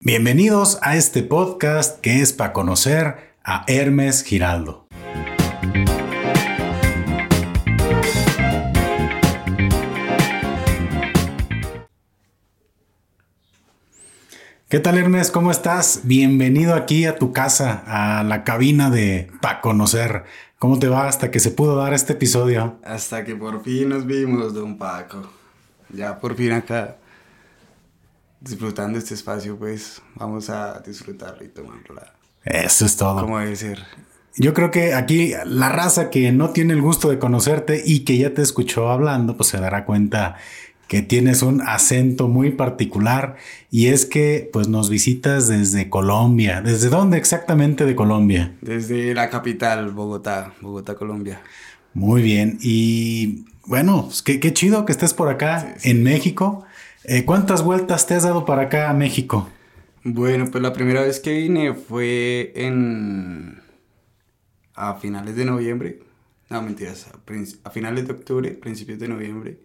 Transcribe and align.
Bienvenidos 0.00 0.78
a 0.82 0.94
este 0.94 1.24
podcast 1.24 2.00
que 2.00 2.20
es 2.20 2.32
para 2.32 2.52
conocer 2.52 3.34
a 3.42 3.64
Hermes 3.66 4.22
Giraldo. 4.22 4.86
¿Qué 14.68 14.78
tal 14.78 14.98
Hermes? 14.98 15.32
¿Cómo 15.32 15.50
estás? 15.50 16.02
Bienvenido 16.04 16.76
aquí 16.76 17.04
a 17.04 17.16
tu 17.16 17.32
casa, 17.32 17.82
a 17.84 18.22
la 18.22 18.44
cabina 18.44 18.90
de 18.90 19.28
Pa 19.42 19.60
Conocer. 19.60 20.22
¿Cómo 20.60 20.78
te 20.78 20.86
va 20.86 21.08
hasta 21.08 21.32
que 21.32 21.40
se 21.40 21.50
pudo 21.50 21.74
dar 21.74 21.92
este 21.92 22.12
episodio? 22.12 22.78
Hasta 22.84 23.24
que 23.24 23.34
por 23.34 23.64
fin 23.64 23.88
nos 23.88 24.06
vimos, 24.06 24.54
don 24.54 24.78
Paco. 24.78 25.28
Ya 25.92 26.20
por 26.20 26.36
fin 26.36 26.52
acá 26.52 26.98
disfrutando 28.40 28.98
este 28.98 29.14
espacio, 29.14 29.56
pues 29.56 30.02
vamos 30.14 30.50
a 30.50 30.80
disfrutarlo 30.80 31.44
y 31.44 31.48
tomarla. 31.48 32.12
Eso 32.44 32.86
es 32.86 32.96
todo. 32.96 33.20
Como 33.20 33.38
debe 33.38 33.56
ser. 33.56 33.84
Yo 34.36 34.54
creo 34.54 34.70
que 34.70 34.94
aquí 34.94 35.32
la 35.44 35.68
raza 35.68 36.10
que 36.10 36.30
no 36.30 36.50
tiene 36.50 36.72
el 36.72 36.80
gusto 36.80 37.10
de 37.10 37.18
conocerte 37.18 37.82
y 37.84 38.00
que 38.00 38.16
ya 38.18 38.34
te 38.34 38.42
escuchó 38.42 38.90
hablando, 38.90 39.36
pues 39.36 39.48
se 39.48 39.58
dará 39.58 39.84
cuenta 39.84 40.36
que 40.86 41.02
tienes 41.02 41.42
un 41.42 41.60
acento 41.60 42.28
muy 42.28 42.52
particular 42.52 43.36
y 43.70 43.88
es 43.88 44.06
que 44.06 44.48
pues 44.52 44.68
nos 44.68 44.88
visitas 44.88 45.48
desde 45.48 45.90
Colombia. 45.90 46.62
¿Desde 46.62 46.88
dónde 46.88 47.18
exactamente 47.18 47.84
de 47.84 47.94
Colombia? 47.94 48.54
Desde 48.62 49.12
la 49.12 49.28
capital, 49.28 49.90
Bogotá, 49.90 50.54
Bogotá, 50.60 50.94
Colombia. 50.94 51.42
Muy 51.92 52.22
bien. 52.22 52.58
Y 52.62 53.44
bueno, 53.66 54.04
pues, 54.06 54.22
qué, 54.22 54.40
qué 54.40 54.52
chido 54.52 54.86
que 54.86 54.92
estés 54.92 55.14
por 55.14 55.28
acá 55.28 55.74
en 55.82 56.02
México. 56.02 56.64
Eh, 57.10 57.24
¿Cuántas 57.24 57.64
vueltas 57.64 58.06
te 58.06 58.12
has 58.12 58.24
dado 58.24 58.44
para 58.44 58.64
acá 58.64 58.90
a 58.90 58.92
México? 58.92 59.48
Bueno, 60.04 60.44
pues 60.50 60.62
la 60.62 60.74
primera 60.74 61.00
vez 61.00 61.20
que 61.20 61.32
vine 61.32 61.72
fue 61.72 62.52
en... 62.54 63.62
a 64.74 64.94
finales 64.96 65.34
de 65.34 65.46
noviembre. 65.46 66.00
No, 66.50 66.60
mentiras, 66.60 67.08
a, 67.64 67.70
finales 67.70 68.06
de 68.06 68.12
octubre, 68.12 68.50
principios 68.50 68.98
de 68.98 69.08
noviembre. 69.08 69.58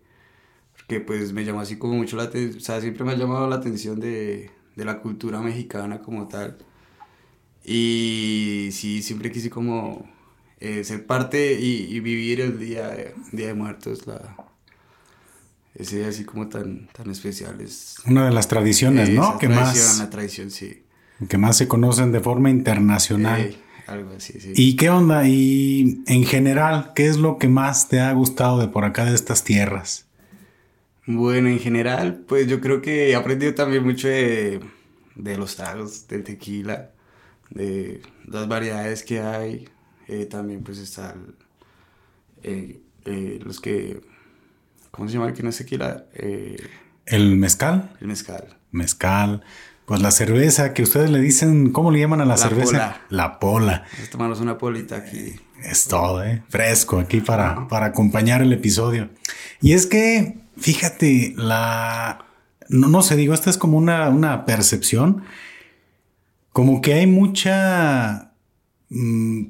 Porque 0.71 1.01
pues 1.01 1.33
me 1.33 1.43
llamó 1.43 1.59
así 1.59 1.77
como 1.77 1.95
mucho 1.95 2.15
la 2.15 2.23
atención, 2.23 2.59
o 2.59 2.61
sea, 2.61 2.79
siempre 2.79 3.03
me 3.03 3.11
ha 3.11 3.15
llamado 3.15 3.45
la 3.49 3.57
atención 3.57 3.99
de, 3.99 4.49
de 4.77 4.85
la 4.85 5.01
cultura 5.01 5.41
mexicana 5.41 5.99
como 5.99 6.29
tal. 6.29 6.57
Y 7.65 8.69
sí, 8.71 9.01
siempre 9.01 9.33
quise 9.33 9.49
como 9.49 10.07
eh, 10.61 10.85
ser 10.85 11.05
parte 11.05 11.59
y, 11.59 11.99
vivir 11.99 12.39
el 12.39 12.57
día, 12.57 12.95
día 13.33 13.47
de 13.47 13.53
Muertos, 13.53 14.05
ese 15.75 15.97
día 15.97 16.07
así 16.09 16.23
como 16.23 16.47
tan, 16.49 16.87
tan 16.87 17.09
especial. 17.09 17.59
Es, 17.61 17.95
Una 18.05 18.25
de 18.25 18.31
las 18.31 18.47
tradiciones, 18.47 19.09
¿no? 19.09 19.37
Que 19.37 19.49
más, 19.49 19.99
la 19.99 20.09
tradición, 20.09 20.51
sí. 20.51 20.83
Que 21.27 21.37
más 21.37 21.57
se 21.57 21.67
conocen 21.67 22.11
de 22.11 22.19
forma 22.19 22.49
internacional. 22.49 23.55
algo 23.87 24.11
así, 24.15 24.39
sí. 24.39 24.53
¿Y 24.55 24.75
qué 24.75 24.89
onda? 24.89 25.27
Y 25.27 26.03
en 26.07 26.25
general, 26.25 26.91
¿qué 26.95 27.07
es 27.07 27.17
lo 27.17 27.37
que 27.37 27.47
más 27.47 27.87
te 27.89 27.99
ha 27.99 28.11
gustado 28.13 28.59
de 28.59 28.67
por 28.67 28.85
acá, 28.85 29.05
de 29.05 29.15
estas 29.15 29.43
tierras? 29.43 30.05
Bueno, 31.05 31.49
en 31.49 31.59
general, 31.59 32.23
pues 32.27 32.47
yo 32.47 32.61
creo 32.61 32.81
que 32.81 33.09
he 33.09 33.15
aprendido 33.15 33.53
también 33.53 33.83
mucho 33.83 34.07
de, 34.07 34.61
de 35.15 35.37
los 35.37 35.55
tragos, 35.55 36.07
del 36.07 36.23
tequila, 36.23 36.91
de 37.49 38.01
las 38.25 38.47
variedades 38.47 39.03
que 39.03 39.19
hay. 39.19 39.67
Eh, 40.07 40.25
también 40.25 40.63
pues 40.63 40.79
están 40.79 41.35
eh, 42.43 42.81
eh, 43.05 43.39
los 43.43 43.59
que 43.59 44.01
¿Cómo 44.93 45.09
se 45.09 45.15
llama 45.15 45.27
el 45.27 45.33
que 45.33 45.41
no 45.41 45.49
es 45.49 45.57
tequila? 45.57 46.05
Eh, 46.13 46.55
¿El 47.07 47.35
mezcal? 47.35 47.95
El 47.99 48.07
mezcal. 48.09 48.59
Mezcal. 48.69 49.41
Pues 49.87 50.03
la 50.03 50.11
cerveza 50.11 50.75
que 50.75 50.83
ustedes 50.83 51.09
le 51.09 51.19
dicen, 51.19 51.71
¿cómo 51.71 51.89
le 51.89 51.99
llaman 51.99 52.21
a 52.21 52.25
la, 52.25 52.37
cerveza? 52.37 52.71
Pola. 52.71 53.01
La 53.09 53.39
pola. 53.39 53.85
Vamos 53.91 54.07
a 54.07 54.11
tomarnos 54.11 54.39
una 54.39 54.59
polita 54.59 54.97
aquí. 54.97 55.33
Es 55.63 55.87
todo, 55.87 56.23
¿eh? 56.23 56.43
Fresco 56.47 56.99
aquí 56.99 57.21
para, 57.21 57.67
para 57.67 57.87
acompañar 57.87 58.43
el 58.43 58.53
episodio. 58.53 59.09
Y 59.61 59.73
es 59.73 59.87
que, 59.87 60.37
fíjate, 60.57 61.33
la... 61.37 62.27
No, 62.69 62.87
no 62.87 63.01
sé, 63.01 63.15
digo, 63.15 63.33
esta 63.33 63.49
es 63.49 63.57
como 63.57 63.79
una, 63.79 64.09
una 64.09 64.45
percepción. 64.45 65.23
Como 66.51 66.81
que 66.81 66.93
hay 66.93 67.07
mucha... 67.07 68.33
Mm, 68.89 69.45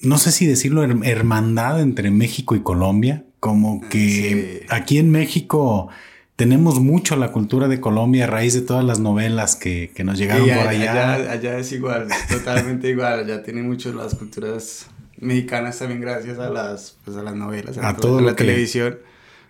no 0.00 0.18
sé 0.18 0.32
si 0.32 0.44
decirlo, 0.44 0.82
hermandad 0.82 1.80
entre 1.80 2.10
México 2.10 2.56
y 2.56 2.64
Colombia 2.64 3.26
como 3.42 3.80
que 3.88 4.64
aquí 4.68 4.98
en 4.98 5.10
México 5.10 5.88
tenemos 6.36 6.78
mucho 6.78 7.16
la 7.16 7.32
cultura 7.32 7.66
de 7.66 7.80
Colombia 7.80 8.22
a 8.22 8.26
raíz 8.28 8.54
de 8.54 8.60
todas 8.60 8.84
las 8.84 9.00
novelas 9.00 9.56
que, 9.56 9.90
que 9.96 10.04
nos 10.04 10.16
llegaron 10.16 10.48
por 10.48 10.68
allá. 10.68 11.14
allá. 11.14 11.32
allá. 11.32 11.58
es 11.58 11.72
igual, 11.72 12.06
totalmente 12.30 12.88
igual. 12.88 13.24
Allá 13.24 13.42
tienen 13.42 13.66
mucho 13.66 13.92
las 13.92 14.14
culturas 14.14 14.86
mexicanas 15.18 15.76
también 15.76 16.00
gracias 16.00 16.38
a 16.38 16.50
las, 16.50 16.98
pues 17.04 17.16
a 17.16 17.24
las 17.24 17.34
novelas, 17.34 17.76
a, 17.78 17.96
todo 17.96 18.20
la 18.20 18.36
televisión, 18.36 19.00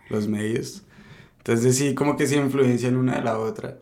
los 0.08 0.26
medios. 0.26 0.84
Entonces 1.36 1.76
sí, 1.76 1.94
como 1.94 2.16
que 2.16 2.26
se 2.26 2.36
influencian 2.36 2.96
una 2.96 3.16
de 3.16 3.22
la 3.24 3.38
otra. 3.38 3.76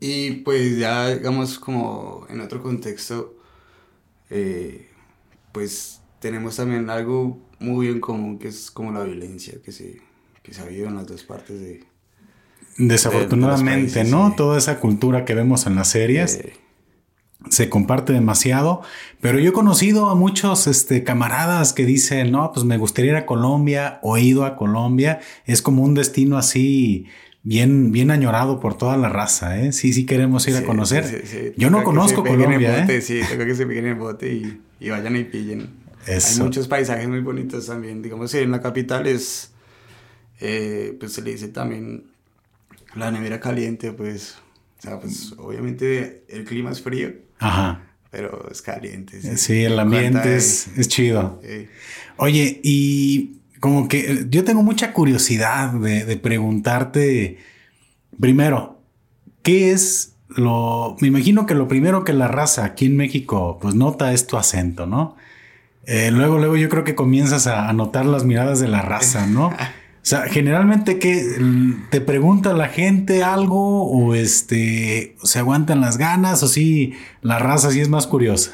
Y 0.00 0.36
pues 0.36 0.78
ya, 0.78 1.14
digamos, 1.14 1.58
como 1.58 2.26
en 2.30 2.40
otro 2.40 2.62
contexto, 2.62 3.36
eh, 4.30 4.88
pues 5.52 6.00
tenemos 6.18 6.56
también 6.56 6.88
algo 6.88 7.51
muy 7.62 7.88
en 7.88 8.00
común 8.00 8.38
que 8.38 8.48
es 8.48 8.70
como 8.70 8.92
la 8.92 9.04
violencia 9.04 9.54
que 9.64 9.72
se, 9.72 10.00
que 10.42 10.52
se 10.52 10.60
ha 10.60 10.64
habido 10.64 10.88
en 10.88 10.96
las 10.96 11.06
dos 11.06 11.22
partes 11.22 11.60
de... 11.60 11.84
Desafortunadamente, 12.78 14.04
¿no? 14.04 14.34
Toda 14.36 14.58
esa 14.58 14.80
cultura 14.80 15.24
que 15.24 15.34
vemos 15.34 15.66
en 15.66 15.74
las 15.74 15.88
series. 15.88 16.40
se 17.50 17.68
comparte 17.68 18.12
demasiado, 18.12 18.82
pero 19.20 19.38
yo 19.38 19.50
he 19.50 19.52
conocido 19.52 20.10
a 20.10 20.14
muchos 20.14 20.66
este, 20.66 21.04
camaradas 21.04 21.72
que 21.72 21.84
dicen, 21.84 22.30
no, 22.30 22.52
pues 22.52 22.64
me 22.64 22.78
gustaría 22.78 23.12
ir 23.12 23.16
a 23.16 23.26
Colombia 23.26 23.98
o 24.02 24.16
he 24.16 24.22
ido 24.22 24.44
a 24.44 24.56
Colombia, 24.56 25.20
es 25.44 25.62
como 25.62 25.82
un 25.82 25.94
destino 25.94 26.38
así 26.38 27.06
bien, 27.42 27.90
bien 27.92 28.10
añorado 28.10 28.60
por 28.60 28.76
toda 28.78 28.96
la 28.96 29.08
raza, 29.08 29.60
¿eh? 29.60 29.72
Sí, 29.72 29.92
sí 29.92 30.06
queremos 30.06 30.46
ir 30.48 30.56
a 30.56 30.64
conocer. 30.64 31.54
Yo 31.56 31.70
no 31.70 31.82
conozco 31.82 32.22
Colombia, 32.24 32.84
¿eh? 32.84 33.00
Sí, 33.00 33.20
tengo 33.28 33.44
que 33.44 33.54
se 33.54 33.66
peguen 33.66 33.86
el 33.86 33.94
bote 33.96 34.32
y, 34.32 34.60
y 34.80 34.90
vayan 34.90 35.16
y 35.16 35.24
pillen. 35.24 35.81
Hay 36.06 36.38
muchos 36.38 36.68
paisajes 36.68 37.08
muy 37.08 37.20
bonitos 37.20 37.66
también. 37.66 38.02
Digamos 38.02 38.32
que 38.32 38.42
en 38.42 38.50
la 38.50 38.60
capital 38.60 39.06
es, 39.06 39.52
eh, 40.40 40.96
pues 40.98 41.12
se 41.12 41.22
le 41.22 41.32
dice 41.32 41.48
también 41.48 42.04
la 42.94 43.10
nevera 43.10 43.40
caliente, 43.40 43.92
pues, 43.92 44.36
o 44.78 44.82
sea, 44.82 45.00
pues 45.00 45.32
obviamente 45.38 46.24
el 46.28 46.44
clima 46.44 46.70
es 46.70 46.82
frío. 46.82 47.12
Ajá. 47.38 47.82
Pero 48.10 48.48
es 48.50 48.60
caliente. 48.60 49.20
Sí, 49.38 49.64
el 49.64 49.78
ambiente 49.78 50.36
es, 50.36 50.68
es, 50.76 50.88
chido. 50.88 51.40
Oye, 52.18 52.60
y 52.62 53.38
como 53.58 53.88
que 53.88 54.26
yo 54.28 54.44
tengo 54.44 54.62
mucha 54.62 54.92
curiosidad 54.92 55.72
de, 55.72 56.04
de 56.04 56.16
preguntarte, 56.18 57.38
primero, 58.20 58.82
¿qué 59.42 59.72
es 59.72 60.16
lo... 60.28 60.96
Me 61.00 61.08
imagino 61.08 61.46
que 61.46 61.54
lo 61.54 61.68
primero 61.68 62.04
que 62.04 62.12
la 62.12 62.28
raza 62.28 62.64
aquí 62.64 62.86
en 62.86 62.96
México 62.96 63.58
pues 63.62 63.74
nota 63.74 64.12
es 64.12 64.26
tu 64.26 64.36
acento, 64.36 64.86
¿no? 64.86 65.16
Eh, 65.86 66.10
luego, 66.10 66.38
luego 66.38 66.56
yo 66.56 66.68
creo 66.68 66.84
que 66.84 66.94
comienzas 66.94 67.46
a 67.46 67.72
notar 67.72 68.06
las 68.06 68.24
miradas 68.24 68.60
de 68.60 68.68
la 68.68 68.82
raza, 68.82 69.26
¿no? 69.26 69.52
O 70.02 70.04
sea, 70.04 70.22
generalmente 70.22 70.98
que 70.98 71.38
te 71.90 72.00
pregunta 72.00 72.52
la 72.54 72.66
gente 72.66 73.22
algo 73.22 73.84
o 73.88 74.16
este 74.16 75.14
se 75.22 75.38
aguantan 75.38 75.80
las 75.80 75.96
ganas 75.96 76.42
o 76.42 76.48
sí 76.48 76.94
la 77.20 77.38
raza 77.38 77.70
sí 77.70 77.80
es 77.80 77.88
más 77.88 78.08
curiosa. 78.08 78.50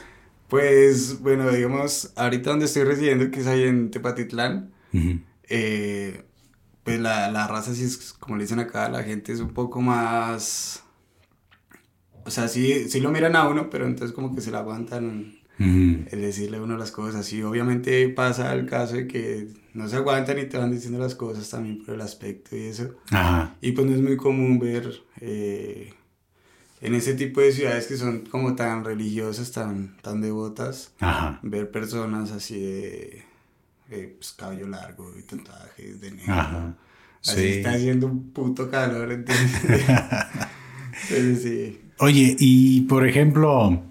Pues 0.49 1.23
bueno, 1.23 1.51
digamos, 1.51 2.13
ahorita 2.17 2.51
donde 2.51 2.67
estoy 2.67 2.85
residiendo, 2.85 3.31
que 3.31 3.41
es 3.41 3.47
ahí 3.47 3.63
en 3.63 3.91
Tepatitlán, 3.91 4.75
eh, 5.49 6.23
pues 6.85 7.01
la, 7.01 7.31
la, 7.31 7.47
raza 7.47 7.75
sí 7.75 7.85
es, 7.85 8.13
como 8.13 8.37
le 8.37 8.45
dicen 8.45 8.59
acá, 8.59 8.91
la 8.91 9.03
gente 9.03 9.33
es 9.33 9.41
un 9.41 9.55
poco 9.55 9.81
más... 9.81 10.85
O 12.27 12.31
sea, 12.31 12.49
sí, 12.49 12.91
sí 12.91 13.01
lo 13.01 13.11
miran 13.11 13.37
a 13.37 13.49
uno, 13.49 13.71
pero 13.71 13.87
entonces 13.87 14.15
como 14.15 14.35
que 14.35 14.43
se 14.43 14.51
la 14.51 14.59
aguantan 14.59 15.38
el 15.59 16.21
decirle 16.21 16.59
a 16.59 16.63
uno 16.63 16.77
las 16.77 16.91
cosas. 16.93 17.33
Y 17.33 17.43
obviamente 17.43 18.09
pasa 18.11 18.53
el 18.55 18.67
caso 18.67 18.97
de 18.97 19.09
que 19.09 19.49
no 19.75 19.89
se 19.89 19.97
aguantan 19.97 20.39
y 20.39 20.45
te 20.45 20.59
van 20.59 20.71
diciendo 20.71 20.99
las 20.99 21.15
cosas 21.15 21.49
también 21.51 21.85
por 21.85 21.95
el 21.95 22.01
aspecto 22.01 22.57
y 22.57 22.65
eso. 22.65 22.95
Y 23.61 23.73
pues 23.73 23.87
no 23.87 23.95
es 23.95 24.01
muy 24.01 24.17
común 24.17 24.59
ver 24.59 25.03
eh, 25.21 25.93
en 26.81 26.95
ese 26.95 27.15
tipo 27.15 27.41
de 27.41 27.53
ciudades 27.53 27.87
que 27.87 27.97
son 27.97 28.21
como 28.27 28.55
tan 28.55 28.85
religiosas, 28.85 29.51
tan, 29.53 29.97
tan 30.01 30.21
devotas, 30.21 30.93
ver 31.43 31.71
personas 31.71 32.31
así 32.31 32.61
de, 32.61 33.25
pues, 33.89 34.33
cabello 34.33 34.69
largo 34.69 35.13
y 35.19 35.23
tatuajes 35.23 36.01
de 36.01 36.11
negro. 36.13 36.75
Así 37.25 37.47
está 37.47 37.73
haciendo 37.73 38.07
un 38.07 38.31
puto 38.31 38.71
calor, 38.71 39.11
¿entiendes? 39.11 39.85
sí. 41.43 41.81
Oye, 41.99 42.37
y 42.39 42.83
por 42.83 43.07
ejemplo, 43.07 43.83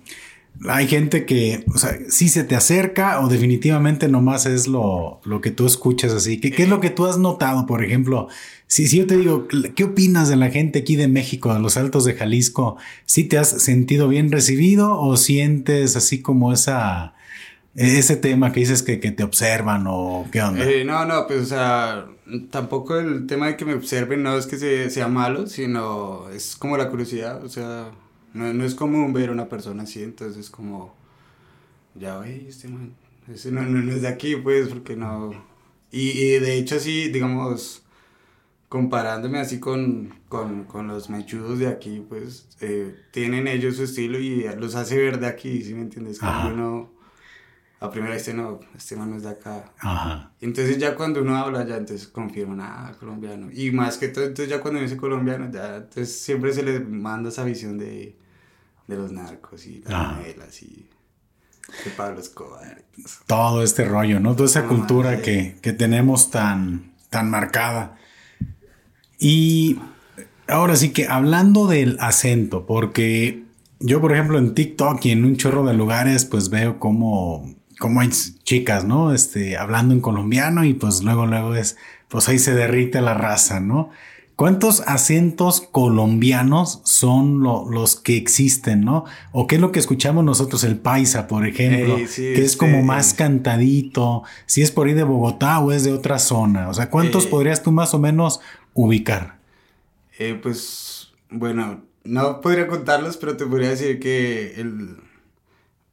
hay 0.70 0.88
gente 0.88 1.26
que, 1.26 1.64
o 1.74 1.78
sea, 1.78 1.98
sí 2.10 2.30
se 2.30 2.44
te 2.44 2.56
acerca 2.56 3.22
o 3.22 3.28
definitivamente 3.28 4.08
nomás 4.08 4.46
es 4.46 4.68
lo, 4.68 5.22
lo 5.24 5.42
que 5.42 5.52
tú 5.52 5.66
escuchas 5.66 6.14
así. 6.14 6.40
¿Qué, 6.40 6.52
¿Qué, 6.52 6.64
es 6.64 6.70
lo 6.70 6.80
que 6.80 6.90
tú 6.90 7.06
has 7.06 7.18
notado, 7.18 7.66
por 7.66 7.84
ejemplo? 7.84 8.28
Si, 8.66 8.88
yo 8.88 9.06
te 9.06 9.18
digo, 9.18 9.48
¿qué 9.76 9.84
opinas 9.84 10.30
de 10.30 10.36
la 10.36 10.50
gente 10.50 10.80
aquí 10.80 10.96
de 10.96 11.08
México, 11.08 11.54
de 11.54 11.60
los 11.60 11.78
altos 11.78 12.06
de 12.06 12.14
Jalisco? 12.14 12.78
¿Sí 13.06 13.24
te 13.24 13.38
has 13.38 13.50
sentido 13.50 14.08
bien 14.08 14.32
recibido 14.32 15.00
o 15.00 15.16
sientes 15.18 15.96
así 15.96 16.22
como 16.22 16.52
esa, 16.52 17.14
ese 17.76 18.16
tema 18.16 18.52
que 18.52 18.62
dices 18.62 18.84
que, 18.84 19.00
que 19.00 19.12
te 19.12 19.24
observan 19.24 19.86
o 19.88 20.28
qué 20.32 20.42
onda? 20.42 20.64
Eh, 20.66 20.84
no, 20.84 21.06
no, 21.06 21.28
pues 21.28 21.42
o 21.42 21.46
sea, 21.46 22.08
tampoco 22.50 22.98
el 22.98 23.28
tema 23.28 23.48
de 23.48 23.58
que 23.58 23.66
me 23.66 23.74
observen 23.74 24.24
no 24.24 24.38
es 24.38 24.48
que 24.48 24.90
sea 24.90 25.08
malo, 25.08 25.48
sino 25.48 26.30
es 26.30 26.56
como 26.56 26.78
la 26.78 26.90
curiosidad, 26.90 27.44
o 27.44 27.50
sea 27.50 27.92
no, 28.38 28.54
no 28.54 28.64
es 28.64 28.76
común 28.76 29.14
ver 29.14 29.30
a 29.30 29.32
una 29.34 29.50
persona 29.50 29.84
así, 29.84 30.04
entonces 30.04 30.50
como, 30.50 30.96
ya, 31.96 32.20
oye, 32.20 32.48
este 32.48 32.68
man, 32.68 32.94
ese 33.32 33.52
no, 33.52 33.64
no, 33.64 33.92
es 33.92 34.02
de 34.02 34.08
aquí, 34.08 34.36
pues, 34.36 34.70
porque 34.70 34.96
no... 34.96 35.32
Y, 35.92 36.12
y 36.12 36.40
de 36.40 36.58
hecho, 36.58 36.76
así, 36.76 37.10
digamos, 37.10 37.84
comparándome 38.70 39.40
así 39.40 39.60
con, 39.60 40.14
con, 40.30 40.66
con 40.66 40.88
los 40.88 41.10
mechudos 41.10 41.60
de 41.60 41.68
aquí, 41.68 42.06
pues, 42.08 42.48
eh, 42.62 42.96
tienen 43.12 43.48
ellos 43.48 43.78
su 43.78 43.84
estilo 43.84 44.20
y 44.20 44.48
los 44.58 44.76
hace 44.76 44.98
ver 44.98 45.20
de 45.20 45.28
aquí, 45.28 45.62
¿sí 45.62 45.74
me 45.74 45.82
entiendes? 45.82 46.20
Como 46.20 46.50
uno 46.50 46.98
a 47.80 47.92
primera 47.92 48.16
vista 48.16 48.34
no, 48.34 48.60
este 48.76 48.96
man 48.96 49.12
no 49.12 49.18
es 49.18 49.24
de 49.24 49.30
acá. 49.30 49.72
Ajá. 49.80 50.32
Entonces 50.42 50.78
ya 50.78 50.96
cuando 50.96 51.22
uno 51.22 51.38
habla, 51.38 51.66
ya 51.66 51.78
entonces 51.78 52.08
confirman, 52.08 52.60
ah, 52.62 52.96
colombiano. 53.00 53.50
Y 53.52 53.72
más 53.72 53.98
que 53.98 54.08
todo, 54.08 54.26
entonces 54.26 54.50
ya 54.50 54.62
cuando 54.62 54.80
dice 54.80 54.98
colombiano, 54.98 55.50
ya 55.52 55.78
entonces 55.78 56.20
siempre 56.20 56.54
se 56.54 56.64
les 56.64 56.88
manda 56.88 57.30
esa 57.30 57.44
visión 57.44 57.78
de, 57.78 58.18
de 58.88 58.96
los 58.96 59.12
narcos 59.12 59.66
y 59.68 59.82
las 59.86 60.18
novelas 60.18 60.64
y 60.64 60.90
de 61.84 61.92
Pablo 61.92 62.20
Escobar. 62.20 62.84
Todo 63.26 63.62
este 63.62 63.86
rollo, 63.86 64.20
¿no? 64.20 64.36
Toda 64.36 64.48
esa 64.48 64.66
cultura 64.66 65.22
que, 65.22 65.58
que, 65.62 65.74
tenemos 65.74 66.32
tan, 66.32 66.94
tan 67.10 67.30
marcada. 67.30 67.98
Y 69.20 69.80
ahora 70.48 70.76
sí 70.76 70.90
que 70.90 71.08
hablando 71.08 71.68
del 71.68 71.98
acento, 72.00 72.66
porque 72.66 73.44
yo, 73.80 74.02
por 74.02 74.14
ejemplo, 74.14 74.38
en 74.38 74.54
TikTok 74.54 75.06
y 75.06 75.12
en 75.12 75.26
un 75.26 75.38
chorro 75.38 75.66
de 75.66 75.74
lugares, 75.74 76.26
pues 76.26 76.50
veo 76.50 76.80
como, 76.80 77.54
como 77.80 78.02
hay 78.02 78.10
chicas, 78.10 78.86
¿no? 78.86 79.14
Este, 79.14 79.58
hablando 79.58 79.94
en 79.94 80.02
colombiano 80.02 80.64
y 80.64 80.74
pues 80.74 81.04
luego, 81.04 81.26
luego 81.26 81.56
es, 81.56 81.78
pues 82.08 82.30
ahí 82.30 82.40
se 82.40 82.54
derrite 82.54 83.02
la 83.02 83.14
raza, 83.14 83.60
¿no? 83.60 83.90
¿Cuántos 84.38 84.82
acentos 84.82 85.62
colombianos 85.62 86.82
son 86.84 87.42
los 87.42 87.96
que 87.96 88.18
existen, 88.18 88.82
no? 88.82 89.06
¿O 89.32 89.48
qué 89.48 89.56
es 89.56 89.62
lo 89.62 89.72
que 89.72 89.80
escuchamos 89.80 90.24
nosotros, 90.24 90.64
el 90.64 90.78
paisa, 90.78 91.28
por 91.28 91.48
ejemplo, 91.48 91.96
que 91.96 92.44
es 92.44 92.56
como 92.56 92.84
más 92.84 93.16
cantadito? 93.16 94.22
Si 94.46 94.62
es 94.62 94.70
por 94.70 94.86
ahí 94.86 94.94
de 94.94 95.02
Bogotá 95.02 95.58
o 95.58 95.72
es 95.72 95.86
de 95.86 95.92
otra 95.92 96.20
zona. 96.20 96.70
O 96.70 96.76
sea, 96.76 96.92
¿cuántos 96.92 97.26
eh, 97.26 97.30
podrías 97.30 97.64
tú 97.64 97.72
más 97.72 97.96
o 97.96 98.00
menos 98.00 98.40
ubicar? 98.76 99.40
Eh, 100.20 100.40
pues, 100.40 101.14
bueno, 101.32 101.82
no 102.04 102.40
podría 102.40 102.68
contarlos, 102.68 103.18
pero 103.18 103.38
te 103.38 103.48
podría 103.48 103.70
decir 103.70 104.00
que 104.00 104.54
el, 104.62 104.98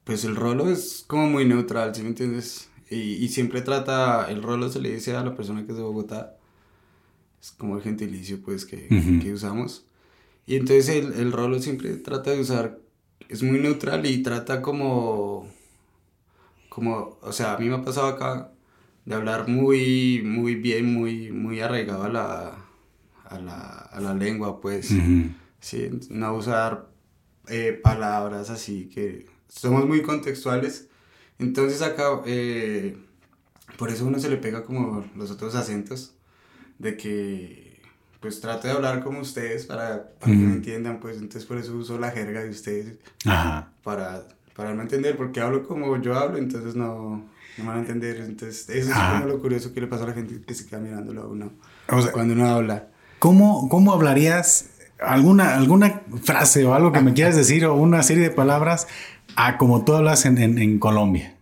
pues 0.05 0.27
el 0.27 0.37
rolo 0.37 0.69
es 0.69 1.03
como 1.07 1.29
muy 1.29 1.47
neutral, 1.47 1.95
¿sí 1.95 2.03
me 2.03 2.09
entiendes? 2.09 2.69
Y, 2.91 3.25
y 3.25 3.29
siempre 3.31 3.63
trata, 3.63 4.27
el 4.29 4.43
rolo 4.43 4.69
se 4.69 4.81
le 4.81 4.91
dice 4.91 5.17
a 5.17 5.25
la 5.25 5.35
persona 5.35 5.65
que 5.65 5.73
es 5.73 5.79
de 5.79 5.83
Bogotá 5.83 6.37
es 7.45 7.53
como 7.53 7.77
el 7.77 7.83
gentilicio 7.83 8.41
pues 8.41 8.65
que, 8.65 8.89
que 9.23 9.33
usamos. 9.35 9.85
Y 10.47 10.57
entonces 10.57 10.89
el, 10.89 11.13
el, 11.13 11.31
rolo 11.31 11.61
siempre 11.61 11.95
trata 11.97 12.31
de 12.31 12.41
usar, 12.41 12.81
es 13.29 13.43
muy 13.43 13.59
neutral 13.59 14.07
y 14.07 14.23
trata 14.23 14.63
como, 14.63 15.47
como, 16.71 17.19
o 17.21 17.33
sea, 17.33 17.55
a 17.55 17.59
mí 17.59 17.69
me 17.69 17.75
ha 17.75 17.83
pasado 17.83 18.07
acá 18.07 18.51
de 19.05 19.15
hablar 19.15 19.47
muy, 19.47 20.23
muy 20.25 20.55
bien, 20.55 20.95
muy, 20.95 21.33
muy 21.33 21.61
arraigado 21.61 22.05
a 22.05 22.09
la, 22.09 22.65
a 23.25 23.39
la, 23.39 23.69
a 23.69 24.01
la 24.01 24.15
lengua, 24.15 24.59
pues, 24.63 24.95
sí, 25.61 25.91
no 26.09 26.35
usar 26.35 26.89
eh, 27.49 27.79
palabras 27.83 28.49
así 28.49 28.89
que 28.89 29.27
somos 29.49 29.87
muy 29.87 30.01
contextuales. 30.01 30.89
Entonces 31.39 31.83
acá, 31.83 32.23
eh, 32.25 32.97
por 33.77 33.91
eso 33.91 34.07
uno 34.07 34.19
se 34.19 34.31
le 34.31 34.39
pega 34.39 34.65
como 34.65 35.05
los 35.15 35.31
otros 35.31 35.55
acentos 35.57 36.14
de 36.79 36.97
que 36.97 37.81
pues 38.21 38.41
trate 38.41 38.69
de 38.69 38.75
hablar 38.75 39.05
como 39.05 39.21
ustedes 39.21 39.67
para, 39.67 40.11
que 40.25 40.31
me 40.31 40.55
entiendan, 40.55 40.99
pues 40.99 41.17
entonces 41.17 41.45
por 41.45 41.59
eso 41.59 41.77
uso 41.77 41.99
la 41.99 42.11
jerga 42.11 42.43
de 42.43 42.51
ustedes 42.51 42.99
para 43.83 44.25
para 44.55 44.73
no 44.73 44.83
entender, 44.83 45.17
porque 45.17 45.41
hablo 45.41 45.67
como 45.67 46.01
yo 46.01 46.17
hablo, 46.17 46.39
entonces 46.39 46.77
no, 46.77 47.25
no 47.59 47.65
van 47.65 47.77
a 47.77 47.81
entender, 47.81 48.19
entonces 48.21 48.69
eso 48.71 48.91
es 48.91 48.97
como 48.97 49.27
lo 49.27 49.41
curioso 49.41 49.73
que 49.73 49.81
le 49.81 49.87
pasa 49.89 50.05
a 50.05 50.09
la 50.09 50.15
gente 50.15 50.41
que 50.41 50.55
se 50.55 50.67
queda 50.67 50.81
mirándolo 50.81 51.23
a 51.23 51.27
uno 51.27 51.51
cuando 52.13 52.35
uno 52.35 52.49
habla. 52.49 52.89
¿Cómo, 53.19 53.69
cómo 53.69 53.93
hablarías 53.93 54.71
alguna, 55.01 55.57
alguna 55.57 56.03
frase 56.23 56.65
o 56.65 56.75
algo 56.75 56.93
que 56.93 57.01
me 57.01 57.15
quieras 57.15 57.37
decir 57.37 57.67
o 57.67 57.75
una 57.75 58.03
serie 58.03 58.23
de 58.23 58.31
palabras 58.31 58.87
a 59.35 59.59
como 59.59 59.85
tú 59.85 59.95
hablas 59.95 60.25
en, 60.25 60.39
en, 60.39 60.59
en 60.59 60.79
Colombia? 60.79 61.34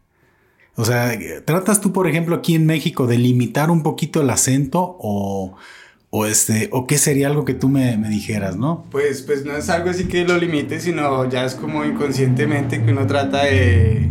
O 0.75 0.85
sea, 0.85 1.19
¿tratas 1.45 1.81
tú, 1.81 1.93
por 1.93 2.09
ejemplo, 2.09 2.35
aquí 2.37 2.55
en 2.55 2.65
México 2.65 3.07
de 3.07 3.19
limitar 3.19 3.71
un 3.71 3.83
poquito 3.83 4.23
el 4.23 4.31
acento 4.31 4.97
o, 4.99 5.55
o 6.09 6.27
este, 6.27 6.71
o 6.73 6.87
qué 6.87 6.97
sería 6.97 7.29
algo 7.29 7.45
que 7.45 7.55
tú 7.55 7.69
me, 7.69 7.97
me, 7.99 8.09
dijeras, 8.09 8.57
no? 8.57 8.87
Pues, 8.91 9.23
pues 9.23 9.45
no 9.45 9.55
es 9.57 9.69
algo 9.69 9.91
así 9.91 10.05
que 10.05 10.25
lo 10.25 10.39
limite, 10.39 10.81
sino 10.81 11.29
ya 11.29 11.45
es 11.45 11.55
como 11.55 11.85
inconscientemente 11.85 12.83
que 12.83 12.91
uno 12.91 13.07
trata 13.07 13.45
de, 13.45 14.09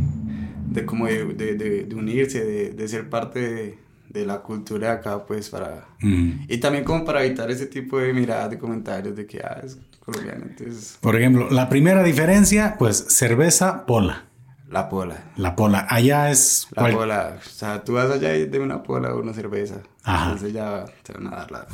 de 0.67 0.85
como 0.85 1.07
de, 1.07 1.25
de, 1.33 1.83
de 1.83 1.95
unirse, 1.95 2.43
de, 2.71 2.87
ser 2.87 3.09
parte 3.09 3.77
de, 4.09 4.25
la 4.25 4.39
cultura 4.39 4.89
de 4.89 4.93
acá, 4.93 5.25
pues 5.25 5.49
para... 5.49 5.87
Y 5.99 6.57
también 6.57 6.83
como 6.83 7.05
para 7.05 7.23
evitar 7.25 7.49
ese 7.49 7.65
tipo 7.65 7.97
de 7.97 8.13
miradas, 8.13 8.51
de 8.51 8.59
comentarios 8.59 9.15
de 9.15 9.25
que, 9.25 9.39
ah, 9.39 9.61
es 9.63 9.77
colombiano, 9.99 10.45
entonces... 10.47 10.97
Por 11.01 11.15
ejemplo, 11.15 11.49
la 11.49 11.69
primera 11.69 12.03
diferencia, 12.03 12.75
pues 12.77 12.97
cerveza, 13.09 13.85
pola. 13.87 14.25
La 14.71 14.87
pola. 14.87 15.31
La 15.35 15.55
pola. 15.55 15.85
Allá 15.89 16.31
es. 16.31 16.67
La 16.71 16.89
pola. 16.89 17.37
O 17.37 17.49
sea, 17.49 17.83
tú 17.83 17.93
vas 17.93 18.09
allá 18.09 18.35
y 18.37 18.45
de 18.45 18.59
una 18.59 18.81
pola 18.81 19.13
o 19.13 19.19
una 19.19 19.33
cerveza. 19.33 19.81
Ajá. 20.03 20.31
Entonces 20.31 20.53
ya 20.53 20.85
te 21.03 21.13
van 21.13 21.27
a 21.27 21.31
dar 21.31 21.51
la. 21.51 21.67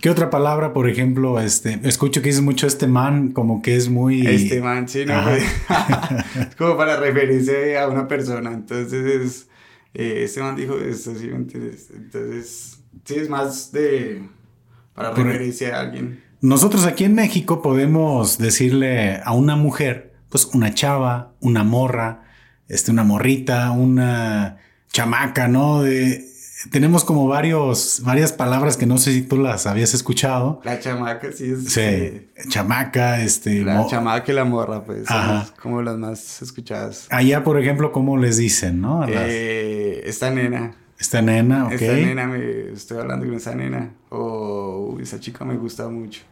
¿Qué 0.00 0.10
otra 0.10 0.28
palabra, 0.28 0.74
por 0.74 0.90
ejemplo, 0.90 1.40
este, 1.40 1.80
escucho 1.84 2.20
que 2.20 2.28
dices 2.28 2.42
mucho 2.42 2.66
este 2.66 2.86
man, 2.86 3.32
como 3.32 3.62
que 3.62 3.76
es 3.76 3.88
muy... 3.88 4.26
Este 4.26 4.60
man, 4.60 4.86
sí, 4.86 5.06
no, 5.06 5.14
es 5.30 6.54
como 6.58 6.76
para 6.76 6.98
referirse 6.98 7.78
a 7.78 7.88
una 7.88 8.06
persona, 8.06 8.52
entonces, 8.52 9.48
eh, 9.94 10.20
este 10.24 10.42
man 10.42 10.54
dijo 10.54 10.76
esto, 10.76 11.14
¿sí 11.14 11.28
me 11.28 11.36
entiendes? 11.36 11.88
Entonces, 11.94 12.78
sí, 13.06 13.14
es 13.14 13.30
más 13.30 13.72
de, 13.72 14.28
para 14.94 15.12
referirse 15.12 15.72
a 15.72 15.80
alguien. 15.80 16.22
Nosotros 16.42 16.84
aquí 16.84 17.04
en 17.04 17.14
México 17.14 17.62
podemos 17.62 18.36
decirle 18.36 19.22
a 19.24 19.32
una 19.32 19.56
mujer, 19.56 20.14
pues 20.28 20.44
una 20.52 20.74
chava, 20.74 21.32
una 21.40 21.64
morra, 21.64 22.25
este, 22.68 22.90
una 22.90 23.04
morrita, 23.04 23.70
una 23.70 24.58
chamaca, 24.90 25.48
¿no? 25.48 25.82
De, 25.82 26.24
tenemos 26.70 27.04
como 27.04 27.28
varios, 27.28 28.00
varias 28.04 28.32
palabras 28.32 28.76
que 28.76 28.86
no 28.86 28.98
sé 28.98 29.12
si 29.12 29.22
tú 29.22 29.36
las 29.36 29.66
habías 29.66 29.94
escuchado. 29.94 30.60
La 30.64 30.80
chamaca, 30.80 31.30
sí 31.32 31.50
es. 31.50 31.72
Sí, 31.72 32.28
chamaca, 32.48 33.22
este. 33.22 33.62
La 33.62 33.86
chamaca 33.86 34.32
y 34.32 34.34
la 34.34 34.44
morra, 34.44 34.84
pues. 34.84 35.10
Ajá. 35.10 35.46
como 35.60 35.82
las 35.82 35.96
más 35.96 36.42
escuchadas. 36.42 37.06
Allá, 37.10 37.44
por 37.44 37.60
ejemplo, 37.60 37.92
¿cómo 37.92 38.16
les 38.16 38.38
dicen, 38.38 38.80
no? 38.80 39.06
Eh, 39.06 40.02
esta 40.06 40.30
nena. 40.30 40.74
Esta 40.98 41.20
nena, 41.20 41.66
ok. 41.66 41.72
Esta 41.72 41.92
nena, 41.92 42.26
me 42.26 42.72
estoy 42.72 42.98
hablando 42.98 43.26
con 43.26 43.34
esa 43.34 43.54
nena. 43.54 43.90
O 44.08 44.96
esa 45.00 45.20
chica 45.20 45.44
me 45.44 45.56
gusta 45.56 45.88
mucho. 45.88 46.22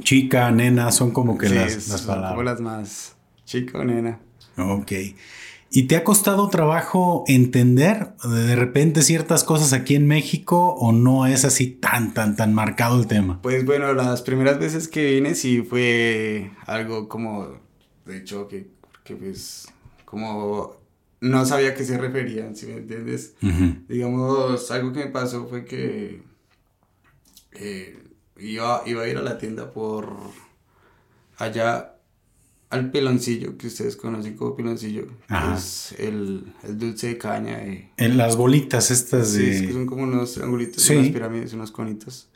Chica, 0.00 0.50
nena, 0.52 0.92
son 0.92 1.10
como 1.10 1.36
que 1.36 1.48
las, 1.48 1.88
las 1.88 2.02
palabras. 2.02 2.30
Como 2.30 2.42
las 2.44 2.60
más. 2.60 3.16
Chica 3.44 3.78
o 3.78 3.84
nena. 3.84 4.20
Ok. 4.58 4.92
¿Y 5.70 5.82
te 5.82 5.96
ha 5.96 6.04
costado 6.04 6.48
trabajo 6.48 7.24
entender 7.26 8.14
de 8.24 8.56
repente 8.56 9.02
ciertas 9.02 9.44
cosas 9.44 9.74
aquí 9.74 9.94
en 9.96 10.06
México 10.06 10.74
o 10.78 10.92
no 10.92 11.26
es 11.26 11.44
así 11.44 11.66
tan, 11.66 12.14
tan, 12.14 12.36
tan 12.36 12.54
marcado 12.54 12.98
el 12.98 13.06
tema? 13.06 13.40
Pues 13.42 13.66
bueno, 13.66 13.92
las 13.92 14.22
primeras 14.22 14.58
veces 14.58 14.88
que 14.88 15.12
vine 15.12 15.34
sí 15.34 15.60
fue 15.60 16.52
algo 16.64 17.08
como 17.08 17.60
de 18.06 18.24
choque, 18.24 18.68
que 19.04 19.14
pues 19.14 19.68
como 20.06 20.78
no 21.20 21.44
sabía 21.44 21.70
a 21.70 21.74
qué 21.74 21.84
se 21.84 21.98
referían, 21.98 22.56
si 22.56 22.66
me 22.66 22.78
entiendes. 22.78 23.34
Digamos, 23.88 24.70
algo 24.70 24.92
que 24.92 25.00
me 25.00 25.10
pasó 25.10 25.46
fue 25.48 25.66
que 25.66 26.22
eh, 27.52 27.98
iba, 28.38 28.82
iba 28.86 29.02
a 29.02 29.08
ir 29.08 29.18
a 29.18 29.22
la 29.22 29.36
tienda 29.36 29.70
por 29.70 30.16
allá 31.36 31.97
al 32.70 32.90
piloncillo, 32.90 33.56
que 33.56 33.66
ustedes 33.66 33.96
conocen 33.96 34.36
como 34.36 34.54
piloncillo, 34.54 35.06
es 35.56 35.94
el, 35.98 36.52
el, 36.64 36.78
dulce 36.78 37.08
de 37.08 37.18
caña. 37.18 37.62
en 37.62 38.16
las 38.18 38.36
bolitas 38.36 38.90
estas 38.90 39.32
de... 39.32 39.58
Sí, 39.58 39.66
que 39.66 39.72
son 39.72 39.86
como 39.86 40.02
unos 40.02 40.34
triangulitos, 40.34 40.88
unas 40.90 41.08
pirámides, 41.08 41.52
unos 41.54 41.70
conitos. 41.70 42.28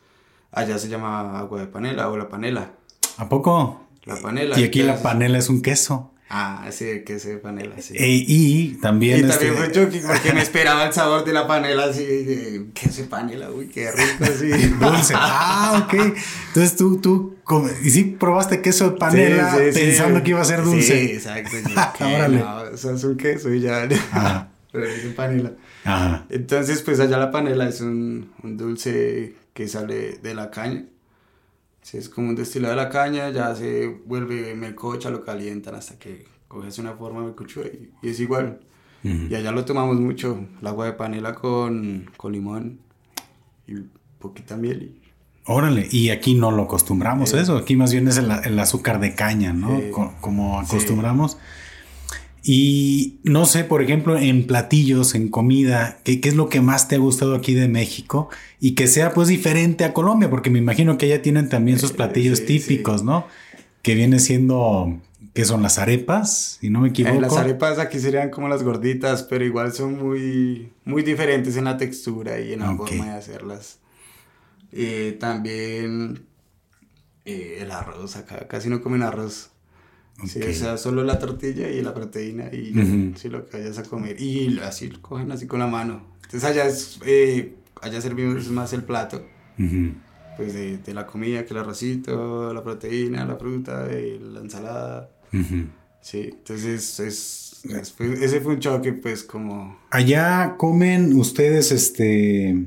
Allá 0.50 0.78
se 0.78 0.88
llama 0.88 1.38
agua 1.38 1.60
de 1.60 1.66
panela 1.66 2.08
o 2.08 2.16
la 2.16 2.28
panela. 2.28 2.72
¿A 3.18 3.28
poco? 3.28 3.86
La 4.04 4.16
panela. 4.16 4.58
Y 4.58 4.64
aquí 4.64 4.82
la 4.82 5.02
panela 5.02 5.38
es 5.38 5.48
un 5.48 5.62
queso. 5.62 6.11
Ah, 6.34 6.66
sí, 6.70 6.88
el 6.88 7.04
queso 7.04 7.28
de 7.28 7.36
panela, 7.36 7.74
sí. 7.78 7.94
E, 7.94 8.08
y 8.08 8.78
también... 8.80 9.18
Y 9.18 9.28
también 9.28 9.52
este... 9.52 9.52
fue 9.52 9.70
choque 9.70 10.02
porque 10.06 10.32
me 10.32 10.40
esperaba 10.42 10.86
el 10.86 10.92
sabor 10.94 11.26
de 11.26 11.32
la 11.34 11.46
panela 11.46 11.84
así, 11.84 12.06
de 12.06 12.68
queso 12.72 13.02
de 13.02 13.08
panela, 13.08 13.50
uy, 13.50 13.66
qué 13.66 13.92
rico 13.92 14.24
así. 14.24 14.48
Dulce. 14.80 15.12
Ah, 15.14 15.84
ok. 15.84 15.92
Entonces 15.92 16.76
tú, 16.76 17.02
tú, 17.02 17.36
y 17.82 17.90
sí 17.90 18.16
probaste 18.18 18.62
queso 18.62 18.92
de 18.92 18.96
panela 18.96 19.54
sí, 19.58 19.72
sí, 19.74 19.80
pensando 19.80 20.20
sí. 20.20 20.24
que 20.24 20.30
iba 20.30 20.40
a 20.40 20.44
ser 20.46 20.64
dulce. 20.64 21.06
Sí, 21.06 21.12
exacto. 21.12 21.54
Órale. 22.00 22.38
No, 22.38 22.56
o 22.62 22.76
sea, 22.78 22.92
es 22.92 23.04
un 23.04 23.18
queso 23.18 23.52
y 23.52 23.60
ya. 23.60 23.86
Ajá. 24.12 24.48
Pero 24.72 24.86
es 24.86 25.04
un 25.04 25.12
panela. 25.12 25.52
Ajá. 25.84 26.24
Entonces, 26.30 26.80
pues 26.80 26.98
allá 26.98 27.18
la 27.18 27.30
panela 27.30 27.68
es 27.68 27.82
un, 27.82 28.32
un 28.42 28.56
dulce 28.56 29.34
que 29.52 29.68
sale 29.68 30.12
de 30.22 30.34
la 30.34 30.50
caña. 30.50 30.86
Sí, 31.82 31.98
es 31.98 32.08
como 32.08 32.28
un 32.28 32.34
destilado 32.36 32.74
de 32.74 32.82
la 32.82 32.88
caña, 32.88 33.30
ya 33.30 33.54
se 33.54 33.88
vuelve 34.06 34.54
melcocha, 34.54 35.10
lo 35.10 35.24
calientan 35.24 35.74
hasta 35.74 35.98
que 35.98 36.26
coges 36.48 36.78
una 36.78 36.92
forma 36.92 37.20
de 37.20 37.26
melcochuda 37.26 37.66
y, 37.66 37.90
y, 38.02 38.08
es 38.08 38.20
igual. 38.20 38.60
Uh 39.04 39.08
-huh. 39.08 39.30
Y 39.30 39.34
allá 39.34 39.50
lo 39.50 39.64
tomamos 39.64 39.98
mucho, 39.98 40.46
el 40.60 40.66
agua 40.66 40.86
de 40.86 40.92
panela 40.92 41.34
con, 41.34 42.08
con 42.16 42.32
limón 42.32 42.78
y 43.66 43.74
poquita 44.18 44.56
miel. 44.56 44.82
Y... 44.82 45.02
Órale, 45.44 45.88
y 45.90 46.10
aquí 46.10 46.34
no 46.34 46.52
lo 46.52 46.62
acostumbramos 46.62 47.34
eh, 47.34 47.40
eso, 47.40 47.56
aquí 47.56 47.74
más 47.74 47.92
bien 47.92 48.06
es 48.06 48.16
el, 48.16 48.30
el 48.30 48.58
azúcar 48.60 49.00
de 49.00 49.14
caña, 49.16 49.52
¿no? 49.52 49.76
Eh, 49.76 49.90
como 50.20 50.60
acostumbramos. 50.60 51.32
Sí. 51.32 51.38
Y 52.44 53.20
no 53.22 53.46
sé, 53.46 53.62
por 53.62 53.82
ejemplo, 53.82 54.18
en 54.18 54.46
platillos, 54.46 55.14
en 55.14 55.28
comida, 55.28 55.98
¿qué, 56.02 56.20
¿qué, 56.20 56.28
es 56.28 56.34
lo 56.34 56.48
que 56.48 56.60
más 56.60 56.88
te 56.88 56.96
ha 56.96 56.98
gustado 56.98 57.36
aquí 57.36 57.54
de 57.54 57.68
México? 57.68 58.30
Y 58.58 58.74
que 58.74 58.88
sea 58.88 59.14
pues 59.14 59.28
diferente 59.28 59.84
a 59.84 59.94
Colombia, 59.94 60.28
porque 60.28 60.50
me 60.50 60.58
imagino 60.58 60.98
que 60.98 61.06
allá 61.06 61.22
tienen 61.22 61.48
también 61.48 61.78
sus 61.78 61.92
platillos 61.92 62.40
sí, 62.40 62.46
típicos, 62.46 63.00
sí. 63.00 63.06
¿no? 63.06 63.26
Que 63.82 63.94
viene 63.94 64.18
siendo, 64.18 64.98
¿qué 65.34 65.44
son 65.44 65.62
las 65.62 65.78
arepas? 65.78 66.58
Si 66.60 66.68
no 66.68 66.80
me 66.80 66.88
equivoco. 66.88 67.16
Eh, 67.16 67.20
las 67.20 67.36
arepas 67.36 67.78
aquí 67.78 68.00
serían 68.00 68.30
como 68.30 68.48
las 68.48 68.64
gorditas, 68.64 69.22
pero 69.22 69.44
igual 69.44 69.72
son 69.72 70.02
muy, 70.02 70.72
muy 70.84 71.04
diferentes 71.04 71.56
en 71.56 71.64
la 71.64 71.76
textura 71.76 72.40
y 72.40 72.54
en 72.54 72.60
la 72.60 72.72
okay. 72.72 72.98
forma 72.98 73.12
de 73.12 73.18
hacerlas. 73.18 73.78
Eh, 74.72 75.16
también 75.20 76.26
eh, 77.24 77.58
el 77.60 77.70
arroz, 77.70 78.16
acá 78.16 78.48
casi 78.48 78.68
no 78.68 78.82
comen 78.82 79.02
arroz. 79.02 79.51
Okay. 80.18 80.28
Sí, 80.28 80.40
o 80.42 80.52
sea, 80.52 80.76
solo 80.76 81.02
la 81.02 81.18
tortilla 81.18 81.68
y 81.68 81.82
la 81.82 81.92
proteína 81.94 82.44
y 82.52 82.70
uh 82.70 82.82
-huh. 82.82 83.16
sí, 83.16 83.28
lo 83.28 83.44
que 83.46 83.58
vayas 83.58 83.78
a 83.78 83.82
comer. 83.82 84.20
Y 84.20 84.58
así 84.60 84.88
lo 84.88 85.00
cogen 85.00 85.32
así 85.32 85.46
con 85.46 85.58
la 85.58 85.66
mano. 85.66 86.06
Entonces 86.22 86.44
allá, 86.44 86.66
es, 86.66 87.00
eh, 87.04 87.54
allá 87.80 88.00
servimos 88.00 88.48
más 88.50 88.72
el 88.72 88.84
plato. 88.84 89.24
Uh 89.58 89.62
-huh. 89.62 89.94
Pues 90.36 90.54
de, 90.54 90.78
de, 90.78 90.94
la 90.94 91.06
comida, 91.06 91.44
que 91.44 91.54
el 91.54 91.60
arrocito, 91.60 92.54
la 92.54 92.62
proteína, 92.62 93.24
la 93.24 93.36
fruta, 93.36 93.86
la 93.86 94.40
ensalada. 94.40 95.10
Uh 95.32 95.38
-huh. 95.38 95.66
Sí, 96.00 96.30
entonces 96.32 96.98
es, 96.98 97.62
es, 97.64 97.64
ese 98.00 98.40
fue 98.40 98.54
un 98.54 98.60
choque 98.60 98.92
pues 98.92 99.22
como... 99.22 99.78
Allá 99.90 100.56
comen 100.58 101.14
ustedes 101.14 101.70
este... 101.70 102.66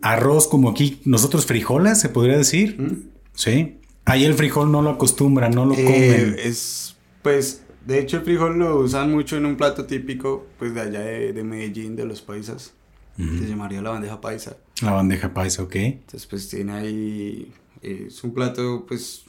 Arroz 0.00 0.48
como 0.48 0.70
aquí, 0.70 1.00
nosotros 1.04 1.46
frijoles, 1.46 2.00
se 2.00 2.08
podría 2.08 2.36
decir. 2.36 2.80
¿Mm? 2.80 3.10
Sí. 3.34 3.78
Ahí 4.04 4.24
el 4.24 4.34
frijol 4.34 4.70
no 4.70 4.82
lo 4.82 4.90
acostumbran, 4.90 5.52
no 5.52 5.64
lo 5.64 5.74
comen. 5.74 5.92
Eh, 5.92 6.36
es, 6.44 6.96
pues, 7.22 7.62
de 7.86 8.00
hecho 8.00 8.18
el 8.18 8.24
frijol 8.24 8.58
lo 8.58 8.78
usan 8.78 9.10
mucho 9.10 9.36
en 9.36 9.46
un 9.46 9.56
plato 9.56 9.84
típico, 9.86 10.46
pues, 10.58 10.74
de 10.74 10.80
allá 10.80 11.00
de, 11.00 11.32
de 11.32 11.44
Medellín, 11.44 11.96
de 11.96 12.04
los 12.04 12.20
paisas. 12.20 12.72
Uh 13.18 13.22
-huh. 13.22 13.38
Se 13.38 13.48
llamaría 13.48 13.80
la 13.80 13.90
bandeja 13.90 14.20
paisa. 14.20 14.56
La 14.82 14.92
bandeja 14.92 15.32
paisa, 15.32 15.62
ok. 15.62 15.74
Entonces, 15.76 16.26
pues, 16.26 16.48
tiene 16.48 16.72
ahí, 16.72 17.52
eh, 17.82 18.06
es 18.08 18.24
un 18.24 18.34
plato, 18.34 18.84
pues, 18.86 19.24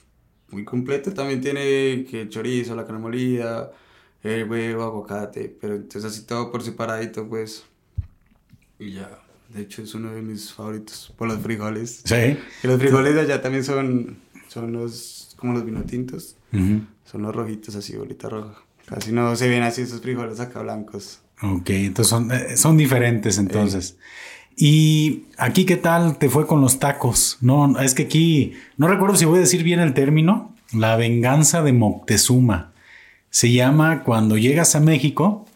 muy 0.49 0.63
completo. 0.63 1.13
También 1.13 1.41
tiene 1.41 2.05
que 2.09 2.27
chorizo, 2.29 2.75
la 2.75 2.85
carne 2.85 2.99
molida, 2.99 3.71
el 4.23 4.49
huevo, 4.49 4.83
aguacate, 4.83 5.55
pero 5.59 5.75
entonces 5.75 6.05
así 6.05 6.25
todo 6.25 6.51
por 6.51 6.63
separadito, 6.63 7.27
pues, 7.27 7.63
y 8.79 8.93
ya. 8.93 9.19
De 9.49 9.61
hecho, 9.61 9.83
es 9.83 9.93
uno 9.93 10.11
de 10.11 10.21
mis 10.23 10.51
favoritos 10.51 11.13
por 11.15 11.27
los 11.27 11.39
frijoles. 11.39 12.01
Sí. 12.05 12.37
Y 12.63 12.67
los 12.67 12.79
frijoles 12.79 13.13
de 13.13 13.21
allá 13.21 13.39
también 13.39 13.63
son 13.63 14.17
son 14.53 14.72
los, 14.72 15.36
como 15.38 15.53
los 15.53 15.65
vinotintos, 15.65 16.36
uh 16.53 16.57
-huh. 16.57 16.88
son 17.05 17.24
los 17.24 17.36
rojitos 17.36 17.75
así, 17.75 17.95
bolita 17.95 18.29
roja. 18.29 18.62
Casi 18.86 19.12
no 19.12 19.36
se 19.36 19.50
ven 19.50 19.63
así 19.63 19.81
esos 19.81 20.01
frijoles 20.01 20.39
acá 20.39 20.62
blancos. 20.62 21.22
Ok, 21.41 21.69
entonces 21.72 22.10
son, 22.10 22.31
eh, 22.31 22.57
son 22.57 22.77
diferentes 22.77 23.38
entonces. 23.38 23.98
Eh. 23.98 24.03
Y 24.55 25.25
aquí, 25.38 25.65
¿qué 25.65 25.77
tal 25.77 26.17
te 26.17 26.29
fue 26.29 26.45
con 26.45 26.62
los 26.62 26.77
tacos? 26.77 27.38
No, 27.41 27.79
es 27.79 27.95
que 27.95 28.03
aquí, 28.03 28.53
no 28.77 28.88
recuerdo 28.88 29.15
si 29.15 29.25
voy 29.25 29.38
a 29.38 29.41
decir 29.41 29.63
bien 29.63 29.79
el 29.79 29.93
término, 29.95 30.55
la 30.72 30.95
venganza 30.95 31.63
de 31.63 31.74
Moctezuma. 31.74 32.72
Se 33.31 33.51
llama 33.51 34.03
cuando 34.03 34.38
llegas 34.38 34.75
a 34.75 34.79
México 34.79 35.48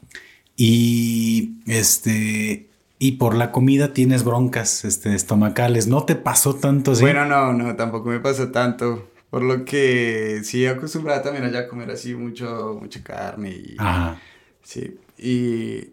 y 0.55 1.51
este 1.67 2.67
y 2.99 3.13
por 3.13 3.35
la 3.35 3.51
comida 3.51 3.93
tienes 3.93 4.23
broncas 4.23 4.83
este, 4.85 5.13
estomacales. 5.13 5.87
¿No 5.87 6.03
te 6.03 6.15
pasó 6.15 6.55
tanto 6.55 6.91
así? 6.91 7.01
Bueno, 7.01 7.25
no, 7.25 7.53
no, 7.53 7.75
tampoco 7.75 8.09
me 8.09 8.19
pasó 8.19 8.49
tanto. 8.49 9.11
Por 9.29 9.43
lo 9.43 9.65
que 9.65 10.41
sí 10.43 10.65
acostumbrada 10.65 11.21
también 11.21 11.43
allá 11.43 11.59
a 11.59 11.67
comer 11.67 11.91
así 11.91 12.15
mucho, 12.15 12.77
mucha 12.81 13.03
carne 13.03 13.51
y... 13.51 13.75
Ajá. 13.77 14.19
Sí, 14.63 14.97
y... 15.17 15.91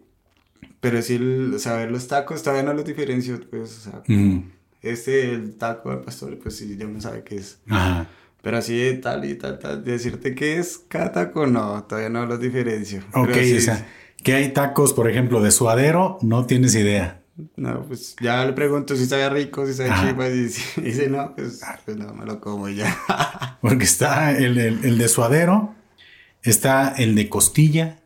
Pero 0.79 1.01
sí, 1.01 1.15
el, 1.15 1.59
saber 1.59 1.91
los 1.91 2.07
tacos 2.07 2.41
todavía 2.43 2.63
no 2.63 2.73
los 2.73 2.85
diferencio, 2.85 3.39
pues, 3.49 3.77
o 3.77 3.91
sea, 3.91 4.03
mm. 4.07 4.51
este, 4.81 5.31
el 5.31 5.55
taco 5.55 5.89
al 5.89 6.01
pastor, 6.01 6.37
pues 6.37 6.57
sí, 6.57 6.75
ya 6.77 6.85
uno 6.85 7.01
sabe 7.01 7.23
qué 7.23 7.37
es. 7.37 7.59
Ajá. 7.67 8.07
Pero 8.41 8.57
así 8.57 8.77
de 8.77 8.93
tal 8.93 9.25
y 9.25 9.33
tal, 9.35 9.57
tal, 9.57 9.83
decirte 9.83 10.35
qué 10.35 10.57
es 10.57 10.77
cada 10.87 11.11
taco, 11.11 11.47
no, 11.47 11.83
todavía 11.85 12.09
no 12.09 12.27
los 12.27 12.39
diferencio. 12.39 13.03
Ok, 13.13 13.33
sí, 13.33 13.57
o 13.57 13.61
sea 13.61 13.85
que 14.25 14.33
hay 14.33 14.49
tacos, 14.49 14.91
por 14.93 15.07
ejemplo, 15.07 15.39
de 15.39 15.51
suadero, 15.51 16.17
no 16.23 16.47
tienes 16.47 16.73
idea. 16.73 17.21
No, 17.57 17.83
pues 17.83 18.15
ya 18.19 18.43
le 18.43 18.53
pregunto 18.53 18.95
si 18.95 19.05
sabe 19.05 19.29
rico, 19.29 19.67
si 19.67 19.75
sabe 19.75 19.91
chiva, 20.01 20.27
y 20.29 20.49
si 20.49 20.81
dice 20.81 21.07
no, 21.11 21.35
pues, 21.35 21.61
pues, 21.85 21.95
no, 21.95 22.11
me 22.15 22.25
lo 22.25 22.41
como 22.41 22.67
y 22.67 22.77
ya. 22.77 22.97
Porque 23.61 23.83
está 23.83 24.31
el, 24.31 24.57
el, 24.57 24.83
el, 24.83 24.97
de 24.97 25.07
suadero, 25.09 25.75
está 26.41 26.95
el 26.97 27.13
de 27.13 27.29
costilla, 27.29 27.99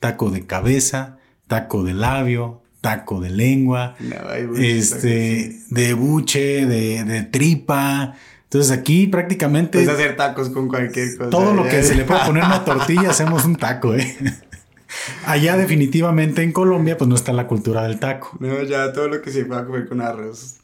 taco 0.00 0.30
de 0.30 0.46
cabeza, 0.46 1.18
taco 1.46 1.84
de 1.84 1.92
labio, 1.92 2.62
taco 2.80 3.20
de 3.20 3.28
lengua, 3.28 3.96
no, 4.00 4.56
este, 4.56 5.60
de 5.68 5.92
buche, 5.92 6.64
de, 6.64 7.04
de 7.04 7.22
tripa. 7.24 8.14
Entonces 8.44 8.70
aquí 8.70 9.08
prácticamente... 9.08 9.78
Puedes 9.78 9.90
hacer 9.90 10.16
tacos 10.16 10.48
con 10.48 10.68
cualquier 10.68 11.18
cosa. 11.18 11.28
Todo 11.28 11.52
lo 11.52 11.64
que 11.64 11.82
se 11.82 11.96
le 11.96 12.04
pueda 12.04 12.24
poner 12.24 12.44
una 12.44 12.64
tortilla 12.64 13.10
hacemos 13.10 13.44
un 13.44 13.56
taco, 13.56 13.94
¿eh? 13.94 14.16
Allá 15.24 15.56
definitivamente 15.56 16.42
en 16.42 16.52
Colombia 16.52 16.96
pues 16.96 17.08
no 17.08 17.14
está 17.14 17.32
la 17.32 17.46
cultura 17.46 17.82
del 17.82 17.98
taco. 17.98 18.36
No, 18.40 18.62
ya 18.62 18.92
todo 18.92 19.08
lo 19.08 19.22
que 19.22 19.30
se 19.30 19.44
pueda 19.44 19.64
comer 19.64 19.88
con 19.88 20.00
arroz. 20.00 20.56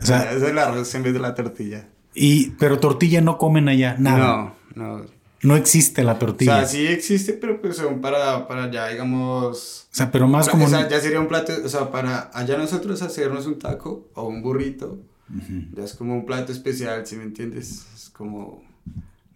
O 0.00 0.06
sea, 0.06 0.32
es 0.32 0.42
el 0.42 0.58
arroz 0.58 0.94
en 0.94 1.02
vez 1.02 1.12
de 1.12 1.18
la 1.20 1.34
tortilla. 1.34 1.88
Y, 2.14 2.50
pero 2.50 2.78
tortilla 2.78 3.20
no 3.20 3.38
comen 3.38 3.68
allá, 3.68 3.96
nada. 3.98 4.54
No, 4.74 4.98
no. 4.98 5.18
No 5.40 5.56
existe 5.56 6.02
la 6.02 6.18
tortilla. 6.18 6.56
O 6.56 6.58
sea, 6.58 6.66
sí 6.66 6.86
existe, 6.86 7.32
pero 7.32 7.60
pues 7.60 7.76
son 7.76 8.00
para, 8.00 8.48
para 8.48 8.64
allá, 8.64 8.88
digamos... 8.88 9.86
O 9.92 9.94
sea, 9.94 10.10
pero 10.10 10.26
más 10.26 10.48
como... 10.48 10.64
O 10.64 10.68
sea, 10.68 10.88
ya 10.88 11.00
sería 11.00 11.20
un 11.20 11.28
plato, 11.28 11.52
o 11.64 11.68
sea, 11.68 11.92
para 11.92 12.30
allá 12.34 12.58
nosotros 12.58 13.02
hacernos 13.02 13.46
un 13.46 13.58
taco 13.58 14.08
o 14.14 14.26
un 14.26 14.42
burrito, 14.42 14.98
uh 15.30 15.34
-huh. 15.36 15.76
ya 15.76 15.84
es 15.84 15.94
como 15.94 16.14
un 16.14 16.26
plato 16.26 16.50
especial, 16.50 17.06
si 17.06 17.16
me 17.16 17.22
entiendes? 17.22 17.86
Es 17.94 18.10
como... 18.10 18.64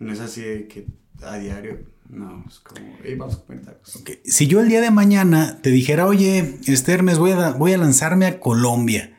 No 0.00 0.12
es 0.12 0.18
así 0.18 0.40
de 0.40 0.66
que 0.66 0.86
a 1.22 1.36
diario 1.36 1.78
no, 2.08 2.44
es 2.46 2.60
como, 2.60 2.96
hey, 3.02 3.14
vamos 3.16 3.36
a 3.36 3.46
comer 3.46 3.64
tacos. 3.64 3.96
Okay. 3.96 4.20
Si 4.24 4.46
yo 4.46 4.60
el 4.60 4.68
día 4.68 4.80
de 4.80 4.90
mañana 4.90 5.58
te 5.62 5.70
dijera, 5.70 6.06
oye, 6.06 6.58
este 6.66 6.92
Hermes, 6.92 7.18
voy 7.18 7.32
a, 7.32 7.52
voy 7.52 7.72
a 7.72 7.78
lanzarme 7.78 8.26
a 8.26 8.38
Colombia, 8.38 9.16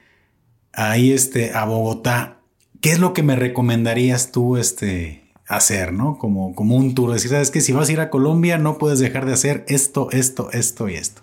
ahí 0.73 1.11
este, 1.11 1.53
a 1.53 1.65
Bogotá, 1.65 2.39
¿qué 2.81 2.91
es 2.91 2.99
lo 2.99 3.13
que 3.13 3.23
me 3.23 3.35
recomendarías 3.35 4.31
tú 4.31 4.57
este, 4.57 5.31
hacer, 5.47 5.91
no? 5.91 6.17
Como, 6.17 6.53
como 6.53 6.75
un 6.75 6.93
tour, 6.93 7.11
decir, 7.11 7.31
sabes 7.31 7.51
que 7.51 7.61
si 7.61 7.71
vas 7.73 7.89
a 7.89 7.93
ir 7.93 7.99
a 7.99 8.09
Colombia 8.09 8.57
no 8.57 8.77
puedes 8.77 8.99
dejar 8.99 9.25
de 9.25 9.33
hacer 9.33 9.65
esto, 9.67 10.09
esto, 10.11 10.51
esto 10.51 10.87
y 10.87 10.95
esto. 10.95 11.21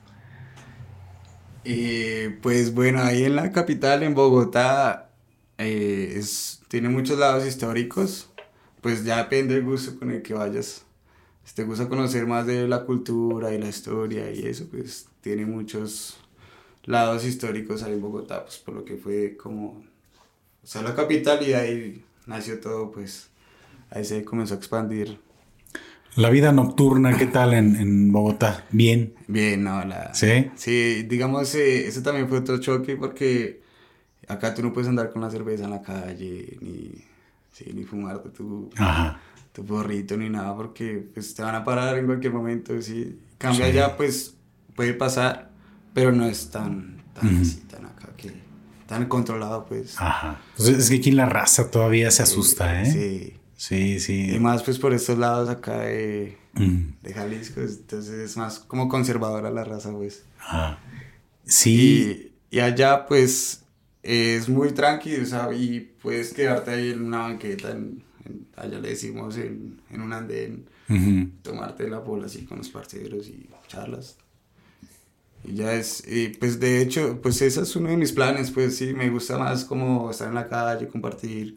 Eh, 1.64 2.38
pues 2.42 2.74
bueno, 2.74 3.00
ahí 3.00 3.24
en 3.24 3.36
la 3.36 3.52
capital, 3.52 4.02
en 4.02 4.14
Bogotá, 4.14 5.10
eh, 5.58 6.14
es, 6.16 6.62
tiene 6.68 6.88
muchos 6.88 7.18
lados 7.18 7.46
históricos, 7.46 8.30
pues 8.80 9.04
ya 9.04 9.18
depende 9.18 9.54
del 9.54 9.64
gusto 9.64 9.98
con 9.98 10.10
el 10.10 10.22
que 10.22 10.34
vayas 10.34 10.84
si 11.50 11.56
te 11.56 11.64
gusta 11.64 11.88
conocer 11.88 12.28
más 12.28 12.46
de 12.46 12.68
la 12.68 12.84
cultura 12.84 13.52
y 13.52 13.58
la 13.58 13.68
historia 13.68 14.30
y 14.30 14.46
eso, 14.46 14.68
pues 14.70 15.08
tiene 15.20 15.44
muchos 15.44 16.16
lados 16.84 17.24
históricos 17.24 17.82
ahí 17.82 17.94
en 17.94 18.00
Bogotá, 18.00 18.44
pues 18.44 18.58
por 18.58 18.74
lo 18.74 18.84
que 18.84 18.96
fue 18.96 19.36
como, 19.36 19.82
o 20.62 20.66
sea, 20.66 20.82
la 20.82 20.94
capital 20.94 21.44
y 21.44 21.54
ahí 21.54 22.04
nació 22.26 22.60
todo, 22.60 22.92
pues 22.92 23.30
ahí 23.90 24.04
se 24.04 24.24
comenzó 24.24 24.54
a 24.54 24.58
expandir. 24.58 25.18
La 26.14 26.30
vida 26.30 26.52
nocturna, 26.52 27.18
¿qué 27.18 27.26
tal 27.26 27.52
en, 27.54 27.74
en 27.74 28.12
Bogotá? 28.12 28.64
¿Bien? 28.70 29.12
Bien, 29.26 29.64
no, 29.64 29.84
la... 29.84 30.14
¿Sí? 30.14 30.52
Sí, 30.54 31.02
digamos, 31.02 31.52
eh, 31.56 31.88
eso 31.88 32.00
también 32.00 32.28
fue 32.28 32.38
otro 32.38 32.58
choque 32.58 32.94
porque 32.94 33.60
acá 34.28 34.54
tú 34.54 34.62
no 34.62 34.72
puedes 34.72 34.88
andar 34.88 35.10
con 35.10 35.20
la 35.20 35.30
cerveza 35.30 35.64
en 35.64 35.70
la 35.70 35.82
calle, 35.82 36.58
ni 36.60 36.92
sí, 37.50 37.72
ni 37.74 37.82
fumarte 37.82 38.30
tu, 38.30 38.70
Ajá. 38.76 39.20
Tu 39.52 39.64
porrito 39.64 40.16
ni 40.16 40.28
nada, 40.28 40.54
porque 40.54 41.08
pues 41.12 41.34
te 41.34 41.42
van 41.42 41.54
a 41.54 41.64
parar 41.64 41.98
en 41.98 42.06
cualquier 42.06 42.32
momento, 42.32 42.80
sí. 42.80 43.18
Cambia 43.38 43.70
ya, 43.70 43.96
pues 43.96 44.34
puede 44.74 44.94
pasar, 44.94 45.50
pero 45.94 46.12
no 46.12 46.26
es 46.26 46.50
tan, 46.50 47.02
tan 47.14 47.40
así, 47.40 47.60
tan 47.70 47.86
acá 47.86 48.10
que 48.16 48.32
tan 48.86 49.06
controlado, 49.06 49.66
pues. 49.66 49.96
Ajá. 49.98 50.40
Pues 50.56 50.68
es 50.68 50.90
que 50.90 50.96
aquí 50.96 51.10
la 51.10 51.26
raza 51.26 51.70
todavía 51.70 52.10
se 52.10 52.22
asusta, 52.22 52.82
¿eh? 52.82 52.86
Sí. 52.86 53.36
Sí, 53.60 54.00
sí. 54.00 54.34
Y 54.34 54.38
más 54.38 54.62
pues 54.62 54.78
por 54.78 54.94
estos 54.94 55.18
lados 55.18 55.50
acá 55.50 55.80
de, 55.80 56.38
de 56.54 57.12
Jalisco, 57.12 57.60
entonces 57.60 58.14
es 58.14 58.36
más 58.38 58.58
como 58.58 58.88
conservadora 58.88 59.50
la 59.50 59.64
raza, 59.64 59.92
pues. 59.92 60.24
Ajá. 60.38 60.78
Sí. 61.44 62.32
Y, 62.50 62.56
y 62.56 62.60
allá 62.60 63.04
pues 63.04 63.64
es 64.02 64.48
muy 64.48 64.72
tranquilo, 64.72 65.24
o 65.24 65.26
sea, 65.26 65.52
y 65.52 65.80
puedes 66.02 66.32
quedarte 66.32 66.70
ahí 66.70 66.90
en 66.92 67.04
una 67.04 67.18
banqueta, 67.18 67.70
en, 67.70 68.02
allá 68.56 68.78
le 68.78 68.90
decimos 68.90 69.36
en, 69.36 69.80
en 69.90 70.00
un 70.00 70.12
andén, 70.12 70.66
tomarte 71.42 71.88
la 71.88 71.98
bola 71.98 72.26
así 72.26 72.44
con 72.44 72.58
los 72.58 72.68
parceros 72.68 73.28
y 73.28 73.48
charlas. 73.68 74.16
Y 75.42 75.54
ya 75.54 75.72
es, 75.74 76.06
y 76.06 76.28
pues 76.28 76.60
de 76.60 76.82
hecho, 76.82 77.20
pues 77.22 77.40
ese 77.40 77.62
es 77.62 77.74
uno 77.74 77.88
de 77.88 77.96
mis 77.96 78.12
planes, 78.12 78.50
pues 78.50 78.76
sí, 78.76 78.92
me 78.92 79.08
gusta 79.08 79.38
más 79.38 79.64
como 79.64 80.10
estar 80.10 80.28
en 80.28 80.34
la 80.34 80.48
calle, 80.48 80.86
compartir, 80.88 81.56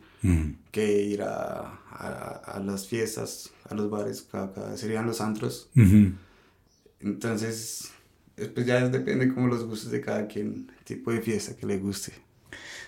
que 0.72 1.02
ir 1.02 1.22
a, 1.22 1.80
a, 1.92 2.42
a, 2.46 2.60
las 2.62 2.88
fiestas, 2.88 3.52
a 3.70 3.76
los 3.76 3.90
bares, 3.90 4.26
acá 4.32 4.78
serían 4.78 5.06
los 5.06 5.20
antros. 5.20 5.70
Entonces, 7.02 7.92
pues 8.36 8.66
ya 8.66 8.88
depende 8.88 9.34
como 9.34 9.48
los 9.48 9.66
gustos 9.66 9.92
de 9.92 10.00
cada 10.00 10.28
quien, 10.28 10.72
el 10.80 10.86
tipo 10.86 11.12
de 11.12 11.22
fiesta 11.22 11.56
que 11.58 11.66
le 11.66 11.78
guste. 11.78 12.14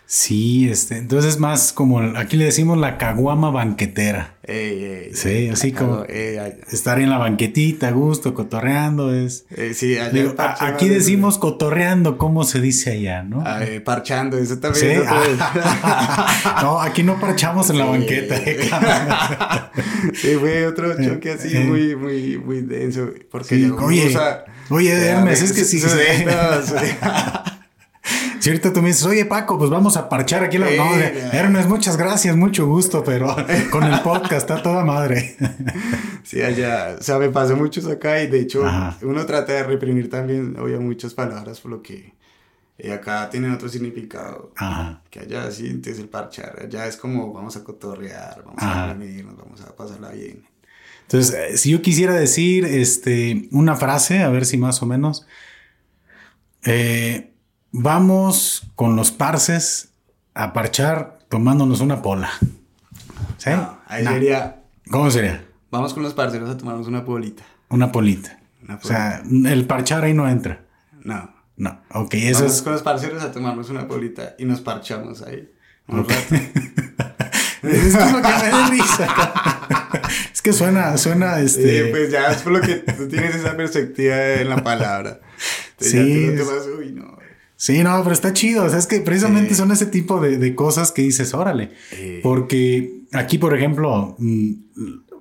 Sí, 0.07 0.69
este, 0.69 0.97
entonces 0.97 1.39
más 1.39 1.73
como 1.73 1.99
aquí 1.99 2.37
le 2.37 2.45
decimos 2.45 2.77
la 2.77 2.99
caguama 2.99 3.49
banquetera. 3.49 4.35
sí, 5.13 5.49
así 5.51 5.71
como 5.71 6.03
estar 6.03 6.99
en 6.99 7.09
la 7.09 7.17
banquetita 7.17 7.87
a 7.87 7.91
gusto, 7.91 8.35
cotorreando 8.35 9.13
es. 9.13 9.45
sí, 9.73 9.97
aquí 9.97 10.89
decimos 10.89 11.39
cotorreando, 11.39 12.19
¿cómo 12.19 12.43
se 12.43 12.61
dice 12.61 12.91
allá, 12.91 13.23
no? 13.23 13.41
Ah, 13.43 13.63
eh, 13.63 13.81
parchando, 13.81 14.37
eso 14.37 14.59
también. 14.59 15.03
no, 16.61 16.79
aquí 16.79 17.01
no 17.01 17.19
parchamos 17.19 17.71
en 17.71 17.79
la 17.79 17.85
banqueta. 17.85 19.71
sí, 20.13 20.35
fue 20.39 20.67
otro 20.67 20.93
choque 21.01 21.31
así 21.31 21.57
muy, 21.57 21.95
muy, 21.95 22.37
muy 22.37 22.61
denso. 22.61 23.09
Porque 23.31 23.71
oye, 23.71 24.15
oye, 24.69 24.91
Hermes, 24.91 25.41
es 25.41 25.51
que 25.51 25.65
sí. 25.65 25.81
Si 28.45 28.51
ahorita 28.51 28.71
tú 28.71 28.83
me 28.83 28.89
dices, 28.89 29.03
oye 29.07 29.25
Paco, 29.25 29.57
pues 29.57 29.71
vamos 29.71 29.97
a 29.97 30.07
parchar 30.07 30.43
aquí 30.43 30.59
la. 30.59 30.69
no, 30.69 30.95
Hermes, 31.33 31.67
muchas 31.67 31.97
gracias, 31.97 32.37
mucho 32.37 32.67
gusto, 32.67 33.03
pero 33.03 33.35
con 33.71 33.83
el 33.85 33.99
podcast 34.01 34.47
está 34.47 34.61
toda 34.61 34.85
madre. 34.85 35.35
sí, 36.23 36.43
allá, 36.43 36.95
o 36.99 37.01
sea, 37.01 37.17
me 37.17 37.29
pasó 37.29 37.55
muchos 37.55 37.87
acá 37.87 38.21
y 38.21 38.27
de 38.27 38.41
hecho 38.41 38.63
uno 39.01 39.25
trata 39.25 39.51
de 39.51 39.63
reprimir 39.63 40.11
también, 40.11 40.59
oye, 40.59 40.77
muchas 40.77 41.15
palabras 41.15 41.59
por 41.59 41.71
lo 41.71 41.81
que 41.81 42.13
eh, 42.77 42.93
acá 42.93 43.31
tienen 43.31 43.49
otro 43.49 43.67
significado. 43.67 44.53
Que 45.09 45.21
allá 45.21 45.49
sí, 45.49 45.65
entonces 45.65 45.97
el 45.97 46.09
parchar, 46.09 46.59
allá 46.65 46.85
es 46.85 46.97
como 46.97 47.33
vamos 47.33 47.57
a 47.57 47.63
cotorrear, 47.63 48.43
vamos 48.45 48.61
a 48.61 48.93
reunirnos, 48.93 49.37
vamos 49.37 49.61
a 49.61 49.75
pasarla 49.75 50.11
bien. 50.11 50.43
Entonces, 51.01 51.33
eh, 51.33 51.57
si 51.57 51.71
yo 51.71 51.81
quisiera 51.81 52.13
decir 52.13 52.63
este, 52.63 53.49
una 53.49 53.75
frase, 53.75 54.19
a 54.19 54.29
ver 54.29 54.45
si 54.45 54.59
más 54.59 54.83
o 54.83 54.85
menos. 54.85 55.25
Eh, 56.63 57.31
Vamos 57.77 58.71
con 58.75 58.95
los 58.95 59.11
parces 59.11 59.89
a 60.33 60.53
parchar 60.53 61.19
tomándonos 61.27 61.81
una 61.81 62.01
pola. 62.01 62.29
¿Sí? 63.37 63.49
ahí 63.87 64.05
sería. 64.05 64.61
¿Cómo 64.89 65.11
sería? 65.11 65.43
Vamos 65.71 65.93
con 65.93 66.01
los 66.01 66.13
parceros 66.13 66.49
a 66.49 66.55
tomarnos 66.55 66.87
una 66.87 67.03
polita. 67.03 67.43
Una 67.67 67.91
polita. 67.91 68.39
O 68.81 68.87
sea, 68.87 69.21
el 69.29 69.67
parchar 69.67 70.05
ahí 70.05 70.13
no 70.13 70.29
entra. 70.29 70.63
No. 71.03 71.35
No, 71.57 71.81
ok, 71.91 72.13
eso 72.13 72.43
Vamos 72.43 72.61
con 72.61 72.73
los 72.73 72.81
parceros 72.81 73.23
a 73.23 73.33
tomarnos 73.33 73.69
una 73.69 73.87
polita 73.87 74.35
y 74.39 74.45
nos 74.45 74.61
parchamos 74.61 75.21
ahí. 75.21 75.51
es 75.87 75.97
que 77.97 78.11
lo 78.11 78.21
que 78.21 78.21
me 78.21 78.49
da 78.49 78.69
risa. 78.69 79.07
es 80.33 80.41
que 80.41 80.53
suena, 80.53 80.97
suena 80.97 81.39
este. 81.39 81.83
Sí, 81.83 81.89
pues 81.91 82.09
ya 82.09 82.31
es 82.31 82.41
por 82.41 82.53
lo 82.53 82.61
que 82.61 82.75
tú 82.75 83.09
tienes 83.09 83.35
esa 83.35 83.57
perspectiva 83.57 84.15
en 84.15 84.49
la 84.49 84.63
palabra. 84.63 85.19
sí. 85.77 86.31
Ya 86.31 86.41
tú 86.41 86.49
vas, 86.49 86.67
uy, 86.79 86.93
no. 86.93 87.24
Sí, 87.57 87.83
no, 87.83 88.01
pero 88.03 88.13
está 88.13 88.33
chido. 88.33 88.65
O 88.65 88.69
sea, 88.69 88.79
es 88.79 88.87
que 88.87 88.99
precisamente 89.01 89.55
son 89.55 89.71
ese 89.71 89.85
tipo 89.85 90.19
de, 90.19 90.55
cosas 90.55 90.91
que 90.91 91.01
dices, 91.01 91.33
órale. 91.33 91.71
Porque 92.21 93.01
aquí, 93.13 93.37
por 93.37 93.55
ejemplo, 93.55 94.15
mm, 94.17 94.53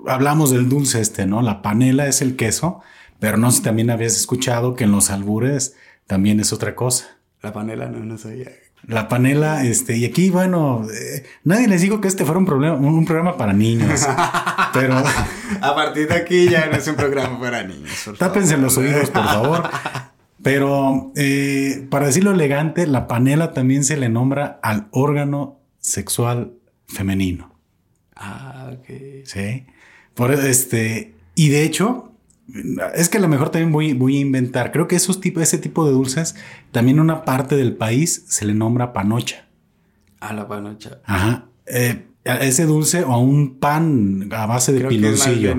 hablamos 0.07 0.51
del 0.51 0.69
dulce 0.69 1.01
este, 1.01 1.27
¿no? 1.27 1.43
La 1.43 1.63
panela 1.63 2.07
es 2.07 2.23
el 2.23 2.37
queso, 2.37 2.81
pero 3.21 3.37
no 3.37 3.51
sé 3.51 3.59
si 3.59 3.63
también 3.63 3.91
habías 3.91 4.17
escuchado 4.17 4.75
que 4.75 4.85
en 4.85 4.93
los 4.93 5.11
albures 5.11 5.75
también 6.07 6.41
es 6.41 6.53
otra 6.53 6.75
cosa. 6.75 7.19
La 7.43 7.53
panela 7.53 7.87
no, 7.87 8.01
no 8.01 8.19
sabía. 8.19 8.51
La 8.87 9.09
panela, 9.09 9.65
este, 9.65 9.97
y 9.97 10.05
aquí, 10.05 10.29
bueno, 10.29 10.87
eh, 10.93 11.25
nadie 11.45 11.69
les 11.69 11.81
dijo 11.81 12.03
que 12.03 12.09
este 12.09 12.25
fuera 12.25 12.39
un 12.39 12.45
problema, 12.45 12.77
un, 12.77 13.05
programa 13.07 13.37
para 13.37 13.55
niños. 13.55 14.07
pero. 14.75 15.03
A 15.61 15.75
partir 15.75 16.09
de 16.09 16.15
aquí 16.15 16.49
ya 16.49 16.67
no 16.67 16.77
es 16.77 16.87
un 16.87 16.97
programa 16.97 17.41
para 17.41 17.63
niños. 17.63 18.11
Tápense 18.19 18.59
los 18.59 18.77
oídos, 18.77 19.09
por 19.11 19.25
favor. 19.25 19.71
Pero 20.45 21.11
eh, 21.17 21.87
para 21.89 22.07
decirlo 22.07 22.33
elegante, 22.33 22.87
la 22.87 23.09
panela 23.09 23.53
también 23.53 23.83
se 23.83 23.97
le 23.97 24.11
nombra 24.11 24.61
al 24.63 24.89
órgano 24.91 25.59
sexual 25.81 26.53
femenino. 26.87 27.51
Ah, 28.15 28.71
ok. 28.75 29.25
Sí. 29.25 29.65
Por 30.13 30.33
este, 30.33 31.15
y 31.35 31.49
de 31.49 31.65
hecho, 31.65 32.13
es 32.95 33.09
que 33.09 33.17
a 33.17 33.21
lo 33.23 33.29
mejor 33.29 33.49
también 33.49 33.73
voy, 33.73 33.95
voy 33.95 34.19
a 34.19 34.21
inventar. 34.21 34.71
Creo 34.71 34.87
que 34.87 34.97
esos 34.97 35.19
tipo, 35.19 35.41
ese 35.41 35.57
tipo 35.57 35.87
de 35.87 35.93
dulces, 35.93 36.37
también 36.73 37.01
una 37.01 37.25
parte 37.25 37.57
del 37.57 37.75
país 37.75 38.27
se 38.29 38.45
le 38.45 38.53
nombra 38.53 38.93
panocha. 38.93 39.47
Ah, 40.21 40.35
la 40.35 40.47
panocha. 40.47 41.01
Ajá. 41.07 41.47
Eh, 41.65 42.05
ese 42.25 42.67
dulce 42.67 43.03
o 43.03 43.13
a 43.13 43.19
un 43.19 43.59
pan 43.59 44.29
a 44.31 44.45
base 44.45 44.75
de 44.75 44.87
piloncillo. 44.89 45.57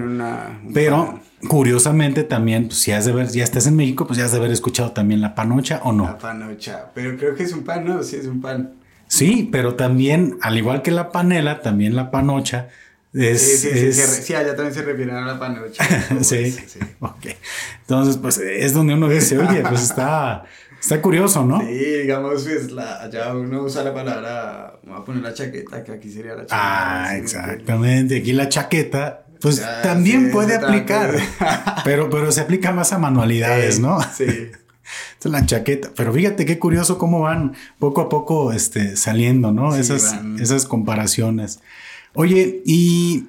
Pero 0.76 1.22
curiosamente 1.48 2.24
también, 2.24 2.68
pues, 2.68 2.80
si 2.80 2.92
has 2.92 3.06
de 3.06 3.12
ver, 3.12 3.28
ya 3.30 3.44
estás 3.44 3.68
en 3.68 3.76
México, 3.76 4.06
pues 4.08 4.18
ya 4.20 4.26
has 4.26 4.32
de 4.32 4.38
haber 4.38 4.52
escuchado 4.52 4.92
también 4.92 5.22
la 5.22 5.36
panocha 5.36 5.82
o 5.84 5.92
no. 5.92 6.06
La 6.06 6.18
panocha, 6.18 6.92
pero 6.94 7.18
creo 7.18 7.36
que 7.36 7.44
es 7.44 7.54
un 7.54 7.64
pan, 7.64 7.86
¿no? 7.86 8.04
Sí, 8.04 8.18
es 8.18 8.28
un 8.28 8.42
pan. 8.42 8.74
Sí, 9.08 9.48
pero 9.52 9.76
también, 9.76 10.38
al 10.42 10.58
igual 10.58 10.82
que 10.82 10.92
la 10.92 11.12
panela, 11.12 11.62
también 11.62 11.96
la 11.96 12.12
panocha 12.12 12.70
es... 13.14 13.62
Sí, 13.62 13.70
sí, 13.70 13.94
sí, 13.94 14.34
allá 14.34 14.56
también 14.56 14.74
se 14.74 14.82
refieren 14.82 15.16
a 15.16 15.26
la 15.26 15.40
panocha. 15.40 15.84
sí, 16.22 16.52
sí, 16.52 16.80
ok. 17.00 17.28
Entonces, 17.82 18.18
pues 18.18 18.38
es 18.38 18.74
donde 18.74 18.94
uno 18.94 19.08
dice, 19.08 19.38
oye, 19.38 19.62
pues 19.62 19.84
está... 19.84 20.46
Está 20.80 21.02
curioso, 21.02 21.44
¿no? 21.44 21.62
Sí, 21.62 21.74
digamos, 21.74 22.44
pues 22.44 22.72
la, 22.72 23.02
allá 23.02 23.34
uno 23.34 23.64
usa 23.64 23.84
la 23.84 23.92
palabra, 23.92 24.80
vamos 24.84 25.02
a 25.02 25.06
poner 25.06 25.24
la 25.24 25.34
chaqueta, 25.34 25.84
que 25.84 25.94
aquí 25.94 26.12
sería 26.12 26.36
la 26.36 26.46
chaqueta. 26.46 27.06
Ah, 27.08 27.18
exactamente. 27.18 28.18
Aquí 28.18 28.34
la 28.34 28.50
chaqueta 28.50 29.25
pues 29.46 29.62
también 29.84 30.32
puede 30.32 30.56
aplicar, 30.56 31.16
pero, 31.84 32.10
pero 32.10 32.32
se 32.32 32.42
aplica 32.42 32.72
más 32.72 32.94
a 32.94 32.98
manualidades, 32.98 33.80
¿no? 33.80 34.00
Sí. 34.16 34.26
es 35.20 35.32
la 35.32 35.46
chaqueta. 35.46 35.92
Pero 35.96 36.12
fíjate 36.14 36.46
qué 36.46 36.58
curioso 36.58 36.98
cómo 36.98 37.22
van 37.22 37.54
poco 37.78 38.02
a 38.02 38.10
poco 38.10 38.52
este, 38.52 38.96
saliendo, 38.96 39.52
¿no? 39.52 39.76
esas, 39.76 40.16
esas 40.40 40.66
comparaciones. 40.66 41.60
Oye, 42.16 42.64
y 42.66 43.28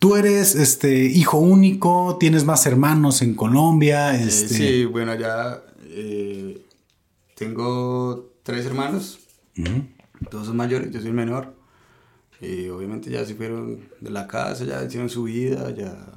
tú 0.00 0.16
eres 0.16 0.56
este, 0.56 1.04
hijo 1.04 1.38
único, 1.38 2.16
tienes 2.18 2.44
más 2.44 2.66
hermanos 2.66 3.22
en 3.22 3.34
Colombia. 3.34 4.16
Eh, 4.16 4.24
este... 4.26 4.54
sí, 4.54 4.84
bueno, 4.86 5.14
ya 5.14 5.62
eh, 5.84 6.62
tengo 7.36 8.32
tres 8.42 8.66
hermanos, 8.66 9.20
todos 10.30 10.48
son 10.48 10.56
mayores, 10.56 10.90
yo 10.90 10.98
soy 10.98 11.10
el 11.10 11.14
menor. 11.14 11.57
Y 12.40 12.68
obviamente 12.68 13.10
ya 13.10 13.24
se 13.24 13.34
fueron 13.34 13.88
de 14.00 14.10
la 14.10 14.26
casa, 14.26 14.64
ya 14.64 14.82
hicieron 14.84 15.08
su 15.08 15.24
vida, 15.24 15.70
ya... 15.74 16.14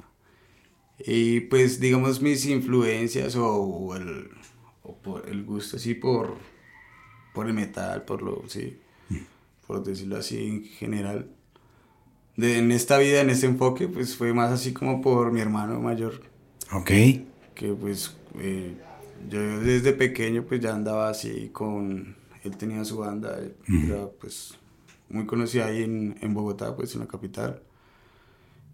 Y 1.04 1.40
pues 1.40 1.80
digamos 1.80 2.22
mis 2.22 2.46
influencias 2.46 3.34
o, 3.36 3.96
el, 3.96 4.30
o 4.84 4.96
por 4.98 5.28
el 5.28 5.44
gusto 5.44 5.76
así 5.76 5.94
por, 5.94 6.36
por 7.34 7.48
el 7.48 7.54
metal, 7.54 8.04
por 8.04 8.22
lo, 8.22 8.44
sí, 8.46 8.78
por 9.66 9.82
decirlo 9.82 10.16
así 10.16 10.46
en 10.46 10.64
general. 10.64 11.28
De, 12.36 12.58
en 12.58 12.70
esta 12.70 12.98
vida, 12.98 13.20
en 13.20 13.30
este 13.30 13.46
enfoque, 13.46 13.88
pues 13.88 14.14
fue 14.16 14.32
más 14.32 14.52
así 14.52 14.72
como 14.72 15.02
por 15.02 15.32
mi 15.32 15.40
hermano 15.40 15.80
mayor. 15.80 16.22
Ok. 16.72 16.90
Que 17.54 17.74
pues 17.78 18.16
eh, 18.38 18.76
yo 19.28 19.60
desde 19.60 19.92
pequeño 19.92 20.44
pues 20.44 20.60
ya 20.60 20.72
andaba 20.72 21.08
así 21.08 21.50
con, 21.52 22.16
él 22.44 22.56
tenía 22.56 22.84
su 22.84 22.98
banda, 22.98 23.40
era 23.68 24.08
pues 24.20 24.54
muy 25.12 25.26
conocida 25.26 25.66
ahí 25.66 25.82
en, 25.82 26.16
en 26.20 26.34
Bogotá, 26.34 26.74
pues 26.74 26.94
en 26.94 27.00
la 27.00 27.06
capital. 27.06 27.62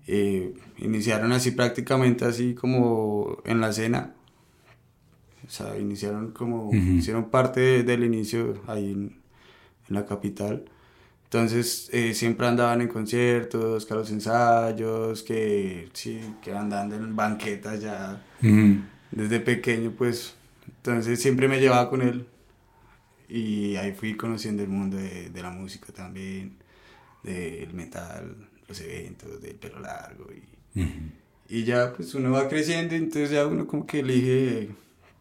Eh, 0.06 0.54
iniciaron 0.78 1.32
así 1.32 1.50
prácticamente 1.50 2.24
así 2.24 2.54
como 2.54 3.42
en 3.44 3.60
la 3.60 3.70
escena. 3.70 4.14
O 5.46 5.50
sea, 5.50 5.78
iniciaron 5.78 6.32
como, 6.32 6.70
hicieron 6.72 7.30
parte 7.30 7.82
del 7.82 8.04
inicio 8.04 8.62
ahí 8.66 8.92
en, 8.92 9.20
en, 9.88 9.94
la 9.94 10.06
capital. 10.06 10.64
Entonces 11.24 11.90
eh, 11.92 12.14
siempre 12.14 12.46
andaban 12.46 12.80
en 12.80 12.88
conciertos, 12.88 13.84
que 13.84 13.94
a 13.94 13.96
los 13.96 14.10
ensayos, 14.10 15.22
que 15.22 15.88
sí, 15.92 16.20
que 16.42 16.52
andando 16.52 16.96
en 16.96 17.14
banquetas 17.16 17.80
ya 17.80 18.22
desde 19.10 19.40
pequeño, 19.40 19.92
pues. 19.96 20.34
Entonces 20.66 21.20
siempre 21.20 21.48
me 21.48 21.60
llevaba 21.60 21.90
con 21.90 22.02
él 22.02 22.26
y 23.28 23.76
ahí 23.76 23.92
fui 23.92 24.16
conociendo 24.16 24.62
el 24.62 24.68
mundo 24.68 24.96
de, 24.96 25.30
de 25.30 25.42
la 25.42 25.50
música 25.50 25.92
también, 25.92 26.56
del 27.22 27.72
metal, 27.74 28.48
los 28.66 28.80
eventos, 28.80 29.40
del 29.40 29.56
pelo 29.56 29.80
largo 29.80 30.26
y, 30.32 30.82
y 31.48 31.64
ya 31.64 31.92
pues 31.92 32.14
uno 32.14 32.30
va 32.30 32.48
creciendo, 32.48 32.94
entonces 32.94 33.30
ya 33.30 33.46
uno 33.46 33.66
como 33.66 33.86
que 33.86 34.00
elige 34.00 34.70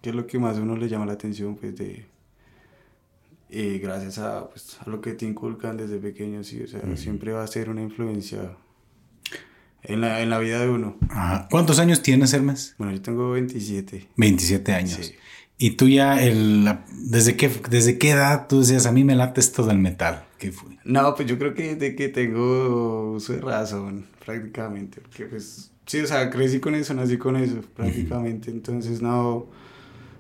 qué 0.02 0.10
es 0.10 0.16
lo 0.16 0.28
que 0.28 0.40
más 0.40 0.58
a 0.58 0.62
uno 0.62 0.76
le 0.76 0.88
llama 0.88 1.06
la 1.06 1.14
atención 1.14 1.56
pues 1.56 1.76
de 1.76 2.06
y 3.50 3.80
gracias 3.80 4.18
a, 4.20 4.50
pues, 4.50 4.78
a 4.86 4.90
lo 4.90 5.00
que 5.00 5.14
te 5.14 5.26
inculcan 5.26 5.78
desde 5.78 5.98
pequeño, 6.00 6.44
sí, 6.44 6.62
o 6.62 6.68
sea, 6.68 6.82
siempre 6.98 7.32
va 7.32 7.44
a 7.44 7.48
ser 7.48 7.70
una 7.70 7.82
influencia 7.82 8.58
en 9.84 10.02
la, 10.02 10.22
en 10.22 10.30
la 10.30 10.40
vida 10.40 10.60
de 10.60 10.70
uno. 10.70 10.98
¿Cuántos 11.50 11.80
años 11.80 12.02
tienes, 12.02 12.34
Hermes? 12.34 12.76
Bueno, 12.78 12.94
yo 12.94 13.02
tengo 13.02 13.32
27. 13.32 14.10
27 14.18 14.74
años. 14.74 15.14
Y 15.58 15.72
tú 15.72 15.88
ya, 15.88 16.22
el, 16.22 16.70
¿desde, 16.92 17.36
qué, 17.36 17.50
¿desde 17.70 17.98
qué 17.98 18.12
edad 18.12 18.48
tú 18.48 18.60
decías, 18.60 18.86
a 18.86 18.92
mí 18.92 19.04
me 19.04 19.16
late 19.16 19.40
esto 19.40 19.66
del 19.66 19.80
metal? 19.80 20.24
¿Qué 20.38 20.52
fue? 20.52 20.78
No, 20.84 21.16
pues 21.16 21.28
yo 21.28 21.40
creo 21.40 21.54
que 21.56 21.76
de 21.76 21.96
que 21.96 22.10
tengo 22.10 23.14
uso 23.14 23.34
de 23.34 23.42
razón, 23.42 24.06
prácticamente. 24.24 25.02
Porque 25.02 25.26
pues, 25.26 25.72
sí, 25.86 26.00
o 26.00 26.08
sea, 26.08 26.30
crecí 26.30 26.60
con 26.60 26.76
eso, 26.76 26.94
nací 26.94 27.18
con 27.18 27.36
eso, 27.38 27.62
prácticamente. 27.76 28.52
Entonces, 28.52 29.02
no 29.02 29.48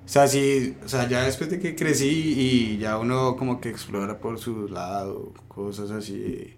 o 0.08 0.10
sea, 0.10 0.26
sí, 0.26 0.73
o 0.86 0.88
sea, 0.88 1.06
ya 1.10 1.23
después 1.23 1.50
de 1.50 1.60
que 1.60 1.76
crecí 1.76 2.08
y 2.38 2.78
ya 2.78 2.97
uno 2.97 3.36
como 3.36 3.60
que 3.60 3.67
explora 3.67 4.17
por 4.21 4.39
su 4.39 4.69
lado, 4.69 5.34
cosas 5.50 5.91
así. 5.91 6.56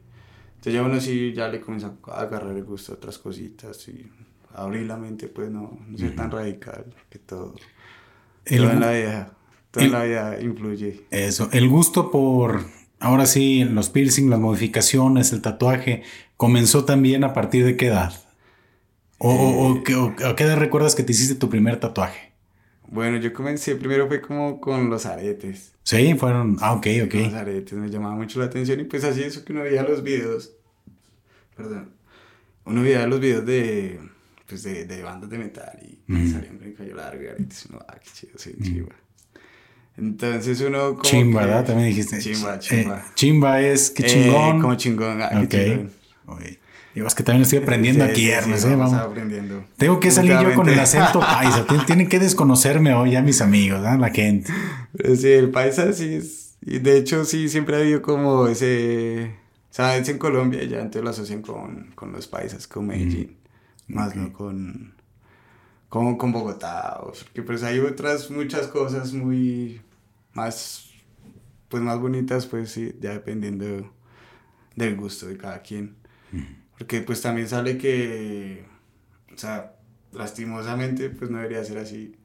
Entonces 0.49 0.73
ya 0.73 0.83
uno 0.83 1.01
sí 1.01 1.33
ya 1.33 1.47
le 1.47 1.59
comienza 1.59 1.95
a 2.09 2.21
agarrar 2.21 2.55
el 2.55 2.63
gusto 2.63 2.91
a 2.91 2.95
otras 2.95 3.17
cositas 3.17 3.87
y 3.87 4.07
abrir 4.53 4.85
la 4.85 4.97
mente, 4.97 5.27
pues 5.29 5.49
no, 5.49 5.79
no 5.87 5.97
ser 5.97 6.15
tan 6.15 6.29
radical 6.29 6.93
que 7.09 7.17
todo. 7.17 7.55
El, 8.49 8.63
toda 8.63 8.73
la 8.75 8.91
vida, 8.91 9.33
toda 9.71 9.87
la 9.87 10.03
vida 10.03 10.37
influye. 10.41 11.05
Eso, 11.11 11.49
el 11.51 11.67
gusto 11.69 12.11
por, 12.11 12.65
ahora 12.99 13.25
sí, 13.25 13.63
los 13.63 13.89
piercing, 13.89 14.29
las 14.29 14.39
modificaciones, 14.39 15.31
el 15.31 15.41
tatuaje, 15.41 16.03
comenzó 16.37 16.85
también 16.85 17.23
a 17.23 17.33
partir 17.33 17.65
de 17.65 17.77
qué 17.77 17.87
edad? 17.87 18.13
¿O, 19.17 19.31
o, 19.31 19.67
o, 19.67 20.05
o 20.05 20.27
a 20.27 20.35
qué 20.35 20.43
edad 20.43 20.57
recuerdas 20.57 20.95
que 20.95 21.03
te 21.03 21.11
hiciste 21.11 21.35
tu 21.35 21.49
primer 21.49 21.79
tatuaje? 21.79 22.29
Bueno, 22.91 23.17
yo 23.17 23.31
comencé 23.33 23.75
primero 23.75 24.07
fue 24.07 24.19
como 24.19 24.59
con 24.59 24.89
los 24.89 25.05
aretes. 25.05 25.73
Sí, 25.83 26.15
fueron. 26.15 26.57
Ah, 26.59 26.73
ok, 26.73 26.87
ok. 27.05 27.13
Los 27.13 27.33
aretes 27.33 27.73
me 27.73 27.89
llamaba 27.89 28.15
mucho 28.15 28.39
la 28.39 28.45
atención 28.45 28.79
y 28.79 28.85
pues 28.85 29.03
así 29.03 29.21
eso 29.21 29.45
que 29.45 29.53
uno 29.53 29.61
veía 29.63 29.83
los 29.83 30.01
videos. 30.01 30.53
Perdón. 31.55 31.91
Uno 32.65 32.81
veía 32.81 33.05
los 33.05 33.19
videos 33.19 33.45
de. 33.45 33.99
Pues 34.49 34.63
de, 34.63 34.85
de 34.85 35.03
bandas 35.03 35.29
de 35.29 35.37
metal 35.37 35.79
y 35.79 36.11
mm. 36.11 36.31
salían 36.31 36.57
con 36.57 36.67
el 36.67 36.73
cabello 36.73 36.95
largo 36.95 37.21
y 37.21 37.27
aretes. 37.27 37.67
Uno, 37.69 37.85
ah, 37.87 37.95
qué 38.03 38.09
chido, 38.11 38.33
sí, 38.35 38.55
chiva. 38.59 38.95
Entonces 39.95 40.59
uno 40.61 40.89
como. 40.89 41.03
Chimba, 41.03 41.41
¿verdad? 41.41 41.65
También 41.67 41.89
dijiste. 41.89 42.17
Chimba, 42.19 42.57
chimba. 42.57 42.97
Eh, 42.97 43.11
chimba 43.13 43.61
es 43.61 43.91
que 43.91 44.03
chingón. 44.03 44.57
Eh, 44.57 44.61
como 44.61 44.75
chingón, 44.75 45.21
ah, 45.21 45.45
qué 45.47 45.87
okay. 46.25 46.59
Digo, 46.95 47.05
es 47.05 47.13
que 47.13 47.21
también 47.21 47.43
estoy 47.43 47.59
aprendiendo 47.59 48.03
aquí, 48.03 48.29
Hermes. 48.29 48.65
¿eh? 48.65 48.75
Vamos. 48.75 48.93
Aprendiendo. 48.93 49.63
Tengo 49.77 49.99
que 49.99 50.09
salir 50.09 50.31
yo 50.41 50.55
con 50.55 50.67
el 50.67 50.79
acento 50.79 51.19
paisa. 51.19 51.67
Tienen 51.85 52.09
que 52.09 52.17
desconocerme 52.17 52.95
hoy 52.95 53.11
ya 53.11 53.21
mis 53.21 53.41
amigos, 53.41 53.81
¿no? 53.81 53.97
la 53.97 54.09
gente. 54.09 54.51
Sí, 55.15 55.27
el 55.27 55.51
paisa 55.51 55.93
sí 55.93 56.15
es. 56.15 56.55
Y 56.61 56.79
de 56.79 56.97
hecho, 56.97 57.23
sí, 57.23 57.47
siempre 57.47 57.75
ha 57.75 57.79
habido 57.79 58.01
como 58.01 58.47
ese. 58.47 59.35
¿Sabes? 59.69 60.09
En 60.09 60.17
Colombia 60.17 60.63
ya 60.63 60.77
entonces 60.77 61.03
lo 61.03 61.09
asocian 61.11 61.43
con, 61.43 61.91
con 61.93 62.11
los 62.11 62.27
paisas, 62.27 62.67
con 62.67 62.87
Medellín. 62.87 63.37
Más 63.89 64.15
no 64.15 64.31
con, 64.31 64.93
con, 65.89 66.17
con 66.17 66.31
Bogotá. 66.31 66.99
O, 67.01 67.11
porque 67.11 67.43
pues 67.43 67.63
hay 67.63 67.79
otras 67.79 68.31
muchas 68.31 68.67
cosas 68.67 69.13
muy. 69.13 69.81
Más. 70.33 70.85
Pues 71.67 71.83
más 71.83 71.99
bonitas, 71.99 72.47
pues 72.47 72.71
sí, 72.71 72.95
ya 72.99 73.11
dependiendo 73.11 73.91
del 74.75 74.95
gusto 74.95 75.27
de 75.27 75.37
cada 75.37 75.61
quien. 75.61 75.97
Porque 76.77 77.01
pues 77.01 77.21
también 77.21 77.47
sale 77.47 77.77
que, 77.77 78.63
o 79.33 79.37
sea, 79.37 79.75
lastimosamente 80.13 81.09
pues 81.09 81.29
no 81.29 81.37
debería 81.37 81.63
ser 81.63 81.77
así, 81.77 82.15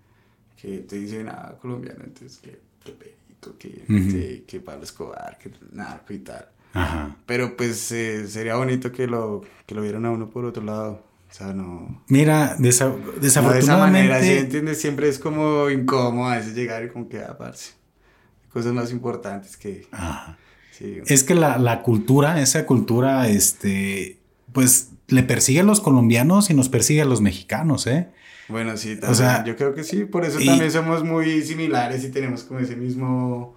que 0.57 0.79
te 0.79 0.97
dicen, 0.97 1.29
ah, 1.29 1.57
colombiano, 1.61 2.05
entonces 2.05 2.39
que, 2.39 2.61
que 2.85 2.93
perico, 2.93 3.59
que, 3.59 4.45
que, 4.47 4.61
Pablo 4.61 4.85
Escobar, 4.85 5.39
que 5.39 5.51
narco 5.73 6.13
y 6.13 6.21
tal. 6.21 6.49
Ajá. 6.73 7.17
Pero 7.27 7.57
pues 7.57 7.91
eh, 7.93 8.29
sería 8.29 8.57
bonito 8.57 8.93
que 8.93 9.07
lo, 9.07 9.43
que 9.67 9.75
lo 9.75 9.83
vieran 9.83 10.07
a 10.07 10.11
uno 10.11 10.31
por 10.31 10.45
otro 10.45 10.63
lado. 10.63 11.05
O 11.35 11.37
sea, 11.37 11.53
no. 11.53 12.05
Mira, 12.07 12.55
desafortunadamente. 12.61 13.41
No 13.43 13.51
de 13.51 13.59
esa 13.59 13.77
manera, 13.77 14.23
¿sí 14.23 14.31
entiendes? 14.31 14.81
Siempre 14.81 15.09
es 15.09 15.19
como 15.19 15.69
incómodo 15.69 16.29
a 16.29 16.37
veces 16.37 16.55
llegar 16.55 16.85
y 16.85 16.91
como 16.91 17.09
que 17.09 17.19
aparse. 17.19 17.73
Ah, 17.75 18.49
cosas 18.53 18.73
más 18.73 18.93
importantes 18.93 19.57
que. 19.57 19.89
Ajá. 19.91 20.39
Sí. 20.71 20.99
Es 21.07 21.25
que 21.25 21.35
la, 21.35 21.59
la, 21.59 21.83
cultura, 21.83 22.41
esa 22.41 22.65
cultura, 22.67 23.29
este 23.29 24.19
pues 24.53 24.91
le 25.09 25.25
persigue 25.25 25.61
a 25.61 25.65
los 25.65 25.81
colombianos 25.81 26.49
y 26.49 26.55
nos 26.55 26.69
persigue 26.69 27.03
a 27.03 27.05
los 27.05 27.21
mexicanos, 27.21 27.89
¿eh? 27.89 28.09
Bueno, 28.49 28.77
sí, 28.77 28.91
también. 28.91 29.11
O 29.11 29.15
sea, 29.15 29.45
yo 29.45 29.57
creo 29.57 29.75
que 29.75 29.83
sí, 29.83 30.05
por 30.05 30.25
eso 30.25 30.39
también 30.39 30.71
somos 30.71 31.03
muy 31.03 31.43
similares 31.43 32.05
y 32.05 32.11
tenemos 32.11 32.45
como 32.45 32.61
ese 32.61 32.77
mismo... 32.77 33.57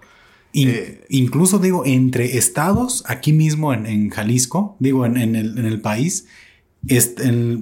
Eh, 0.54 1.04
incluso 1.10 1.58
digo, 1.58 1.84
entre 1.86 2.36
estados, 2.36 3.04
aquí 3.06 3.32
mismo 3.32 3.72
en, 3.72 4.10
Jalisco, 4.10 4.76
digo, 4.80 5.06
en, 5.06 5.36
el, 5.36 5.80
país, 5.80 6.26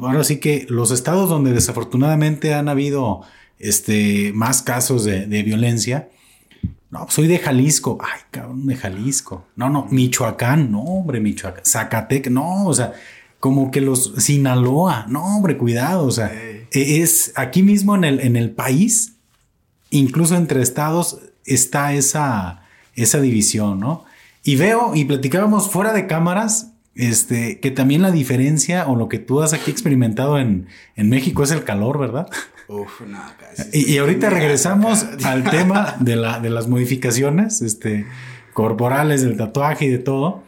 ahora 0.02 0.24
sí 0.24 0.38
que 0.38 0.66
los 0.68 0.90
estados 0.90 1.28
donde 1.28 1.52
desafortunadamente 1.52 2.54
han 2.54 2.68
habido 2.68 3.22
este, 3.58 4.32
más 4.34 4.62
casos 4.62 5.04
de, 5.04 5.26
de 5.26 5.42
violencia, 5.42 6.08
no, 6.90 7.06
soy 7.08 7.26
de 7.26 7.38
Jalisco. 7.38 7.98
Ay, 8.00 8.20
cabrón, 8.30 8.66
de 8.66 8.76
Jalisco. 8.76 9.46
No, 9.56 9.68
no, 9.68 9.86
Michoacán. 9.90 10.70
No, 10.70 10.82
hombre, 10.82 11.20
Michoacán. 11.20 11.64
Zacatecas. 11.64 12.32
No, 12.32 12.64
o 12.64 12.74
sea, 12.74 12.92
como 13.40 13.70
que 13.70 13.80
los 13.80 14.14
Sinaloa, 14.18 15.06
no, 15.08 15.36
hombre, 15.36 15.56
cuidado, 15.56 16.04
o 16.04 16.10
sea, 16.10 16.32
e, 16.34 16.66
es 16.72 17.32
aquí 17.36 17.62
mismo 17.62 17.94
en 17.94 18.04
el, 18.04 18.20
en 18.20 18.36
el 18.36 18.50
país, 18.50 19.16
incluso 19.90 20.36
entre 20.36 20.62
estados, 20.62 21.20
está 21.44 21.92
esa, 21.92 22.62
esa 22.94 23.20
división, 23.20 23.78
¿no? 23.78 24.04
Y 24.42 24.56
veo, 24.56 24.94
y 24.94 25.04
platicábamos 25.04 25.70
fuera 25.70 25.92
de 25.92 26.06
cámaras, 26.06 26.72
este, 26.96 27.60
que 27.60 27.70
también 27.70 28.02
la 28.02 28.10
diferencia 28.10 28.86
o 28.86 28.96
lo 28.96 29.08
que 29.08 29.18
tú 29.18 29.42
has 29.42 29.52
aquí 29.52 29.70
experimentado 29.70 30.38
en, 30.38 30.66
en 30.96 31.08
México 31.08 31.42
es 31.42 31.50
el 31.50 31.64
calor, 31.64 31.98
¿verdad? 31.98 32.28
Uf, 32.68 33.02
no, 33.06 33.18
y, 33.72 33.92
y, 33.92 33.98
ahorita 33.98 34.28
regresamos 34.28 35.06
al 35.24 35.44
tema 35.44 35.94
de, 36.00 36.16
la, 36.16 36.40
de 36.40 36.50
las 36.50 36.66
modificaciones 36.66 37.62
este, 37.62 38.06
corporales, 38.52 39.22
del 39.22 39.36
tatuaje 39.36 39.84
y 39.84 39.88
de 39.88 39.98
todo. 39.98 40.42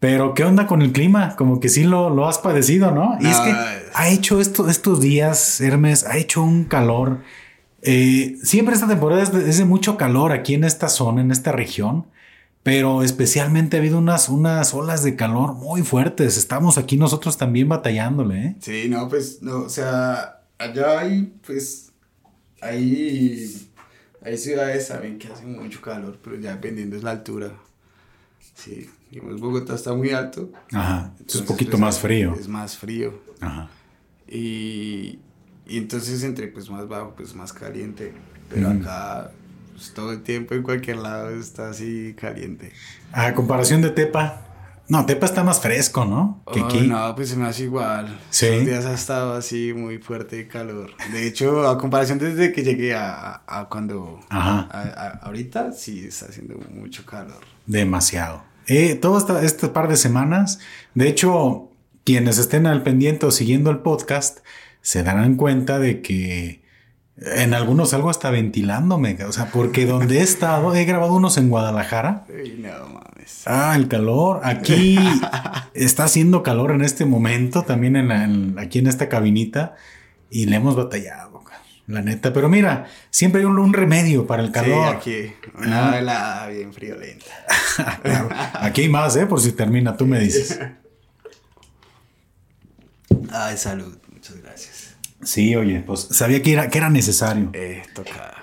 Pero, 0.00 0.34
¿qué 0.34 0.42
onda 0.42 0.66
con 0.66 0.82
el 0.82 0.90
clima? 0.90 1.36
Como 1.36 1.60
que 1.60 1.68
sí 1.68 1.84
lo, 1.84 2.10
lo 2.10 2.26
has 2.26 2.38
padecido, 2.38 2.90
¿no? 2.90 3.16
Y 3.20 3.26
es 3.28 3.38
que 3.38 3.54
ha 3.94 4.08
hecho 4.08 4.40
esto, 4.40 4.68
estos 4.68 5.00
días, 5.00 5.60
Hermes, 5.60 6.04
ha 6.04 6.16
hecho 6.16 6.42
un 6.42 6.64
calor. 6.64 7.20
Eh, 7.82 8.36
siempre 8.42 8.74
esta 8.74 8.88
temporada 8.88 9.22
es 9.22 9.58
de, 9.58 9.64
mucho 9.64 9.96
calor 9.96 10.32
aquí 10.32 10.54
en 10.54 10.64
esta 10.64 10.88
zona, 10.88 11.20
en 11.20 11.30
esta 11.30 11.52
región. 11.52 12.06
Pero 12.62 13.02
especialmente 13.02 13.76
ha 13.76 13.80
habido 13.80 13.98
unas, 13.98 14.28
unas 14.28 14.72
olas 14.72 15.02
de 15.02 15.16
calor 15.16 15.54
muy 15.54 15.82
fuertes. 15.82 16.36
Estamos 16.36 16.78
aquí 16.78 16.96
nosotros 16.96 17.36
también 17.36 17.68
batallándole, 17.68 18.44
¿eh? 18.44 18.56
Sí, 18.60 18.88
no, 18.88 19.08
pues, 19.08 19.42
no, 19.42 19.62
o 19.62 19.68
sea, 19.68 20.42
allá 20.58 21.00
hay, 21.00 21.32
pues, 21.44 21.90
hay, 22.60 23.68
hay 24.22 24.38
ciudades 24.38 24.86
también 24.86 25.18
que 25.18 25.26
hacen 25.26 25.60
mucho 25.60 25.80
calor, 25.80 26.20
pero 26.22 26.38
ya 26.38 26.52
dependiendo 26.52 26.96
es 26.96 27.02
la 27.02 27.10
altura. 27.10 27.52
Sí, 28.54 28.88
digamos, 29.10 29.40
Bogotá 29.40 29.74
está 29.74 29.92
muy 29.94 30.10
alto. 30.10 30.52
Ajá, 30.72 31.12
es 31.26 31.34
un 31.34 31.46
poquito 31.46 31.72
pues, 31.72 31.80
más 31.80 31.98
frío. 31.98 32.36
Es 32.38 32.46
más 32.46 32.76
frío. 32.76 33.18
Ajá. 33.40 33.70
Y, 34.28 35.18
y, 35.66 35.78
entonces 35.78 36.22
entre 36.22 36.46
pues 36.46 36.70
más 36.70 36.86
bajo, 36.86 37.14
pues 37.16 37.34
más 37.34 37.52
caliente. 37.52 38.12
Pero 38.48 38.68
acá 38.68 39.32
pues, 39.82 39.94
todo 39.94 40.12
el 40.12 40.22
tiempo 40.22 40.54
en 40.54 40.62
cualquier 40.62 40.98
lado 40.98 41.30
está 41.30 41.70
así 41.70 42.14
caliente. 42.14 42.72
A 43.12 43.34
comparación 43.34 43.82
de 43.82 43.90
Tepa. 43.90 44.42
No, 44.88 45.06
Tepa 45.06 45.26
está 45.26 45.42
más 45.42 45.60
fresco, 45.60 46.04
¿no? 46.04 46.42
Que 46.52 46.60
aquí. 46.60 46.86
No, 46.86 47.14
pues 47.16 47.30
se 47.30 47.36
me 47.36 47.46
hace 47.46 47.64
igual. 47.64 48.20
Sí. 48.30 48.46
Los 48.48 48.66
días 48.66 48.84
ha 48.84 48.94
estado 48.94 49.34
así 49.34 49.72
muy 49.74 49.98
fuerte 49.98 50.36
de 50.36 50.46
calor. 50.46 50.90
De 51.12 51.26
hecho, 51.26 51.68
a 51.68 51.78
comparación 51.78 52.18
desde 52.18 52.52
que 52.52 52.62
llegué 52.62 52.94
a, 52.94 53.42
a 53.46 53.68
cuando. 53.68 54.20
Ajá. 54.28 55.18
ahorita 55.22 55.72
sí 55.72 56.04
está 56.06 56.26
haciendo 56.26 56.58
mucho 56.70 57.04
calor. 57.04 57.40
Demasiado. 57.66 58.44
Eh, 58.68 58.94
toda 58.94 59.42
esta, 59.42 59.72
par 59.72 59.88
de 59.88 59.96
semanas, 59.96 60.60
de 60.94 61.08
hecho, 61.08 61.70
quienes 62.04 62.38
estén 62.38 62.66
al 62.66 62.84
pendiente 62.84 63.26
o 63.26 63.32
siguiendo 63.32 63.70
el 63.70 63.78
podcast, 63.78 64.38
se 64.80 65.02
darán 65.02 65.34
cuenta 65.34 65.80
de 65.80 66.02
que 66.02 66.61
En 67.24 67.54
algunos 67.54 67.94
algo 67.94 68.10
hasta 68.10 68.30
ventilándome, 68.30 69.16
o 69.24 69.32
sea, 69.32 69.46
porque 69.46 69.86
donde 69.86 70.18
he 70.18 70.22
estado, 70.22 70.74
he 70.74 70.84
grabado 70.84 71.14
unos 71.14 71.36
en 71.36 71.48
Guadalajara. 71.48 72.24
Ay, 72.28 72.58
no 72.58 72.88
mames. 72.88 73.42
Ah, 73.46 73.74
el 73.76 73.88
calor. 73.88 74.40
Aquí 74.42 74.98
está 75.74 76.04
haciendo 76.04 76.42
calor 76.42 76.72
en 76.72 76.82
este 76.82 77.04
momento, 77.04 77.62
también 77.62 77.96
en, 77.96 78.08
la, 78.08 78.62
aquí 78.62 78.80
en 78.80 78.88
esta 78.88 79.08
cabinita, 79.08 79.76
y 80.30 80.46
le 80.46 80.56
hemos 80.56 80.74
batallado, 80.74 81.32
la 81.86 82.02
neta. 82.02 82.32
Pero 82.32 82.48
mira, 82.48 82.86
siempre 83.10 83.40
hay 83.40 83.46
un, 83.46 83.72
remedio 83.72 84.26
para 84.26 84.42
el 84.42 84.50
calor. 84.50 85.00
Sí, 85.02 85.10
aquí, 85.10 85.32
una 85.54 85.92
ah. 85.92 86.48
bien 86.48 86.72
friolenta. 86.72 87.26
Aquí 88.54 88.82
hay 88.82 88.88
más, 88.88 89.16
¿eh? 89.16 89.26
Por 89.26 89.40
si 89.40 89.52
termina, 89.52 89.96
tú 89.96 90.06
me 90.06 90.20
dices. 90.20 90.58
Ay, 93.30 93.56
salud. 93.56 93.96
Sí, 95.22 95.54
oye, 95.54 95.82
pues 95.86 96.08
sabía 96.10 96.42
que 96.42 96.52
era, 96.52 96.68
que 96.68 96.78
era 96.78 96.90
necesario. 96.90 97.52
Toca. 97.94 98.42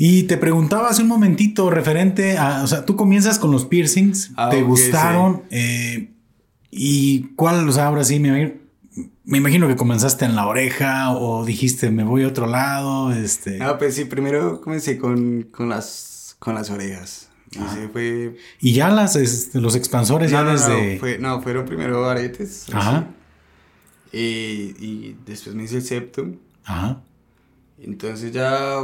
Y 0.00 0.22
te 0.24 0.36
preguntaba 0.36 0.88
hace 0.88 1.02
un 1.02 1.08
momentito 1.08 1.70
referente 1.70 2.38
a, 2.38 2.62
o 2.62 2.66
sea, 2.68 2.84
tú 2.84 2.94
comienzas 2.94 3.40
con 3.40 3.50
los 3.50 3.66
piercings, 3.66 4.30
ah, 4.36 4.48
te 4.48 4.62
gustaron, 4.62 5.42
eh, 5.50 6.12
y 6.70 7.34
cuál, 7.34 7.68
o 7.68 7.72
sea, 7.72 7.88
ahora 7.88 8.04
sí, 8.04 8.20
me, 8.20 8.58
me 9.24 9.38
imagino 9.38 9.66
que 9.66 9.74
comenzaste 9.74 10.24
en 10.24 10.36
la 10.36 10.46
oreja 10.46 11.10
o 11.12 11.44
dijiste 11.44 11.90
me 11.90 12.04
voy 12.04 12.22
a 12.22 12.28
otro 12.28 12.46
lado, 12.46 13.12
este. 13.12 13.60
Ah, 13.60 13.76
pues 13.76 13.96
sí, 13.96 14.04
primero 14.04 14.60
comencé 14.60 14.98
con, 14.98 15.48
con 15.50 15.68
las, 15.68 16.36
con 16.38 16.54
las 16.54 16.70
orejas. 16.70 17.28
Y, 17.50 17.58
ah. 17.58 17.88
fue... 17.92 18.36
y 18.60 18.74
ya 18.74 18.90
las, 18.90 19.16
este, 19.16 19.60
los 19.60 19.74
expansores 19.74 20.30
ya 20.30 20.44
desde... 20.44 21.18
No, 21.18 21.36
no, 21.36 21.42
fueron 21.42 21.64
primero 21.64 22.08
aretes. 22.08 22.66
Ajá. 22.72 23.08
Y, 24.12 24.74
y 24.78 25.16
después 25.26 25.54
me 25.54 25.64
hice 25.64 25.76
el 25.76 25.82
septum. 25.82 26.36
Ajá. 26.64 27.02
Entonces 27.80 28.32
ya 28.32 28.80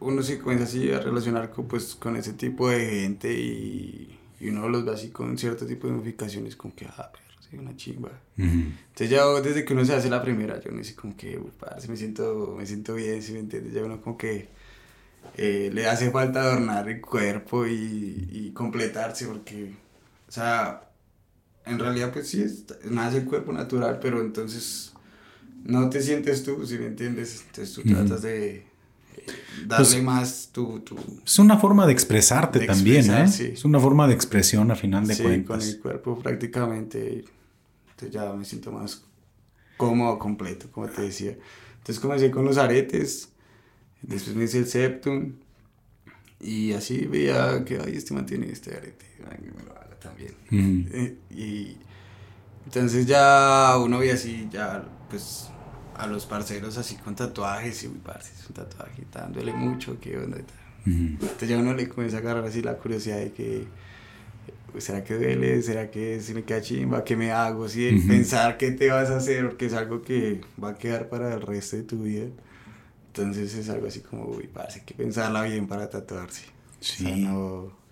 uno 0.00 0.22
se 0.22 0.38
comienza 0.38 0.64
así 0.64 0.90
a 0.90 1.00
relacionar 1.00 1.50
con, 1.50 1.66
pues, 1.68 1.94
con 1.94 2.16
ese 2.16 2.32
tipo 2.32 2.68
de 2.68 3.02
gente 3.02 3.32
y, 3.32 4.18
y 4.40 4.48
uno 4.48 4.68
los 4.68 4.84
ve 4.84 4.92
así 4.92 5.10
con 5.10 5.38
cierto 5.38 5.66
tipo 5.66 5.86
de 5.86 5.92
modificaciones, 5.94 6.56
como 6.56 6.74
que, 6.74 6.86
ah, 6.86 7.10
pero 7.12 7.24
sí, 7.40 7.56
una 7.56 7.76
chimba. 7.76 8.10
Entonces 8.36 9.10
ya 9.10 9.24
desde 9.40 9.64
que 9.64 9.72
uno 9.74 9.84
se 9.84 9.94
hace 9.94 10.10
la 10.10 10.22
primera, 10.22 10.60
yo 10.60 10.72
me 10.72 10.78
dice 10.78 10.96
como 10.96 11.16
que, 11.16 11.38
uy, 11.38 11.50
me 11.88 11.96
siento, 11.96 12.54
me 12.58 12.66
siento 12.66 12.94
bien, 12.94 13.22
si 13.22 13.32
me 13.32 13.40
entiendes, 13.40 13.72
ya 13.72 13.84
uno 13.84 14.00
como 14.00 14.18
que 14.18 14.48
eh, 15.36 15.70
le 15.72 15.86
hace 15.86 16.10
falta 16.10 16.42
adornar 16.42 16.88
el 16.88 17.00
cuerpo 17.00 17.66
y, 17.66 18.28
y 18.32 18.50
completarse 18.52 19.26
porque, 19.26 19.72
o 20.28 20.32
sea, 20.32 20.88
en 21.66 21.78
realidad 21.78 22.12
pues 22.12 22.28
sí, 22.28 22.42
es, 22.42 22.64
nace 22.90 23.18
el 23.18 23.24
cuerpo 23.24 23.52
natural, 23.52 23.98
pero 24.00 24.20
entonces 24.20 24.92
no 25.64 25.88
te 25.88 26.02
sientes 26.02 26.42
tú, 26.42 26.66
si 26.66 26.78
me 26.78 26.86
entiendes, 26.86 27.44
entonces 27.46 27.74
tú 27.74 27.82
tratas 27.82 28.22
de 28.22 28.56
eh, 28.56 28.64
darle 29.66 29.86
pues, 29.86 30.02
más 30.02 30.50
tu, 30.52 30.82
Es 31.24 31.38
una 31.38 31.56
forma 31.58 31.86
de 31.86 31.92
expresarte 31.92 32.66
también, 32.66 33.10
¿eh? 33.10 33.24
Es 33.24 33.64
una 33.64 33.78
forma 33.78 34.08
de 34.08 34.14
expresión 34.14 34.70
a 34.70 34.74
final 34.74 35.06
de 35.06 35.14
sí, 35.14 35.42
con 35.44 35.60
el 35.60 35.80
cuerpo 35.80 36.18
prácticamente, 36.18 37.24
entonces 37.90 38.10
ya 38.10 38.32
me 38.32 38.44
siento 38.44 38.72
más 38.72 39.04
cómodo, 39.76 40.18
completo, 40.18 40.66
como 40.70 40.88
te 40.88 41.02
decía. 41.02 41.36
Entonces 41.78 42.00
comencé 42.00 42.30
con 42.30 42.44
los 42.44 42.58
aretes, 42.58 43.30
después 44.02 44.36
me 44.36 44.44
hice 44.44 44.58
el 44.58 44.66
septum, 44.66 45.32
y 46.42 46.72
así 46.72 47.06
veía 47.06 47.64
que, 47.64 47.78
ay, 47.78 47.96
este 47.96 48.14
mantiene 48.14 48.50
este 48.50 48.76
arete, 48.76 49.06
me 49.18 49.64
lo 49.64 49.72
también. 50.00 50.34
Eh, 50.92 51.16
y 51.30 51.76
entonces 52.64 53.06
ya 53.06 53.76
uno 53.78 53.98
ve 54.00 54.12
así, 54.12 54.48
ya 54.50 54.84
pues 55.08 55.48
a 55.96 56.06
los 56.06 56.26
parceros 56.26 56.76
así 56.78 56.96
con 56.96 57.14
tatuajes 57.14 57.84
y 57.84 57.86
uy, 57.86 58.00
parce, 58.02 58.32
es 58.36 58.48
un 58.48 58.54
tatuaje, 58.54 59.04
dándole 59.12 59.52
mucho, 59.52 59.98
qué 60.00 60.18
onda 60.18 60.38
Entonces 60.84 61.48
ya 61.48 61.58
uno 61.58 61.74
le 61.74 61.88
comienza 61.88 62.16
a 62.16 62.20
agarrar 62.20 62.44
así 62.44 62.60
la 62.60 62.76
curiosidad 62.76 63.18
de 63.18 63.32
que, 63.32 63.66
¿será 64.78 65.04
que 65.04 65.14
duele? 65.14 65.62
¿Será 65.62 65.90
que 65.90 66.20
si 66.20 66.34
me 66.34 66.42
queda 66.42 66.60
chimba? 66.60 67.04
¿Qué 67.04 67.14
me 67.14 67.30
hago? 67.30 67.68
¿Sí? 67.68 68.02
Pensar 68.08 68.56
qué 68.56 68.72
te 68.72 68.90
vas 68.90 69.10
a 69.10 69.18
hacer, 69.18 69.48
porque 69.48 69.66
es 69.66 69.74
algo 69.74 70.02
que 70.02 70.40
va 70.62 70.70
a 70.70 70.74
quedar 70.74 71.08
para 71.08 71.34
el 71.34 71.42
resto 71.42 71.76
de 71.76 71.84
tu 71.84 72.02
vida. 72.02 72.26
Entonces 73.14 73.54
es 73.54 73.68
algo 73.68 73.88
así 73.88 74.00
como, 74.00 74.24
uy, 74.24 74.48
parce, 74.48 74.80
hay 74.80 74.86
que 74.86 74.94
pensarla 74.94 75.42
bien 75.42 75.66
para 75.66 75.90
tatuarse. 75.90 76.44
Sí. 76.80 77.04
no 77.24 77.82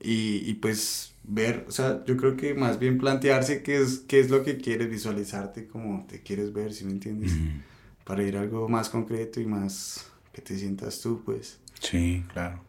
y, 0.00 0.48
y, 0.48 0.54
pues 0.54 1.14
ver, 1.24 1.64
o 1.68 1.72
sea, 1.72 2.04
yo 2.04 2.16
creo 2.16 2.36
que 2.36 2.54
más 2.54 2.78
bien 2.78 2.98
plantearse 2.98 3.62
qué 3.62 3.80
es, 3.80 4.00
qué 4.06 4.20
es 4.20 4.30
lo 4.30 4.42
que 4.44 4.56
quieres 4.56 4.88
visualizarte, 4.88 5.66
como 5.66 6.06
te 6.06 6.22
quieres 6.22 6.52
ver, 6.52 6.72
si 6.72 6.84
me 6.84 6.92
entiendes, 6.92 7.32
para 8.04 8.22
ir 8.22 8.36
a 8.36 8.40
algo 8.40 8.68
más 8.68 8.88
concreto 8.88 9.40
y 9.40 9.46
más 9.46 10.06
que 10.32 10.40
te 10.40 10.56
sientas 10.56 11.00
tú, 11.00 11.22
pues. 11.24 11.58
Sí, 11.80 12.24
claro. 12.32 12.60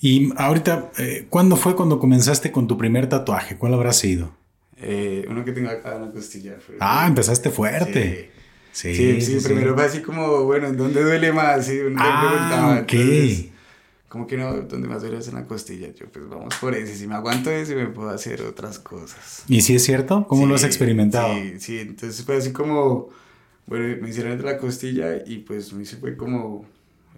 Y 0.00 0.32
ahorita, 0.36 0.90
eh, 0.98 1.26
¿cuándo 1.28 1.56
fue 1.56 1.74
cuando 1.74 1.98
comenzaste 1.98 2.52
con 2.52 2.66
tu 2.66 2.78
primer 2.78 3.08
tatuaje? 3.08 3.56
¿Cuál 3.56 3.74
habrá 3.74 3.92
sido? 3.92 4.36
Eh, 4.76 5.24
uno 5.28 5.44
que 5.44 5.52
tengo 5.52 5.70
acá 5.70 5.96
en 5.96 6.02
la 6.02 6.10
costilla. 6.12 6.56
ah, 6.80 7.06
empezaste 7.06 7.50
fuerte. 7.50 8.30
Sí. 8.32 8.35
Sí, 8.76 9.20
sí, 9.22 9.38
primero 9.42 9.74
fue 9.74 9.84
así 9.84 10.02
como, 10.02 10.44
bueno, 10.44 10.66
¿en 10.66 10.76
dónde 10.76 11.02
duele 11.02 11.32
más? 11.32 11.66
Sí, 11.66 11.78
uno 11.78 11.96
ah, 11.98 12.80
ok 12.82 12.92
como 14.08 14.26
que 14.26 14.36
no, 14.36 14.52
donde 14.62 14.88
más 14.88 15.02
duele 15.02 15.18
es 15.18 15.28
en 15.28 15.34
la 15.34 15.44
costilla. 15.44 15.92
Yo, 15.92 16.06
pues 16.06 16.28
vamos 16.28 16.54
por 16.60 16.74
ese. 16.74 16.94
Si 16.94 17.06
me 17.06 17.14
aguanto 17.14 17.50
ese, 17.50 17.74
me 17.74 17.86
puedo 17.86 18.08
hacer 18.10 18.40
otras 18.42 18.78
cosas. 18.78 19.42
¿Y 19.48 19.60
si 19.60 19.74
es 19.74 19.84
cierto? 19.84 20.26
¿Cómo 20.26 20.46
lo 20.46 20.54
has 20.54 20.64
experimentado? 20.64 21.34
Sí, 21.34 21.54
sí. 21.58 21.78
Entonces 21.80 22.24
fue 22.24 22.36
así 22.36 22.52
como, 22.52 23.08
bueno, 23.66 24.00
me 24.00 24.08
hicieron 24.08 24.38
de 24.38 24.44
la 24.44 24.58
costilla 24.58 25.22
y 25.26 25.38
pues 25.38 25.72
me 25.72 25.82
hice 25.82 25.96
fue 25.96 26.16
como 26.16 26.64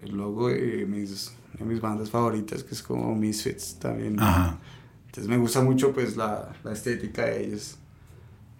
el 0.01 0.11
logo 0.11 0.49
de 0.49 0.85
mis, 0.85 1.31
de 1.57 1.65
mis 1.65 1.79
bandas 1.79 2.09
favoritas, 2.09 2.63
que 2.63 2.73
es 2.73 2.81
como 2.81 3.15
Misfits 3.15 3.77
también. 3.79 4.19
Ajá. 4.19 4.59
Entonces 5.05 5.29
me 5.29 5.37
gusta 5.37 5.61
mucho 5.61 5.93
pues 5.93 6.17
la, 6.17 6.53
la 6.63 6.73
estética 6.73 7.25
de 7.25 7.45
ellos. 7.45 7.77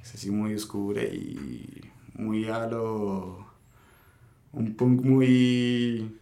Es 0.02 0.16
así 0.16 0.32
muy 0.32 0.54
oscura 0.54 1.04
y 1.04 1.89
muy 2.20 2.46
a 2.46 2.68
lo... 2.68 3.48
Un 4.52 4.76
punk 4.76 5.02
muy 5.04 6.20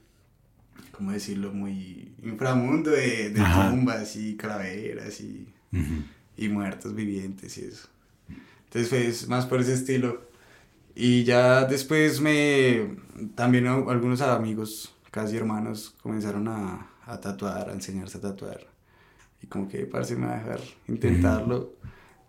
¿cómo 0.97 1.11
decirlo? 1.11 1.53
Muy 1.53 2.11
inframundo 2.23 2.89
de, 2.89 3.29
de 3.29 3.41
tumbas 3.41 4.15
y 4.15 4.35
calaveras 4.35 5.21
y, 5.21 5.47
y 6.35 6.49
muertos 6.49 6.95
vivientes 6.95 7.57
y 7.59 7.65
eso. 7.65 7.87
Entonces 8.65 8.89
fue 8.89 9.29
más 9.29 9.45
por 9.45 9.61
ese 9.61 9.73
estilo. 9.73 10.27
Y 10.95 11.23
ya 11.23 11.65
después 11.65 12.19
me, 12.19 12.95
también 13.35 13.67
algunos 13.67 14.21
amigos, 14.21 14.95
casi 15.11 15.37
hermanos, 15.37 15.95
comenzaron 16.01 16.47
a, 16.47 16.87
a 17.05 17.19
tatuar, 17.19 17.69
a 17.69 17.73
enseñarse 17.73 18.17
a 18.17 18.21
tatuar. 18.21 18.61
Y 19.43 19.45
como 19.45 19.69
que 19.69 19.85
parece 19.85 20.15
me 20.15 20.25
va 20.25 20.33
a 20.33 20.39
dejar 20.39 20.59
intentarlo 20.87 21.73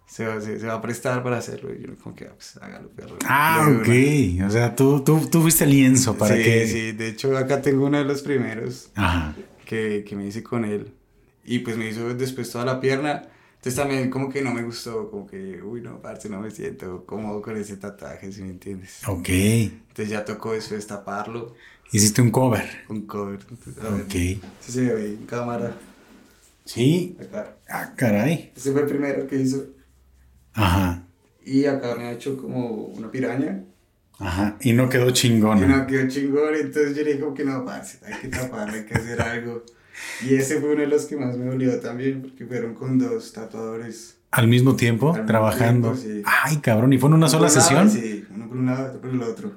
se 0.08 0.26
va, 0.26 0.40
se, 0.40 0.56
va, 0.66 0.74
a 0.74 0.80
prestar 0.80 1.22
para 1.22 1.38
hacerlo. 1.38 1.72
Y 1.74 1.86
yo 1.86 1.94
como 2.02 2.14
que, 2.14 2.24
ah, 2.24 2.32
pues 2.34 2.56
hágalo, 2.60 2.88
perro. 2.88 3.16
Ah, 3.24 3.68
ok. 3.68 4.46
O 4.46 4.50
sea, 4.50 4.74
tú, 4.74 5.04
tú, 5.04 5.28
tú 5.30 5.42
fuiste 5.42 5.66
lienzo 5.66 6.16
para 6.16 6.34
que... 6.34 6.66
Sí, 6.66 6.92
de 6.92 7.08
hecho 7.08 7.36
acá 7.36 7.60
tengo 7.60 7.86
uno 7.86 7.98
de 7.98 8.04
los 8.04 8.22
primeros 8.22 8.90
Ajá. 8.94 9.36
Que, 9.66 10.04
que 10.08 10.16
me 10.16 10.26
hice 10.26 10.42
con 10.42 10.64
él. 10.64 10.92
Y 11.44 11.60
pues 11.60 11.76
me 11.76 11.88
hizo 11.88 12.14
después 12.14 12.50
toda 12.50 12.64
la 12.64 12.80
pierna. 12.80 13.28
Entonces 13.56 13.74
también 13.74 14.08
como 14.08 14.30
que 14.30 14.40
no 14.40 14.54
me 14.54 14.62
gustó, 14.62 15.10
como 15.10 15.26
que, 15.26 15.60
uy, 15.62 15.80
no, 15.80 16.00
parce, 16.00 16.28
no 16.28 16.40
me 16.40 16.50
siento 16.50 17.04
cómodo 17.04 17.42
con 17.42 17.56
ese 17.56 17.76
tatuaje, 17.76 18.32
si 18.32 18.42
me 18.42 18.50
entiendes. 18.50 19.00
Ok. 19.06 19.28
Entonces 19.28 20.08
ya 20.08 20.24
tocó 20.24 20.54
eso, 20.54 20.74
destaparlo. 20.74 21.54
Hiciste 21.90 22.22
un 22.22 22.30
cover. 22.30 22.66
Un 22.88 23.02
cover. 23.02 23.40
ok. 23.40 24.10
Sí, 24.10 24.40
se 24.60 24.94
ve 24.94 25.06
en 25.06 25.26
cámara. 25.26 25.76
Sí. 26.64 27.16
Acá. 27.20 27.56
Ah, 27.68 27.92
caray. 27.96 28.52
Ese 28.54 28.72
fue 28.72 28.82
el 28.82 28.86
primero 28.86 29.26
que 29.26 29.36
hizo. 29.36 29.77
Ajá. 30.54 31.04
Y 31.44 31.64
acá 31.66 31.94
me 31.96 32.04
ha 32.04 32.12
hecho 32.12 32.36
como 32.36 32.68
una 32.68 33.10
piraña. 33.10 33.64
Ajá, 34.18 34.56
y 34.60 34.72
no 34.72 34.88
quedó 34.88 35.10
chingón. 35.12 35.58
Y 35.58 35.66
no 35.66 35.86
quedó 35.86 36.08
chingón, 36.08 36.54
entonces 36.54 36.96
yo 36.96 37.02
le 37.04 37.10
dije 37.10 37.20
como 37.20 37.34
que 37.34 37.44
no, 37.44 37.64
parce, 37.64 37.98
hay 38.04 38.20
que 38.20 38.28
taparlo, 38.28 38.74
hay 38.74 38.84
que 38.84 38.94
hacer 38.94 39.22
algo. 39.22 39.62
Y 40.26 40.34
ese 40.34 40.60
fue 40.60 40.70
uno 40.72 40.80
de 40.80 40.88
los 40.88 41.06
que 41.06 41.16
más 41.16 41.36
me 41.36 41.46
dolió 41.46 41.78
también, 41.80 42.22
porque 42.22 42.44
fueron 42.44 42.74
con 42.74 42.98
dos 42.98 43.32
tatuadores. 43.32 44.16
¿Al 44.30 44.48
mismo 44.48 44.76
tiempo? 44.76 45.16
trabajando. 45.26 45.96
sí. 45.96 46.22
Ay, 46.24 46.58
cabrón, 46.58 46.92
¿y 46.92 46.98
fue 46.98 47.08
en 47.08 47.14
una 47.14 47.28
sola 47.28 47.48
sesión? 47.48 47.90
sí, 47.90 48.26
uno 48.34 48.48
por 48.48 48.56
un 48.58 48.66
lado, 48.66 48.88
otro 48.88 49.00
por 49.00 49.10
el 49.10 49.22
otro. 49.22 49.52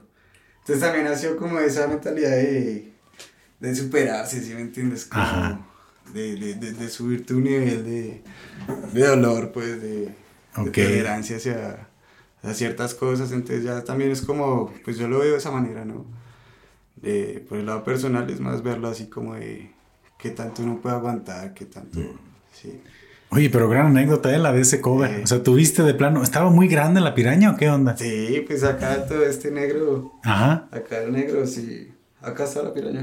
Entonces 0.60 0.84
también 0.84 1.06
nació 1.06 1.36
como 1.38 1.60
esa 1.60 1.88
mentalidad 1.88 2.32
de, 2.32 2.94
de 3.60 3.76
superarse, 3.76 4.42
¿sí 4.42 4.54
me 4.54 4.62
entiendes? 4.62 5.06
Como 5.06 5.68
de, 6.14 6.36
de, 6.36 6.54
de, 6.56 6.74
de, 6.74 6.90
subir 6.90 7.26
tu 7.26 7.40
nivel 7.40 7.84
de, 7.84 8.22
de 8.94 9.08
dolor, 9.08 9.52
pues, 9.52 9.82
de 9.82 10.10
de 10.58 10.72
tolerancia 10.72 11.38
hacia, 11.38 11.88
ciertas 12.54 12.96
cosas, 12.96 13.32
entonces 13.32 13.64
ya 13.64 13.84
también 13.84 14.12
es 14.12 14.22
como, 14.22 14.74
pues 14.84 14.98
yo 14.98 15.08
lo 15.08 15.20
veo 15.20 15.32
de 15.32 15.38
esa 15.38 15.52
manera, 15.52 15.86
¿no? 15.86 16.06
por 17.50 17.58
el 17.58 17.66
lado 17.66 17.84
personal 17.84 18.30
es 18.30 18.40
más 18.40 18.62
verlo 18.62 18.88
así 18.88 19.08
como 19.08 19.34
de 19.34 19.72
qué 20.20 20.30
tanto 20.30 20.62
uno 20.62 20.80
puede 20.80 20.96
aguantar, 20.96 21.54
qué 21.54 21.66
tanto, 21.66 22.00
mm. 22.00 22.18
sí. 22.54 22.80
Oye, 23.34 23.50
pero 23.50 23.70
gran 23.70 23.88
anécdota 23.88 24.28
de 24.28 24.36
¿eh? 24.36 24.40
la 24.40 24.52
de 24.52 24.60
ese 24.60 24.82
cover. 24.82 25.24
O 25.24 25.28
sea, 25.28 25.42
¿tuviste 25.42 25.84
de 25.84 25.94
plano? 25.94 26.22
¿Estaba 26.22 26.50
muy 26.50 26.68
grande 26.68 27.00
la 27.00 27.16
piraña 27.16 27.52
o 27.52 27.56
qué 27.56 27.70
onda? 27.70 27.96
Sí, 27.96 28.44
pues 28.46 28.62
acá 28.66 29.06
todo 29.08 29.24
este 29.24 29.52
negro. 29.52 30.20
Ajá. 30.22 30.68
Acá 30.70 31.02
el 31.02 31.14
negro, 31.14 31.48
sí. 31.48 31.94
acá 32.22 32.44
está 32.44 32.62
la 32.62 32.74
piraña. 32.74 33.00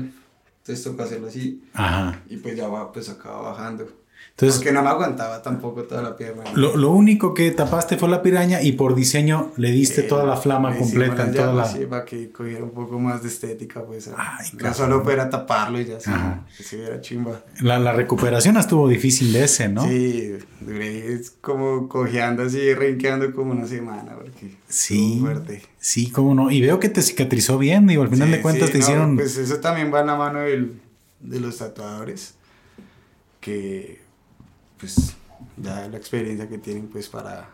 Entonces 0.58 0.84
toca 0.84 1.04
hacerlo 1.04 1.28
así. 1.28 1.64
Ajá. 1.72 2.20
Y 2.28 2.37
pues 2.37 2.56
ya 2.56 2.68
va, 2.68 2.92
pues 2.92 3.08
acá 3.08 3.30
bajando. 3.30 3.88
Entonces, 4.38 4.61
Porque 4.61 4.72
no 4.72 4.85
me 4.85 4.90
aguantaba 4.90 5.42
tampoco 5.42 5.83
toda 5.83 6.01
la 6.01 6.16
pierna. 6.16 6.44
Lo, 6.55 6.77
lo, 6.77 6.92
único 6.92 7.35
que 7.35 7.51
tapaste 7.51 7.96
fue 7.96 8.09
la 8.09 8.22
piraña 8.22 8.62
y 8.62 8.70
por 8.70 8.94
diseño 8.94 9.51
le 9.57 9.72
diste 9.72 10.05
toda 10.05 10.24
la 10.24 10.37
flama 10.37 10.77
completa 10.77 11.24
en 11.24 11.35
toda 11.35 11.53
la... 11.53 11.64
Sí, 11.64 11.87
para 11.90 12.05
que 12.05 12.31
cogiera 12.31 12.62
un 12.62 12.70
poco 12.70 13.01
más 13.01 13.20
de 13.20 13.31
estética, 13.31 13.83
pues. 13.83 14.09
Ay, 14.16 14.46
no 14.53 14.72
solo 14.72 15.03
fuera 15.03 15.29
taparlo 15.29 15.81
y 15.81 15.87
ya 15.87 15.98
sí, 15.98 16.12
se 16.62 16.77
viera 16.77 17.01
chimba. 17.01 17.42
La, 17.62 17.81
la, 17.81 17.92
recuperación 17.92 18.57
estuvo 18.57 18.87
difícil 18.87 19.33
de 19.33 19.42
ese, 19.42 19.68
¿no? 19.68 19.83
Sí, 19.88 20.38
duré 20.61 21.20
como 21.40 21.88
cojeando 21.88 22.44
así, 22.44 22.74
renqueando 22.74 23.33
como 23.35 23.51
una 23.51 23.66
semana, 23.66 24.14
porque 24.14 24.55
sí, 24.68 25.18
fuerte. 25.20 25.62
Sí, 25.81 26.12
cómo 26.12 26.37
no. 26.37 26.53
Y 26.53 26.61
veo 26.61 26.79
que 26.79 26.88
te 26.88 27.03
cicatrizó 27.03 27.59
bien, 27.59 27.88
digo, 27.88 28.05
al 28.05 28.09
final 28.09 28.31
de 28.31 28.40
cuentas 28.40 28.70
te 28.70 28.79
hicieron... 28.79 29.16
Pues 29.16 29.37
eso 29.37 29.59
también 29.59 29.92
va 29.92 30.03
en 30.03 30.07
la 30.07 30.14
mano 30.14 30.38
del, 30.42 30.81
de 31.18 31.40
los 31.40 31.59
tatuadores, 31.59 32.35
que 33.40 34.07
pues 34.78 35.14
ya 35.56 35.88
la 35.88 35.96
experiencia 35.96 36.48
que 36.48 36.58
tienen 36.58 36.88
pues 36.88 37.08
para, 37.08 37.48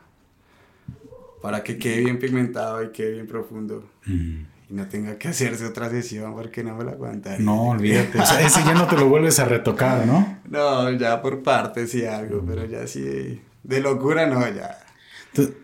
para 1.43 1.63
que 1.63 1.79
quede 1.79 2.01
bien 2.01 2.19
pigmentado 2.19 2.83
y 2.83 2.91
quede 2.91 3.13
bien 3.13 3.27
profundo. 3.27 3.85
Mm. 4.07 4.41
Y 4.71 4.73
no 4.73 4.89
tenga 4.89 5.19
que 5.19 5.29
hacerse 5.29 5.67
otra 5.67 5.91
sesión 5.91 6.33
porque 6.35 6.65
no 6.65 6.75
me 6.77 6.85
la 6.85 6.93
aguantaría. 6.93 7.45
No, 7.45 7.71
olvídate. 7.71 8.19
ese 8.19 8.61
ya 8.65 8.75
no 8.75 8.87
te 8.87 8.97
lo 8.97 9.09
vuelves 9.09 9.39
a 9.39 9.45
retocar, 9.45 10.07
¿no? 10.07 10.39
No, 10.49 10.91
ya 10.93 11.21
por 11.21 11.43
partes 11.43 11.95
y 11.95 12.05
algo, 12.05 12.43
pero 12.47 12.65
ya 12.65 12.87
sí 12.87 13.41
de, 13.63 13.81
locura 13.81 14.27
no, 14.27 14.41
ya. 14.49 14.79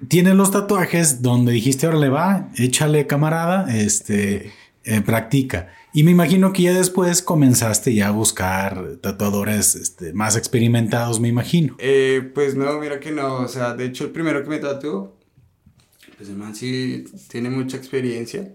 Tienes 0.08 0.34
los 0.34 0.50
tatuajes 0.50 1.22
donde 1.22 1.52
dijiste, 1.52 1.86
ahora 1.86 1.98
le 1.98 2.08
va, 2.08 2.48
échale 2.56 3.06
camarada, 3.06 3.72
este, 3.72 4.52
eh, 4.84 5.00
practica. 5.00 5.68
Y 5.92 6.04
me 6.04 6.12
imagino 6.12 6.52
que 6.52 6.62
ya 6.62 6.74
después 6.74 7.20
comenzaste 7.20 7.94
ya 7.94 8.08
a 8.08 8.10
buscar 8.12 8.96
tatuadores 9.00 9.74
este, 9.74 10.12
más 10.12 10.36
experimentados, 10.36 11.18
me 11.18 11.28
imagino. 11.28 11.74
Eh, 11.78 12.30
pues 12.34 12.54
no, 12.54 12.78
mira 12.78 13.00
que 13.00 13.10
no. 13.10 13.38
O 13.38 13.48
sea, 13.48 13.74
de 13.74 13.86
hecho, 13.86 14.04
el 14.04 14.10
primero 14.10 14.42
que 14.42 14.50
me 14.50 14.58
tatuó, 14.58 15.16
pues 16.16 16.28
el 16.28 16.36
man 16.36 16.54
sí 16.54 17.04
tiene 17.28 17.50
mucha 17.50 17.76
experiencia. 17.76 18.54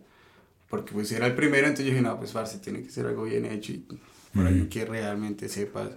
Porque 0.69 0.93
pues 0.93 1.11
era 1.11 1.27
el 1.27 1.35
primero, 1.35 1.67
entonces 1.67 1.85
yo 1.85 1.91
dije, 1.91 2.01
no, 2.01 2.17
pues 2.17 2.31
parce, 2.31 2.57
tiene 2.59 2.81
que 2.81 2.89
ser 2.89 3.05
algo 3.05 3.23
bien 3.23 3.45
hecho 3.45 3.73
y 3.73 3.85
que 4.69 4.85
realmente 4.85 5.47
sepas. 5.49 5.89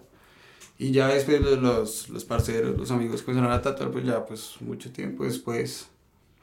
Y 0.79 0.92
ya 0.92 1.09
después 1.09 1.40
los, 1.40 2.09
los 2.09 2.24
parceros, 2.24 2.77
los 2.77 2.90
amigos 2.90 3.20
que 3.20 3.27
comenzaron 3.27 3.53
a 3.53 3.62
tatuar, 3.62 3.90
pues 3.90 4.05
ya 4.05 4.24
pues 4.24 4.57
mucho 4.61 4.92
tiempo 4.92 5.24
después, 5.24 5.88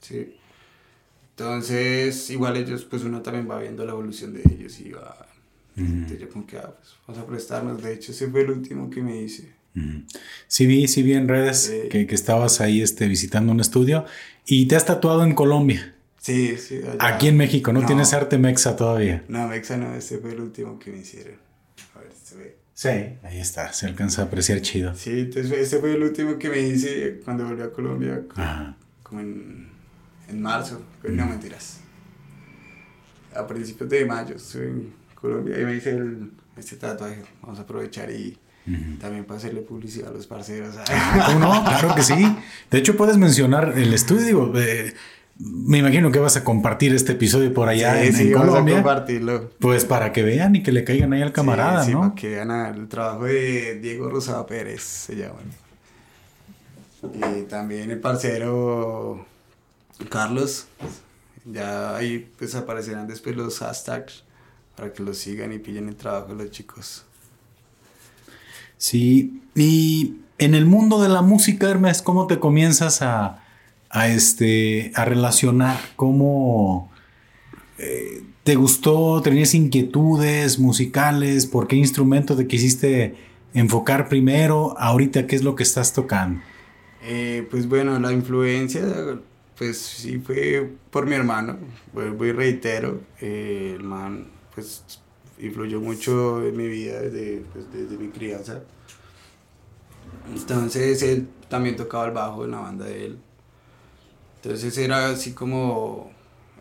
sí. 0.01 0.35
Entonces, 1.37 2.29
igual 2.29 2.55
ellos, 2.55 2.85
pues 2.85 3.03
uno 3.03 3.21
también 3.21 3.49
va 3.49 3.59
viendo 3.59 3.85
la 3.85 3.91
evolución 3.91 4.33
de 4.33 4.41
ellos 4.41 4.79
y 4.79 4.91
va... 4.91 5.27
Entonces 5.75 6.19
yo 6.19 6.29
como 6.29 6.47
que, 6.47 6.57
ah, 6.57 6.73
pues 6.73 6.95
vamos 7.05 7.21
a 7.21 7.27
prestarnos. 7.27 7.83
De 7.83 7.93
hecho, 7.93 8.13
ese 8.13 8.29
fue 8.29 8.41
el 8.41 8.51
último 8.51 8.89
que 8.89 9.01
me 9.01 9.21
hice. 9.21 9.53
Sí 10.47 10.65
vi, 10.65 10.87
sí 10.87 11.03
vi 11.03 11.13
en 11.13 11.27
redes 11.27 11.69
que, 11.89 12.07
que, 12.07 12.15
estabas 12.15 12.61
ahí 12.61 12.81
este, 12.81 13.09
visitando 13.09 13.51
un 13.51 13.59
estudio 13.59 14.05
y 14.45 14.67
te 14.67 14.77
has 14.77 14.85
tatuado 14.85 15.25
en 15.25 15.35
Colombia. 15.35 15.93
Sí, 16.17 16.55
sí. 16.57 16.79
Aquí 16.99 17.27
en 17.27 17.35
México, 17.35 17.73
¿no, 17.73 17.85
tienes 17.85 18.13
arte 18.13 18.37
mexa 18.37 18.77
todavía? 18.77 19.25
No, 19.27 19.47
mexa 19.49 19.75
no, 19.75 19.93
ese 19.93 20.19
fue 20.19 20.31
el 20.31 20.39
último 20.39 20.79
que 20.79 20.91
me 20.91 20.99
hicieron. 20.99 21.35
A 21.93 21.99
ver 21.99 22.11
se 22.23 22.37
ve. 22.37 22.57
Sí, 22.73 22.89
ahí 23.23 23.39
está, 23.39 23.73
se 23.73 23.85
alcanza 23.85 24.21
a 24.21 24.25
apreciar 24.25 24.61
chido. 24.61 24.95
Sí, 24.95 25.11
entonces 25.11 25.51
ese 25.51 25.79
fue 25.79 25.93
el 25.93 26.03
último 26.03 26.39
que 26.39 26.49
me 26.49 26.59
hice 26.61 27.19
cuando 27.25 27.45
volví 27.45 27.61
a 27.61 27.71
Colombia, 27.71 28.23
como 29.03 29.19
en 29.21 29.64
en 30.27 30.41
marzo, 30.41 30.81
no 31.03 31.25
mentiras. 31.25 31.79
A 33.35 33.45
principios 33.45 33.89
de 33.89 34.05
mayo 34.05 34.35
estuve 34.35 34.67
en 34.67 34.93
Colombia 35.13 35.59
y 35.59 35.65
me 35.65 35.75
hice 35.75 35.91
el, 35.91 36.31
este 36.57 36.77
tatuaje. 36.77 37.21
Vamos 37.41 37.59
a 37.59 37.63
aprovechar 37.63 38.09
y 38.11 38.37
también 38.99 39.25
para 39.25 39.37
hacerle 39.37 39.61
publicidad 39.61 40.09
a 40.09 40.13
los 40.13 40.25
parceros. 40.25 40.75
Ah, 40.87 41.37
no? 41.39 41.63
Claro 41.63 41.95
que 41.95 42.03
sí. 42.03 42.35
De 42.71 42.77
hecho, 42.77 42.95
puedes 42.97 43.17
mencionar 43.17 43.73
el 43.75 43.93
estudio. 43.93 44.51
me 45.37 45.77
imagino 45.77 46.11
que 46.11 46.19
vas 46.19 46.37
a 46.37 46.43
compartir 46.43 46.93
este 46.93 47.11
episodio 47.11 47.53
por 47.53 47.69
allá 47.69 48.03
en, 48.03 48.13
sí, 48.13 48.31
Colombia. 48.31 48.53
Vamos 48.53 48.71
a 48.71 48.75
compartirlo. 48.75 49.51
Pues 49.59 49.85
para 49.85 50.11
que 50.11 50.23
vean 50.23 50.55
y 50.55 50.63
que 50.63 50.71
le 50.71 50.83
caigan 50.83 51.13
ahí 51.13 51.21
al 51.21 51.31
camarada, 51.31 51.83
sí, 51.83 51.91
¿no? 51.91 52.01
Para 52.01 52.15
que 52.15 52.29
vean 52.29 52.51
el 52.75 52.87
trabajo 52.87 53.25
de 53.25 53.79
Diego 53.79 54.09
Rosado 54.09 54.45
Pérez, 54.47 54.81
se 54.81 55.15
llama. 55.15 55.35
Y 57.03 57.43
también 57.43 57.91
el 57.91 57.99
parcero 57.99 59.25
Carlos. 60.09 60.67
Ya 61.45 61.95
ahí 61.95 62.31
pues 62.37 62.55
aparecerán 62.55 63.07
después 63.07 63.35
los 63.35 63.59
hashtags 63.59 64.23
para 64.75 64.91
que 64.91 65.03
los 65.03 65.17
sigan 65.17 65.53
y 65.53 65.59
pillen 65.59 65.87
el 65.89 65.95
trabajo 65.95 66.35
de 66.35 66.43
los 66.43 66.51
chicos. 66.51 67.05
Sí, 68.77 69.41
y 69.55 70.15
en 70.37 70.53
el 70.53 70.65
mundo 70.65 71.01
de 71.01 71.09
la 71.09 71.21
música, 71.21 71.69
Hermes, 71.69 72.01
¿cómo 72.01 72.27
te 72.27 72.39
comienzas 72.39 73.01
a, 73.01 73.43
a 73.89 74.07
este, 74.09 74.91
a 74.95 75.05
relacionar? 75.05 75.79
¿Cómo 75.95 76.91
eh, 77.77 78.23
te 78.43 78.55
gustó? 78.55 79.21
¿Tenías 79.21 79.53
inquietudes 79.53 80.59
musicales? 80.59 81.45
¿Por 81.45 81.67
qué 81.67 81.77
instrumento 81.77 82.35
te 82.35 82.47
quisiste 82.47 83.15
enfocar 83.53 84.09
primero? 84.09 84.75
Ahorita, 84.77 85.25
¿qué 85.25 85.35
es 85.35 85.43
lo 85.43 85.55
que 85.55 85.63
estás 85.63 85.93
tocando? 85.93 86.41
Eh, 87.01 87.47
pues 87.49 87.69
bueno, 87.69 87.99
la 87.99 88.11
influencia 88.11 88.81
pues 89.57 89.77
sí 89.77 90.19
fue 90.19 90.69
por 90.91 91.05
mi 91.05 91.15
hermano, 91.15 91.57
vuelvo 91.93 92.25
y 92.25 92.31
reitero, 92.31 93.01
eh, 93.21 93.73
el 93.77 93.83
man 93.83 94.27
pues 94.53 94.83
influyó 95.39 95.81
mucho 95.81 96.45
en 96.45 96.55
mi 96.55 96.67
vida 96.67 97.01
desde, 97.01 97.43
pues, 97.53 97.71
desde 97.71 97.97
mi 97.97 98.09
crianza. 98.09 98.61
Entonces 100.33 101.01
él 101.03 101.27
también 101.49 101.75
tocaba 101.75 102.05
el 102.05 102.11
bajo 102.11 102.45
en 102.45 102.51
la 102.51 102.59
banda 102.59 102.85
de 102.85 103.05
él. 103.05 103.19
Entonces 104.37 104.77
era 104.77 105.09
así 105.09 105.33
como 105.33 106.11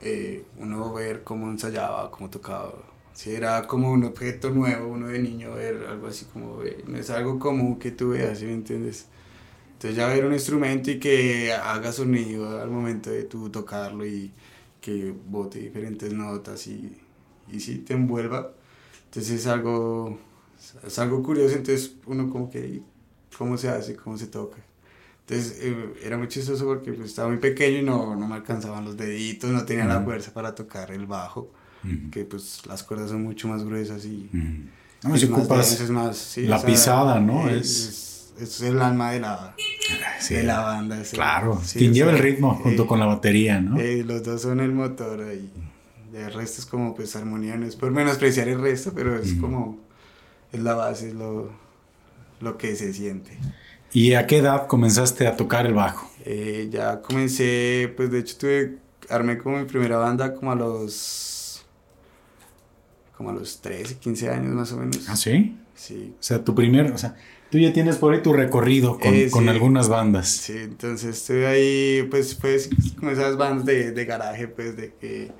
eh, 0.00 0.44
uno 0.58 0.92
ver 0.92 1.22
cómo 1.22 1.50
ensayaba, 1.50 2.10
cómo 2.10 2.30
tocaba. 2.30 2.72
Sí, 3.12 3.32
era 3.32 3.66
como 3.66 3.92
un 3.92 4.04
objeto 4.04 4.50
nuevo, 4.50 4.88
uno 4.88 5.06
de 5.08 5.20
niño 5.20 5.54
ver 5.54 5.86
algo 5.88 6.08
así 6.08 6.24
como, 6.26 6.62
no 6.86 6.98
es 6.98 7.10
algo 7.10 7.38
común 7.38 7.78
que 7.78 7.92
tú 7.92 8.10
veas, 8.10 8.40
¿sí 8.40 8.46
me 8.46 8.54
entiendes? 8.54 9.06
Entonces 9.84 9.98
ya 9.98 10.08
ver 10.08 10.24
un 10.24 10.32
instrumento 10.32 10.90
y 10.90 10.98
que 10.98 11.52
haga 11.52 11.92
sonido 11.92 12.58
al 12.58 12.70
momento 12.70 13.10
de 13.10 13.24
tú 13.24 13.50
tocarlo 13.50 14.06
y 14.06 14.32
que 14.80 15.14
bote 15.28 15.58
diferentes 15.58 16.10
notas 16.10 16.66
y, 16.68 16.96
y 17.52 17.60
sí 17.60 17.80
te 17.80 17.92
envuelva. 17.92 18.50
Entonces 19.04 19.40
es 19.40 19.46
algo, 19.46 20.18
es 20.86 20.98
algo 20.98 21.22
curioso, 21.22 21.54
entonces 21.56 21.96
uno 22.06 22.30
como 22.30 22.48
que, 22.48 22.80
¿cómo 23.36 23.58
se 23.58 23.68
hace? 23.68 23.94
¿Cómo 23.94 24.16
se 24.16 24.28
toca? 24.28 24.56
Entonces 25.20 25.58
eh, 25.60 25.92
era 26.02 26.16
muy 26.16 26.28
chistoso 26.28 26.64
porque 26.64 26.94
pues, 26.94 27.10
estaba 27.10 27.28
muy 27.28 27.36
pequeño 27.36 27.80
y 27.80 27.82
no, 27.82 28.16
no 28.16 28.26
me 28.26 28.36
alcanzaban 28.36 28.86
los 28.86 28.96
deditos, 28.96 29.50
no 29.50 29.66
tenía 29.66 29.84
la 29.84 30.00
fuerza 30.00 30.32
para 30.32 30.54
tocar 30.54 30.92
el 30.92 31.04
bajo, 31.04 31.52
que 32.10 32.24
pues 32.24 32.62
las 32.66 32.82
cuerdas 32.84 33.10
son 33.10 33.22
mucho 33.22 33.48
más 33.48 33.62
gruesas 33.62 34.06
y... 34.06 34.30
No, 35.02 35.14
si 35.18 35.26
ocupas 35.26 35.90
más, 35.90 36.38
la 36.38 36.64
pisada, 36.64 37.20
¿no? 37.20 37.50
es 37.50 38.13
es 38.13 38.13
el 38.38 38.80
alma 38.80 39.12
de 39.12 39.20
la, 39.20 39.54
de 40.28 40.42
la 40.42 40.60
banda. 40.60 41.02
claro, 41.12 41.60
quien 41.72 41.94
lleva 41.94 42.12
el 42.12 42.18
ritmo 42.18 42.54
junto 42.56 42.86
con 42.86 42.98
la 42.98 43.06
batería, 43.06 43.60
¿no? 43.60 43.78
Eh, 43.78 44.04
los 44.04 44.22
dos 44.22 44.42
son 44.42 44.60
el 44.60 44.72
motor 44.72 45.24
y 45.32 45.50
el 46.16 46.32
resto 46.32 46.60
es 46.60 46.66
como 46.66 46.94
pues 46.94 47.16
armonía, 47.16 47.56
no 47.56 47.66
es 47.66 47.76
por 47.76 47.90
menospreciar 47.90 48.48
el 48.48 48.60
resto, 48.60 48.92
pero 48.94 49.18
es 49.18 49.34
como, 49.34 49.78
es 50.52 50.60
la 50.60 50.74
base, 50.74 51.08
es 51.08 51.14
lo, 51.14 51.50
lo 52.40 52.56
que 52.58 52.76
se 52.76 52.92
siente. 52.92 53.38
¿Y 53.92 54.14
a 54.14 54.26
qué 54.26 54.38
edad 54.38 54.66
comenzaste 54.66 55.26
a 55.26 55.36
tocar 55.36 55.66
el 55.66 55.74
bajo? 55.74 56.10
Eh, 56.24 56.68
ya 56.70 57.00
comencé, 57.00 57.92
pues 57.96 58.10
de 58.10 58.18
hecho 58.18 58.36
tuve, 58.38 58.78
armé 59.08 59.38
como 59.38 59.58
mi 59.58 59.64
primera 59.64 59.98
banda 59.98 60.34
como 60.34 60.52
a 60.52 60.56
los, 60.56 61.64
como 63.16 63.30
a 63.30 63.32
los 63.32 63.60
13, 63.60 63.98
15 63.98 64.30
años 64.30 64.52
más 64.52 64.72
o 64.72 64.78
menos. 64.78 65.08
¿Ah, 65.08 65.16
sí? 65.16 65.56
Sí. 65.74 66.14
O 66.18 66.22
sea, 66.22 66.42
tu 66.42 66.54
primer, 66.54 66.92
o 66.92 66.98
sea, 66.98 67.16
Tú 67.50 67.58
ya 67.58 67.72
tienes 67.72 67.96
por 67.96 68.12
ahí 68.12 68.20
tu 68.20 68.32
recorrido 68.32 68.98
con, 68.98 69.14
eh, 69.14 69.30
con 69.30 69.48
algunas 69.48 69.88
bandas. 69.88 70.28
Sí, 70.28 70.54
entonces 70.56 71.16
estoy 71.16 71.44
ahí, 71.44 72.06
pues, 72.10 72.34
pues, 72.34 72.68
con 72.98 73.10
esas 73.10 73.36
bandas 73.36 73.64
de, 73.64 73.92
de 73.92 74.04
garaje, 74.04 74.48
pues, 74.48 74.76
de 74.76 74.92
que 74.94 75.30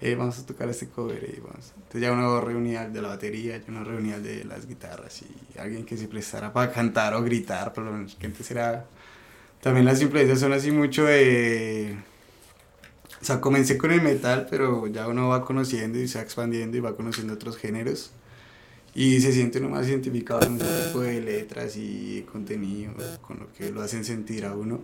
eh, 0.00 0.14
vamos 0.14 0.38
a 0.38 0.46
tocar 0.46 0.68
este 0.68 0.88
cover 0.88 1.34
y 1.36 1.40
vamos. 1.40 1.72
Entonces 1.76 2.00
ya 2.00 2.12
uno 2.12 2.40
reunía 2.40 2.88
de 2.88 3.02
la 3.02 3.08
batería, 3.08 3.56
ya 3.56 3.64
uno 3.68 3.82
reunía 3.82 4.20
de 4.20 4.44
las 4.44 4.68
guitarras 4.68 5.22
y 5.22 5.58
alguien 5.58 5.84
que 5.84 5.96
se 5.96 6.06
prestara 6.06 6.52
para 6.52 6.70
cantar 6.70 7.14
o 7.14 7.22
gritar, 7.22 7.72
por 7.72 7.84
lo 7.84 7.92
menos, 7.92 8.14
que 8.14 8.26
antes 8.26 8.50
era... 8.50 8.86
También 9.60 9.84
las 9.86 10.00
influencias 10.00 10.38
son 10.38 10.52
así 10.52 10.70
mucho 10.70 11.04
de... 11.04 11.96
O 13.20 13.24
sea, 13.24 13.40
comencé 13.40 13.76
con 13.76 13.90
el 13.90 14.00
metal, 14.00 14.46
pero 14.48 14.86
ya 14.86 15.08
uno 15.08 15.28
va 15.28 15.44
conociendo 15.44 15.98
y 15.98 16.06
se 16.06 16.18
va 16.18 16.22
expandiendo 16.22 16.76
y 16.76 16.80
va 16.80 16.94
conociendo 16.94 17.34
otros 17.34 17.56
géneros 17.56 18.12
y 18.98 19.20
se 19.20 19.32
siente 19.32 19.60
uno 19.60 19.68
más 19.68 19.86
identificado 19.86 20.40
con 20.40 20.56
ese 20.56 20.86
tipo 20.86 21.00
de 21.02 21.20
letras 21.20 21.76
y 21.76 22.26
contenido, 22.32 22.94
con 23.20 23.38
lo 23.38 23.52
que 23.52 23.70
lo 23.70 23.80
hacen 23.80 24.04
sentir 24.04 24.44
a 24.44 24.54
uno. 24.54 24.80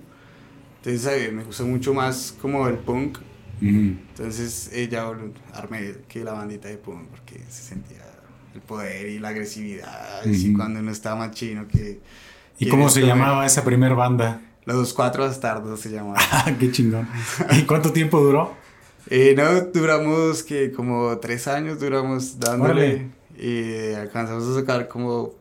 Entonces 0.77 1.33
me 1.33 1.43
gusta 1.43 1.65
mucho 1.65 1.93
más 1.93 2.33
como 2.41 2.69
el 2.69 2.79
punk 2.79 3.19
Entonces 3.61 4.71
ella 4.73 5.11
armé 5.53 5.95
que 6.07 6.23
la 6.23 6.33
bandita 6.33 6.69
de 6.69 6.77
punk 6.77 7.09
porque 7.09 7.41
se 7.49 7.65
sentía 7.65 8.07
el 8.55 8.61
poder 8.61 9.09
y 9.09 9.19
la 9.19 9.31
agresividad, 9.31 10.21
así 10.21 10.53
cuando 10.53 10.79
uno 10.79 10.93
estaba 10.93 11.17
más 11.17 11.33
chino 11.33 11.67
que... 11.67 11.99
¿Y 12.61 12.69
cómo 12.69 12.89
se 12.91 13.01
llamaba 13.01 13.45
esa 13.45 13.65
primer 13.65 13.97
banda? 13.97 14.41
Los 14.65 14.95
Cuatro 14.95 15.25
Bastardos 15.25 15.81
se 15.81 15.91
llamaba. 15.91 16.21
Ah, 16.31 16.55
qué 16.57 16.71
chingón. 16.71 17.09
¿Y 17.51 17.63
cuánto 17.63 17.93
tiempo 17.93 18.21
duró? 18.21 18.55
Eh, 19.11 19.35
no, 19.37 19.61
duramos 19.73 20.45
que 20.45 20.71
como 20.71 21.19
tres 21.19 21.49
años 21.49 21.81
duramos 21.81 22.39
dándole 22.39 23.11
y 23.45 23.93
alcanzamos 23.93 24.49
a 24.49 24.55
sacar 24.55 24.89
como 24.89 25.35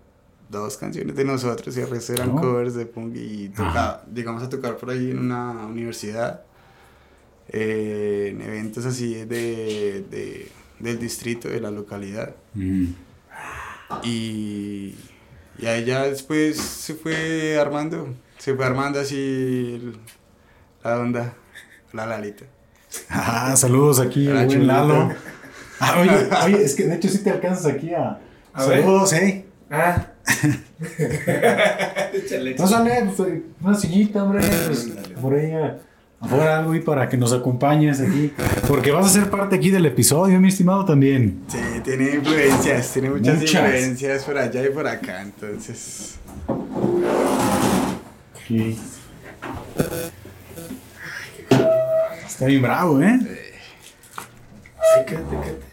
dos 0.49 0.75
canciones 0.75 1.15
de 1.15 1.23
nosotros 1.23 1.75
y 1.77 1.79
el 1.79 1.89
resto 1.89 2.11
eran 2.13 2.31
covers 2.31 2.73
de 2.73 2.85
punk 2.85 3.15
y 3.15 3.47
toca, 3.47 4.03
llegamos 4.13 4.43
a 4.43 4.49
tocar 4.49 4.75
por 4.75 4.89
ahí 4.89 5.11
en 5.11 5.19
una 5.19 5.65
universidad 5.65 6.41
eh, 7.47 8.27
en 8.31 8.41
eventos 8.41 8.85
así 8.85 9.13
de, 9.13 10.05
de, 10.11 10.51
del 10.79 10.99
distrito, 10.99 11.47
de 11.47 11.61
la 11.61 11.71
localidad. 11.71 12.35
Mm. 12.53 12.87
Y, 14.03 14.95
y 15.57 15.65
ahí 15.65 15.85
ya 15.85 16.03
después 16.03 16.57
se 16.57 16.95
fue 16.95 17.57
armando, 17.57 18.13
se 18.37 18.53
fue 18.53 18.65
armando 18.65 18.99
así 18.99 19.93
la 20.83 20.99
onda, 20.99 21.33
la 21.93 22.05
Lalita. 22.05 22.43
Ah, 23.09 23.55
saludos 23.55 24.01
aquí, 24.01 24.25
Lalo. 24.25 25.15
Ah, 25.85 25.99
oye, 25.99 26.11
oye, 26.45 26.63
es 26.63 26.75
que 26.75 26.85
de 26.85 26.95
hecho 26.95 27.09
sí 27.09 27.17
te 27.17 27.29
alcanzas 27.29 27.65
aquí 27.65 27.93
a... 27.93 28.17
saludos, 28.55 29.11
¿eh? 29.13 29.45
Ah. 29.69 30.07
no 32.57 32.67
sale, 32.67 33.11
pues, 33.17 33.29
una 33.61 33.75
sillita, 33.75 34.23
hombre, 34.23 34.41
pues, 34.67 34.93
por 35.21 35.33
ahí 35.33 35.51
afuera 36.21 36.59
algo 36.59 36.73
y 36.73 36.79
para 36.79 37.09
que 37.09 37.17
nos 37.17 37.33
acompañes 37.33 37.99
aquí, 37.99 38.31
porque 38.65 38.91
vas 38.91 39.07
a 39.07 39.09
ser 39.09 39.29
parte 39.29 39.57
aquí 39.57 39.71
del 39.71 39.85
episodio, 39.85 40.39
mi 40.39 40.47
estimado, 40.47 40.85
también. 40.85 41.41
Sí, 41.49 41.57
tiene 41.83 42.15
influencias, 42.15 42.93
tiene 42.93 43.09
muchas, 43.09 43.41
influencias 43.41 44.23
por 44.23 44.37
allá 44.37 44.65
y 44.65 44.69
por 44.69 44.87
acá, 44.87 45.21
entonces... 45.21 46.15
Sí. 48.47 48.79
Está 52.25 52.45
bien 52.45 52.61
bravo, 52.61 53.01
¿eh? 53.01 53.19
Ay, 54.95 55.05
quédate, 55.05 55.29
quédate. 55.29 55.72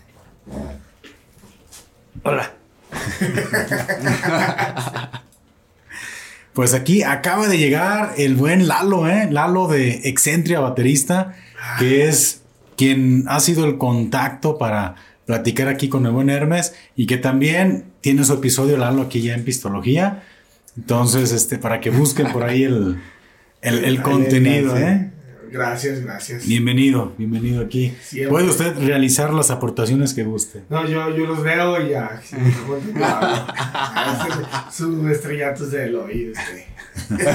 Hola. 2.22 2.52
Pues 6.52 6.74
aquí 6.74 7.04
acaba 7.04 7.46
de 7.46 7.58
llegar 7.58 8.14
el 8.16 8.34
buen 8.34 8.66
Lalo, 8.66 9.08
¿eh? 9.08 9.28
Lalo 9.30 9.68
de 9.68 10.08
Excentria 10.08 10.58
Baterista, 10.58 11.36
que 11.78 12.08
es 12.08 12.42
quien 12.76 13.24
ha 13.28 13.38
sido 13.38 13.64
el 13.64 13.78
contacto 13.78 14.58
para 14.58 14.96
platicar 15.26 15.68
aquí 15.68 15.88
con 15.88 16.06
el 16.06 16.12
buen 16.12 16.28
Hermes 16.28 16.74
y 16.96 17.06
que 17.06 17.18
también 17.18 17.84
tiene 18.00 18.24
su 18.24 18.34
episodio 18.34 18.76
Lalo 18.76 19.02
aquí 19.02 19.22
ya 19.22 19.34
en 19.34 19.44
Pistología. 19.44 20.24
Entonces, 20.76 21.30
este, 21.30 21.56
para 21.56 21.80
que 21.80 21.90
busquen 21.90 22.32
por 22.32 22.42
ahí 22.42 22.64
el, 22.64 23.00
el 23.62 24.02
contenido, 24.02 24.76
¿eh? 24.76 25.12
Gracias, 25.50 26.00
gracias. 26.00 26.46
Bienvenido, 26.46 27.12
bienvenido 27.18 27.60
aquí. 27.60 27.92
Puede 28.28 28.48
usted 28.48 28.78
realizar 28.78 29.34
las 29.34 29.50
aportaciones 29.50 30.14
que 30.14 30.22
guste. 30.22 30.62
No, 30.68 30.86
yo, 30.86 31.16
yo 31.16 31.26
los 31.26 31.42
veo 31.42 31.84
y 31.84 31.88
ya. 31.90 32.22
Su 34.72 35.08
estrellatos 35.08 35.72
del 35.72 35.96
oído. 35.96 36.32
Este. 36.32 36.68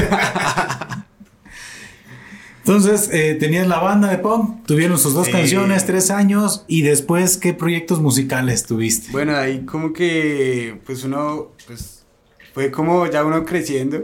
Entonces, 2.59 3.09
eh, 3.11 3.36
tenías 3.38 3.68
la 3.68 3.80
banda 3.80 4.09
de 4.09 4.18
punk, 4.18 4.66
tuvieron 4.66 4.97
sus 4.97 5.13
dos 5.13 5.28
canciones, 5.30 5.86
tres 5.86 6.09
años, 6.09 6.63
y 6.68 6.82
después, 6.82 7.38
¿qué 7.38 7.53
proyectos 7.53 7.99
musicales 7.99 8.66
tuviste? 8.66 9.11
Bueno, 9.11 9.36
ahí 9.36 9.66
como 9.66 9.93
que, 9.93 10.82
pues 10.84 11.03
uno, 11.03 11.51
pues, 11.68 12.05
fue 12.53 12.72
como 12.72 13.05
ya 13.05 13.24
uno 13.24 13.45
creciendo, 13.45 14.01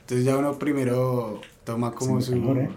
entonces 0.00 0.24
ya 0.24 0.36
uno 0.36 0.56
primero 0.56 1.40
toma 1.64 1.90
como 1.92 2.20
su... 2.20 2.34
¿eh? 2.34 2.70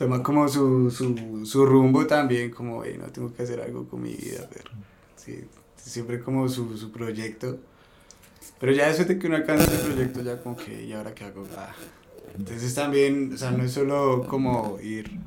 Toma 0.00 0.22
como 0.22 0.48
su, 0.48 0.90
su, 0.90 1.44
su 1.44 1.66
rumbo 1.66 2.06
también, 2.06 2.50
como, 2.50 2.82
hey, 2.82 2.96
no 2.98 3.08
tengo 3.08 3.34
que 3.34 3.42
hacer 3.42 3.60
algo 3.60 3.86
con 3.86 4.00
mi 4.00 4.14
vida, 4.14 4.48
pero 4.50 4.70
sí, 5.14 5.44
siempre 5.76 6.20
como 6.20 6.48
su, 6.48 6.74
su 6.78 6.90
proyecto. 6.90 7.58
Pero 8.58 8.72
ya 8.72 8.86
después 8.86 9.08
de 9.08 9.18
que 9.18 9.26
uno 9.26 9.36
alcanza 9.36 9.70
el 9.70 9.78
proyecto, 9.78 10.22
ya 10.22 10.42
como 10.42 10.56
que, 10.56 10.84
¿y 10.84 10.94
ahora 10.94 11.14
qué 11.14 11.24
hago? 11.24 11.46
Ah. 11.54 11.74
Entonces 12.34 12.74
también, 12.74 13.34
o 13.34 13.36
sea, 13.36 13.50
no 13.50 13.62
es 13.62 13.72
solo 13.72 14.26
como 14.26 14.78
ir 14.80 15.20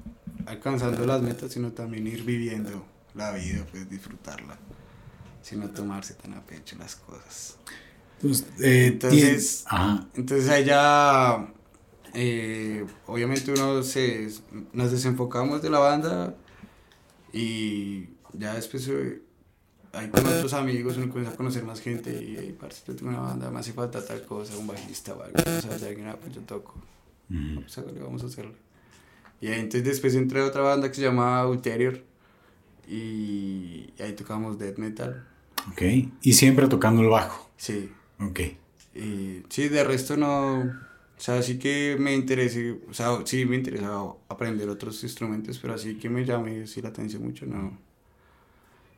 alcanzando 0.47 1.05
las 1.05 1.21
metas, 1.21 1.51
sino 1.51 1.71
también 1.71 2.07
ir 2.07 2.23
viviendo 2.23 2.83
la 3.13 3.31
vida, 3.31 3.67
pues 3.69 3.87
disfrutarla, 3.87 4.57
sino 5.43 5.69
tomarse 5.69 6.15
tan 6.15 6.33
a 6.33 6.41
pecho 6.41 6.77
las 6.79 6.95
cosas. 6.95 7.57
Pues, 8.19 8.43
eh, 8.59 8.87
entonces, 8.87 9.65
entonces 10.15 10.49
ahí 10.49 10.65
ya 10.65 11.47
eh, 12.13 12.85
obviamente 13.07 13.51
uno 13.51 13.81
se, 13.83 14.29
nos 14.71 14.91
desenfocamos 14.91 15.61
de 15.61 15.69
la 15.69 15.79
banda 15.79 16.35
y 17.31 18.09
ya 18.33 18.53
después 18.53 18.87
eh, 18.87 19.21
hay 19.93 20.09
con 20.09 20.25
otros 20.25 20.53
amigos, 20.53 20.97
uno 20.97 21.09
comienza 21.09 21.33
a 21.33 21.37
conocer 21.37 21.63
más 21.63 21.81
gente 21.81 22.11
y, 22.11 22.35
hey, 22.37 22.55
parce, 22.59 22.83
yo 22.87 22.95
tengo 22.95 23.09
una 23.09 23.21
banda, 23.21 23.49
me 23.49 23.59
hace 23.59 23.73
falta 23.73 24.05
tal 24.05 24.25
cosa, 24.25 24.55
un 24.57 24.67
bajista 24.67 25.13
o 25.13 25.23
algo, 25.23 25.37
o 25.39 25.61
sea, 25.61 25.79
si 25.79 25.85
alguien, 25.85 26.07
ah, 26.07 26.17
pues 26.19 26.33
yo 26.33 26.41
toco, 26.41 26.75
pues 27.27 27.99
vamos 27.99 28.23
a 28.23 28.27
hacerlo. 28.27 28.53
Y 29.41 29.47
ahí, 29.47 29.59
entonces 29.59 29.83
después 29.83 30.15
entré 30.15 30.41
a 30.41 30.45
otra 30.45 30.61
banda 30.61 30.89
que 30.89 30.95
se 30.95 31.01
llama 31.01 31.45
Ulterior 31.47 32.01
y, 32.87 33.93
ahí 33.99 34.13
tocamos 34.13 34.57
death 34.57 34.77
metal. 34.77 35.27
Ok, 35.71 35.81
y 36.21 36.33
siempre 36.33 36.67
tocando 36.67 37.01
el 37.01 37.09
bajo. 37.09 37.49
Sí. 37.57 37.91
Ok. 38.19 38.39
Y 38.95 39.43
sí, 39.49 39.69
de 39.69 39.83
resto 39.83 40.17
no 40.17 40.92
sea, 41.23 41.41
sí 41.43 41.59
que 41.59 41.95
me 41.99 42.13
interese, 42.15 42.79
o 42.89 42.93
sea, 42.93 43.19
sí 43.25 43.45
me 43.45 43.55
interesa 43.55 44.03
aprender 44.29 44.69
otros 44.69 45.03
instrumentos, 45.03 45.59
pero 45.59 45.73
así 45.75 45.97
que 45.97 46.09
me 46.09 46.25
llame 46.25 46.67
sí 46.67 46.81
la 46.81 46.89
atención 46.89 47.23
mucho, 47.23 47.45
no. 47.45 47.77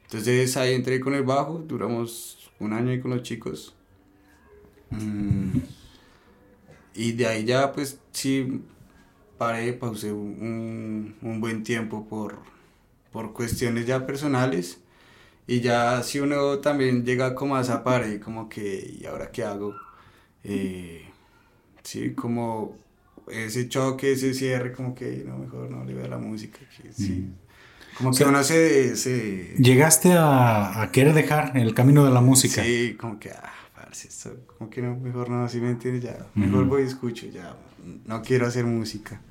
Entonces 0.04 0.56
ahí 0.58 0.74
entré 0.74 1.00
con 1.00 1.14
el 1.14 1.24
bajo, 1.24 1.60
duramos 1.60 2.52
un 2.60 2.74
año 2.74 2.92
ahí 2.92 3.00
con 3.02 3.12
los 3.12 3.24
chicos. 3.24 3.76
Mm, 4.92 5.60
y 6.94 7.12
de 7.14 7.28
ahí 7.28 7.46
ya 7.46 7.72
pues 7.72 8.00
sí 8.12 8.62
paré, 9.38 9.74
pausé 9.74 10.12
un, 10.14 11.16
un 11.22 11.42
buen 11.42 11.64
tiempo 11.64 12.08
por, 12.08 12.40
por 13.12 13.34
cuestiones 13.34 13.88
ya 13.88 14.06
personales. 14.08 14.82
Y 15.48 15.62
ya 15.62 16.04
si 16.04 16.20
uno 16.20 16.60
también 16.60 17.06
llega 17.06 17.36
como 17.36 17.56
a 17.58 17.62
esa 17.62 17.84
pared, 17.84 18.22
como 18.22 18.50
que, 18.50 18.98
¿y 19.02 19.06
ahora 19.06 19.32
qué 19.32 19.44
hago? 19.44 19.76
Eh, 20.44 21.10
sí, 21.86 22.12
como 22.14 22.76
ese 23.28 23.70
choque, 23.70 24.12
ese 24.12 24.34
cierre, 24.34 24.74
como 24.74 24.94
que 24.94 25.24
no, 25.26 25.38
mejor 25.38 25.70
no 25.70 25.84
le 25.86 25.94
veo 25.94 26.08
la 26.08 26.18
música, 26.18 26.60
que 26.60 26.92
sí. 26.92 27.12
Mm. 27.12 27.34
Como 27.98 28.12
que 28.12 28.26
uno 28.26 28.44
se, 28.44 28.98
se... 28.98 29.56
¿Llegaste 29.58 30.12
a, 30.12 30.82
a, 30.82 30.92
querer 30.92 31.14
dejar 31.14 31.56
el 31.56 31.74
camino 31.74 32.04
de 32.04 32.12
la 32.12 32.20
música? 32.20 32.62
Sí, 32.62 32.98
como 33.00 33.18
que, 33.20 33.32
ah, 33.32 33.54
parce, 33.74 34.10
esto, 34.10 34.36
como 34.58 34.70
que 34.70 34.82
no, 34.82 34.98
mejor 34.98 35.30
no, 35.30 35.46
así 35.46 35.62
me 35.62 35.70
entiendes, 35.70 36.04
ya, 36.04 36.28
mejor 36.36 36.66
voy 36.66 36.84
y 36.84 36.86
escucho, 36.88 37.28
ya, 37.28 37.56
no 38.06 38.22
quiero 38.22 38.48
hacer 38.48 38.66
música. 38.66 39.22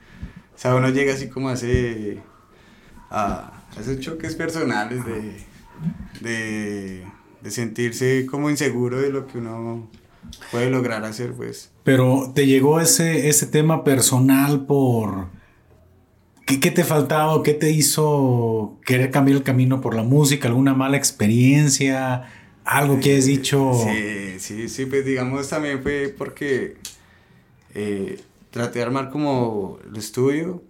O 0.55 0.59
sea, 0.59 0.75
uno 0.75 0.89
llega 0.89 1.13
así 1.13 1.29
como 1.29 1.51
a 1.51 1.55
ese, 1.55 2.23
a, 3.11 3.65
esos 3.79 4.01
choques 4.01 4.35
personales 4.35 5.05
de, 5.05 5.45
de, 6.21 7.05
de 7.43 7.51
sentirse 7.51 8.25
como 8.25 8.49
inseguro 8.49 8.99
de 8.99 9.11
lo 9.11 9.27
que 9.27 9.39
uno 9.39 9.91
puede 10.51 10.71
lograr 10.71 11.05
hacer, 11.05 11.33
pues. 11.33 11.74
Pero 11.85 12.33
te 12.35 12.47
llegó 12.47 12.81
ese, 12.81 13.29
ese 13.29 13.47
tema 13.47 13.85
personal 13.85 14.67
por... 14.67 15.29
¿Qué, 16.47 16.61
¿Qué, 16.61 16.71
te 16.71 16.85
faltaba? 16.85 17.43
¿Qué 17.43 17.55
te 17.55 17.71
hizo 17.71 18.79
querer 18.85 19.11
cambiar 19.11 19.39
el 19.39 19.43
camino 19.43 19.81
por 19.81 19.95
la 19.95 20.03
música? 20.03 20.49
¿Alguna 20.49 20.75
mala 20.75 20.97
experiencia? 20.97 22.29
¿Algo 22.65 23.01
que 23.01 23.17
has 23.17 23.27
dicho? 23.27 23.73
Sí, 23.87 24.39
sí, 24.39 24.69
sí, 24.69 24.87
pues 24.87 25.05
digamos 25.05 25.49
también 25.49 25.83
fue 25.83 26.15
porque 26.17 26.77
eh, 27.75 28.21
traté 28.51 28.81
de 28.81 28.85
armar 28.85 29.11
como 29.11 29.79
el 29.87 29.97
estudio 29.97 30.63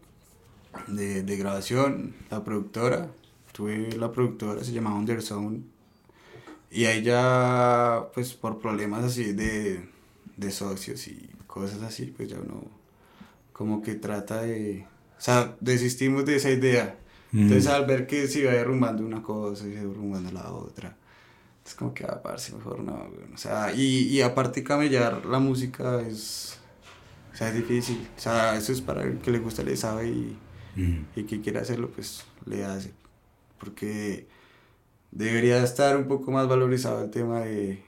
de, 0.88 1.22
de, 1.22 1.36
grabación, 1.36 2.14
la 2.30 2.44
productora. 2.44 3.10
Tuve 3.52 3.96
la 3.96 4.12
productora, 4.12 4.62
se 4.62 4.72
llamaba 4.72 4.96
Underzone 4.96 5.74
y 6.74 6.86
ahí 6.86 7.02
ya, 7.02 8.08
pues 8.14 8.34
por 8.34 8.58
problemas 8.58 9.04
así 9.04 9.32
de, 9.32 9.88
de 10.36 10.50
socios 10.50 11.06
y 11.08 11.28
cosas 11.46 11.82
así, 11.82 12.06
pues 12.06 12.28
ya 12.28 12.38
uno 12.38 12.64
como 13.52 13.82
que 13.82 13.94
trata 13.94 14.42
de... 14.42 14.86
O 15.16 15.20
sea, 15.20 15.56
desistimos 15.60 16.24
de 16.26 16.36
esa 16.36 16.50
idea. 16.50 16.98
Entonces 17.32 17.66
al 17.66 17.86
ver 17.86 18.06
que 18.06 18.28
se 18.28 18.40
iba 18.40 18.52
derrumbando 18.52 19.04
una 19.04 19.22
cosa 19.22 19.66
y 19.66 19.72
se 19.72 19.80
iba 19.80 19.88
derrumbando 19.88 20.30
la 20.30 20.52
otra, 20.52 20.96
es 21.66 21.74
como 21.74 21.92
que, 21.92 22.04
ah, 22.04 22.20
parce, 22.22 22.54
mejor 22.54 22.80
no, 22.80 23.08
O 23.32 23.36
sea, 23.36 23.72
y, 23.74 24.08
y 24.08 24.22
aparte 24.22 24.62
camellar 24.62 25.24
la 25.26 25.38
música 25.38 26.00
es... 26.02 26.58
O 27.32 27.36
sea, 27.36 27.48
es 27.48 27.54
difícil. 27.56 28.06
O 28.16 28.20
sea, 28.20 28.56
eso 28.56 28.72
es 28.72 28.80
para 28.80 29.02
el 29.02 29.18
que 29.18 29.32
le 29.32 29.40
gusta, 29.40 29.64
le 29.64 29.76
sabe 29.76 30.08
y, 30.08 30.38
y 31.16 31.24
que 31.24 31.40
quiere 31.40 31.58
hacerlo, 31.58 31.90
pues 31.90 32.24
le 32.46 32.64
hace. 32.64 32.92
Porque 33.58 34.28
debería 35.10 35.62
estar 35.64 35.96
un 35.96 36.06
poco 36.06 36.30
más 36.30 36.46
valorizado 36.46 37.02
el 37.04 37.10
tema 37.10 37.40
de, 37.40 37.82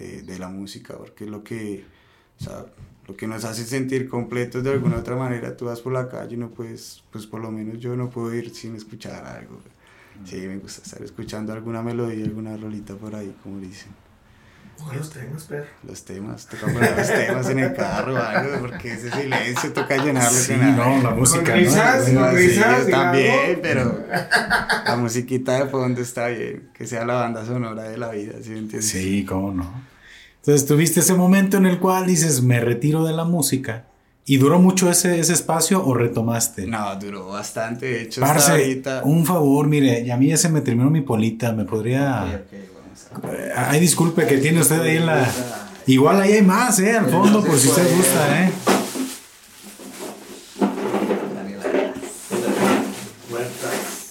de, 0.00 0.38
la 0.38 0.48
música, 0.48 0.96
porque 0.96 1.24
es 1.24 1.30
lo 1.30 1.44
que, 1.44 1.84
o 2.40 2.44
sea, 2.44 2.66
lo 3.06 3.16
que 3.16 3.26
nos 3.26 3.44
hace 3.44 3.64
sentir 3.64 4.08
completos 4.08 4.62
de 4.64 4.70
alguna 4.70 4.96
otra 4.98 5.16
manera. 5.16 5.56
Tú 5.56 5.66
vas 5.66 5.80
por 5.80 5.92
la 5.92 6.08
calle 6.08 6.34
y 6.34 6.38
no 6.38 6.50
puedes, 6.50 7.02
pues 7.10 7.26
por 7.26 7.40
lo 7.40 7.50
menos 7.50 7.78
yo 7.78 7.96
no 7.96 8.10
puedo 8.10 8.34
ir 8.34 8.54
sin 8.54 8.76
escuchar 8.76 9.24
algo. 9.26 9.60
Sí, 10.24 10.36
me 10.36 10.58
gusta 10.58 10.82
estar 10.82 11.02
escuchando 11.02 11.52
alguna 11.52 11.82
melodía, 11.82 12.24
alguna 12.24 12.56
rolita 12.56 12.94
por 12.94 13.14
ahí, 13.14 13.34
como 13.42 13.58
dicen. 13.58 13.92
Los 14.94 15.10
temas, 15.10 15.44
perro. 15.44 15.66
Los 15.86 16.04
temas, 16.04 16.46
toca 16.46 16.66
poner 16.66 16.96
los 16.96 17.06
temas 17.06 17.48
en 17.50 17.58
el 17.58 17.74
carro 17.74 18.16
algo, 18.16 18.60
porque 18.60 18.94
ese 18.94 19.10
silencio 19.10 19.72
toca 19.72 19.96
llenarlo 20.02 20.38
sí, 20.38 20.54
no, 20.56 21.02
la 21.02 21.10
música, 21.10 21.44
con 21.44 21.54
risas, 21.54 22.08
¿no? 22.12 22.20
con 22.20 22.34
risas, 22.34 22.84
sí, 22.86 22.90
también, 22.90 23.60
pero 23.62 24.04
la 24.86 24.96
musiquita 24.96 25.62
de 25.64 25.70
fondo 25.70 26.00
está 26.00 26.28
bien, 26.28 26.70
que 26.74 26.86
sea 26.86 27.04
la 27.04 27.14
banda 27.14 27.44
sonora 27.44 27.84
de 27.84 27.98
la 27.98 28.10
vida, 28.10 28.34
¿sí 28.42 28.50
me 28.50 28.58
entiendes? 28.58 28.88
Sí, 28.88 29.24
cómo 29.24 29.52
no. 29.52 29.70
Entonces 30.40 30.66
tuviste 30.66 31.00
ese 31.00 31.14
momento 31.14 31.58
en 31.58 31.66
el 31.66 31.78
cual 31.78 32.06
dices, 32.06 32.42
me 32.42 32.60
retiro 32.60 33.04
de 33.04 33.12
la 33.12 33.24
música. 33.24 33.84
¿Y 34.24 34.38
duró 34.38 34.58
mucho 34.58 34.90
ese, 34.90 35.20
ese 35.20 35.34
espacio 35.34 35.84
o 35.84 35.92
retomaste? 35.92 36.66
No, 36.66 36.96
duró 36.96 37.26
bastante. 37.26 37.86
De 37.86 38.02
hecho, 38.02 38.20
Parce, 38.20 38.52
ahorita... 38.52 39.02
un 39.04 39.26
favor, 39.26 39.66
mire, 39.66 40.00
y 40.00 40.10
a 40.10 40.16
mí 40.16 40.28
ya 40.28 40.36
se 40.36 40.48
me 40.48 40.60
terminó 40.62 40.88
mi 40.88 41.02
polita. 41.02 41.52
¿Me 41.52 41.64
podría...? 41.64 42.24
Okay, 42.24 42.36
okay, 42.36 42.70
vamos 42.74 43.54
a... 43.56 43.70
Ay, 43.70 43.80
disculpe, 43.80 44.26
que 44.26 44.38
tiene 44.38 44.60
usted 44.60 44.80
ahí 44.80 44.96
en 44.96 45.06
la... 45.06 45.30
Igual 45.86 46.20
ahí 46.20 46.32
hay 46.32 46.42
más, 46.42 46.78
¿eh? 46.78 46.96
Al 46.96 47.10
fondo, 47.10 47.44
por 47.44 47.58
si 47.58 47.68
usted 47.68 47.96
gusta, 47.96 48.44
¿eh? 48.44 48.52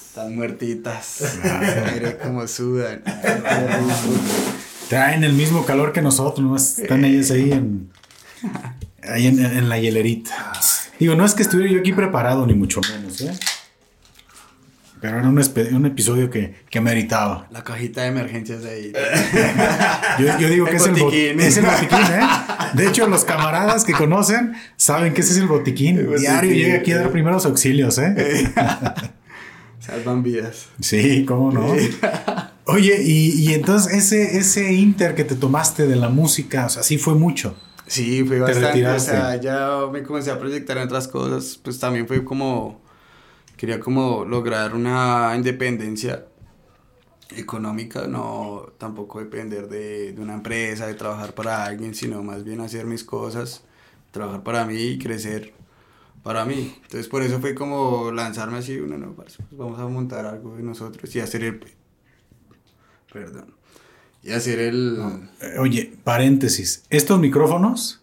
Están 0.10 0.36
muertitas. 0.36 1.40
Mire 1.94 2.18
cómo 2.18 2.48
sudan. 2.48 3.02
Traen 4.90 5.24
el 5.24 5.34
mismo 5.34 5.66
calor 5.66 5.94
que 5.94 6.02
nosotros, 6.02 6.44
nomás 6.44 6.80
están 6.80 7.06
ellas 7.06 7.30
ahí 7.30 7.52
en, 7.52 7.92
ahí 9.04 9.28
en, 9.28 9.70
la 9.70 9.78
hielerita. 9.78 10.52
Digo, 11.00 11.14
no 11.14 11.26
es 11.26 11.36
que 11.36 11.44
estuviera 11.44 11.72
yo 11.72 11.80
aquí 11.80 11.94
preparado, 11.94 12.48
ni 12.48 12.56
mucho 12.56 12.82
menos, 12.82 13.22
¿eh? 13.22 13.32
Pero 15.00 15.20
era 15.20 15.30
un, 15.30 15.38
un 15.38 15.86
episodio 15.86 16.32
que, 16.32 16.56
que, 16.72 16.82
meritaba. 16.82 17.48
La 17.52 17.64
cajita 17.64 18.02
de 18.02 18.08
emergencias 18.08 18.64
de 18.64 18.70
ahí. 18.72 18.94
yo, 20.20 20.50
digo 20.50 20.66
que 20.66 20.78
es, 20.78 20.88
el 20.88 21.40
es 21.40 21.58
el 21.58 21.66
botiquín, 21.66 22.00
¿eh? 22.00 22.28
De 22.74 22.88
hecho, 22.88 23.08
los 23.08 23.24
camaradas 23.26 23.86
que 23.86 23.94
conocen 23.94 24.56
saben 24.76 25.14
que 25.14 25.22
ese 25.22 25.34
es 25.34 25.38
el 25.38 25.48
botiquín. 25.48 26.16
Diario 26.18 26.52
llega 26.52 26.78
aquí 26.78 26.94
a 26.94 26.98
dar 26.98 27.12
primeros 27.12 27.46
auxilios, 27.46 28.00
¿eh? 28.00 28.52
Salvan 29.80 30.24
vidas. 30.24 30.66
Sí, 30.82 31.26
cómo 31.26 31.52
no. 31.52 31.76
Oye, 32.72 33.02
y, 33.02 33.54
entonces 33.54 33.94
ese, 33.94 34.38
ese 34.38 34.74
inter 34.74 35.16
que 35.16 35.24
te 35.24 35.36
tomaste 35.36 35.88
de 35.88 35.96
la 35.96 36.10
música, 36.10 36.68
o 36.68 36.70
sea, 36.70 36.84
sí 36.84 36.98
fue 36.98 37.16
mucho. 37.16 37.56
Sí, 37.88 38.24
fue 38.24 38.40
bastante. 38.40 38.88
O 38.88 39.00
sea, 39.00 39.36
ya 39.38 39.88
me 39.92 40.04
comencé 40.04 40.30
a 40.30 40.38
proyectar 40.38 40.78
en 40.78 40.84
otras 40.84 41.08
cosas. 41.08 41.60
Pues 41.64 41.80
también 41.80 42.08
fue 42.08 42.24
como. 42.24 42.82
Quería 43.58 43.80
como 43.80 44.24
lograr 44.24 44.76
una 44.76 45.34
independencia 45.36 46.26
económica, 47.36 48.08
no 48.08 48.72
tampoco 48.78 49.20
depender 49.20 49.68
de, 49.68 50.14
de 50.14 50.22
una 50.22 50.36
empresa, 50.36 50.88
de 50.88 50.94
trabajar 50.94 51.34
para 51.34 51.66
alguien, 51.66 51.94
sino 51.94 52.24
más 52.24 52.44
bien 52.44 52.62
hacer 52.62 52.86
mis 52.86 53.04
cosas, 53.04 53.64
trabajar 54.12 54.44
para 54.44 54.66
mí 54.66 54.78
y 54.78 55.00
crecer 55.00 55.54
para 56.24 56.46
mí. 56.46 56.74
Entonces 56.84 57.08
por 57.08 57.22
eso 57.22 57.40
fue 57.40 57.54
como 57.54 58.12
lanzarme 58.12 58.60
así, 58.60 58.80
uno 58.80 58.98
no, 58.98 59.14
pues 59.14 59.38
vamos 59.52 59.80
a 59.80 59.88
montar 59.88 60.26
algo 60.26 60.56
de 60.56 60.64
nosotros 60.64 61.14
y 61.16 61.20
hacer 61.20 61.44
el 61.44 61.60
Perdón. 63.12 63.56
Y 64.22 64.32
hacer 64.32 64.60
el... 64.60 65.00
Eh, 65.42 65.58
oye, 65.60 65.94
paréntesis. 66.04 66.84
Estos 66.90 67.20
micrófonos 67.20 68.02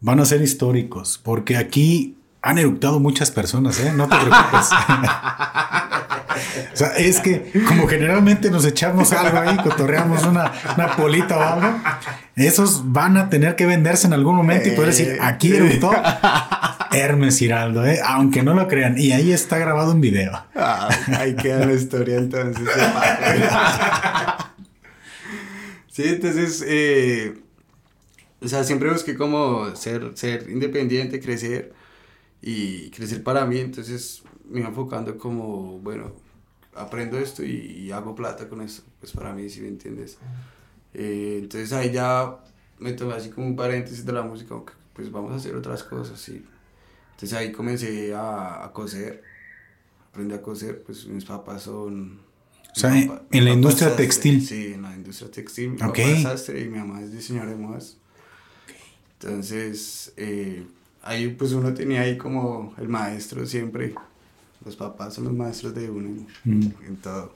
van 0.00 0.20
a 0.20 0.24
ser 0.24 0.42
históricos 0.42 1.20
porque 1.22 1.56
aquí 1.56 2.16
han 2.42 2.58
eructado 2.58 3.00
muchas 3.00 3.32
personas, 3.32 3.80
¿eh? 3.80 3.92
No 3.92 4.08
te 4.08 4.16
preocupes. 4.16 4.68
o 6.72 6.76
sea, 6.76 6.88
es 6.96 7.20
que 7.20 7.50
como 7.66 7.88
generalmente 7.88 8.50
nos 8.50 8.64
echamos 8.64 9.12
algo 9.12 9.38
ahí, 9.38 9.56
cotorreamos 9.56 10.24
una, 10.24 10.52
una 10.76 10.94
polita 10.94 11.36
o 11.36 11.42
algo, 11.42 11.80
esos 12.36 12.92
van 12.92 13.16
a 13.16 13.28
tener 13.30 13.56
que 13.56 13.66
venderse 13.66 14.06
en 14.06 14.12
algún 14.12 14.36
momento 14.36 14.68
y 14.68 14.72
poder 14.72 14.90
decir, 14.90 15.08
eh, 15.08 15.18
aquí 15.20 15.54
eructó 15.54 15.90
Hermes 16.92 17.38
Giraldo, 17.38 17.86
¿eh? 17.86 18.00
aunque 18.04 18.42
no 18.42 18.54
lo 18.54 18.68
crean. 18.68 18.98
Y 18.98 19.12
ahí 19.12 19.32
está 19.32 19.58
grabado 19.58 19.92
un 19.92 20.00
video. 20.00 20.32
Ah, 20.54 20.88
ahí 21.18 21.34
queda 21.36 21.66
la 21.66 21.72
historia 21.72 22.16
entonces. 22.16 22.68
sí, 25.88 26.02
entonces, 26.04 26.64
eh, 26.66 27.38
o 28.40 28.48
sea, 28.48 28.64
siempre 28.64 28.90
busqué 28.90 29.16
como 29.16 29.74
ser, 29.76 30.12
ser 30.14 30.48
independiente, 30.50 31.20
crecer 31.20 31.72
y 32.42 32.90
crecer 32.90 33.22
para 33.22 33.46
mí. 33.46 33.58
Entonces 33.58 34.22
me 34.48 34.60
iba 34.60 34.68
enfocando 34.68 35.16
como, 35.18 35.78
bueno, 35.78 36.12
aprendo 36.74 37.18
esto 37.18 37.44
y, 37.44 37.90
hago 37.92 38.14
plata 38.14 38.48
con 38.48 38.60
esto. 38.60 38.82
Pues 39.00 39.12
para 39.12 39.32
mí, 39.32 39.48
si 39.48 39.60
me 39.60 39.68
entiendes. 39.68 40.18
Eh, 40.94 41.38
entonces 41.42 41.72
ahí 41.72 41.92
ya 41.92 42.38
me 42.78 42.92
tomé 42.92 43.14
así 43.14 43.30
como 43.30 43.46
un 43.46 43.56
paréntesis 43.56 44.04
de 44.04 44.12
la 44.12 44.22
música, 44.22 44.54
pues 44.92 45.10
vamos 45.10 45.32
a 45.32 45.36
hacer 45.36 45.54
otras 45.54 45.82
cosas, 45.82 46.20
sí. 46.20 46.44
Entonces 47.16 47.32
ahí 47.32 47.50
comencé 47.50 48.14
a, 48.14 48.62
a 48.62 48.72
coser, 48.72 49.22
aprendí 50.10 50.34
a 50.34 50.42
coser, 50.42 50.82
pues 50.82 51.06
mis 51.06 51.24
papás 51.24 51.62
son... 51.62 52.20
O 52.74 52.78
sea, 52.78 52.94
en 52.94 53.44
la 53.46 53.52
industria 53.52 53.96
textil. 53.96 54.46
Sí, 54.46 54.74
en 54.74 54.82
la 54.82 54.94
industria 54.94 55.30
textil. 55.30 55.70
Mi 55.70 55.78
papá 55.78 56.02
es 56.02 56.22
sastre 56.24 56.60
y 56.60 56.68
mi 56.68 56.76
mamá 56.76 57.00
es 57.00 57.10
diseñadora 57.10 57.52
de 57.52 57.56
modas. 57.56 57.96
Entonces, 59.18 60.12
eh, 60.18 60.66
ahí 61.02 61.28
pues 61.28 61.52
uno 61.52 61.72
tenía 61.72 62.02
ahí 62.02 62.18
como 62.18 62.74
el 62.76 62.88
maestro 62.90 63.46
siempre. 63.46 63.94
Los 64.62 64.76
papás 64.76 65.14
son 65.14 65.24
los 65.24 65.32
maestros 65.32 65.74
de 65.74 65.88
uno 65.88 66.08
en, 66.08 66.26
mm. 66.58 66.74
en 66.86 66.96
todo. 66.96 67.34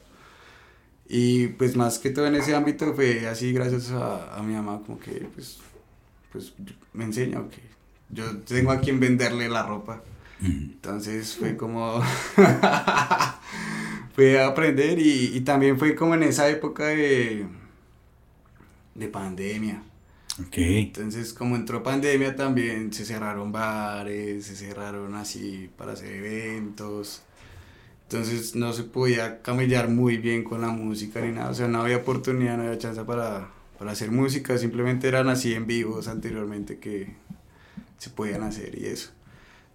Y 1.08 1.48
pues 1.48 1.74
más 1.74 1.98
que 1.98 2.10
todo 2.10 2.26
en 2.26 2.34
ese 2.34 2.54
ámbito 2.54 2.92
fue 2.92 3.26
así 3.26 3.50
gracias 3.54 3.92
a, 3.92 4.36
a 4.36 4.42
mi 4.42 4.52
mamá, 4.52 4.82
como 4.84 4.98
que 5.00 5.26
pues, 5.34 5.58
pues 6.30 6.52
me 6.92 7.04
enseña, 7.04 7.48
que 7.48 7.69
yo 8.12 8.38
tengo 8.38 8.72
a 8.72 8.80
quien 8.80 9.00
venderle 9.00 9.48
la 9.48 9.62
ropa. 9.64 10.02
Entonces 10.42 11.36
fue 11.36 11.56
como... 11.56 12.02
fue 14.14 14.40
a 14.40 14.48
aprender 14.48 14.98
y, 14.98 15.36
y, 15.36 15.40
también 15.42 15.78
fue 15.78 15.94
como 15.94 16.14
en 16.14 16.22
esa 16.24 16.48
época 16.48 16.86
de, 16.86 17.46
de 18.94 19.08
pandemia. 19.08 19.82
Okay. 20.46 20.82
Entonces, 20.82 21.32
como 21.32 21.56
entró 21.56 21.82
pandemia, 21.82 22.34
también 22.34 22.92
se 22.92 23.04
cerraron 23.04 23.52
bares, 23.52 24.46
se 24.46 24.56
cerraron 24.56 25.14
así 25.14 25.70
para 25.76 25.92
hacer 25.92 26.12
eventos. 26.12 27.22
Entonces, 28.04 28.56
no 28.56 28.72
se 28.72 28.84
podía 28.84 29.42
camellar 29.42 29.88
muy 29.88 30.16
bien 30.16 30.42
con 30.42 30.62
la 30.62 30.68
música 30.68 31.20
ni 31.20 31.32
nada. 31.32 31.50
O 31.50 31.54
sea, 31.54 31.68
no 31.68 31.82
había 31.82 31.98
oportunidad, 31.98 32.56
no 32.56 32.64
había 32.64 32.78
chance 32.78 33.04
para, 33.04 33.50
para 33.78 33.92
hacer 33.92 34.10
música. 34.10 34.56
Simplemente 34.58 35.08
eran 35.08 35.28
así 35.28 35.54
en 35.54 35.66
vivos 35.66 36.08
anteriormente 36.08 36.78
que, 36.78 37.14
se 38.00 38.08
podían 38.08 38.42
hacer 38.42 38.78
y 38.78 38.86
eso. 38.86 39.10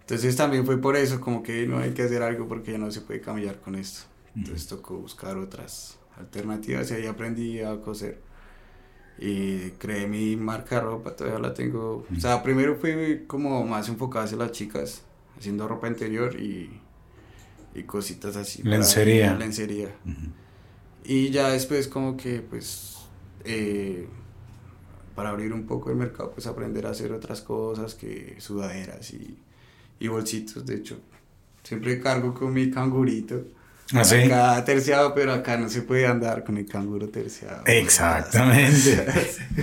Entonces 0.00 0.34
también 0.34 0.66
fue 0.66 0.78
por 0.78 0.96
eso, 0.96 1.20
como 1.20 1.44
que 1.44 1.66
no 1.66 1.78
hay 1.78 1.92
que 1.92 2.02
hacer 2.02 2.22
algo 2.22 2.48
porque 2.48 2.72
ya 2.72 2.78
no 2.78 2.90
se 2.90 3.00
puede 3.00 3.20
cambiar 3.20 3.60
con 3.60 3.76
esto. 3.76 4.00
Entonces 4.34 4.66
tocó 4.66 4.96
buscar 4.96 5.36
otras 5.36 5.96
alternativas 6.18 6.90
y 6.90 6.94
ahí 6.94 7.06
aprendí 7.06 7.60
a 7.60 7.80
coser. 7.80 8.20
Y 9.18 9.70
creé 9.78 10.08
mi 10.08 10.36
marca 10.36 10.76
de 10.76 10.80
ropa, 10.82 11.14
todavía 11.14 11.38
la 11.38 11.54
tengo. 11.54 12.04
O 12.14 12.20
sea, 12.20 12.42
primero 12.42 12.76
fui 12.76 13.24
como 13.28 13.64
más 13.64 13.88
enfocado 13.88 14.24
hacia 14.24 14.36
las 14.36 14.50
chicas, 14.50 15.02
haciendo 15.38 15.68
ropa 15.68 15.86
interior 15.86 16.38
y, 16.38 16.80
y 17.74 17.84
cositas 17.84 18.36
así. 18.36 18.62
Lencería. 18.64 19.34
lencería. 19.34 19.94
Y 21.04 21.30
ya 21.30 21.50
después 21.50 21.86
como 21.86 22.16
que 22.16 22.40
pues... 22.40 22.96
Eh, 23.44 24.08
para 25.16 25.30
abrir 25.30 25.52
un 25.52 25.66
poco 25.66 25.90
el 25.90 25.96
mercado, 25.96 26.30
pues 26.30 26.46
aprender 26.46 26.86
a 26.86 26.90
hacer 26.90 27.10
otras 27.10 27.40
cosas 27.40 27.94
que 27.94 28.36
sudaderas 28.38 29.12
y, 29.12 29.38
y 29.98 30.08
bolsitos. 30.08 30.64
De 30.64 30.76
hecho, 30.76 30.98
siempre 31.64 31.98
cargo 31.98 32.34
con 32.34 32.52
mi 32.52 32.70
cangurito. 32.70 33.42
¿Ah, 33.94 34.04
sí? 34.04 34.16
Acá 34.16 34.64
terciado, 34.64 35.14
pero 35.14 35.32
acá 35.32 35.56
no 35.56 35.68
se 35.68 35.82
puede 35.82 36.06
andar 36.06 36.44
con 36.44 36.58
el 36.58 36.66
canguro 36.66 37.08
terciado. 37.08 37.62
Exactamente. 37.66 39.06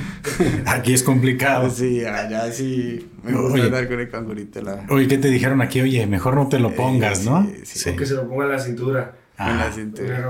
aquí 0.65 0.93
es 0.93 1.03
complicado. 1.03 1.69
Sí, 1.69 2.03
allá 2.03 2.51
sí 2.51 3.11
me 3.21 3.33
gusta 3.33 3.63
andar 3.63 3.87
con 3.87 3.99
el 3.99 4.09
cangurito. 4.09 4.61
La... 4.61 4.85
Oye, 4.89 5.07
¿qué 5.07 5.17
te 5.17 5.29
dijeron 5.29 5.61
aquí? 5.61 5.81
Oye, 5.81 6.07
mejor 6.07 6.35
no 6.35 6.47
te 6.47 6.57
lo 6.57 6.73
pongas, 6.73 7.25
¿no? 7.25 7.45
Sí, 7.63 7.79
sí. 7.79 7.95
que 7.95 8.05
se 8.05 8.15
lo 8.15 8.27
ponga 8.27 8.45
en 8.45 8.51
la 8.51 8.59
cintura. 8.59 9.15
Ah, 9.37 9.71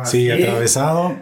sí, 0.05 0.31
atravesado. 0.31 1.17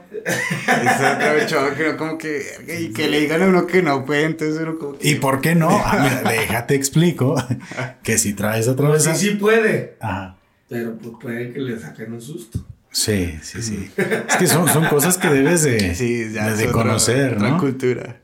que 1.75 1.95
como 1.97 2.17
que, 2.17 2.43
y 2.79 2.93
que 2.93 3.07
le 3.09 3.21
digan 3.21 3.41
a 3.41 3.47
uno 3.47 3.65
que 3.65 3.81
no 3.81 4.05
puede, 4.05 4.25
entonces 4.25 4.61
uno 4.61 4.77
como 4.77 4.97
que... 4.97 5.09
¿Y 5.09 5.15
por 5.15 5.41
qué 5.41 5.55
no? 5.55 5.69
Ah, 5.69 5.97
mira, 6.03 6.31
déjate 6.31 6.75
explico 6.75 7.35
que 8.03 8.17
si 8.17 8.33
traes 8.33 8.67
atravesado... 8.67 9.15
sí, 9.15 9.29
sí 9.29 9.35
puede. 9.35 9.97
Ajá. 9.99 10.37
pero 10.69 10.95
pues 10.97 11.15
puede 11.19 11.51
que 11.51 11.59
le 11.59 11.79
saquen 11.79 12.13
un 12.13 12.21
susto. 12.21 12.65
Sí, 12.91 13.39
sí, 13.41 13.61
sí. 13.61 13.89
es 13.95 14.35
que 14.35 14.47
son, 14.47 14.67
son 14.67 14.85
cosas 14.85 15.17
que 15.17 15.29
debes 15.29 15.63
de, 15.63 15.95
sí, 15.95 16.29
ya 16.33 16.53
de, 16.53 16.71
conocer, 16.71 17.35
otra 17.35 17.51
¿no? 17.51 17.57
cultura. 17.57 18.21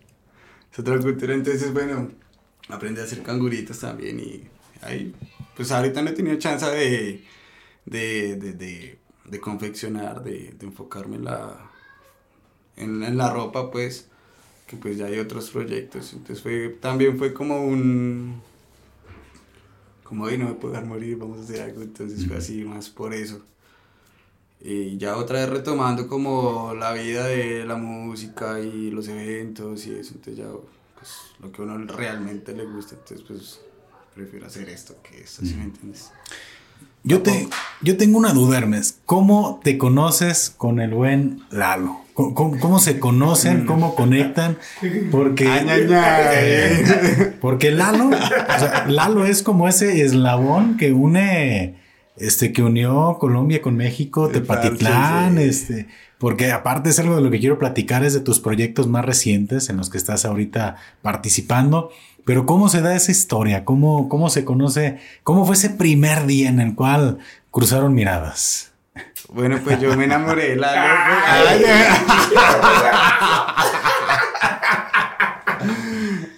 Es 0.72 0.80
otra 0.80 1.00
cultura, 1.00 1.34
entonces, 1.34 1.72
bueno, 1.74 2.12
aprendí 2.68 3.00
a 3.00 3.06
hacer 3.06 3.24
canguritos 3.24 3.80
también 3.80 4.20
y 4.20 4.44
ahí, 4.82 5.16
pues 5.56 5.72
ahorita 5.72 6.02
no 6.02 6.10
he 6.10 6.14
tenido 6.14 6.38
chance 6.38 6.66
de, 6.66 7.24
de, 7.86 8.36
de, 8.36 8.54
de, 8.54 8.97
de 9.28 9.40
confeccionar, 9.40 10.24
de, 10.24 10.54
de 10.58 10.66
enfocarme 10.66 11.18
en 11.18 11.26
la, 11.26 11.70
en, 12.76 13.04
en 13.04 13.18
la 13.18 13.32
ropa, 13.32 13.72
pues, 13.72 14.08
que 14.66 14.78
pues 14.78 14.98
ya 14.98 15.06
hay 15.06 15.20
otros 15.20 15.50
proyectos. 15.50 16.14
Entonces 16.14 16.42
fue, 16.42 16.70
también 16.82 17.18
fue 17.18 17.34
como 17.34 17.62
un, 17.62 18.42
como, 20.04 20.26
hoy 20.26 20.38
no 20.38 20.46
me 20.46 20.54
puedo 20.54 20.74
dejar 20.74 20.88
morir, 20.88 21.18
vamos 21.18 21.40
a 21.40 21.44
hacer 21.44 21.62
algo. 21.62 21.82
Entonces 21.82 22.26
fue 22.28 22.38
así, 22.38 22.64
más 22.64 22.90
por 22.90 23.14
eso. 23.14 23.42
Y 24.60 24.98
ya 24.98 25.18
otra 25.18 25.40
vez 25.40 25.50
retomando 25.50 26.08
como 26.08 26.74
la 26.74 26.92
vida 26.94 27.28
de 27.28 27.66
la 27.66 27.76
música 27.76 28.60
y 28.60 28.90
los 28.90 29.08
eventos 29.08 29.86
y 29.86 29.94
eso. 29.94 30.14
Entonces 30.16 30.38
ya, 30.38 30.50
pues, 30.96 31.12
lo 31.40 31.52
que 31.52 31.62
a 31.62 31.66
uno 31.66 31.86
realmente 31.94 32.54
le 32.54 32.66
gusta. 32.66 32.96
Entonces, 32.96 33.26
pues, 33.28 33.62
prefiero 34.16 34.48
hacer 34.48 34.68
esto 34.70 34.96
que 35.04 35.20
esto, 35.22 35.46
¿sí 35.46 35.54
me 35.56 35.66
entiendes? 35.66 36.12
Yo, 37.04 37.22
te, 37.22 37.48
yo 37.82 37.96
tengo 37.98 38.18
una 38.18 38.34
duda, 38.34 38.58
Hermes. 38.58 39.00
¿Cómo 39.06 39.60
te 39.64 39.78
conoces 39.78 40.54
con 40.56 40.80
el 40.82 40.94
buen 40.94 41.42
Lalo? 41.52 42.02
¿Cómo, 42.14 42.34
cómo- 42.34 42.60
cómo 42.60 42.80
se 42.80 43.00
conocen? 43.00 43.66
¿Cómo 43.66 43.96
conectan? 43.96 44.58
Porque, 45.12 45.48
Ay, 45.48 45.68
ay, 45.70 45.88
ay. 45.94 47.36
porque 47.40 47.72
Lalo, 47.72 48.10
o 48.10 48.60
sea, 48.60 48.86
Lalo 48.90 49.26
es 49.26 49.44
como 49.44 49.68
ese 49.70 50.02
eslabón 50.04 50.78
que 50.78 50.92
une, 50.92 51.76
este, 52.18 52.52
que 52.52 52.64
unió 52.64 53.18
Colombia 53.20 53.62
con 53.62 53.76
México, 53.78 54.28
Tepatitlán, 54.30 55.38
este, 55.38 55.88
porque 56.18 56.52
aparte 56.52 56.90
es 56.90 56.98
algo 57.00 57.16
de 57.16 57.22
lo 57.22 57.30
que 57.30 57.40
quiero 57.40 57.60
platicar, 57.60 58.04
es 58.04 58.16
de 58.16 58.20
tus 58.22 58.40
proyectos 58.40 58.88
más 58.88 59.06
recientes 59.06 59.70
en 59.70 59.78
los 59.78 59.90
que 59.92 59.98
estás 60.00 60.26
ahorita 60.26 60.76
participando. 61.04 61.92
Pero 62.28 62.46
¿cómo 62.46 62.68
se 62.68 62.82
da 62.82 62.94
esa 62.94 63.10
historia? 63.10 63.64
¿Cómo, 63.64 64.10
cómo 64.10 64.30
se 64.30 64.44
conoce? 64.44 65.00
¿Cómo 65.24 65.46
fue 65.46 65.56
ese 65.56 65.70
primer 65.70 66.26
día 66.26 66.50
en 66.50 66.60
el 66.60 66.76
cual 66.76 67.20
cruzaron 67.52 67.94
miradas? 67.94 68.74
Bueno, 69.30 69.62
pues 69.64 69.80
yo 69.80 69.96
me 69.96 70.04
enamoré 70.04 70.50
de 70.50 70.56
la 70.58 71.06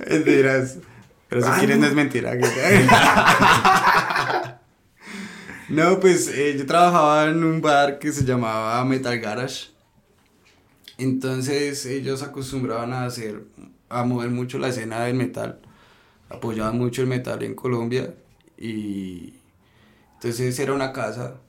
Mentiras. 0.07 0.77
Pero 1.27 1.41
si 1.41 1.49
quieres 1.57 1.79
no 1.79 1.87
es 1.87 1.95
mentira. 1.95 2.33
No, 5.69 5.99
pues 5.99 6.27
eh, 6.29 6.55
yo 6.57 6.65
trabajaba 6.65 7.25
en 7.25 7.43
un 7.43 7.61
bar 7.61 7.99
que 7.99 8.11
se 8.11 8.25
llamaba 8.25 8.83
Metal 8.85 9.19
Garage. 9.19 9.67
Entonces 10.97 11.85
ellos 11.85 12.23
acostumbraban 12.23 12.91
a 12.91 13.05
hacer, 13.05 13.43
a 13.87 14.03
mover 14.03 14.31
mucho 14.31 14.57
la 14.57 14.69
escena 14.69 15.01
del 15.01 15.13
metal. 15.13 15.59
Apoyaban 16.29 16.77
mucho 16.77 17.01
el 17.01 17.07
metal 17.07 17.43
en 17.43 17.55
Colombia. 17.55 18.13
Y 18.57 19.33
entonces 20.15 20.59
era 20.59 20.73
una 20.73 20.93
casa. 20.93 21.41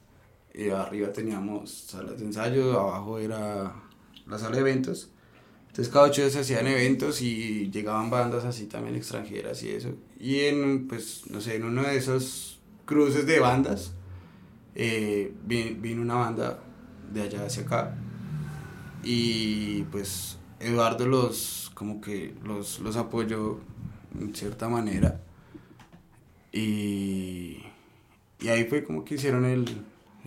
y 0.55 0.71
arriba 0.71 1.13
teníamos 1.13 1.71
salas 1.89 2.19
de 2.21 2.27
ensayo, 2.27 2.79
abajo 2.81 3.19
era 3.19 3.75
la 4.27 4.39
sala 4.39 4.57
de 4.57 4.61
eventos. 4.63 5.11
Entonces 5.69 5.93
cada 5.93 6.07
ocho 6.07 6.23
días 6.23 6.35
se 6.35 6.41
hacían 6.41 6.67
eventos 6.69 7.23
y 7.23 7.71
llegaban 7.71 8.11
bandas 8.11 8.45
así 8.45 8.67
también 8.67 8.97
extranjeras 8.97 9.63
y 9.65 9.71
eso. 9.71 9.91
Y 10.21 10.41
en, 10.41 10.89
pues, 10.89 11.25
no 11.31 11.41
sé, 11.41 11.57
en 11.57 11.65
uno 11.65 11.83
de 11.85 11.97
esos 11.97 12.61
cruces 12.87 13.27
de 13.27 13.41
bandas, 13.41 13.93
eh, 14.75 15.35
vi- 15.47 15.75
vino 15.81 16.03
una 16.03 16.17
banda 16.17 16.61
de 17.13 17.23
allá 17.23 17.47
hacia 17.47 17.65
acá. 17.65 17.97
Y 19.03 19.83
pues 19.85 20.39
Eduardo 20.59 21.07
los, 21.07 21.71
como 21.75 22.01
que 22.01 22.35
los, 22.45 22.81
los 22.81 22.97
apoyó 22.97 23.61
en 24.19 24.35
cierta 24.35 24.69
manera. 24.69 25.21
Y, 26.53 27.59
y 28.41 28.49
ahí 28.49 28.65
fue 28.65 28.85
como 28.85 29.05
que 29.05 29.15
hicieron 29.17 29.45
el, 29.45 29.67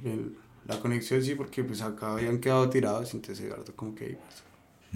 el- 0.04 0.38
la 0.66 0.80
conexión, 0.80 1.22
sí, 1.22 1.36
porque 1.36 1.64
pues 1.64 1.82
acá 1.82 2.14
habían 2.14 2.40
quedado 2.40 2.70
tirados. 2.70 3.14
Entonces 3.14 3.46
Eduardo 3.46 3.76
como 3.76 3.96
que 3.96 4.18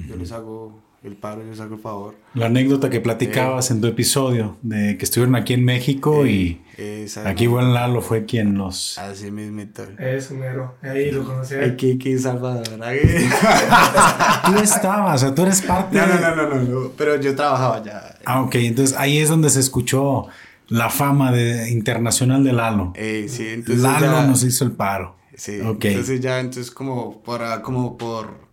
yo 0.07 0.15
les 0.17 0.31
hago 0.31 0.81
el 1.03 1.15
paro, 1.15 1.41
yo 1.43 1.51
les 1.51 1.59
hago 1.59 1.75
el 1.75 1.81
favor. 1.81 2.15
La 2.33 2.47
anécdota 2.47 2.89
que 2.89 2.99
platicabas 2.99 3.71
en 3.71 3.79
tu 3.81 3.87
episodio 3.87 4.57
de 4.61 4.97
que 4.97 5.05
estuvieron 5.05 5.35
aquí 5.35 5.53
en 5.53 5.63
México 5.63 6.25
y 6.25 6.61
Esa, 6.77 7.27
aquí 7.29 7.47
buen 7.47 7.73
Lalo 7.73 8.01
fue 8.01 8.25
quien 8.25 8.57
los... 8.57 8.97
Así 8.97 9.31
mismo. 9.31 9.61
Eso, 9.99 10.33
mero. 10.33 10.75
Ahí 10.81 11.11
lo 11.11 11.23
conocí. 11.23 11.53
El 11.55 11.75
Kiki 11.75 12.17
Salvador. 12.17 12.67
ahí. 12.83 12.99
Tú 14.45 14.55
estabas, 14.61 15.15
o 15.23 15.25
sea, 15.25 15.35
tú 15.35 15.43
eres 15.43 15.61
parte... 15.61 15.97
No, 15.97 16.07
no, 16.07 16.19
no, 16.19 16.35
no, 16.35 16.55
no, 16.55 16.63
no, 16.63 16.91
pero 16.97 17.19
yo 17.19 17.35
trabajaba 17.35 17.83
ya. 17.83 18.17
Ah, 18.25 18.41
ok, 18.41 18.55
entonces 18.55 18.95
ahí 18.97 19.17
es 19.19 19.29
donde 19.29 19.49
se 19.49 19.59
escuchó 19.59 20.27
la 20.67 20.89
fama 20.89 21.31
de, 21.31 21.69
internacional 21.69 22.43
de 22.43 22.53
Lalo. 22.53 22.93
Eh, 22.95 23.27
sí, 23.29 23.47
entonces 23.49 23.81
Lalo 23.83 24.05
ya- 24.07 24.27
nos 24.27 24.43
hizo 24.43 24.65
el 24.65 24.71
paro. 24.71 25.15
Sí, 25.35 25.59
Ok. 25.61 25.85
entonces 25.85 26.19
ya, 26.19 26.39
entonces 26.39 26.71
como 26.71 27.21
para, 27.21 27.61
como 27.61 27.95
por, 27.97 28.46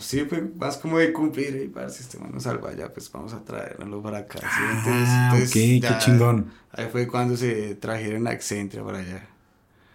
sí, 0.00 0.20
fue 0.28 0.42
más 0.56 0.76
como 0.78 0.98
de 0.98 1.12
cumplir, 1.12 1.60
y 1.64 1.68
para 1.68 1.88
si 1.90 2.02
este 2.02 2.18
man 2.18 2.30
nos 2.32 2.42
salva 2.44 2.74
ya, 2.74 2.92
pues 2.92 3.10
vamos 3.12 3.32
a 3.32 3.42
traerlo 3.44 4.02
para 4.02 4.18
acá, 4.18 4.38
¿sí? 4.40 4.46
Ah, 4.86 5.32
ok, 5.34 5.50
qué 5.52 5.94
chingón. 5.98 6.50
Ahí 6.72 6.86
fue 6.90 7.06
cuando 7.06 7.36
se 7.36 7.74
trajeron 7.76 8.26
a 8.26 8.30
Accentria 8.30 8.82
para 8.84 8.98
allá. 8.98 9.26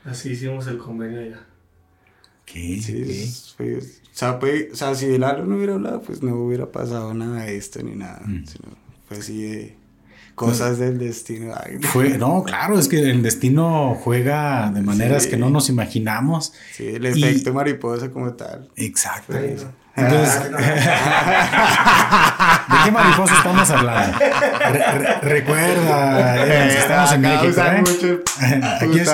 Así 0.05 0.31
hicimos 0.31 0.67
el 0.67 0.77
convenio 0.77 1.19
allá. 1.19 1.39
Ok, 2.43 2.51
Sí, 2.51 3.01
ok. 3.03 3.09
es- 3.09 3.53
fue- 3.57 3.77
o, 3.77 3.81
sea, 4.11 4.33
fue- 4.39 4.69
o 4.71 4.75
sea, 4.75 4.93
si 4.95 5.05
el 5.07 5.21
Lalo 5.21 5.45
no 5.45 5.55
hubiera 5.57 5.73
hablado, 5.73 6.01
pues 6.01 6.21
no 6.21 6.35
hubiera 6.35 6.71
pasado 6.71 7.13
nada 7.13 7.43
de 7.43 7.57
esto 7.57 7.81
ni 7.81 7.95
nada, 7.95 8.21
Mm. 8.25 8.45
sino 8.45 8.69
fue 9.07 9.17
así 9.17 9.41
de 9.41 9.75
cosas 10.35 10.77
del 10.77 10.99
destino. 10.99 11.53
ay, 11.55 11.77
Fue, 11.81 12.17
no, 12.17 12.43
claro, 12.43 12.77
es 12.77 12.87
que 12.89 12.99
el 12.99 13.23
destino 13.23 13.95
juega 13.95 14.69
de 14.69 14.81
maneras 14.81 15.23
Sí. 15.23 15.29
que 15.31 15.37
no 15.37 15.49
nos 15.49 15.69
imaginamos. 15.69 16.53
Sí, 16.73 16.85
el 16.87 17.05
Y- 17.17 17.23
efecto 17.23 17.53
mariposa 17.53 18.11
como 18.11 18.33
tal. 18.33 18.69
Exacto. 18.75 19.33
Entonces, 19.97 20.51
¿de 20.51 20.57
qué 22.83 22.91
mariposa 22.91 23.33
estamos 23.37 23.69
hablando? 23.69 24.17
Re- 24.19 24.97
re- 24.97 25.19
recuerda, 25.21 26.45
Evans, 26.45 26.75
estamos 26.75 27.13
en 27.13 27.25
Acá 27.25 27.41
México, 27.43 27.61
¿eh? 27.61 27.79
mucho 27.79 28.07
el 28.07 28.23
Aquí 28.63 28.99
es-. 28.99 29.05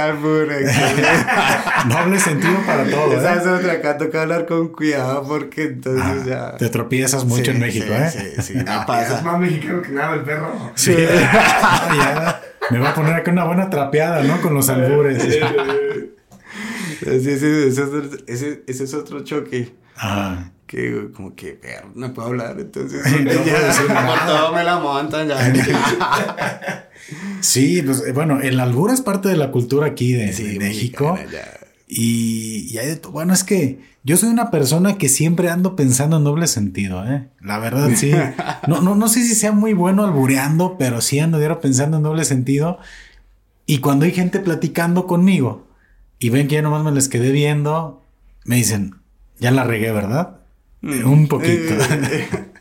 Doble 1.87 2.19
sentido 2.19 2.59
para 2.65 2.83
todo, 2.85 3.13
Esa 3.13 3.35
¿eh? 3.35 3.37
es 3.39 3.45
otra, 3.47 3.73
acá 3.73 3.97
toca 3.97 4.23
hablar 4.23 4.45
con 4.47 4.69
cuidado 4.69 5.23
porque 5.27 5.63
entonces 5.65 6.25
ya... 6.25 6.57
Te 6.57 6.69
tropiezas 6.69 7.25
mucho 7.25 7.45
Sí, 7.45 7.51
en 7.51 7.59
México, 7.59 7.85
sí, 7.87 7.93
¿eh? 7.93 8.09
Sí, 8.37 8.41
sí, 8.41 8.53
me 8.55 8.61
Es 8.61 9.21
más 9.23 9.39
mexicano 9.39 9.81
que 9.83 9.89
nada 9.91 10.15
el 10.15 10.21
perro. 10.21 10.71
Sí. 10.75 10.95
Ya, 10.97 12.41
me 12.71 12.79
va 12.79 12.89
a 12.89 12.93
poner 12.95 13.13
acá 13.13 13.29
una 13.31 13.43
buena 13.43 13.69
trapeada, 13.69 14.23
¿no? 14.23 14.41
Con 14.41 14.55
los 14.55 14.67
albures. 14.69 15.23
Ese, 15.23 15.41
ese, 17.33 17.67
ese- 18.27 18.63
ese 18.67 18.83
es 18.83 18.93
otro 18.93 19.23
choque. 19.23 19.73
Ah. 20.01 20.51
Que 20.65 21.11
como 21.13 21.35
que, 21.35 21.59
no 21.95 22.13
puedo 22.13 22.29
hablar, 22.29 22.57
entonces 22.59 23.01
No 23.21 23.45
ya, 23.45 24.05
por 24.05 24.25
todo 24.25 24.53
me 24.53 24.63
la 24.63 24.79
montan 24.79 25.27
ya. 25.27 26.89
Sí, 27.41 27.81
pues 27.81 28.03
eh, 28.07 28.11
bueno, 28.13 28.39
el 28.41 28.59
albur 28.59 28.91
es 28.91 29.01
parte 29.01 29.27
de 29.29 29.35
la 29.37 29.51
cultura 29.51 29.87
aquí 29.87 30.13
de, 30.13 30.31
Sí, 30.33 30.43
de 30.43 30.59
México. 30.59 31.13
mexicana. 31.13 31.41
Y, 31.87 32.69
y 32.71 32.77
hay 32.77 32.87
de 32.87 33.01
bueno, 33.09 33.33
es 33.33 33.43
que 33.43 33.79
yo 34.03 34.15
soy 34.15 34.29
una 34.29 34.49
persona 34.49 34.97
que 34.97 35.09
siempre 35.09 35.49
ando 35.49 35.75
pensando 35.75 36.17
en 36.17 36.23
doble 36.23 36.47
sentido, 36.47 37.05
¿eh? 37.05 37.27
La 37.41 37.59
verdad, 37.59 37.89
sí. 37.95 38.11
No, 38.67 38.81
no, 38.81 38.95
no 38.95 39.09
sé 39.09 39.23
si 39.23 39.35
sea 39.35 39.51
muy 39.51 39.73
bueno 39.73 40.05
albureando, 40.05 40.77
pero 40.77 41.01
sí 41.01 41.19
ando 41.19 41.37
pensando 41.59 41.97
en 41.97 42.03
doble 42.03 42.23
sentido. 42.23 42.79
Y 43.65 43.79
cuando 43.79 44.05
hay 44.05 44.11
gente 44.11 44.39
platicando 44.39 45.05
conmigo 45.05 45.67
y 46.17 46.29
ven 46.29 46.47
que 46.47 46.55
ya 46.55 46.61
nomás 46.61 46.83
me 46.83 46.91
les 46.91 47.09
quedé 47.09 47.31
viendo, 47.31 48.05
me 48.45 48.55
dicen, 48.55 49.00
ya 49.41 49.51
la 49.51 49.65
regué, 49.65 49.91
¿verdad? 49.91 50.37
Mm. 50.81 51.05
Un 51.11 51.27
poquito. 51.27 51.73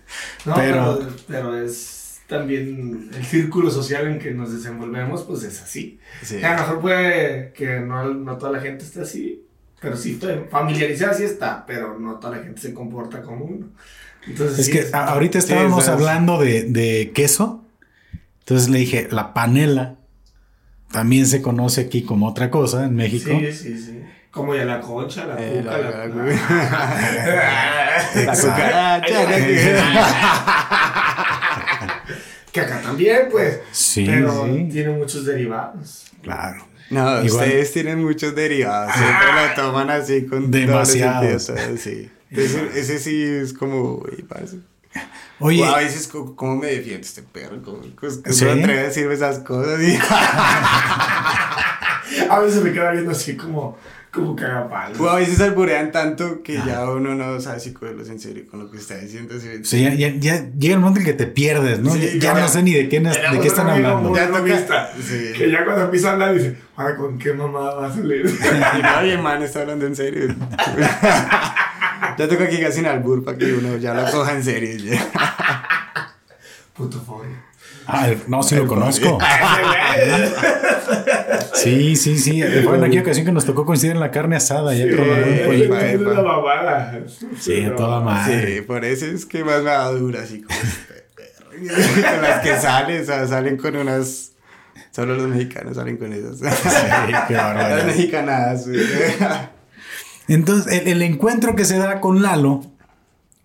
No, 0.44 0.54
Pero- 0.56 0.98
pero, 0.98 1.16
pero 1.28 1.56
es 1.64 2.18
también 2.26 3.10
el 3.16 3.24
círculo 3.24 3.70
social 3.70 4.08
en 4.08 4.18
que 4.18 4.32
nos 4.32 4.52
desenvolvemos, 4.52 5.22
pues 5.22 5.44
es 5.44 5.62
así. 5.62 6.00
Sí. 6.22 6.42
A 6.42 6.54
lo 6.56 6.60
mejor 6.62 6.80
puede 6.80 7.52
que 7.52 7.78
no, 7.78 8.12
no 8.12 8.36
toda 8.36 8.50
la 8.52 8.60
gente 8.60 8.84
esté 8.84 9.02
así, 9.02 9.44
pero 9.80 9.96
sí, 9.96 10.18
familiarizada 10.50 11.14
sí 11.14 11.22
está, 11.24 11.64
pero 11.64 11.96
no 11.98 12.16
toda 12.16 12.38
la 12.38 12.42
gente 12.42 12.60
se 12.60 12.74
comporta 12.74 13.22
como 13.22 13.44
uno. 13.44 13.66
Entonces, 14.26 14.58
Es 14.58 14.66
sí, 14.66 14.72
que 14.72 14.86
ahorita 14.92 15.38
estábamos 15.38 15.86
hablando 15.88 16.40
de, 16.40 16.64
de 16.64 17.12
queso. 17.14 17.64
Entonces 18.40 18.68
le 18.68 18.78
dije, 18.80 19.06
la 19.12 19.32
panela 19.32 19.96
también 20.90 21.26
se 21.26 21.40
conoce 21.40 21.82
aquí 21.82 22.02
como 22.02 22.26
otra 22.28 22.50
cosa 22.50 22.84
en 22.86 22.96
México. 22.96 23.30
Sí, 23.38 23.52
sí, 23.52 23.78
sí. 23.78 24.00
Como 24.30 24.54
ya 24.54 24.64
la 24.64 24.80
concha, 24.80 25.26
la 25.26 25.34
Eh, 25.38 25.60
cuca, 25.64 25.78
la- 25.78 25.90
la, 25.90 26.06
la- 26.06 26.24
la- 28.14 28.24
La 28.26 28.36
cucaracha, 28.36 29.22
la 29.24 29.36
que- 29.36 29.80
Que 32.52 32.60
acá 32.60 32.80
también, 32.82 33.28
pues. 33.30 33.60
Sí. 33.72 34.04
Pero 34.06 34.44
tiene 34.70 34.90
muchos 34.90 35.24
derivados. 35.24 36.06
Claro. 36.22 36.66
No, 36.90 37.20
ustedes 37.22 37.72
tienen 37.72 38.02
muchos 38.04 38.34
derivados. 38.34 38.92
Siempre 38.96 39.26
lo 39.32 39.54
toman 39.54 39.90
así 39.90 40.26
con 40.26 40.50
demasiados. 40.50 41.50
Sí. 41.78 42.10
Ese, 42.30 42.70
ese, 42.78 42.98
sí 42.98 43.22
es 43.22 43.52
como, 43.52 44.02
Oye, 45.40 45.64
a 45.64 45.76
veces, 45.78 46.08
¿cómo, 46.08 46.56
me 46.56 46.66
defiende 46.68 47.02
este 47.06 47.22
perro? 47.22 47.62
¿Cómo, 47.62 47.78
cómo 47.98 48.12
¿Sí? 48.32 48.44
me 48.44 48.50
atreve 48.52 48.80
a 48.80 48.82
decirme 48.84 49.14
esas 49.14 49.38
cosas? 49.40 49.80
a 52.30 52.38
veces 52.40 52.62
me 52.62 52.72
queda 52.72 52.90
viendo 52.92 53.10
así 53.12 53.36
como, 53.36 53.76
como 54.10 54.34
cagapalos. 54.34 54.98
O 54.98 55.08
a 55.08 55.16
veces 55.16 55.40
alburean 55.40 55.92
tanto 55.92 56.42
que 56.42 56.54
ya 56.54 56.88
uno 56.90 57.14
no 57.14 57.40
sabe 57.40 57.60
si 57.60 57.72
cogerlos 57.72 58.08
en 58.08 58.18
serio 58.18 58.44
con 58.50 58.60
lo 58.60 58.70
que 58.70 58.78
está 58.78 58.96
diciendo. 58.96 59.34
Sí, 59.62 59.82
ya, 59.82 59.94
ya, 59.94 60.08
ya, 60.16 60.50
llega 60.58 60.74
el 60.74 60.80
momento 60.80 61.00
en 61.00 61.06
que 61.06 61.12
te 61.12 61.26
pierdes, 61.26 61.78
¿no? 61.78 61.94
ya, 61.96 62.34
no 62.34 62.48
sé 62.48 62.62
ni 62.62 62.72
de 62.72 62.88
qué, 62.88 63.00
de 63.00 63.40
qué 63.40 63.48
están 63.48 63.68
hablando. 63.68 64.14
Ya 64.14 64.26
vista, 64.40 64.92
sí. 65.00 65.32
Que 65.36 65.50
ya 65.50 65.64
cuando 65.64 65.84
empieza 65.84 66.10
a 66.10 66.12
hablar 66.14 66.34
dice, 66.34 66.56
¿para 66.74 66.96
con 66.96 67.18
qué 67.18 67.32
mamá 67.32 67.74
va 67.74 67.86
a 67.86 67.92
salir? 67.92 68.26
y 68.78 68.82
nadie, 68.82 69.16
man, 69.18 69.42
está 69.42 69.60
hablando 69.60 69.86
en 69.86 69.94
serio. 69.94 70.28
ya 72.18 72.28
toca 72.28 72.48
que 72.48 72.60
casi 72.60 72.80
en 72.80 72.86
albur 72.86 73.24
para 73.24 73.38
que 73.38 73.52
uno 73.52 73.76
ya 73.76 73.94
lo 73.94 74.10
coja 74.10 74.34
en 74.34 74.42
serio. 74.42 74.98
Puto 76.74 77.00
fobia. 77.00 77.49
Ah, 77.92 78.08
no, 78.28 78.42
sí 78.42 78.54
lo 78.54 78.66
conozco. 78.66 79.18
sí, 81.54 81.96
sí, 81.96 82.18
sí. 82.18 82.42
Fue 82.64 82.76
en 82.76 82.84
aquella 82.84 83.02
ocasión 83.02 83.26
que 83.26 83.32
nos 83.32 83.44
tocó 83.44 83.66
coincidir 83.66 83.94
en 83.94 84.00
la 84.00 84.10
carne 84.10 84.36
asada. 84.36 84.74
Ya 84.74 84.84
sí, 84.84 85.68
la 85.68 87.02
Sí, 87.38 87.64
a 87.64 87.74
toda 87.74 88.00
madre. 88.00 88.56
Sí, 88.56 88.60
por 88.62 88.84
eso 88.84 89.06
es 89.06 89.26
que 89.26 89.44
más 89.44 89.62
me 89.62 89.70
da 89.70 89.90
dura, 89.90 90.22
así 90.22 90.42
como. 90.42 90.58
con 91.60 92.22
las 92.22 92.40
que 92.40 92.56
salen, 92.56 93.02
o 93.02 93.04
sea, 93.04 93.26
salen 93.26 93.56
con 93.56 93.76
unas. 93.76 94.32
Solo 94.92 95.14
los 95.14 95.28
mexicanos 95.28 95.76
salen 95.76 95.96
con 95.96 96.12
esas. 96.12 96.38
Sí, 96.38 96.46
qué. 97.28 97.34
Las 97.34 97.86
mexicanadas. 97.86 98.66
Entonces, 100.28 100.82
el, 100.86 101.02
encuentro 101.02 101.56
que 101.56 101.64
se 101.64 101.76
da 101.76 102.00
con 102.00 102.22
Lalo 102.22 102.64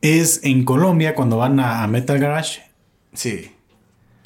es 0.02 0.42
en 0.44 0.66
Colombia 0.66 1.16
cuando 1.16 1.38
van 1.38 1.60
a 1.60 1.86
Metal 1.88 2.20
Garage. 2.20 2.64
Sí. 3.14 3.55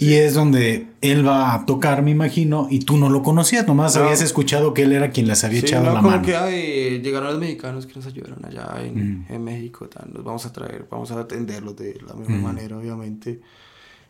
Y 0.01 0.13
es 0.13 0.33
donde 0.33 0.87
él 1.01 1.27
va 1.27 1.53
a 1.53 1.65
tocar, 1.65 2.01
me 2.03 2.11
imagino, 2.11 2.67
y 2.69 2.79
tú 2.79 2.97
no 2.97 3.09
lo 3.09 3.21
conocías, 3.21 3.67
nomás 3.67 3.97
habías 3.97 4.21
escuchado 4.21 4.73
que 4.73 4.83
él 4.83 4.93
era 4.93 5.11
quien 5.11 5.27
les 5.27 5.43
había 5.43 5.59
echado 5.59 5.93
la 5.93 6.01
mano. 6.01 6.25
que 6.25 6.37
ay, 6.37 7.01
llegaron 7.01 7.31
los 7.31 7.39
mexicanos 7.39 7.85
que 7.85 7.95
nos 7.95 8.05
ayudaron 8.05 8.45
allá 8.45 8.81
en, 8.81 9.25
mm. 9.27 9.43
México, 9.43 9.89
tal, 9.89 10.09
los 10.13 10.23
vamos 10.23 10.45
a 10.45 10.53
traer, 10.53 10.87
vamos 10.89 11.11
a 11.11 11.19
atenderlos 11.19 11.75
de 11.75 11.99
la 12.07 12.13
misma 12.13 12.37
mm. 12.37 12.41
manera, 12.41 12.77
obviamente. 12.77 13.41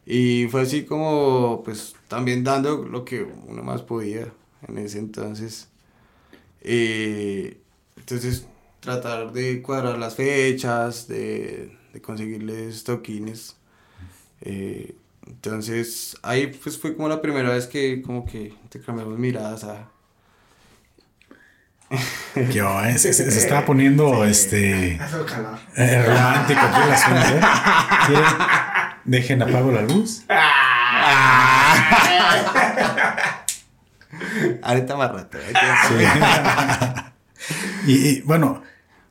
Y 0.06 0.46
fue 0.52 0.62
así 0.62 0.84
como, 0.84 1.64
pues, 1.66 1.96
también 2.08 2.44
dando 2.44 2.84
lo 2.84 3.04
que 3.04 3.26
uno 3.48 3.64
más 3.64 3.82
podía 3.82 4.32
en 4.68 4.78
ese 4.78 5.00
entonces. 5.00 5.70
Eh, 6.62 7.58
entonces, 7.98 8.46
tratar 8.80 9.34
de 9.34 9.64
cuadrar 9.64 9.98
las 9.98 10.14
fechas, 10.14 11.08
de, 11.08 11.76
de 11.94 12.00
conseguirles 12.00 12.84
toquines. 12.84 13.56
Eh, 14.42 14.94
entonces, 15.30 16.18
ahí 16.24 16.48
pues 16.48 16.78
fue 16.78 16.96
como 16.96 17.08
la 17.08 17.22
primera 17.22 17.50
vez 17.50 17.68
que 17.68 18.02
como 18.02 18.26
que 18.26 18.54
te 18.70 18.82
cambiamos 18.82 19.18
miradas 19.18 19.64
a... 19.64 19.88
Oh, 22.36 22.98
se, 22.98 23.14
se, 23.14 23.28
estaba 23.28 23.66
poniendo 23.66 24.24
este 24.24 24.92
eh, 25.76 26.04
romántico 26.06 26.60
aquí 26.62 26.82
el 26.86 26.92
asunto. 26.92 27.20
¿eh? 27.36 27.42
Dejen 29.06 29.42
apago 29.42 29.72
la 29.72 29.82
luz. 29.82 30.24
Ahorita 34.62 34.96
más 34.96 35.12
rato. 35.12 35.40
¿eh? 35.40 35.54
y, 37.88 37.94
y, 38.10 38.22
bueno, 38.22 38.62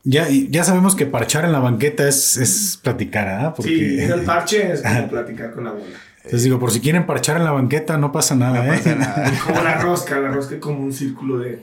ya, 0.04 0.28
ya 0.28 0.62
sabemos 0.62 0.94
que 0.94 1.06
parchar 1.06 1.44
en 1.44 1.52
la 1.52 1.58
banqueta 1.58 2.06
es, 2.06 2.36
es 2.36 2.78
platicar, 2.80 3.28
¿ah? 3.28 3.54
Porque... 3.54 3.70
Sí, 3.70 4.00
el 4.00 4.22
parche 4.22 4.72
es 4.72 4.82
como 4.82 5.08
platicar 5.08 5.52
con 5.52 5.64
la 5.64 5.72
bola. 5.72 5.96
Entonces 6.28 6.44
digo, 6.44 6.58
por 6.58 6.70
si 6.70 6.80
quieren 6.80 7.06
parchar 7.06 7.38
en 7.38 7.44
la 7.44 7.52
banqueta, 7.52 7.96
no 7.96 8.12
pasa 8.12 8.34
nada, 8.34 8.62
no 8.62 8.70
Pasa 8.70 8.94
nada. 8.94 9.32
como 9.46 9.62
la 9.62 9.78
rosca, 9.80 10.20
la 10.20 10.30
rosca 10.30 10.56
es 10.56 10.60
como 10.60 10.80
un 10.80 10.92
círculo 10.92 11.38
de, 11.38 11.62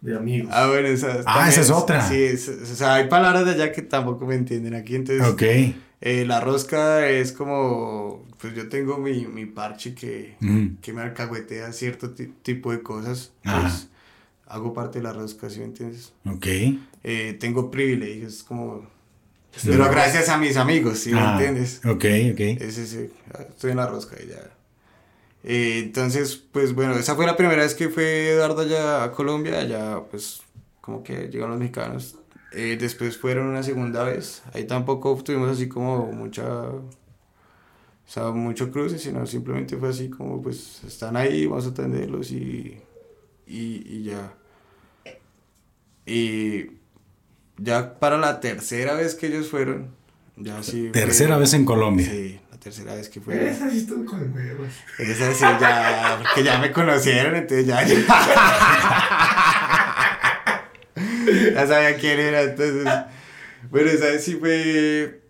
de 0.00 0.16
amigos. 0.16 0.50
Ah, 0.52 0.66
bueno, 0.66 0.88
esa, 0.88 1.20
ah, 1.26 1.48
esa 1.48 1.60
es 1.60 1.70
otra. 1.70 2.08
Sí, 2.08 2.26
o 2.26 2.74
sea, 2.74 2.94
hay 2.94 3.06
palabras 3.06 3.44
de 3.44 3.52
allá 3.52 3.70
que 3.70 3.82
tampoco 3.82 4.26
me 4.26 4.34
entienden 4.34 4.74
aquí, 4.74 4.96
entonces. 4.96 5.24
Ok. 5.28 5.42
Eh, 6.00 6.24
la 6.26 6.40
rosca 6.40 7.08
es 7.08 7.30
como, 7.30 8.26
pues 8.40 8.52
yo 8.56 8.68
tengo 8.68 8.98
mi, 8.98 9.26
mi 9.26 9.46
parche 9.46 9.94
que, 9.94 10.34
que 10.80 10.92
me 10.92 11.02
alcahuetea 11.02 11.72
cierto 11.72 12.10
tipo 12.10 12.72
de 12.72 12.82
cosas. 12.82 13.30
Pues 13.44 13.90
hago 14.48 14.74
parte 14.74 14.98
de 14.98 15.04
la 15.04 15.12
rosca, 15.12 15.48
¿sí 15.48 15.60
me 15.60 15.66
entiendes? 15.66 16.12
Ok. 16.26 16.46
Eh, 17.04 17.36
tengo 17.38 17.70
privilegios, 17.70 18.42
como 18.42 18.88
pero 19.64 19.90
gracias 19.90 20.28
a 20.28 20.38
mis 20.38 20.56
amigos, 20.56 21.00
¿sí 21.00 21.12
me 21.12 21.20
ah, 21.20 21.32
entiendes? 21.32 21.80
Ok, 21.84 22.04
ok. 22.32 22.40
Ese, 22.60 22.86
sí, 22.86 23.10
estoy 23.48 23.72
en 23.72 23.76
la 23.76 23.86
rosca 23.86 24.16
y 24.22 24.28
ya. 24.28 24.50
Eh, 25.42 25.80
entonces, 25.84 26.36
pues 26.36 26.74
bueno, 26.74 26.94
esa 26.94 27.14
fue 27.14 27.26
la 27.26 27.36
primera 27.36 27.62
vez 27.62 27.74
que 27.74 27.88
fue 27.88 28.30
Eduardo 28.30 28.62
allá 28.62 29.04
a 29.04 29.12
Colombia, 29.12 29.60
allá 29.60 30.02
pues 30.10 30.42
como 30.80 31.02
que 31.02 31.28
llegaron 31.28 31.50
los 31.50 31.58
mexicanos. 31.58 32.16
Eh, 32.52 32.76
después 32.78 33.16
fueron 33.16 33.46
una 33.46 33.62
segunda 33.62 34.02
vez, 34.04 34.42
ahí 34.52 34.64
tampoco 34.64 35.16
tuvimos 35.22 35.50
así 35.50 35.68
como 35.68 36.10
mucha, 36.12 36.44
o 36.44 36.90
sea, 38.06 38.30
mucho 38.30 38.72
cruce, 38.72 38.98
sino 38.98 39.24
simplemente 39.26 39.76
fue 39.76 39.90
así 39.90 40.10
como 40.10 40.42
pues 40.42 40.82
están 40.84 41.16
ahí, 41.16 41.46
vamos 41.46 41.66
a 41.66 41.70
atenderlos 41.70 42.32
y, 42.32 42.80
y, 43.46 43.82
y 43.86 44.02
ya. 44.02 44.34
Y 46.06 46.79
ya 47.60 47.98
para 47.98 48.16
la 48.16 48.40
tercera 48.40 48.94
vez 48.94 49.14
que 49.14 49.26
ellos 49.26 49.48
fueron, 49.48 49.90
ya 50.36 50.62
sí. 50.62 50.90
Tercera 50.92 51.36
vez 51.36 51.52
en 51.54 51.64
Colombia. 51.64 52.06
Sí, 52.10 52.40
la 52.50 52.58
tercera 52.58 52.94
vez 52.94 53.08
que 53.08 53.20
fueron. 53.20 53.46
Esa 53.46 53.70
sí 53.70 53.78
estuvo 53.78 54.04
con 54.04 54.32
huevos. 54.34 54.68
Esa 54.98 55.34
sí, 55.34 55.44
ya, 55.60 56.18
porque 56.22 56.42
ya 56.42 56.58
me 56.58 56.72
conocieron, 56.72 57.36
entonces 57.36 57.66
ya. 57.66 57.86
Ya, 61.54 61.66
sabía 61.66 61.96
quién 61.96 62.18
era, 62.18 62.42
entonces. 62.42 62.86
Bueno, 63.70 63.90
esa 63.90 64.06
vez 64.06 64.24
sí 64.24 64.36
fue 64.36 65.22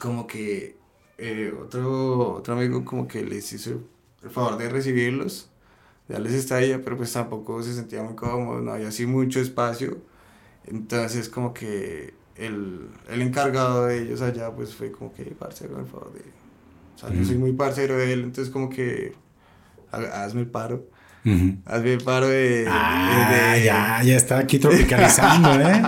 como 0.00 0.26
que 0.26 0.76
eh, 1.18 1.54
otro, 1.60 2.34
otro 2.34 2.54
amigo 2.54 2.84
como 2.84 3.06
que 3.06 3.22
les 3.22 3.52
hizo 3.52 3.82
el 4.22 4.30
favor 4.30 4.58
de 4.58 4.68
recibirlos, 4.68 5.50
ya 6.08 6.18
les 6.18 6.32
estadía, 6.32 6.82
pero 6.82 6.96
pues 6.96 7.12
tampoco 7.12 7.62
se 7.62 7.74
sentía 7.74 8.02
muy 8.02 8.16
cómodo, 8.16 8.60
no 8.60 8.72
había 8.72 8.88
así 8.88 9.06
mucho 9.06 9.40
espacio. 9.40 9.98
Entonces 10.70 11.28
como 11.28 11.54
que 11.54 12.14
el, 12.36 12.88
el, 13.08 13.22
encargado 13.22 13.86
de 13.86 14.02
ellos 14.02 14.20
allá 14.20 14.50
pues 14.50 14.74
fue 14.74 14.92
como 14.92 15.12
que, 15.12 15.24
parcero, 15.24 15.80
el 15.80 15.86
favor 15.86 16.12
de... 16.12 16.20
O 16.20 16.98
sea, 16.98 17.12
yo 17.12 17.24
soy 17.24 17.38
muy 17.38 17.52
parcero 17.52 17.96
de 17.96 18.12
él, 18.12 18.24
entonces 18.24 18.52
como 18.52 18.68
que 18.68 19.14
hazme 19.92 20.42
el 20.42 20.48
paro. 20.48 20.86
Hazme 21.66 21.92
el 21.92 22.02
paro 22.02 22.28
de, 22.28 22.66
ah, 22.68 23.56
ya, 23.62 24.02
ya 24.02 24.16
está 24.16 24.38
aquí 24.38 24.58
tropicalizando, 24.58 25.60
¿eh? 25.60 25.82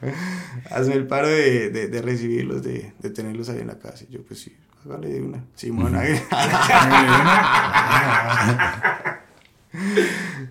hazme 0.70 0.94
el 0.94 1.06
paro 1.06 1.28
de, 1.28 1.70
de, 1.70 1.88
de, 1.88 2.02
recibirlos, 2.02 2.62
de, 2.62 2.92
de 2.98 3.10
tenerlos 3.10 3.48
ahí 3.48 3.60
en 3.60 3.68
la 3.68 3.78
casa. 3.78 4.04
Y 4.08 4.14
yo, 4.14 4.24
pues 4.24 4.40
sí, 4.40 4.56
hágale 4.84 5.08
de 5.08 5.22
una. 5.22 5.44
Simón, 5.54 5.94
uh 5.94 6.00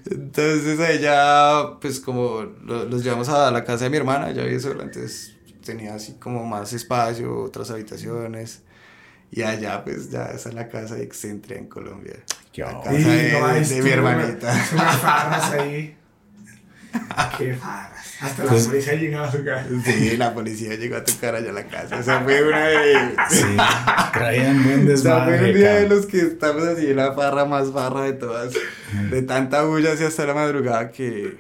Entonces 0.10 0.80
ella, 0.80 1.80
pues 1.80 2.00
como 2.00 2.42
los 2.66 3.04
llevamos 3.04 3.30
a 3.30 3.52
la 3.52 3.64
casa 3.64 3.86
de 3.86 3.90
mi 3.90 3.98
hermana, 3.98 4.30
ella 4.30 4.44
vive 4.44 4.60
sola, 4.60 4.84
entonces 4.84 5.36
tenía 5.64 5.96
así 5.96 6.14
como 6.14 6.46
más 6.46 6.74
espacio, 6.74 7.42
otras 7.42 7.72
habitaciones. 7.72 8.62
Y 9.32 9.42
allá, 9.42 9.84
pues 9.84 10.12
ya 10.12 10.26
esa 10.28 10.50
es 10.50 10.56
la 10.56 10.70
casa 10.70 10.96
de 10.96 11.04
Excentria 11.04 11.58
en 11.58 11.68
Colombia. 11.68 12.24
La 12.56 12.82
casa 12.82 12.98
de, 12.98 13.82
mi 13.84 13.90
hermanita. 13.90 14.54
Unas 14.74 14.98
farras 14.98 15.52
ahí. 15.52 15.98
Qué 17.38 17.54
farras. 17.54 17.96
Hasta 18.22 18.46
la 18.46 18.52
policía 18.52 18.94
llegó 18.94 19.20
a 19.20 19.32
su 19.32 19.44
casa. 19.44 19.66
Sí, 19.84 20.18
la 20.18 20.34
policía 20.34 20.76
llegó 20.76 20.96
a 20.96 21.04
tocar 21.04 21.36
allá 21.36 21.50
a 21.50 21.54
la 21.54 21.68
casa. 21.68 21.98
O 21.98 22.04
sea, 22.04 22.22
fue 22.22 22.48
una 22.48 22.68
de. 22.68 22.96
Sí, 23.30 23.58
traían 24.14 24.64
buen 24.64 24.86
desmadre. 24.86 24.96
O 24.96 25.30
sea, 25.30 25.40
fue 25.40 25.50
un 25.50 25.56
día 25.56 25.74
de 25.76 25.90
los 25.90 26.06
que 26.06 26.20
estamos 26.22 26.64
así 26.64 26.88
en 26.88 26.96
la 26.96 27.14
farra 27.14 27.46
más 27.46 27.72
farra 27.72 28.04
de 28.04 28.14
todas. 28.14 28.54
De 29.12 29.22
tanta 29.24 29.64
bulla 29.64 29.94
así 29.94 30.04
hasta 30.04 30.26
la 30.26 30.34
madrugada 30.34 30.92
que. 30.92 31.38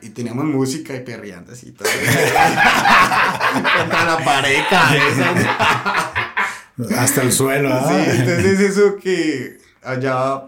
Y 0.00 0.10
teníamos 0.10 0.44
música 0.44 0.94
y 0.94 1.00
perreandas 1.00 1.62
y 1.64 1.72
todo. 1.72 1.88
Contra 3.78 4.04
la 4.04 4.24
pareja. 4.24 4.94
hasta 6.96 7.22
el 7.22 7.32
suelo, 7.32 7.72
¿ah? 7.72 7.88
Sí, 7.88 8.10
entonces 8.20 8.60
eso 8.60 8.96
que 8.96 9.58
allá. 9.82 10.42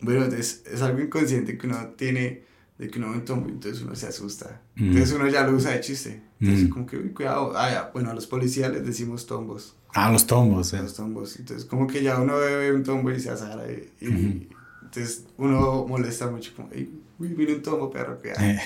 Bueno, 0.00 0.24
es, 0.34 0.62
es 0.70 0.80
algo 0.80 1.00
inconsciente 1.00 1.58
que 1.58 1.66
uno 1.66 1.88
tiene 1.96 2.49
de 2.80 2.88
que 2.88 2.98
uno 2.98 3.10
ve 3.10 3.18
un 3.18 3.24
tombo, 3.26 3.46
entonces 3.50 3.82
uno 3.82 3.94
se 3.94 4.06
asusta. 4.06 4.62
Entonces 4.74 5.12
uno 5.12 5.28
ya 5.28 5.46
lo 5.46 5.54
usa 5.54 5.72
de 5.72 5.80
chiste. 5.80 6.22
Entonces, 6.40 6.70
como 6.70 6.86
que, 6.86 6.96
uy, 6.96 7.10
cuidado. 7.10 7.52
Ah, 7.54 7.70
ya. 7.70 7.90
Bueno, 7.92 8.10
a 8.10 8.14
los 8.14 8.26
policías 8.26 8.72
les 8.72 8.86
decimos 8.86 9.26
tombos. 9.26 9.76
Ah, 9.92 10.10
los 10.10 10.26
tombos, 10.26 10.72
eh. 10.72 10.78
Los 10.78 10.94
tombos. 10.94 11.38
Entonces, 11.38 11.66
como 11.66 11.86
que 11.86 12.02
ya 12.02 12.18
uno 12.18 12.38
ve 12.38 12.72
un 12.72 12.82
tombo 12.82 13.10
y 13.10 13.20
se 13.20 13.28
azara. 13.28 13.70
Y, 13.70 14.48
entonces 14.82 15.26
uno 15.36 15.84
molesta 15.86 16.30
mucho, 16.30 16.52
como, 16.56 16.70
uy, 16.70 17.28
viene 17.34 17.56
un 17.56 17.62
tombo, 17.62 17.90
perro, 17.90 18.18
cuidado. 18.18 18.40
Eh. 18.40 18.58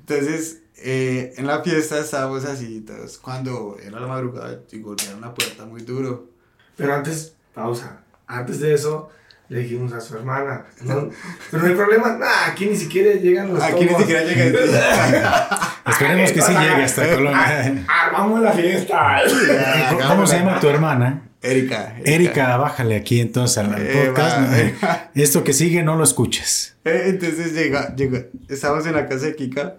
Entonces, 0.00 0.62
eh, 0.78 1.32
en 1.36 1.46
la 1.46 1.62
fiesta 1.62 2.00
estábamos 2.00 2.44
así, 2.46 2.78
entonces, 2.78 3.18
cuando 3.18 3.76
era 3.80 4.00
la 4.00 4.08
madrugada 4.08 4.60
y 4.72 4.80
golpearon 4.80 5.20
la 5.20 5.32
puerta 5.32 5.64
muy 5.64 5.82
duro. 5.82 6.28
Pero 6.76 6.92
antes, 6.92 7.36
pausa. 7.54 8.02
Antes 8.26 8.58
de 8.58 8.74
eso, 8.74 9.10
le 9.48 9.60
dijimos 9.60 9.92
a 9.92 10.00
su 10.00 10.16
hermana, 10.16 10.64
no, 10.82 11.10
pero 11.50 11.62
no 11.62 11.68
hay 11.68 11.74
problema, 11.74 12.16
nah, 12.16 12.46
aquí 12.48 12.66
ni 12.66 12.76
siquiera 12.76 13.12
llegan 13.12 13.52
los 13.52 13.62
Aquí 13.62 13.84
ni 13.84 13.94
siquiera 13.94 14.22
llegan. 14.24 14.54
Esperemos 15.86 16.32
que 16.32 16.40
sí 16.40 16.52
llegue 16.52 16.82
hasta 16.82 17.14
Colombia. 17.14 17.84
Armamos 17.86 18.40
la 18.40 18.52
fiesta. 18.52 19.20
¿Cómo 20.08 20.26
se 20.26 20.38
llama 20.38 20.58
tu 20.60 20.68
hermana? 20.68 21.22
Erika, 21.42 21.94
Erika. 22.02 22.56
bájale 22.56 22.96
aquí 22.96 23.20
entonces 23.20 23.58
al 23.58 23.74
eh, 23.78 24.06
podcast. 24.06 25.10
Esto 25.14 25.44
que 25.44 25.52
sigue 25.52 25.82
no 25.82 25.94
lo 25.94 26.04
escuches. 26.04 26.74
Eh, 26.86 27.02
entonces 27.08 27.52
llega, 27.52 27.94
llega, 27.94 28.24
estamos 28.48 28.86
en 28.86 28.94
la 28.94 29.06
casa 29.06 29.26
de 29.26 29.36
Kika, 29.36 29.76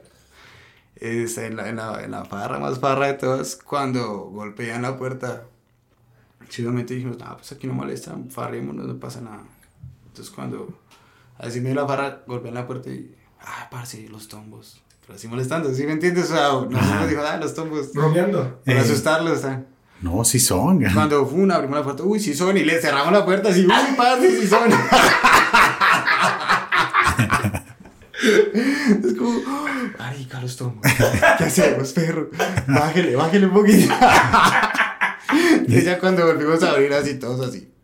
en, 0.97 1.55
la, 1.55 1.69
en, 1.69 1.75
la, 1.77 2.03
en 2.03 2.11
la 2.11 2.23
farra 2.25 2.59
más 2.59 2.79
farra 2.79 3.07
de 3.07 3.13
todas, 3.15 3.55
cuando 3.55 4.25
golpean 4.25 4.83
la 4.83 4.95
puerta. 4.95 5.45
Chidamente 6.49 6.93
dijimos, 6.93 7.17
no, 7.17 7.35
pues 7.35 7.51
aquí 7.51 7.65
no 7.65 7.73
molestan, 7.73 8.29
farrémonos, 8.29 8.85
no 8.85 8.99
pasa 8.99 9.21
nada. 9.21 9.41
Entonces 10.15 10.33
cuando 10.33 10.79
así 11.37 11.59
me 11.59 11.73
la 11.73 11.85
farra, 11.85 12.23
golpean 12.25 12.53
la 12.53 12.65
puerta 12.65 12.89
y, 12.89 13.13
ah, 13.41 13.67
parce, 13.69 14.07
los 14.07 14.29
tombos. 14.29 14.81
Pero 15.01 15.15
así 15.15 15.27
molestando, 15.27 15.73
¿sí 15.73 15.85
me 15.85 15.91
entiendes? 15.91 16.31
O 16.31 16.33
sea, 16.33 16.53
nosotros 16.69 17.09
dijo, 17.09 17.21
ah, 17.21 17.35
los 17.35 17.53
tombos. 17.53 17.91
Bromeando. 17.91 18.61
Para 18.65 18.77
eh. 18.77 18.81
asustarlos, 18.81 19.41
No, 20.01 20.23
sí 20.23 20.39
son. 20.39 20.85
Cuando 20.93 21.25
fue 21.25 21.39
una, 21.39 21.55
abrimos 21.55 21.79
la 21.79 21.83
puerta, 21.83 22.03
uy, 22.03 22.21
sí 22.21 22.33
son, 22.33 22.55
y 22.55 22.63
le 22.63 22.79
cerramos 22.79 23.11
la 23.11 23.25
puerta 23.25 23.49
así, 23.49 23.65
uy, 23.65 23.95
parce, 23.97 24.39
sí 24.39 24.47
son. 24.47 24.71
es 29.03 29.13
como, 29.17 29.41
ay, 29.99 30.25
Carlos 30.31 30.55
Tombos, 30.55 30.81
¿qué 31.37 31.43
hacemos, 31.43 31.91
perro? 31.91 32.29
Bájele, 32.67 33.17
bájele 33.17 33.47
un 33.47 33.53
poquito. 33.53 33.93
y 35.67 35.81
ya 35.81 35.99
cuando 35.99 36.25
volvimos 36.25 36.63
a 36.63 36.71
abrir 36.71 36.93
así, 36.93 37.19
todos 37.19 37.45
así. 37.49 37.74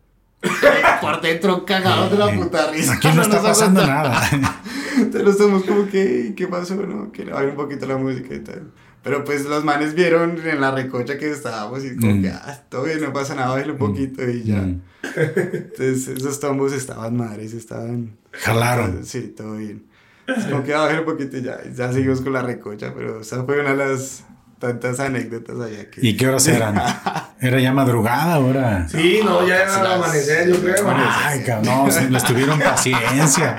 Por 1.00 1.20
dentro 1.20 1.64
cagados 1.64 2.10
de 2.10 2.18
la 2.18 2.32
puta 2.32 2.70
risa. 2.70 2.94
Aquí 2.94 3.08
no, 3.14 3.22
está 3.22 3.40
pasando 3.40 3.86
nada. 3.86 4.20
Entonces 4.96 5.30
estamos 5.30 5.62
como 5.64 5.88
que, 5.88 6.34
¿qué 6.36 6.48
pasó? 6.48 6.74
No? 6.74 7.12
Que 7.12 7.24
le 7.24 7.34
un 7.34 7.54
poquito 7.54 7.86
la 7.86 7.96
música 7.96 8.34
y 8.34 8.40
tal. 8.40 8.72
Pero 9.02 9.24
pues 9.24 9.44
los 9.46 9.64
manes 9.64 9.94
vieron 9.94 10.38
en 10.46 10.60
la 10.60 10.70
recocha 10.70 11.18
que 11.18 11.30
estábamos 11.30 11.84
y 11.84 11.96
como 11.96 12.22
que, 12.22 12.28
mm. 12.28 12.34
ah, 12.34 12.60
todo 12.68 12.84
bien, 12.84 13.00
no 13.00 13.12
pasa 13.12 13.34
nada, 13.34 13.48
bájale 13.48 13.72
un 13.72 13.76
mm. 13.76 13.80
poquito 13.80 14.28
y 14.28 14.44
ya. 14.44 14.60
Mm. 14.60 14.80
Entonces 15.16 16.08
esos 16.08 16.38
tombos 16.38 16.72
estaban 16.72 17.16
madres, 17.16 17.52
estaban... 17.52 18.16
Jalaron. 18.32 19.04
Sí, 19.04 19.34
todo 19.36 19.56
bien. 19.56 19.84
Es 20.28 20.44
como 20.46 20.62
que 20.62 20.72
ah, 20.74 20.82
bájale 20.82 21.00
un 21.00 21.04
poquito 21.04 21.36
y 21.36 21.42
ya, 21.42 21.58
ya 21.74 21.92
seguimos 21.92 22.20
con 22.20 22.32
la 22.32 22.42
recocha, 22.42 22.92
pero 22.94 23.20
esa 23.20 23.44
fue 23.44 23.60
una 23.60 23.70
de 23.70 23.76
las 23.76 24.24
tantas 24.62 25.00
anécdotas 25.00 25.60
allá 25.60 25.90
que... 25.90 26.06
¿Y 26.06 26.16
qué 26.16 26.28
horas 26.28 26.46
eran? 26.46 26.80
¿Era 27.40 27.58
ya 27.58 27.72
madrugada 27.72 28.34
ahora? 28.34 28.88
Sí, 28.88 29.18
no, 29.24 29.44
ya 29.44 29.56
era 29.62 29.80
al 29.80 29.86
amanecer, 29.94 30.48
yo 30.48 30.60
creo. 30.60 30.88
Ay, 30.88 31.42
cabrón, 31.42 31.88
no, 31.88 32.08
les 32.10 32.24
tuvieron 32.24 32.60
paciencia. 32.60 33.56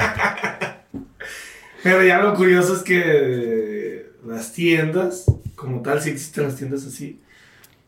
Pero 1.83 2.01
ya 2.05 2.19
lo 2.19 2.33
curioso 2.35 2.77
es 2.77 2.83
que 2.83 4.13
las 4.25 4.53
tiendas, 4.53 5.25
como 5.55 5.81
tal, 5.81 6.01
sí 6.01 6.11
existen 6.11 6.45
las 6.45 6.55
tiendas 6.55 6.85
así, 6.85 7.19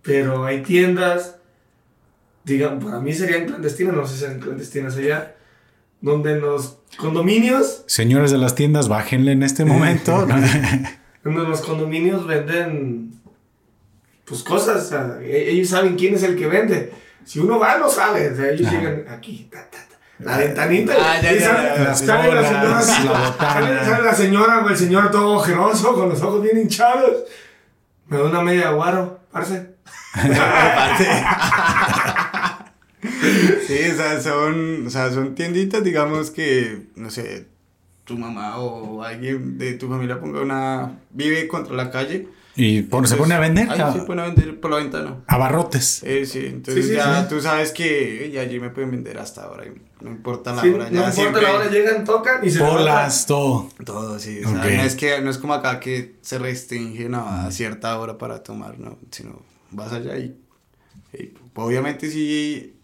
pero 0.01 0.43
hay 0.43 0.61
tiendas, 0.61 1.37
digamos, 2.43 2.83
para 2.83 2.99
mí 2.99 3.13
serían 3.13 3.45
clandestinas, 3.45 3.95
no 3.95 4.05
sé 4.05 4.15
si 4.15 4.19
serían 4.19 4.41
clandestinas 4.41 4.97
allá, 4.97 5.35
donde 6.01 6.33
en 6.33 6.41
los 6.41 6.79
condominios... 6.97 7.85
Señores 7.87 8.31
de 8.31 8.37
las 8.39 8.55
tiendas, 8.55 8.89
bájenle 8.89 9.31
en 9.31 9.43
este 9.43 9.63
momento. 9.63 10.27
donde 11.25 11.49
los 11.49 11.61
condominios 11.61 12.27
venden 12.27 13.19
pues 14.25 14.43
cosas, 14.43 14.91
e-, 15.21 15.49
ellos 15.49 15.69
saben 15.69 15.95
quién 15.95 16.15
es 16.15 16.23
el 16.23 16.37
que 16.37 16.47
vende. 16.47 16.93
Si 17.25 17.39
uno 17.39 17.59
va, 17.59 17.77
no 17.77 17.89
sale, 17.89 18.27
ellos 18.27 18.71
llegan 18.71 19.05
aquí, 19.09 19.49
la 20.19 20.37
ventanita. 20.37 20.93
Ah, 20.97 21.19
ya, 21.21 21.33
ya, 21.33 21.95
sale, 21.95 22.33
la 22.33 22.81
señora, 22.81 22.81
sale, 22.81 24.03
la 24.03 24.13
señora 24.13 24.63
o 24.63 24.69
el 24.69 24.77
señor 24.77 25.11
todo 25.11 25.37
ojeroso, 25.37 25.95
con 25.95 26.09
los 26.09 26.21
ojos 26.21 26.43
bien 26.43 26.59
hinchados. 26.59 27.23
Me 28.07 28.17
da 28.17 28.25
una 28.25 28.41
media 28.41 28.69
guaro, 28.69 29.21
parce. 29.31 29.73
sí, 33.67 33.79
o 33.91 33.95
sea, 33.95 34.21
son, 34.21 34.85
o 34.85 34.89
sea, 34.89 35.11
son 35.11 35.33
tienditas, 35.33 35.83
digamos 35.83 36.29
que, 36.29 36.83
no 36.95 37.09
sé, 37.09 37.47
tu 38.05 38.17
mamá 38.17 38.59
o 38.59 39.03
alguien 39.03 39.57
de 39.57 39.73
tu 39.73 39.89
familia 39.89 40.19
ponga 40.19 40.41
una, 40.41 40.99
vive 41.11 41.47
contra 41.47 41.75
la 41.75 41.91
calle. 41.91 42.27
¿Y 42.57 42.87
se 43.03 43.17
pone 43.17 43.33
a 43.33 43.39
vender? 43.39 43.69
Ahí 43.69 43.93
se 43.93 44.05
pone 44.05 44.21
a 44.21 44.25
vender 44.25 44.61
por 44.61 44.71
la 44.71 44.77
ventana. 44.77 45.17
Abarrotes. 45.27 46.03
Eh, 46.03 46.25
sí, 46.25 46.45
entonces 46.45 46.89
ya 46.89 47.27
tú 47.27 47.41
sabes 47.41 47.71
que 47.71 48.31
ya 48.31 48.41
allí 48.41 48.61
me 48.61 48.69
pueden 48.69 48.91
vender 48.91 49.17
hasta 49.17 49.43
ahora. 49.43 49.65
No 49.99 50.09
importa 50.09 50.53
la 50.53 50.61
hora. 50.61 50.89
Ya 50.89 51.01
no 51.01 51.07
importa 51.09 51.41
la 51.41 51.53
hora, 51.53 51.69
llegan, 51.69 52.05
tocan 52.05 52.45
y 52.45 52.51
se 52.51 52.63
Bolas, 52.63 53.25
todo. 53.25 53.69
Todo, 53.83 54.19
sí. 54.19 54.39
O 54.45 54.49
sea, 54.49 54.59
no, 54.59 54.63
es 54.63 54.95
que, 54.95 55.19
no 55.19 55.29
es 55.29 55.37
como 55.37 55.53
acá 55.53 55.81
que 55.81 56.15
se 56.21 56.39
restringe 56.39 57.09
a 57.13 57.51
cierta 57.51 57.99
hora 57.99 58.17
para 58.17 58.41
tomar, 58.41 58.79
¿no? 58.79 58.99
Sino 59.11 59.41
vas 59.71 59.91
allá 59.91 60.17
y, 60.17 60.37
y 61.11 61.33
obviamente 61.55 62.09
sí 62.09 62.74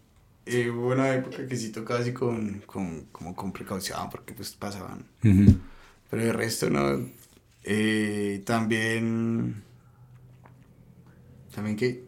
eh, 0.46 0.70
hubo 0.70 0.88
una 0.88 1.14
época 1.14 1.46
que 1.46 1.56
sí 1.56 1.70
tocaba 1.70 2.00
así 2.00 2.12
con, 2.12 2.62
con, 2.66 3.06
como 3.12 3.34
con 3.34 3.52
precaución 3.52 4.10
porque 4.10 4.34
pues 4.34 4.52
pasaban. 4.52 5.04
Pero 5.20 6.22
el 6.22 6.34
resto 6.34 6.68
no. 6.70 7.00
Eh, 7.62 8.42
también... 8.44 9.62
También 11.54 11.76
que... 11.76 12.04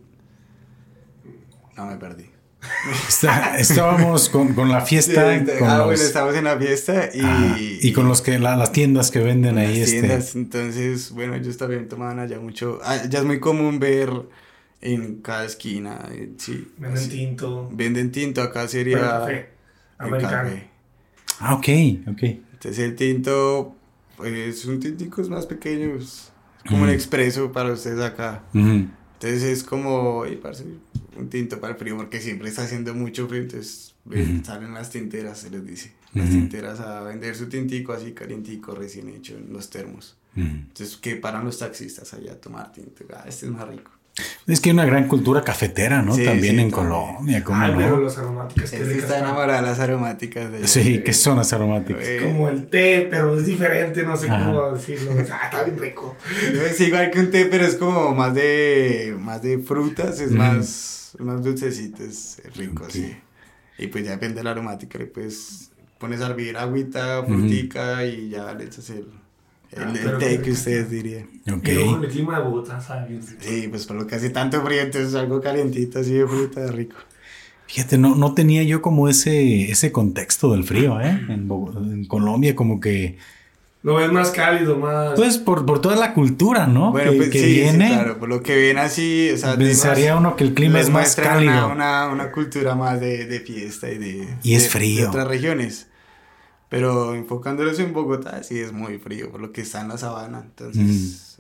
No 1.77 1.87
me 1.87 1.97
perdí. 1.97 2.31
estábamos 3.59 4.29
con, 4.29 4.55
con, 4.55 4.69
la 4.69 4.81
fiesta. 4.81 5.35
ah, 5.63 5.85
bueno, 5.85 5.93
estábamos 5.93 6.37
en 6.37 6.45
la 6.45 6.57
fiesta 6.59 7.11
y. 7.13 7.79
y 7.83 7.93
con 7.93 8.09
los 8.09 8.23
que 8.23 8.39
las 8.39 8.73
tiendas 8.73 9.11
que 9.11 9.19
venden 9.19 9.59
ahí. 9.59 9.81
Este. 9.81 10.01
Tiendas, 10.01 10.35
entonces, 10.35 11.11
bueno, 11.11 11.35
ellos 11.35 11.57
también 11.57 11.89
tomaban 11.89 12.21
allá 12.21 12.39
mucho. 12.39 12.81
Ah, 12.85 13.03
ya 13.09 13.19
es 13.19 13.25
muy 13.25 13.41
común 13.41 13.81
ver 13.81 14.11
en 14.85 15.23
cada 15.23 15.45
esquina. 15.45 16.09
Eh, 16.13 16.33
sí, 16.37 16.73
venden 16.79 17.09
tinto. 17.09 17.69
Venden 17.73 18.13
tinto, 18.13 18.43
acá 18.43 18.69
sería. 18.69 19.01
café. 19.01 19.49
Americano. 19.99 20.51
Ah, 21.41 21.55
ok, 21.55 21.69
ok. 22.09 22.23
Entonces 22.23 22.79
el 22.79 22.95
tinto, 22.95 23.75
pues 24.17 24.65
un 24.67 24.81
tintico 24.81 25.21
es 25.21 25.29
más 25.29 25.47
pequeño, 25.47 25.97
es 25.97 26.33
como 26.69 26.85
un 26.85 26.91
expreso 26.91 27.51
para 27.51 27.73
ustedes 27.73 28.01
acá. 28.01 28.43
Entonces 28.53 29.43
es 29.43 29.65
como, 29.65 30.25
parce, 30.43 30.65
un 31.17 31.29
tinto 31.29 31.61
para 31.61 31.73
el 31.73 31.79
frío, 31.79 31.97
porque 31.97 32.21
siempre 32.21 32.49
está 32.49 32.63
haciendo 32.63 32.95
mucho 32.95 33.27
frío, 33.27 33.43
entonces 33.43 33.95
salen 34.45 34.75
las 34.75 34.91
tinteras, 34.91 35.39
se 35.39 35.51
les 35.51 35.67
dice. 35.67 35.93
Las 36.13 36.31
tinteras 36.31 36.79
a 36.81 37.03
vender 37.03 37.35
su 37.35 37.49
tintico 37.49 37.93
así 37.93 38.13
calientico, 38.13 38.75
recién 38.75 39.09
hecho 39.09 39.37
en 39.37 39.53
los 39.53 39.71
termos. 39.71 40.17
Entonces, 40.37 40.97
que 40.97 41.17
paran 41.17 41.45
los 41.45 41.59
taxistas 41.59 42.13
allá 42.13 42.33
a 42.33 42.41
tomar 42.41 42.73
tinto. 42.73 43.05
Ah, 43.15 43.25
este 43.27 43.47
es 43.47 43.53
más 43.53 43.69
rico. 43.69 43.91
Es 44.47 44.61
que 44.61 44.71
hay 44.71 44.75
una 44.75 44.85
gran 44.85 45.09
cultura 45.09 45.43
cafetera, 45.43 46.03
¿no? 46.03 46.17
también 46.17 46.61
en 46.61 46.71
Colombia. 46.71 47.43
¿cómo 47.43 47.67
no? 47.67 47.77
pero 47.77 48.01
las 48.01 48.17
aromáticas. 48.17 48.71
Sí, 48.71 48.77
está 48.77 49.19
enamorada 49.19 49.61
de 49.61 49.67
las 49.67 49.81
aromáticas. 49.81 50.53
De, 50.53 50.69
sí, 50.69 51.03
¿qué 51.05 51.13
son 51.13 51.39
las 51.39 51.53
aromáticas? 51.53 52.07
Es 52.07 52.23
como 52.23 52.49
el 52.49 52.67
té, 52.69 53.09
pero 53.11 53.37
es 53.37 53.47
diferente, 53.47 54.05
no 54.05 54.17
sé 54.17 54.29
cómo 54.29 54.73
decirlo. 54.73 55.13
Ah, 55.33 55.41
está 55.45 55.65
bien 55.65 55.79
rico. 55.79 56.17
Es 56.69 56.81
igual 56.81 57.11
que 57.11 57.21
un 57.21 57.31
té, 57.31 57.47
pero 57.47 57.65
es 57.65 57.75
como 57.75 58.15
más 58.15 58.35
de, 58.35 59.17
más 59.19 59.43
de 59.43 59.59
frutas, 59.59 60.21
es 60.21 60.31
más, 60.31 61.17
más 61.19 61.43
dulcecito, 61.43 62.05
es 62.05 62.41
rico, 62.55 62.87
sí. 62.89 63.17
Y 63.79 63.89
pues 63.89 64.05
ya 64.05 64.13
depende 64.13 64.37
de 64.37 64.45
la 64.45 64.53
aromática, 64.53 64.99
le 64.99 65.07
pues 65.07 65.73
pones 65.99 66.21
a 66.21 66.27
hervir 66.27 66.57
agüita, 66.57 67.25
frutica 67.25 68.05
y 68.05 68.29
ya 68.29 68.55
le 68.55 68.65
echas 68.65 68.91
el 68.91 69.07
el, 69.77 70.19
té 70.19 70.41
que 70.41 70.53
ustedes 70.53 70.91
dirían. 70.91 71.29
Ok. 71.53 71.69
el 71.69 72.09
clima 72.09 72.39
de 72.39 72.45
Bogotá, 72.45 72.81
¿sabes? 72.81 73.37
Sí, 73.41 73.69
pues 73.69 73.87
por 73.87 73.97
lo 73.97 74.07
que 74.07 74.15
hace 74.15 74.31
tanto 74.31 74.63
frío, 74.63 74.83
entonces 74.83 75.15
algo 75.15 75.41
calientito, 75.41 76.01
así 76.01 76.13
de 76.13 76.27
fruta, 76.27 76.67
rico. 76.71 76.97
Fíjate, 77.67 77.99
no, 77.99 78.15
no 78.15 78.35
tenía 78.35 78.63
yo 78.63 78.83
como 78.83 79.09
ese, 79.09 79.71
ese 79.71 79.91
contexto 79.91 80.53
del 80.53 80.65
frío, 80.65 81.01
¿eh? 81.01 81.21
En, 81.29 81.49
en 81.51 82.05
Colombia 82.05 82.55
como 82.55 82.79
que... 82.79 83.19
Lo 83.83 83.97
ves 83.97 84.13
más 84.13 84.31
cálido, 84.31 84.77
más... 84.79 85.15
Pues 85.17 85.39
por, 85.39 85.67
por 85.67 85.81
toda 85.81 85.97
la 85.97 86.15
cultura, 86.15 86.67
¿no? 86.67 86.93
Bueno, 86.93 87.11
que, 87.13 87.17
pues 87.17 87.31
que 87.31 87.41
sí, 87.41 87.47
viene, 87.47 87.89
claro, 87.89 88.19
por 88.19 88.29
lo 88.29 88.43
que 88.43 88.57
viene 88.57 88.81
así, 88.81 89.31
o 89.31 89.37
sea... 89.37 89.57
Pensaría 89.57 90.17
uno 90.17 90.37
que 90.37 90.45
el 90.45 90.55
clima 90.55 90.81
es 90.81 90.89
más 90.89 91.17
cálido. 91.17 91.53
Una, 91.53 92.07
una, 92.07 92.09
una, 92.09 92.33
cultura 92.33 92.75
más 92.75 93.01
de, 93.01 93.27
de 93.27 93.41
fiesta 93.41 93.91
y 93.91 93.99
de... 93.99 94.29
Y 94.43 94.55
es 94.55 94.71
frío. 94.71 95.03
De 95.03 95.07
otras 95.09 95.27
regiones. 95.27 95.89
Pero 96.75 97.15
enfocándolos 97.15 97.79
en 97.79 97.93
Bogotá, 97.93 98.43
sí 98.43 98.59
es 98.59 98.73
muy 98.73 98.99
frío, 98.99 99.31
por 99.31 99.41
lo 99.41 99.53
que 99.53 99.61
está 99.61 99.83
en 99.83 99.89
la 99.91 99.97
sabana. 99.97 100.41
Entonces, 100.41 101.39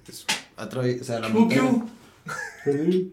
o 0.57 1.05
sea, 1.05 1.19
la 1.19 1.29
montaña. 1.29 1.85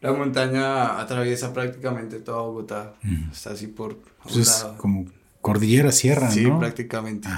la 0.00 0.12
montaña 0.14 0.98
atraviesa 0.98 1.52
prácticamente 1.52 2.20
toda 2.20 2.40
Bogotá. 2.40 2.94
Está 3.30 3.50
así 3.50 3.66
por. 3.66 3.98
Pues 4.22 4.66
como 4.78 5.04
cordillera, 5.42 5.92
sierra, 5.92 6.30
sí, 6.30 6.46
prácticamente. 6.46 7.28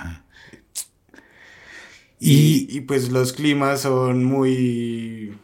Y, 2.21 2.69
y, 2.71 2.83
pues 2.83 3.11
los 3.11 3.33
climas 3.33 3.81
son 3.81 4.23
muy. 4.23 5.37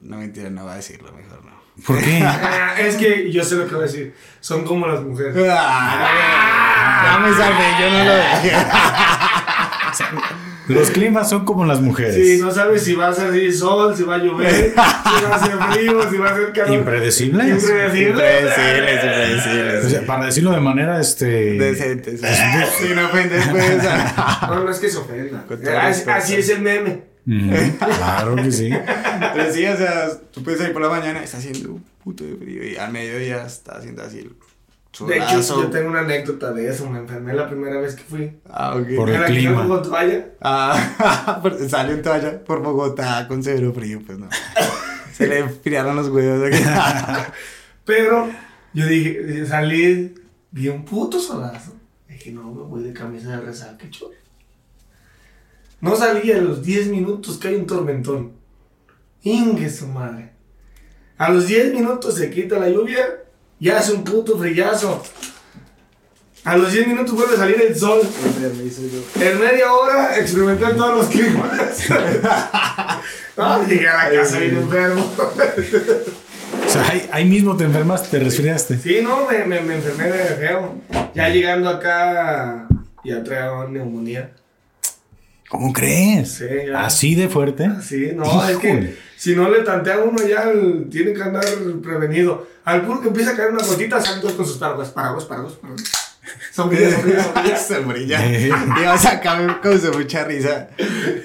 No 0.00 0.16
mentira, 0.16 0.50
no 0.50 0.64
voy 0.64 0.72
a 0.72 0.76
decirlo 0.76 1.12
mejor, 1.12 1.44
no. 1.44 1.57
¿Por 1.86 2.00
qué? 2.00 2.24
es 2.80 2.96
que 2.96 3.30
yo 3.30 3.44
sé 3.44 3.56
lo 3.56 3.66
que 3.66 3.74
voy 3.74 3.84
a 3.84 3.86
decir. 3.86 4.14
Son 4.40 4.64
como 4.64 4.86
las 4.86 5.02
mujeres. 5.02 5.34
Ah, 5.50 7.02
ya 7.04 7.18
me 7.18 7.34
salvé, 7.34 7.64
yo 7.80 7.90
no 7.90 8.04
lo 8.04 8.16
dije. 8.16 8.56
Los 10.68 10.90
climas 10.90 11.30
son 11.30 11.46
como 11.46 11.64
las 11.64 11.80
mujeres. 11.80 12.14
Sí, 12.14 12.38
no 12.42 12.50
sabes 12.50 12.82
si 12.82 12.94
va 12.94 13.08
a 13.08 13.14
salir 13.14 13.54
sol, 13.54 13.96
si 13.96 14.02
va 14.02 14.16
a 14.16 14.18
llover, 14.18 14.52
si 14.52 14.74
va 14.74 15.34
a 15.34 15.38
ser 15.38 15.56
frío, 15.72 16.10
si 16.10 16.18
va 16.18 16.30
a 16.30 16.36
ser 16.36 16.52
calor. 16.52 16.74
Impredecibles. 16.74 17.48
Impredecibles. 17.48 18.08
Impredecibles, 18.08 19.04
impredecibles. 19.04 19.84
O 19.86 19.88
sea, 19.88 20.06
para 20.06 20.26
decirlo 20.26 20.50
de 20.50 20.60
manera 20.60 21.00
este. 21.00 21.26
Decente. 21.26 22.18
Si 22.78 22.94
no 22.94 23.06
ofendes, 23.06 23.46
pues. 23.48 23.82
no, 24.48 24.64
no 24.64 24.70
es 24.70 24.78
que 24.78 24.90
se 24.90 24.98
ofenda. 24.98 25.44
Así, 26.14 26.34
es 26.34 26.48
el 26.50 26.60
meme. 26.60 27.02
claro 27.78 28.36
que 28.36 28.50
sí. 28.50 28.70
Pero 29.34 29.52
sí, 29.52 29.66
o 29.66 29.76
sea, 29.76 30.10
tú 30.32 30.42
puedes 30.42 30.58
salir 30.60 30.72
por 30.72 30.82
la 30.82 30.88
mañana, 30.88 31.22
está 31.22 31.38
haciendo 31.38 31.72
un 31.72 31.84
puto 32.02 32.24
de 32.24 32.36
frío 32.36 32.64
y 32.64 32.76
al 32.76 32.92
mediodía 32.92 33.44
está 33.44 33.78
haciendo 33.78 34.02
así 34.02 34.28
de 35.06 35.18
hecho, 35.18 35.40
yo 35.40 35.70
tengo 35.70 35.90
una 35.90 36.00
anécdota 36.00 36.52
de 36.52 36.68
eso. 36.68 36.88
Me 36.88 36.98
enfermé 36.98 37.34
la 37.34 37.48
primera 37.48 37.80
vez 37.80 37.94
que 37.94 38.02
fui. 38.02 38.32
Ah, 38.48 38.74
ok. 38.76 38.96
Por 38.96 39.10
el 39.10 39.24
clima. 39.24 39.66
con 39.66 39.82
toalla. 39.82 40.30
Ah, 40.40 41.42
salió 41.68 41.94
en 41.94 42.02
toalla 42.02 42.42
por 42.44 42.62
Bogotá 42.62 43.26
con 43.28 43.42
severo 43.42 43.72
frío, 43.72 44.00
pues 44.04 44.18
no. 44.18 44.28
Se 45.12 45.26
le 45.26 45.40
enfriaron 45.40 45.96
los 45.96 46.08
huevos. 46.08 46.50
Pero 47.84 48.28
yo 48.72 48.86
dije, 48.86 49.46
salí, 49.46 50.14
vi 50.50 50.68
un 50.68 50.84
puto 50.84 51.20
solazo. 51.20 51.74
Dije, 52.08 52.32
no, 52.32 52.52
me 52.52 52.62
voy 52.62 52.82
de 52.82 52.92
camisa 52.92 53.30
de 53.30 53.40
resaca, 53.40 53.88
chulo. 53.90 54.12
No 55.80 55.96
salí 55.96 56.32
a 56.32 56.38
los 56.38 56.62
10 56.62 56.88
minutos 56.88 57.38
que 57.38 57.48
hay 57.48 57.54
un 57.54 57.66
tormentón. 57.66 58.32
Ingue 59.22 59.70
su 59.70 59.86
madre. 59.86 60.32
A 61.16 61.30
los 61.30 61.46
10 61.46 61.74
minutos 61.74 62.16
se 62.16 62.30
quita 62.30 62.58
la 62.58 62.68
lluvia 62.68 63.24
ya 63.60 63.78
hace 63.78 63.92
un 63.92 64.04
puto 64.04 64.38
frillazo. 64.38 65.02
A 66.44 66.56
los 66.56 66.72
10 66.72 66.86
minutos 66.86 67.14
vuelve 67.14 67.34
a 67.34 67.38
salir 67.38 67.60
el 67.60 67.76
sol. 67.76 68.00
En 69.20 69.40
media 69.40 69.72
hora 69.72 70.16
experimenté 70.16 70.64
en 70.64 70.76
todos 70.76 70.96
los 70.96 71.06
climas. 71.08 71.90
no, 73.36 73.64
llegué 73.68 73.88
a 73.88 74.08
la 74.08 74.22
casa 74.22 74.38
bien 74.38 74.56
enfermo. 74.56 75.12
O 75.18 76.70
sea, 76.70 77.08
ahí, 77.12 77.24
mismo 77.24 77.56
te 77.56 77.64
enfermas, 77.64 78.08
te 78.08 78.18
resfriaste. 78.20 78.78
Sí, 78.78 79.00
no, 79.02 79.26
me, 79.26 79.44
me, 79.44 79.60
me 79.60 79.76
enfermé 79.76 80.04
de 80.04 80.36
feo. 80.36 80.76
Ya 81.14 81.28
llegando 81.28 81.68
acá, 81.68 82.68
ya 83.04 83.24
traía 83.24 83.66
neumonía. 83.68 84.32
¿Cómo 85.48 85.72
crees? 85.72 86.32
Sí, 86.32 86.44
¿Así 86.74 87.14
de 87.14 87.28
fuerte? 87.28 87.70
Sí, 87.82 88.12
no, 88.14 88.46
es 88.46 88.58
que 88.58 88.94
si 89.16 89.34
no 89.34 89.50
le 89.50 89.60
tantea 89.60 89.94
a 89.94 89.98
uno 90.00 90.18
ya 90.26 90.52
tiene 90.90 91.14
que 91.14 91.22
andar 91.22 91.44
prevenido. 91.82 92.46
Al 92.64 92.82
puro 92.84 93.00
que 93.00 93.08
empieza 93.08 93.30
a 93.30 93.36
caer 93.36 93.52
una 93.52 93.64
gotita, 93.64 94.00
salen 94.00 94.20
todos 94.20 94.34
con 94.34 94.46
sus 94.46 94.58
paraguas, 94.58 94.90
paraguas, 94.90 95.24
paraguas, 95.24 95.54
paraguas. 95.54 95.90
Sombrilla, 96.52 96.90
sombrilla, 96.90 97.22
sombrilla. 97.24 97.58
sombrilla. 97.58 98.80
Iba 98.82 98.92
a 98.92 98.98
sacar 98.98 99.60
con 99.62 99.80
mucha 99.96 100.24
risa. 100.24 100.68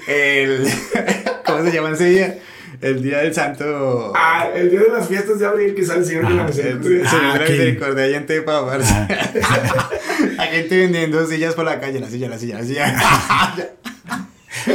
El, 0.08 0.66
¿Cómo 1.46 1.62
se 1.62 1.72
llama 1.72 1.90
ese 1.90 2.04
día? 2.06 2.38
El 2.80 3.02
día 3.02 3.18
del 3.18 3.34
santo. 3.34 4.12
Ah, 4.16 4.48
el 4.54 4.70
día 4.70 4.80
de 4.80 4.88
las 4.88 5.06
fiestas 5.06 5.38
de 5.38 5.46
abril 5.46 5.74
que 5.74 5.84
sale 5.84 6.00
el 6.00 6.06
Señor 6.06 6.28
de 6.28 6.34
la 6.34 6.42
ah, 6.42 6.46
Misericordia. 6.46 7.02
El 7.02 7.08
Señor 7.08 7.32
de 7.32 7.38
la 7.38 7.50
Misericordia, 7.50 8.04
ahí 8.04 8.14
en 8.14 8.26
Tepa, 8.26 8.58
ah. 8.58 9.08
Hay 10.38 10.48
gente 10.48 10.78
vendiendo 10.78 11.26
sillas 11.26 11.54
por 11.54 11.66
la 11.66 11.78
calle, 11.78 12.00
la 12.00 12.08
silla, 12.08 12.28
la 12.28 12.38
silla, 12.38 12.58
la 12.58 12.64
silla. 12.64 13.74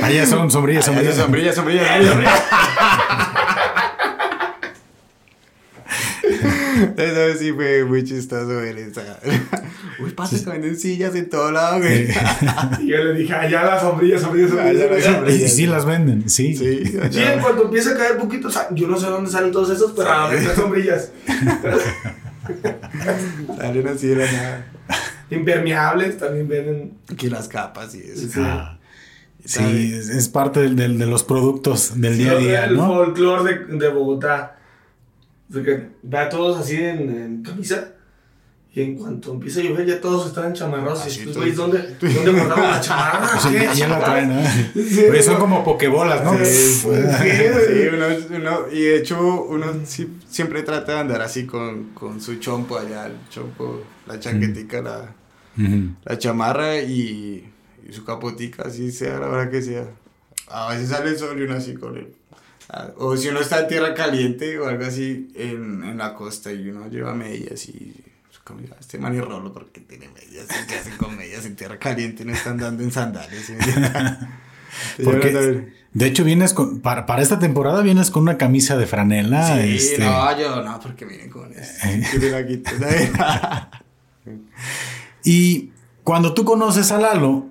Allá 0.02 0.26
son 0.26 0.52
sombrillas, 0.52 0.86
sombrillas. 0.86 1.16
Sombrillas, 1.16 1.56
sombrillas. 1.56 2.06
sombrillas. 2.06 2.44
Eso 6.98 7.40
sí 7.40 7.52
fue 7.52 7.84
muy 7.84 8.04
chistoso 8.04 8.48
ver 8.48 8.78
esa. 8.78 9.20
Uy, 10.00 10.12
pasa 10.12 10.38
que 10.38 10.50
venden 10.50 10.78
sillas 10.78 11.16
en 11.16 11.30
todo 11.30 11.52
lado, 11.52 11.80
güey. 11.80 12.08
y 12.82 12.88
yo 12.88 12.98
le 12.98 13.14
dije, 13.20 13.34
allá 13.34 13.64
las 13.64 13.82
sombrillas, 13.82 14.22
sombrillas, 14.22 14.52
sombrillas. 14.52 15.30
Y 15.30 15.50
sí 15.50 15.66
las 15.66 15.86
venden, 15.86 16.30
sí. 16.30 16.56
Sí, 16.56 16.86
sí 16.86 17.22
cuando 17.42 17.64
empieza 17.64 17.92
a 17.92 17.98
caer 17.98 18.18
poquito, 18.18 18.48
o 18.48 18.52
sea, 18.52 18.68
yo 18.72 18.88
no 18.88 18.98
sé 18.98 19.08
dónde 19.08 19.30
salen 19.30 19.52
todos 19.52 19.70
esos, 19.72 19.92
pero 19.92 20.12
a 20.12 20.34
las 20.34 20.56
sombrillas. 20.56 21.12
Salen 23.58 23.88
así 23.88 24.08
de 24.08 24.16
la 24.16 24.32
nada. 24.32 24.66
Impermeables 25.30 26.18
también 26.18 26.48
venden. 26.48 26.98
Aquí 27.12 27.30
las 27.30 27.48
capas 27.48 27.94
y 27.94 28.00
eso. 28.00 28.28
Sí. 28.28 28.42
Sí, 29.46 29.94
es, 29.94 30.28
parte 30.30 30.70
de, 30.70 30.70
de, 30.70 31.06
los 31.06 31.24
productos 31.24 32.00
del 32.00 32.18
día 32.18 32.34
a 32.34 32.36
día, 32.36 32.66
el 32.66 32.76
¿no? 32.76 33.04
El 33.04 33.06
folclore 33.06 33.66
de, 33.68 33.78
de 33.78 33.90
Bogotá. 33.90 34.58
Porque 35.52 35.90
ve 36.04 36.18
a 36.18 36.30
todos 36.30 36.60
así 36.60 36.76
en, 36.76 37.42
camisa. 37.44 37.94
Y 38.72 38.82
en 38.82 38.98
cuanto 38.98 39.34
empieza 39.34 39.62
a 39.62 39.64
llover, 39.64 39.88
ya 39.88 40.00
todos 40.00 40.28
están 40.28 40.54
chamarrados. 40.54 41.18
y 41.18 41.26
tú, 41.26 41.40
güey, 41.40 41.54
¿dónde, 41.54 41.96
¿dónde 42.00 42.32
guardamos 42.32 42.70
la 42.70 42.82
chamarra? 42.82 43.40
Sí, 43.40 43.80
ya, 43.80 43.88
la 43.88 44.00
traen, 44.00 44.30
¿no? 44.30 44.42
Sí, 44.76 45.24
son 45.24 45.38
como 45.38 45.64
pokebolas, 45.64 46.24
¿no? 46.24 46.38
Sí, 46.38 46.46
sí, 46.46 46.88
uno, 47.94 48.06
uno, 48.38 48.60
y 48.72 48.82
de 48.82 48.98
hecho, 48.98 49.44
uno 49.46 49.66
siempre 50.28 50.62
trata 50.62 50.94
de 50.94 51.00
andar 51.00 51.22
así 51.24 51.48
con, 51.48 51.86
con 51.96 52.22
su 52.22 52.36
chompo 52.36 52.78
allá, 52.78 53.08
el 53.08 53.18
chompo, 53.30 53.82
la 54.06 54.20
chaquetica, 54.20 54.84
la, 54.84 55.16
la 56.06 56.18
chamarra 56.20 56.78
y 56.78 57.50
y 57.90 57.94
su 57.94 58.06
capotica, 58.06 58.64
así 58.64 58.92
sea 58.92 59.20
la 59.20 59.28
hora 59.28 59.50
que 59.50 59.62
sea. 59.62 59.88
A 60.48 60.70
veces 60.70 60.90
sale 60.90 61.10
el 61.12 61.18
sol 61.18 61.40
y 61.40 61.44
uno 61.44 61.56
así 61.56 61.74
con 61.74 61.98
él. 61.98 62.14
O 62.98 63.18
si 63.18 63.30
uno 63.30 63.40
está 63.40 63.62
en 63.62 63.68
tierra 63.68 63.94
caliente 63.96 64.60
o 64.60 64.68
algo 64.68 64.86
así 64.86 65.30
en, 65.36 65.84
en 65.84 65.98
la 65.98 66.14
costa 66.14 66.52
y 66.52 66.70
uno 66.70 66.88
lleva 66.88 67.16
medias 67.16 67.68
y 67.68 67.96
este 68.80 68.98
man 68.98 69.16
y 69.16 69.20
rolo 69.20 69.54
porque 69.54 69.82
tiene 69.82 70.10
medias, 70.10 70.48
¿qué 70.68 70.76
hacen 70.76 70.98
con 70.98 71.16
medias 71.16 71.46
en 71.46 71.56
tierra 71.56 71.78
caliente? 71.78 72.26
No 72.26 72.34
están 72.34 72.58
dando 72.58 72.84
en 72.84 72.92
sandalias. 72.92 73.52
porque, 75.04 75.72
de 75.94 76.06
hecho, 76.06 76.24
vienes 76.24 76.54
con, 76.54 76.80
para, 76.80 77.06
para, 77.06 77.22
esta 77.22 77.40
temporada 77.40 77.82
vienes 77.82 78.10
con 78.12 78.24
una 78.24 78.38
camisa 78.38 78.78
de 78.78 78.88
franela. 78.88 79.56
Sí, 79.62 79.76
este... 79.76 80.04
no, 80.04 80.40
yo 80.40 80.64
no, 80.64 80.80
porque 80.80 81.06
miren 81.06 81.30
con 81.30 81.52
eso. 81.56 81.88
y 85.24 85.72
cuando 86.04 86.34
tú 86.34 86.44
conoces 86.46 86.92
a 86.92 86.98
Lalo, 86.98 87.48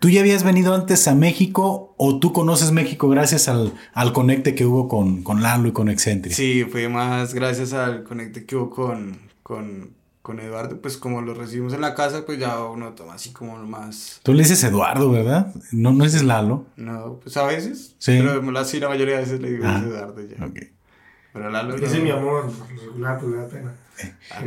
¿Tú 0.00 0.10
ya 0.10 0.20
habías 0.20 0.44
venido 0.44 0.74
antes 0.74 1.08
a 1.08 1.14
México 1.14 1.94
o 1.96 2.20
tú 2.20 2.32
conoces 2.32 2.70
México 2.70 3.08
gracias 3.08 3.48
al, 3.48 3.72
al 3.94 4.12
conecte 4.12 4.54
que 4.54 4.64
hubo 4.64 4.86
con, 4.86 5.24
con 5.24 5.42
Lalo 5.42 5.68
y 5.68 5.72
con 5.72 5.88
Excentri? 5.88 6.32
Sí, 6.32 6.64
fue 6.70 6.88
más 6.88 7.34
gracias 7.34 7.72
al 7.72 8.04
conecte 8.04 8.46
que 8.46 8.54
hubo 8.54 8.70
con, 8.70 9.18
con, 9.42 9.90
con 10.22 10.38
Eduardo, 10.38 10.80
pues 10.80 10.98
como 10.98 11.20
lo 11.20 11.34
recibimos 11.34 11.72
en 11.72 11.80
la 11.80 11.96
casa, 11.96 12.24
pues 12.24 12.38
ya 12.38 12.62
uno 12.62 12.90
toma 12.92 13.14
así 13.14 13.32
como 13.32 13.56
más... 13.58 14.20
Tú 14.22 14.34
le 14.34 14.44
dices 14.44 14.62
Eduardo, 14.62 15.10
¿verdad? 15.10 15.52
No, 15.72 15.92
no 15.92 16.04
dices 16.04 16.22
Lalo. 16.22 16.66
No, 16.76 17.18
pues 17.20 17.36
a 17.36 17.44
veces. 17.44 17.96
Sí. 17.98 18.18
Pero 18.20 18.64
sí, 18.64 18.78
la 18.78 18.88
mayoría 18.88 19.16
de 19.16 19.20
veces 19.22 19.40
le 19.40 19.50
digo 19.50 19.64
ah, 19.66 19.82
Eduardo 19.84 20.20
ya. 20.20 20.44
Ok. 20.44 20.58
Pero 21.32 21.50
Lalo... 21.50 21.76
Dice 21.76 21.98
mi 21.98 22.10
amor, 22.10 22.52
regular, 22.68 23.18
pues 23.18 23.34
da 23.34 23.48
pena. 23.48 23.74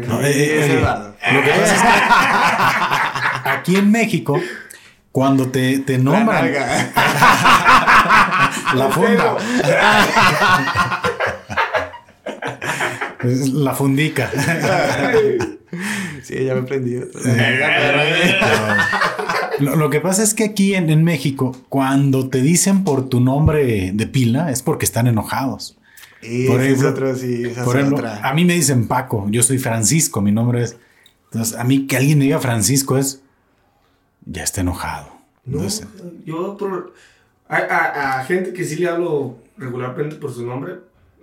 No, 0.07 0.21
eh, 0.21 0.31
eh, 0.31 0.59
es 0.61 0.69
Eduardo. 0.69 1.13
Lo 1.33 1.43
que 1.43 1.49
pasa 1.49 1.75
es 1.75 1.81
que 3.43 3.49
aquí 3.49 3.75
en 3.75 3.91
México 3.91 4.39
cuando 5.11 5.49
te, 5.49 5.79
te 5.79 5.97
nombran. 5.97 6.53
La, 6.53 6.91
la 8.75 8.89
funda. 8.89 9.37
la 13.53 13.73
fundica. 13.73 14.31
sí, 16.23 16.45
ya 16.45 16.55
me 16.55 16.61
he 16.61 16.63
prendido. 16.63 17.07
Lo, 19.59 19.75
lo, 19.75 19.89
que 19.89 19.99
pasa 19.99 20.23
es 20.23 20.33
que 20.33 20.45
aquí 20.45 20.73
en, 20.75 20.89
en, 20.89 21.03
México, 21.03 21.55
cuando 21.69 22.29
te 22.29 22.41
dicen 22.41 22.83
por 22.83 23.09
tu 23.09 23.19
nombre 23.19 23.91
de 23.93 24.07
pila, 24.07 24.49
es 24.49 24.63
porque 24.63 24.85
están 24.85 25.07
enojados. 25.07 25.77
Y 26.23 26.47
por 26.47 26.61
ejemplo, 26.61 26.87
es 26.87 26.93
otro, 26.93 27.15
sí, 27.15 27.43
esa 27.45 27.63
por 27.63 27.75
ejemplo, 27.75 27.97
otra. 27.97 28.27
a 28.27 28.33
mí 28.33 28.45
me 28.45 28.53
dicen 28.53 28.87
Paco, 28.87 29.27
yo 29.29 29.43
soy 29.43 29.57
Francisco, 29.57 30.21
mi 30.21 30.31
nombre 30.31 30.63
es. 30.63 30.77
Entonces, 31.31 31.57
a 31.57 31.63
mí 31.63 31.87
que 31.87 31.97
alguien 31.97 32.19
me 32.19 32.25
diga 32.25 32.39
Francisco 32.39 32.97
es 32.97 33.21
ya 34.25 34.43
está 34.43 34.61
enojado. 34.61 35.09
No, 35.45 35.67
yo 36.25 36.57
por... 36.57 36.93
A, 37.47 38.19
a, 38.19 38.23
gente 38.23 38.53
que 38.53 38.63
sí 38.63 38.77
le 38.77 38.87
hablo 38.87 39.37
regularmente 39.57 40.15
por 40.15 40.31
su 40.31 40.45
nombre, 40.45 40.75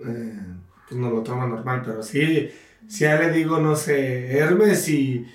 eh, 0.05 0.39
pues 0.87 0.99
no 0.99 1.09
lo 1.09 1.23
toma 1.23 1.47
normal, 1.47 1.81
pero 1.83 2.03
sí, 2.03 2.51
si 2.87 3.05
a 3.05 3.15
él 3.15 3.27
le 3.27 3.33
digo, 3.33 3.59
no 3.59 3.75
sé, 3.75 4.37
Hermes 4.37 4.87
y, 4.89 5.25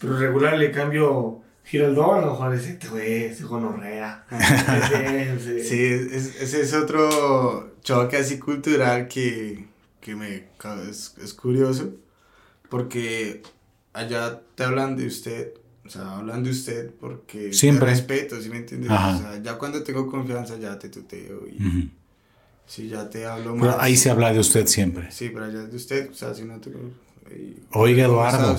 Pero 0.00 0.18
regular 0.18 0.58
le 0.58 0.72
cambio 0.72 1.42
doble, 1.72 2.22
a 2.22 2.26
lo 2.26 2.32
mejor 2.32 2.56
dice, 2.56 2.70
este 2.70 2.88
güey, 2.88 3.24
este 3.24 3.44
gonorrea. 3.44 4.24
sí, 5.38 5.82
ese 6.12 6.60
es, 6.60 6.74
otro 6.74 7.74
choque 7.82 8.16
así 8.16 8.38
cultural 8.38 9.08
que, 9.08 9.66
que 10.00 10.14
me 10.14 10.48
es, 10.88 11.16
es 11.22 11.34
curioso, 11.34 11.94
porque 12.68 13.42
allá 13.92 14.40
te 14.54 14.64
hablan 14.64 14.96
de 14.96 15.06
usted, 15.06 15.54
o 15.86 15.90
sea, 15.90 16.16
hablan 16.16 16.42
de 16.42 16.50
usted 16.50 16.90
porque 17.00 17.52
Siempre. 17.52 17.90
respeto, 17.90 18.40
¿sí 18.40 18.48
me 18.48 18.58
entiendes? 18.58 18.90
O 18.90 19.18
sea, 19.18 19.40
ya 19.42 19.56
cuando 19.56 19.82
tengo 19.82 20.06
confianza 20.10 20.58
ya 20.58 20.78
te 20.78 20.88
tuteo 20.88 21.46
y... 21.46 21.90
Si 22.66 22.88
ya 22.88 23.08
te 23.08 23.26
hablo 23.26 23.54
más. 23.54 23.68
Pero 23.68 23.80
ahí 23.80 23.96
se 23.96 24.10
habla 24.10 24.32
de 24.32 24.40
usted 24.40 24.66
siempre. 24.66 25.10
Sí, 25.12 25.30
pero 25.32 25.44
allá 25.44 25.62
de 25.62 25.76
usted, 25.76 26.10
o 26.10 26.14
sea, 26.14 26.34
si 26.34 26.42
no 26.42 26.58
te. 26.60 26.72
Oiga, 27.72 28.04
Eduardo. 28.04 28.56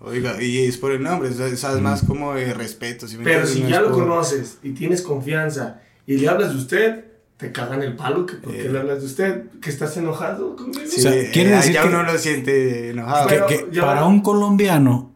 Oiga, 0.00 0.40
y 0.40 0.58
es 0.58 0.76
por 0.76 0.92
el 0.92 1.02
nombre, 1.02 1.28
o 1.30 1.32
sea, 1.32 1.48
es 1.48 1.80
más 1.80 2.04
como 2.04 2.34
de 2.34 2.54
respeto. 2.54 3.06
pero 3.24 3.46
si 3.46 3.66
ya 3.66 3.80
lo 3.80 3.90
conoces 3.90 4.58
y 4.62 4.70
tienes 4.70 5.02
confianza 5.02 5.80
y 6.06 6.18
le 6.18 6.28
hablas 6.28 6.50
de 6.52 6.58
usted, 6.58 7.04
te 7.36 7.50
cagan 7.50 7.82
el 7.82 7.96
palo 7.96 8.24
que 8.24 8.36
porque 8.36 8.66
eh. 8.66 8.68
le 8.68 8.78
hablas 8.78 9.00
de 9.00 9.06
usted, 9.06 9.44
que 9.60 9.70
estás 9.70 9.96
enojado 9.96 10.54
conmigo. 10.54 10.80
Sí, 10.86 11.00
o 11.00 11.02
sea, 11.02 11.30
quiere 11.32 11.50
decir 11.50 11.72
ya 11.72 11.84
uno 11.84 12.04
lo 12.04 12.16
siente 12.16 12.90
enojado. 12.90 13.46
Que, 13.48 13.80
para 13.80 14.04
un 14.04 14.20
colombiano, 14.20 15.12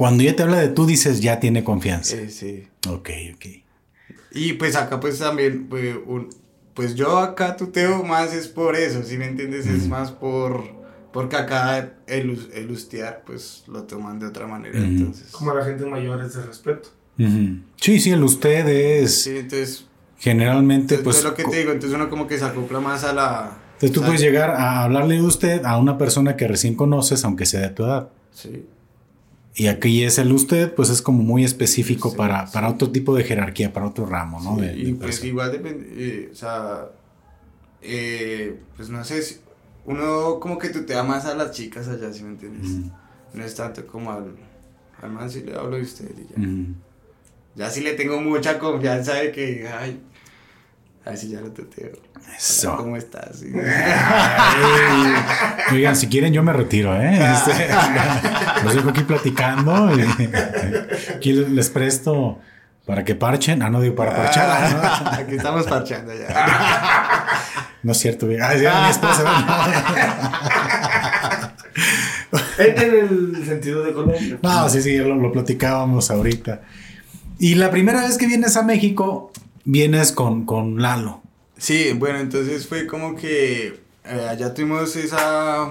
cuando 0.00 0.22
ya 0.22 0.34
te 0.34 0.42
habla 0.42 0.56
de 0.56 0.68
tú, 0.68 0.86
dices 0.86 1.20
ya 1.20 1.40
tiene 1.40 1.62
confianza. 1.62 2.16
Sí, 2.16 2.30
sí. 2.30 2.66
Ok, 2.88 3.10
ok. 3.34 3.44
Y 4.32 4.54
pues 4.54 4.74
acá 4.74 4.98
pues 4.98 5.18
también, 5.18 5.66
pues, 5.68 5.94
un, 6.06 6.30
pues 6.72 6.94
yo 6.94 7.18
acá 7.18 7.54
tuteo 7.54 8.02
más 8.02 8.32
es 8.32 8.48
por 8.48 8.76
eso, 8.76 9.02
si 9.02 9.18
me 9.18 9.26
entiendes? 9.26 9.66
Es 9.66 9.88
más 9.88 10.10
por, 10.10 10.64
porque 11.12 11.36
acá 11.36 11.96
el, 12.06 12.48
el 12.54 12.70
ustear 12.70 13.24
pues 13.26 13.64
lo 13.66 13.82
toman 13.82 14.18
de 14.18 14.28
otra 14.28 14.46
manera, 14.46 14.78
entonces. 14.78 15.30
Como 15.32 15.52
la 15.52 15.66
gente 15.66 15.84
mayor 15.84 16.24
es 16.24 16.32
de 16.32 16.46
respeto. 16.46 16.88
Sí, 17.76 18.00
sí, 18.00 18.10
el 18.10 18.24
usted 18.24 18.66
es... 18.68 19.24
Sí, 19.24 19.36
entonces... 19.36 19.84
Generalmente 20.16 20.96
pues... 20.96 21.18
Es 21.18 21.24
lo 21.24 21.34
que 21.34 21.44
te 21.44 21.58
digo, 21.58 21.72
entonces 21.72 21.94
uno 21.94 22.08
como 22.08 22.26
que 22.26 22.38
se 22.38 22.46
acopla 22.46 22.80
más 22.80 23.04
a 23.04 23.12
la... 23.12 23.58
Entonces 23.74 23.92
tú 23.92 24.00
puedes 24.00 24.22
llegar 24.22 24.48
a 24.48 24.82
hablarle 24.82 25.16
de 25.16 25.22
usted 25.24 25.62
a 25.66 25.76
una 25.76 25.98
persona 25.98 26.36
que 26.36 26.48
recién 26.48 26.74
conoces, 26.74 27.22
aunque 27.26 27.44
sea 27.44 27.60
de 27.60 27.68
tu 27.68 27.84
edad. 27.84 28.08
Sí. 28.32 28.64
Y 29.54 29.66
aquí 29.66 30.04
es 30.04 30.18
el 30.18 30.32
usted, 30.32 30.74
pues 30.74 30.90
es 30.90 31.02
como 31.02 31.22
muy 31.22 31.44
específico 31.44 32.14
para, 32.14 32.46
para 32.46 32.68
otro 32.68 32.90
tipo 32.90 33.16
de 33.16 33.24
jerarquía, 33.24 33.72
para 33.72 33.86
otro 33.86 34.06
ramo, 34.06 34.40
¿no? 34.40 34.64
y 34.64 34.94
pues 34.94 35.22
igual 35.24 35.50
depende, 35.50 35.88
eh, 35.96 36.28
o 36.32 36.34
sea, 36.34 36.88
eh, 37.82 38.58
pues 38.76 38.88
no 38.88 39.04
sé, 39.04 39.22
si 39.22 39.36
uno 39.86 40.38
como 40.38 40.58
que 40.58 40.68
tú 40.68 40.84
te 40.84 41.00
más 41.02 41.24
a 41.24 41.34
las 41.34 41.50
chicas 41.50 41.88
allá, 41.88 42.12
si 42.12 42.22
me 42.22 42.30
entiendes? 42.30 42.90
No 43.34 43.44
es 43.44 43.54
tanto 43.54 43.86
como 43.86 44.12
al, 44.12 44.36
al 45.02 45.10
man 45.10 45.30
si 45.30 45.42
le 45.42 45.54
hablo 45.54 45.76
de 45.76 45.82
usted 45.82 46.10
y 46.16 46.32
ya. 46.32 46.48
Ya 47.56 47.70
sí 47.70 47.80
le 47.80 47.94
tengo 47.94 48.20
mucha 48.20 48.58
confianza 48.58 49.14
de 49.14 49.32
que, 49.32 49.68
ay, 49.68 50.00
así 51.04 51.28
ya 51.28 51.40
lo 51.40 51.50
tuteo. 51.50 51.92
Eso. 52.36 52.76
¿Cómo 52.76 52.96
estás? 52.96 53.42
Oigan, 55.72 55.96
si 55.96 56.08
quieren 56.08 56.32
yo 56.32 56.42
me 56.42 56.52
retiro, 56.52 56.94
¿eh? 56.94 57.32
Este, 57.32 57.68
los 58.64 58.74
dejo 58.74 58.90
aquí 58.90 59.02
platicando. 59.02 59.90
Y, 59.94 60.02
aquí 61.14 61.32
les 61.32 61.70
presto 61.70 62.38
para 62.86 63.04
que 63.04 63.14
parchen. 63.14 63.62
Ah, 63.62 63.70
no 63.70 63.80
digo 63.80 63.94
para 63.94 64.16
parchar. 64.16 65.20
Aquí 65.20 65.36
estamos 65.36 65.66
parchando 65.66 66.12
ya. 66.14 67.26
No 67.82 67.92
es 67.92 67.98
cierto. 67.98 68.26
Ah, 68.42 68.54
ya, 68.56 68.84
mi 68.84 68.90
esposa. 68.90 69.24
en 72.58 73.34
el 73.36 73.46
sentido 73.46 73.82
de 73.82 73.92
Colombia. 73.92 74.38
No, 74.42 74.68
sí, 74.68 74.82
sí, 74.82 74.98
lo, 74.98 75.14
lo 75.14 75.32
platicábamos 75.32 76.10
ahorita. 76.10 76.60
Y 77.38 77.54
la 77.54 77.70
primera 77.70 78.02
vez 78.02 78.18
que 78.18 78.26
vienes 78.26 78.58
a 78.58 78.62
México, 78.62 79.32
vienes 79.64 80.12
con, 80.12 80.44
con 80.44 80.82
Lalo. 80.82 81.19
Sí, 81.60 81.92
bueno, 81.92 82.18
entonces 82.18 82.66
fue 82.66 82.86
como 82.86 83.14
que 83.14 83.78
eh, 84.04 84.26
allá 84.30 84.54
tuvimos 84.54 84.96
esa, 84.96 85.70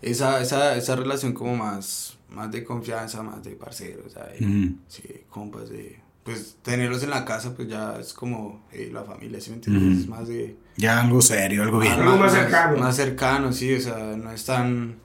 esa, 0.00 0.40
esa, 0.40 0.74
esa 0.74 0.96
relación 0.96 1.34
como 1.34 1.54
más, 1.54 2.16
más 2.30 2.50
de 2.50 2.64
confianza, 2.64 3.22
más 3.22 3.44
de 3.44 3.50
parceros, 3.56 4.14
¿sabes? 4.14 4.38
Sí, 4.88 5.02
compas, 5.28 5.68
de, 5.68 6.00
pues 6.24 6.56
tenerlos 6.62 7.02
en 7.02 7.10
la 7.10 7.26
casa, 7.26 7.54
pues 7.54 7.68
ya 7.68 7.98
es 8.00 8.14
como 8.14 8.66
eh, 8.72 8.88
la 8.90 9.04
familia, 9.04 9.38
¿sí 9.38 9.50
me 9.50 9.56
entiendes? 9.56 10.00
Es 10.00 10.08
más 10.08 10.26
de... 10.26 10.56
Ya 10.78 11.02
algo 11.02 11.20
serio, 11.20 11.62
algo 11.62 11.80
bien. 11.80 11.92
Algo 11.92 12.16
más, 12.16 12.32
cercano. 12.32 12.78
Más 12.78 12.96
cercano, 12.96 13.52
sí, 13.52 13.74
o 13.74 13.80
sea, 13.80 14.16
no 14.16 14.32
es 14.32 14.46
tan... 14.46 14.96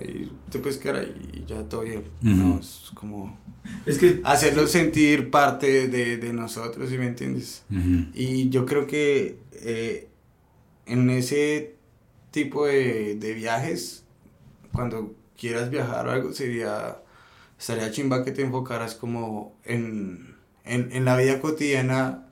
Ahí 0.00 0.32
te 0.50 0.58
puedes 0.58 0.78
quedar 0.78 0.96
ahí 0.96 1.30
y 1.32 1.44
ya 1.44 1.62
todo 1.68 1.82
bien. 1.82 2.04
No, 2.22 2.58
es 2.58 2.90
como 2.94 3.38
es 3.86 3.98
que 3.98 4.20
hacerlo 4.24 4.66
sentir 4.66 5.30
parte 5.30 5.88
de, 5.88 6.16
de 6.16 6.32
nosotros, 6.32 6.90
¿sí 6.90 6.98
me 6.98 7.06
entiendes? 7.06 7.64
Y 8.14 8.48
yo 8.50 8.66
creo 8.66 8.86
que 8.86 9.38
eh, 9.52 10.08
en 10.86 11.10
ese 11.10 11.76
tipo 12.30 12.66
de, 12.66 13.16
de, 13.16 13.34
viajes, 13.34 14.04
cuando 14.72 15.14
quieras 15.38 15.70
viajar 15.70 16.08
o 16.08 16.10
algo, 16.10 16.32
sería, 16.32 16.98
estaría 17.58 17.90
chimba 17.90 18.24
que 18.24 18.32
te 18.32 18.42
enfocaras 18.42 18.94
como 18.94 19.56
en, 19.64 20.36
en, 20.64 20.90
en 20.92 21.04
la 21.04 21.16
vida 21.16 21.40
cotidiana 21.40 22.29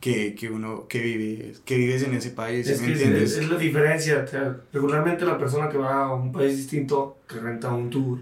que, 0.00 0.34
que, 0.34 0.50
uno 0.50 0.86
que 0.88 1.00
vive 1.00 1.52
que 1.64 1.76
vives 1.76 2.02
en 2.02 2.14
ese 2.14 2.30
país 2.30 2.66
es, 2.68 2.80
¿me 2.80 2.88
entiendes? 2.88 3.32
Es, 3.32 3.38
es, 3.38 3.48
la 3.50 3.58
diferencia 3.58 4.24
regularmente 4.72 5.24
la 5.24 5.38
persona 5.38 5.68
que 5.68 5.76
va 5.78 6.04
a 6.04 6.14
un 6.14 6.32
país 6.32 6.56
distinto 6.56 7.18
que 7.28 7.38
renta 7.38 7.72
un 7.72 7.90
tour 7.90 8.18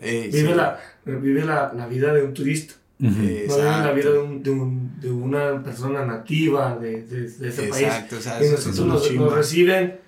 vive, 0.00 0.54
la, 0.54 0.78
vive 1.04 1.44
la, 1.44 1.72
la, 1.74 1.86
vida 1.86 2.12
de 2.12 2.22
un 2.22 2.34
turista. 2.34 2.74
no 2.98 3.10
vive 3.10 3.46
la 3.48 3.92
vida 3.92 4.10
de, 4.12 4.18
un, 4.18 4.42
de, 4.42 4.50
un, 4.50 5.00
de, 5.00 5.10
una 5.10 5.62
persona 5.62 6.04
nativa 6.04 6.76
de, 6.76 7.02
de, 7.02 7.48
ese 7.48 7.68
país. 7.68 7.88
y 8.40 8.50
nosotros 8.50 9.12
nos, 9.14 9.34
reciben 9.34 9.98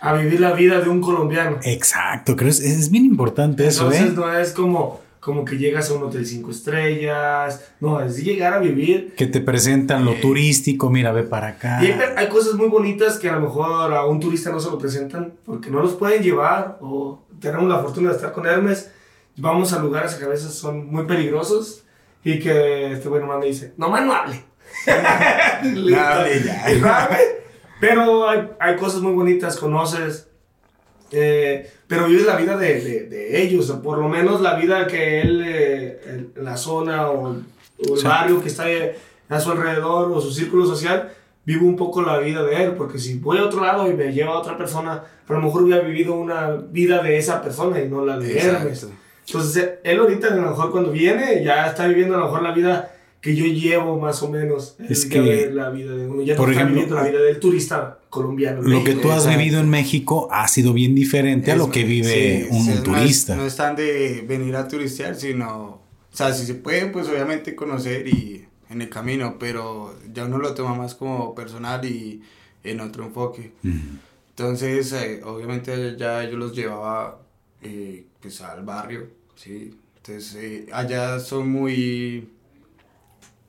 a 0.00 0.14
vivir 0.14 0.40
la 0.40 0.52
vida 0.52 0.80
de 0.80 0.88
un 0.88 1.00
colombiano. 1.00 1.58
Exacto, 1.62 2.36
creo 2.36 2.50
es, 2.50 2.60
es 2.60 2.90
bien 2.90 3.04
importante 3.04 3.66
eso. 3.66 3.84
Entonces 3.84 4.10
¿eh? 4.10 4.14
no 4.16 4.38
es 4.38 4.52
como, 4.52 5.00
como 5.26 5.44
que 5.44 5.58
llegas 5.58 5.90
a 5.90 5.94
un 5.94 6.04
hotel 6.04 6.24
cinco 6.24 6.52
estrellas, 6.52 7.72
no, 7.80 8.00
es 8.00 8.22
llegar 8.22 8.54
a 8.54 8.60
vivir. 8.60 9.12
Que 9.16 9.26
te 9.26 9.40
presentan 9.40 10.04
lo 10.04 10.14
turístico, 10.14 10.88
mira, 10.88 11.10
ve 11.10 11.24
para 11.24 11.48
acá. 11.48 11.82
Y 11.82 11.86
hay, 11.86 11.98
hay, 12.16 12.28
cosas 12.28 12.54
muy 12.54 12.68
bonitas 12.68 13.18
que 13.18 13.28
a 13.28 13.32
lo 13.32 13.40
mejor 13.40 13.92
a 13.92 14.06
un 14.06 14.20
turista 14.20 14.52
no 14.52 14.60
se 14.60 14.70
lo 14.70 14.78
presentan 14.78 15.34
porque 15.44 15.68
no 15.68 15.80
los 15.80 15.94
pueden 15.94 16.22
llevar 16.22 16.78
o 16.80 17.24
tenemos 17.40 17.68
la 17.68 17.80
fortuna 17.80 18.10
de 18.10 18.14
estar 18.14 18.32
con 18.32 18.46
Hermes 18.46 18.92
vamos 19.36 19.72
a 19.72 19.80
lugares 19.80 20.14
que 20.14 20.24
a 20.26 20.28
veces 20.28 20.54
son 20.54 20.86
muy 20.86 21.06
peligrosos 21.06 21.82
y 22.22 22.38
que 22.38 22.92
este 22.92 23.08
bueno 23.08 23.26
me 23.26 23.46
dice, 23.46 23.74
no 23.76 23.88
más 23.88 24.06
no 24.06 24.12
hable. 24.14 24.44
no 25.64 26.00
hable 26.00 26.42
ya. 26.44 27.10
Pero 27.80 28.28
hay, 28.28 28.48
hay, 28.60 28.76
cosas 28.76 29.00
muy 29.00 29.12
bonitas, 29.12 29.56
conoces, 29.56 30.28
eh, 31.10 31.70
pero 31.86 32.06
vives 32.06 32.26
la 32.26 32.36
vida 32.36 32.56
de, 32.56 32.80
de, 32.80 33.06
de, 33.08 33.42
ellos, 33.42 33.70
o 33.70 33.82
por 33.82 33.98
lo 33.98 34.08
menos 34.08 34.40
la 34.40 34.54
vida 34.56 34.86
que 34.86 35.20
él, 35.20 35.42
eh, 35.46 36.32
en 36.36 36.44
la 36.44 36.56
zona 36.56 37.10
o, 37.10 37.36
el 37.78 38.02
barrio 38.04 38.42
que 38.42 38.48
está 38.48 38.64
a 39.28 39.40
su 39.40 39.50
alrededor 39.50 40.10
o 40.10 40.20
su 40.20 40.32
círculo 40.32 40.66
social, 40.66 41.12
vivo 41.44 41.66
un 41.66 41.76
poco 41.76 42.02
la 42.02 42.18
vida 42.18 42.42
de 42.42 42.64
él, 42.64 42.72
porque 42.72 42.98
si 42.98 43.18
voy 43.18 43.38
a 43.38 43.44
otro 43.44 43.62
lado 43.62 43.90
y 43.90 43.94
me 43.94 44.12
lleva 44.12 44.32
a 44.32 44.38
otra 44.38 44.56
persona, 44.56 45.04
a 45.28 45.32
lo 45.32 45.40
mejor 45.40 45.62
hubiera 45.62 45.82
vivido 45.82 46.14
una 46.14 46.50
vida 46.50 47.02
de 47.02 47.18
esa 47.18 47.42
persona 47.42 47.80
y 47.80 47.88
no 47.88 48.04
la 48.04 48.18
de 48.18 48.38
Hermes. 48.38 48.88
Entonces, 49.26 49.70
él 49.82 49.98
ahorita 49.98 50.28
a 50.28 50.36
lo 50.36 50.50
mejor 50.50 50.70
cuando 50.70 50.90
viene 50.90 51.42
ya 51.44 51.66
está 51.66 51.86
viviendo 51.86 52.14
a 52.14 52.18
lo 52.18 52.24
mejor 52.26 52.42
la 52.42 52.52
vida 52.52 52.92
que 53.20 53.34
yo 53.34 53.44
llevo 53.44 53.98
más 53.98 54.22
o 54.22 54.30
menos. 54.30 54.76
Es 54.88 55.06
que 55.06 55.50
la 55.52 55.70
vida 55.70 55.94
de 55.94 56.06
uno. 56.06 56.22
Ya 56.22 56.36
por 56.36 56.50
ejemplo, 56.50 56.74
viviendo 56.74 56.94
la 56.94 57.02
vida 57.02 57.20
del 57.20 57.40
turista 57.40 57.98
colombiano. 58.16 58.62
Lo 58.62 58.82
que 58.82 58.94
tú 58.94 59.10
has 59.12 59.28
vivido 59.28 59.60
en 59.60 59.68
México 59.68 60.28
ha 60.32 60.48
sido 60.48 60.72
bien 60.72 60.94
diferente 60.94 61.52
a 61.52 61.56
lo 61.56 61.70
que 61.70 61.84
vive 61.84 62.48
un, 62.50 62.82
turista. 62.82 63.36
No 63.36 63.44
es, 63.44 63.56
tan 63.56 63.76
de 63.76 64.24
venir 64.26 64.56
a 64.56 64.66
turistear, 64.66 65.14
sino, 65.14 65.48
o 65.50 66.16
sea, 66.16 66.32
si 66.32 66.46
se 66.46 66.54
puede, 66.54 66.86
pues 66.86 67.08
obviamente 67.08 67.54
conocer 67.54 68.08
y 68.08 68.44
en 68.70 68.80
el 68.80 68.88
camino, 68.88 69.36
pero 69.38 69.94
ya 70.12 70.24
uno 70.24 70.38
lo 70.38 70.54
toma 70.54 70.74
más 70.74 70.94
como 70.94 71.34
personal 71.34 71.84
y 71.84 72.22
en 72.64 72.80
otro 72.80 73.04
enfoque. 73.04 73.52
Entonces, 74.30 74.92
eh, 74.92 75.20
obviamente 75.24 75.96
ya 75.98 76.24
yo 76.24 76.38
los 76.38 76.54
llevaba 76.54 77.20
eh, 77.62 78.06
pues 78.20 78.40
al 78.40 78.64
barrio, 78.64 79.08
¿sí? 79.34 79.74
Entonces 79.98 80.34
eh, 80.36 80.66
allá 80.72 81.20
son 81.20 81.50
muy, 81.50 82.28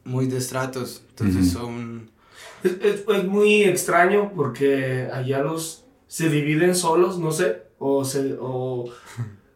muy 0.03 0.27
de 0.27 0.37
estratos, 0.37 1.03
entonces 1.09 1.51
son... 1.51 2.16
Es, 2.63 3.03
es, 3.07 3.23
muy 3.25 3.63
extraño 3.63 4.31
porque 4.35 5.09
allá 5.13 5.39
los 5.39 5.85
se 6.07 6.29
dividen 6.29 6.75
solos, 6.75 7.19
no 7.19 7.31
sé, 7.31 7.63
o 7.79 8.03
se... 8.03 8.37
O, 8.39 8.91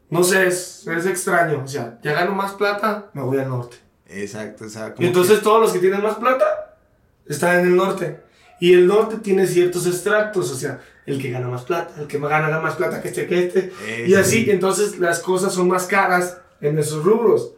no 0.09 0.23
sé, 0.23 0.45
es, 0.47 0.85
es 0.87 1.05
extraño, 1.05 1.63
o 1.63 1.67
sea, 1.67 1.97
ya 2.03 2.11
gano 2.11 2.35
más 2.35 2.51
plata, 2.51 3.09
me 3.13 3.21
voy 3.21 3.37
al 3.37 3.47
norte. 3.47 3.77
Exacto, 4.07 4.65
o 4.65 4.69
sea, 4.69 4.93
y 4.99 5.05
entonces 5.05 5.41
todos 5.41 5.61
los 5.61 5.71
que 5.71 5.79
tienen 5.79 6.03
más 6.03 6.15
plata 6.15 6.77
están 7.25 7.61
en 7.61 7.67
el 7.67 7.75
norte. 7.77 8.19
Y 8.59 8.73
el 8.73 8.85
norte 8.85 9.17
tiene 9.17 9.47
ciertos 9.47 9.87
extractos, 9.87 10.51
o 10.51 10.55
sea, 10.55 10.81
el 11.05 11.19
que 11.19 11.31
gana 11.31 11.47
más 11.47 11.63
plata, 11.63 11.93
el 11.99 12.07
que 12.07 12.19
gana 12.19 12.59
más 12.59 12.75
plata 12.75 13.01
que 13.01 13.07
este, 13.07 13.25
que 13.25 13.47
este. 13.47 13.73
y 14.05 14.13
así, 14.13 14.49
entonces 14.51 14.99
las 14.99 15.19
cosas 15.19 15.53
son 15.53 15.67
más 15.67 15.87
caras 15.87 16.39
en 16.59 16.77
esos 16.77 17.03
rubros. 17.03 17.53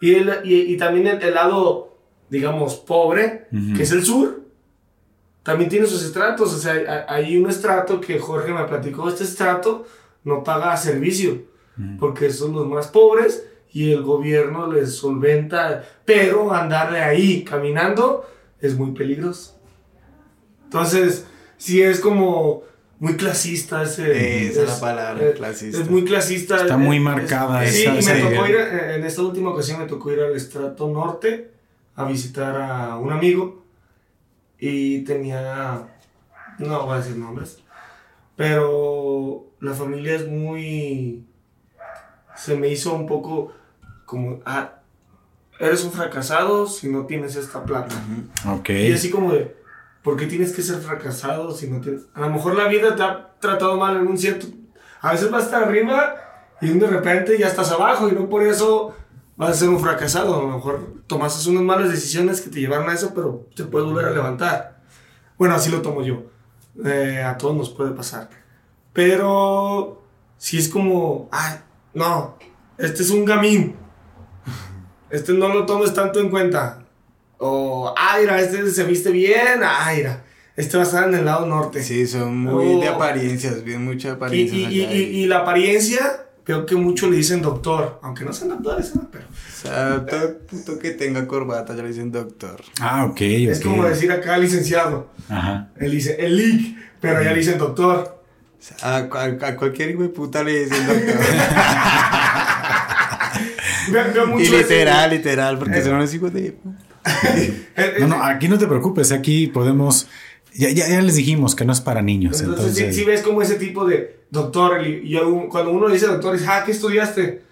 Y, 0.00 0.14
el, 0.14 0.40
y, 0.44 0.76
también 0.78 1.06
el, 1.06 1.34
lado, 1.34 1.96
digamos, 2.28 2.74
pobre, 2.74 3.46
que 3.76 3.84
es 3.84 3.92
el 3.92 4.04
sur, 4.04 4.41
también 5.42 5.70
tiene 5.70 5.86
sus 5.86 6.02
estratos. 6.04 6.52
O 6.52 6.58
sea, 6.58 7.06
hay 7.08 7.36
un 7.36 7.48
estrato 7.48 8.00
que 8.00 8.18
Jorge 8.18 8.52
me 8.52 8.64
platicó, 8.64 9.08
este 9.08 9.24
estrato 9.24 9.86
no 10.24 10.44
paga 10.44 10.76
servicio, 10.76 11.42
porque 11.98 12.30
son 12.30 12.52
los 12.52 12.66
más 12.68 12.88
pobres 12.88 13.44
y 13.72 13.92
el 13.92 14.02
gobierno 14.02 14.70
les 14.70 14.94
solventa, 14.94 15.84
pero 16.04 16.52
andar 16.52 16.92
de 16.92 17.00
ahí 17.00 17.42
caminando 17.42 18.24
es 18.60 18.76
muy 18.76 18.92
peligroso. 18.92 19.58
Entonces, 20.64 21.26
sí 21.56 21.82
es 21.82 21.98
como 21.98 22.62
muy 22.98 23.16
clasista 23.16 23.82
ese. 23.82 24.46
esa 24.46 24.62
es 24.62 24.68
la 24.68 24.80
palabra, 24.80 25.32
clasista. 25.32 25.80
Es 25.80 25.90
muy 25.90 26.04
clasista. 26.04 26.56
Está 26.56 26.76
muy 26.76 27.00
marcada 27.00 27.64
esa. 27.64 28.00
Sí, 28.00 28.08
me 28.08 28.20
tocó 28.20 28.46
ir, 28.46 28.56
en 28.56 29.04
esta 29.04 29.22
última 29.22 29.50
ocasión 29.50 29.80
me 29.80 29.86
tocó 29.86 30.12
ir 30.12 30.20
al 30.20 30.36
estrato 30.36 30.88
norte 30.88 31.50
a 31.96 32.04
visitar 32.04 32.60
a 32.60 32.96
un 32.96 33.10
amigo 33.10 33.61
y 34.64 35.02
tenía, 35.02 35.88
no 36.58 36.86
voy 36.86 36.94
a 36.94 36.98
decir 36.98 37.16
nombres, 37.16 37.58
pero 38.36 39.48
la 39.58 39.72
familia 39.74 40.14
es 40.14 40.28
muy, 40.28 41.26
se 42.36 42.54
me 42.54 42.68
hizo 42.68 42.94
un 42.94 43.08
poco 43.08 43.52
como, 44.04 44.38
ah, 44.46 44.74
eres 45.58 45.82
un 45.82 45.90
fracasado 45.90 46.68
si 46.68 46.88
no 46.88 47.06
tienes 47.06 47.34
esta 47.34 47.64
plata. 47.64 47.96
Ok. 48.46 48.70
Y 48.70 48.92
así 48.92 49.10
como 49.10 49.32
de, 49.32 49.56
¿por 50.00 50.16
qué 50.16 50.26
tienes 50.26 50.52
que 50.52 50.62
ser 50.62 50.78
fracasado 50.78 51.50
si 51.50 51.68
no 51.68 51.80
tienes? 51.80 52.02
A 52.14 52.20
lo 52.20 52.30
mejor 52.30 52.54
la 52.54 52.68
vida 52.68 52.94
te 52.94 53.02
ha 53.02 53.32
tratado 53.40 53.76
mal 53.76 53.96
en 53.96 54.06
un 54.06 54.16
cierto, 54.16 54.46
a 55.00 55.10
veces 55.10 55.28
vas 55.28 55.42
a 55.42 55.46
estar 55.46 55.64
arriba 55.64 56.14
y 56.60 56.68
de 56.68 56.86
repente 56.86 57.36
ya 57.36 57.48
estás 57.48 57.72
abajo 57.72 58.08
y 58.08 58.12
no 58.12 58.28
por 58.28 58.44
eso 58.44 58.94
vas 59.36 59.50
a 59.50 59.54
ser 59.54 59.68
un 59.68 59.80
fracasado. 59.80 60.34
A 60.34 60.42
lo 60.42 60.48
mejor 60.48 61.02
tomaste 61.06 61.48
unas 61.50 61.62
malas 61.62 61.90
decisiones 61.90 62.40
que 62.40 62.50
te 62.50 62.60
llevaron 62.60 62.88
a 62.88 62.94
eso, 62.94 63.12
pero 63.14 63.48
te 63.54 63.64
puedes 63.64 63.88
volver 63.88 64.06
a 64.06 64.10
levantar. 64.10 64.80
Bueno, 65.38 65.54
así 65.54 65.70
lo 65.70 65.82
tomo 65.82 66.02
yo. 66.02 66.24
Eh, 66.84 67.22
a 67.24 67.36
todos 67.36 67.56
nos 67.56 67.70
puede 67.70 67.92
pasar. 67.92 68.30
Pero 68.92 70.02
si 70.38 70.58
es 70.58 70.68
como, 70.68 71.28
ay, 71.30 71.58
no, 71.94 72.36
este 72.78 73.02
es 73.02 73.10
un 73.10 73.24
gamín. 73.24 73.76
Este 75.10 75.32
no 75.32 75.48
lo 75.48 75.66
tomes 75.66 75.92
tanto 75.92 76.20
en 76.20 76.30
cuenta. 76.30 76.86
O, 77.38 77.92
ay, 77.96 78.26
este 78.38 78.70
se 78.70 78.84
viste 78.84 79.10
bien, 79.10 79.60
ay, 79.64 80.06
este 80.56 80.76
va 80.76 80.84
a 80.84 80.86
estar 80.86 81.08
en 81.08 81.14
el 81.14 81.24
lado 81.24 81.46
norte. 81.46 81.82
Sí, 81.82 82.06
son 82.06 82.36
muy 82.38 82.80
de 82.80 82.88
apariencias, 82.88 83.64
bien 83.64 83.84
mucha 83.84 84.12
apariencia. 84.12 84.70
Y, 84.70 84.80
y, 84.80 84.84
y, 84.84 85.26
la 85.26 85.38
apariencia 85.38 86.26
Veo 86.44 86.66
que 86.66 86.74
muchos 86.74 87.08
le 87.08 87.16
dicen 87.16 87.40
doctor, 87.40 88.00
aunque 88.02 88.24
no 88.24 88.32
sean 88.32 88.48
doctores, 88.48 88.96
¿no? 88.96 89.08
Pero. 89.12 89.24
O 89.26 89.62
sea, 89.62 90.04
todo 90.04 90.38
punto 90.38 90.78
que 90.78 90.90
tenga 90.90 91.28
corbata 91.28 91.76
ya 91.76 91.82
le 91.82 91.88
dicen 91.88 92.10
doctor. 92.10 92.60
Ah, 92.80 93.04
ok, 93.04 93.20
Es 93.20 93.60
como 93.60 93.84
decir 93.84 94.10
acá 94.10 94.38
licenciado. 94.38 95.08
Ajá. 95.28 95.70
Él 95.76 95.92
dice 95.92 96.16
el 96.18 96.36
lic, 96.36 96.76
pero 97.00 97.22
ya 97.22 97.30
le 97.30 97.38
dicen 97.38 97.58
doctor. 97.58 98.24
a, 98.82 98.96
a, 98.96 99.56
cualquier 99.56 99.90
hijo 99.90 100.02
de 100.02 100.08
puta 100.08 100.42
le 100.42 100.64
dicen 100.64 100.84
doctor. 100.84 101.14
y 104.38 104.48
literal, 104.48 105.10
literal, 105.10 105.58
porque 105.58 105.78
eh. 105.78 105.82
son 105.82 105.94
unos 105.94 106.12
hijos 106.12 106.32
de. 106.32 106.56
no, 108.00 108.08
no, 108.08 108.22
aquí 108.22 108.48
no 108.48 108.58
te 108.58 108.66
preocupes, 108.66 109.12
aquí 109.12 109.46
podemos. 109.46 110.08
Ya, 110.54 110.70
ya, 110.70 110.88
ya 110.88 111.00
les 111.00 111.14
dijimos 111.14 111.54
que 111.54 111.64
no 111.64 111.72
es 111.72 111.80
para 111.80 112.02
niños. 112.02 112.40
Entonces, 112.40 112.74
Si, 112.74 113.00
si 113.00 113.04
ves 113.04 113.22
como 113.22 113.42
ese 113.42 113.54
tipo 113.54 113.86
de 113.86 114.21
doctor, 114.32 114.80
y 114.86 115.14
cuando 115.50 115.70
uno 115.72 115.88
dice 115.90 116.06
doctor, 116.06 116.32
dice, 116.32 116.46
ah, 116.48 116.62
¿qué 116.64 116.72
estudiaste? 116.72 117.42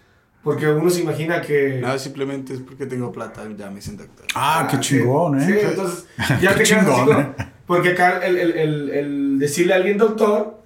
Porque 0.43 0.67
uno 0.67 0.89
se 0.89 1.03
imagina 1.03 1.43
que... 1.43 1.79
No, 1.83 1.99
simplemente 1.99 2.55
es 2.55 2.61
porque 2.61 2.87
tengo 2.87 3.13
plata, 3.13 3.43
ya 3.55 3.69
me 3.69 3.77
dicen 3.77 3.99
doctor. 3.99 4.25
Ah, 4.35 4.67
qué 4.69 4.81
chingón, 4.81 5.39
¿eh? 5.39 5.45
Sí, 5.45 5.59
entonces 5.63 6.07
ya 6.41 6.55
te 6.55 6.63
quedas 6.65 6.89
así 6.89 7.11
¿eh? 7.11 7.27
Porque 7.67 7.91
acá 7.91 8.27
el, 8.27 8.39
el, 8.39 8.57
el, 8.57 8.91
el, 8.91 9.39
decirle 9.39 9.75
a 9.75 9.77
alguien 9.77 9.99
doctor 9.99 10.59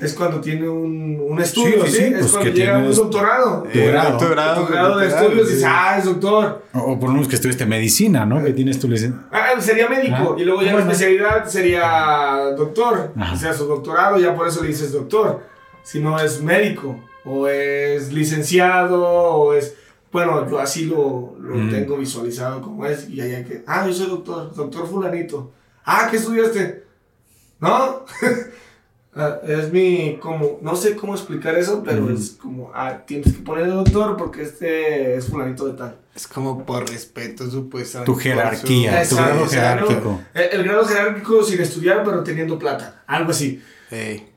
es 0.00 0.14
cuando 0.14 0.40
tiene 0.40 0.68
un, 0.68 1.20
un 1.20 1.40
estudio, 1.40 1.84
¿sí? 1.86 2.04
es 2.04 2.18
pues 2.20 2.32
cuando 2.32 2.50
llega 2.52 2.78
un 2.78 2.94
doctorado. 2.94 3.66
Eh, 3.72 3.92
doctorado. 3.92 4.60
Doctorado, 4.60 4.98
de 4.98 5.08
estudios 5.08 5.50
y 5.50 5.54
dice, 5.54 5.66
ah, 5.66 5.96
es 5.98 6.04
doctor. 6.04 6.62
O, 6.74 6.98
por 6.98 7.08
lo 7.08 7.14
menos 7.14 7.28
que 7.28 7.34
estudiaste 7.34 7.66
medicina, 7.66 8.24
¿no? 8.24 8.42
Que 8.42 8.52
tienes 8.52 8.78
tu 8.78 8.88
licencia. 8.88 9.20
Ah, 9.32 9.60
sería 9.60 9.88
médico. 9.88 10.36
Ah, 10.36 10.40
y 10.40 10.44
luego 10.44 10.62
ya 10.62 10.74
la 10.74 10.82
especialidad 10.82 11.46
sería 11.46 12.52
doctor. 12.56 13.12
O 13.32 13.36
sea, 13.36 13.52
su 13.52 13.66
doctorado, 13.66 14.16
ya 14.18 14.32
por 14.34 14.46
eso 14.46 14.62
le 14.62 14.68
dices 14.68 14.92
doctor 14.92 15.55
si 15.86 16.00
no 16.00 16.18
es 16.18 16.42
médico 16.42 16.98
o 17.24 17.46
es 17.46 18.12
licenciado 18.12 19.04
o 19.04 19.54
es... 19.54 19.74
Bueno, 20.10 20.48
yo 20.50 20.58
así 20.58 20.86
lo, 20.86 21.36
lo 21.38 21.56
mm. 21.56 21.70
tengo 21.70 21.96
visualizado 21.96 22.60
como 22.60 22.84
es 22.86 23.08
y 23.08 23.20
hay 23.20 23.44
que... 23.44 23.62
Ah, 23.66 23.86
yo 23.86 23.92
soy 23.92 24.08
doctor, 24.08 24.52
doctor 24.52 24.88
fulanito. 24.88 25.52
Ah, 25.84 26.08
¿qué 26.10 26.16
estudiaste? 26.16 26.84
¿No? 27.60 28.04
Ah, 29.18 29.40
es 29.48 29.72
mi, 29.72 30.18
como, 30.20 30.58
no 30.60 30.76
sé 30.76 30.94
cómo 30.94 31.14
explicar 31.14 31.56
eso, 31.56 31.82
pero 31.82 32.10
es 32.10 32.32
como, 32.32 32.70
ah, 32.74 33.02
tienes 33.06 33.32
que 33.32 33.42
poner 33.42 33.66
doctor 33.66 34.14
porque 34.14 34.42
este 34.42 35.16
es 35.16 35.24
fulanito 35.28 35.66
de 35.68 35.72
tal. 35.72 35.96
Es 36.14 36.26
como 36.26 36.66
por 36.66 36.86
respeto, 36.86 37.50
supuestamente. 37.50 38.12
Tu 38.12 38.18
jerarquía, 38.18 39.08
tu 39.08 39.16
grado 39.16 39.46
jerárquico. 39.46 40.20
El, 40.34 40.64
grado 40.64 40.84
jerárquico 40.84 41.42
sin 41.42 41.62
estudiar, 41.62 42.04
pero 42.04 42.22
teniendo 42.22 42.58
plata, 42.58 43.04
algo 43.06 43.30
así. 43.30 43.62
Hey. 43.88 44.35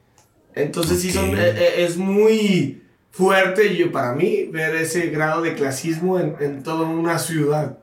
Entonces 0.62 1.02
sí 1.02 1.12
son, 1.12 1.38
eh, 1.38 1.50
eh, 1.50 1.86
es 1.86 1.98
muy 1.98 2.84
fuerte 3.12 3.76
yo, 3.76 3.92
para 3.92 4.14
mí 4.14 4.46
ver 4.46 4.76
ese 4.76 5.08
grado 5.08 5.42
de 5.42 5.56
clasismo 5.56 6.20
en, 6.20 6.36
en 6.40 6.64
toda 6.64 6.88
una 6.88 7.20
ciudad. 7.20 7.80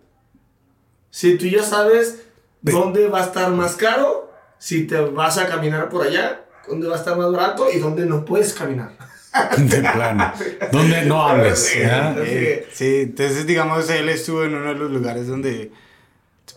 Si 1.11 1.37
tú 1.37 1.47
ya 1.47 1.63
sabes 1.63 2.23
dónde 2.61 3.09
va 3.09 3.21
a 3.21 3.25
estar 3.25 3.51
más 3.51 3.77
caro, 3.77 4.31
si 4.59 4.87
te 4.87 5.01
vas 5.01 5.39
a 5.39 5.47
caminar 5.47 5.89
por 5.89 6.07
allá, 6.07 6.45
dónde 6.69 6.89
va 6.89 6.97
a 6.97 6.99
estar 6.99 7.17
más 7.17 7.31
barato 7.31 7.69
y 7.73 7.79
dónde 7.79 8.07
no 8.07 8.25
puedes 8.25 8.53
caminar. 8.53 8.93
De 9.59 9.81
plano. 9.81 10.33
Donde 10.73 11.05
no 11.05 11.27
hables. 11.27 11.59
sí, 12.73 13.01
entonces 13.03 13.47
digamos, 13.47 13.89
él 13.91 14.09
estuvo 14.09 14.45
en 14.45 14.55
uno 14.55 14.73
de 14.73 14.79
los 14.79 14.91
lugares 14.91 15.27
donde 15.27 15.73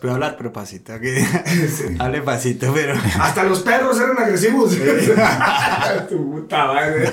se 0.00 0.06
puede 0.06 0.14
hablar, 0.14 0.36
pero 0.38 0.52
pasito. 0.52 0.98
Que... 0.98 1.24
Hable 1.98 2.22
pasito, 2.22 2.72
pero. 2.72 2.94
Hasta 3.20 3.44
los 3.44 3.60
perros 3.60 4.00
eran 4.00 4.18
agresivos. 4.18 4.74
tu 6.08 6.30
puta 6.32 6.66
madre. 6.66 7.06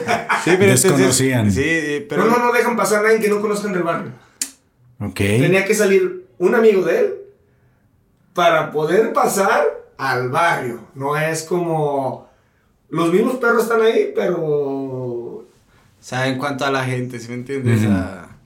Sí, 0.43 0.51
pero 0.57 0.71
Desconocían. 0.71 1.51
sí, 1.51 2.05
pero. 2.07 2.25
No, 2.25 2.37
no, 2.37 2.45
no 2.45 2.53
dejan 2.53 2.77
pasar 2.77 2.99
a 2.99 3.07
nadie 3.09 3.19
que 3.19 3.29
no 3.29 3.41
conozcan 3.41 3.73
del 3.73 3.83
barrio. 3.83 4.11
Ok. 4.99 5.15
Tenía 5.15 5.65
que 5.65 5.75
salir 5.75 6.27
un 6.37 6.55
amigo 6.55 6.83
de 6.83 6.99
él 6.99 7.13
para 8.33 8.71
poder 8.71 9.11
pasar 9.11 9.65
al 9.97 10.29
barrio. 10.29 10.79
No 10.95 11.17
es 11.17 11.43
como. 11.43 12.29
Los 12.89 13.11
mismos 13.11 13.35
perros 13.35 13.63
están 13.63 13.81
ahí, 13.81 14.13
pero. 14.15 15.45
Saben 15.99 16.37
cuánto 16.37 16.63
a 16.63 16.71
la 16.71 16.85
gente, 16.85 17.19
¿sí 17.19 17.27
me 17.27 17.33
entiendes? 17.35 17.81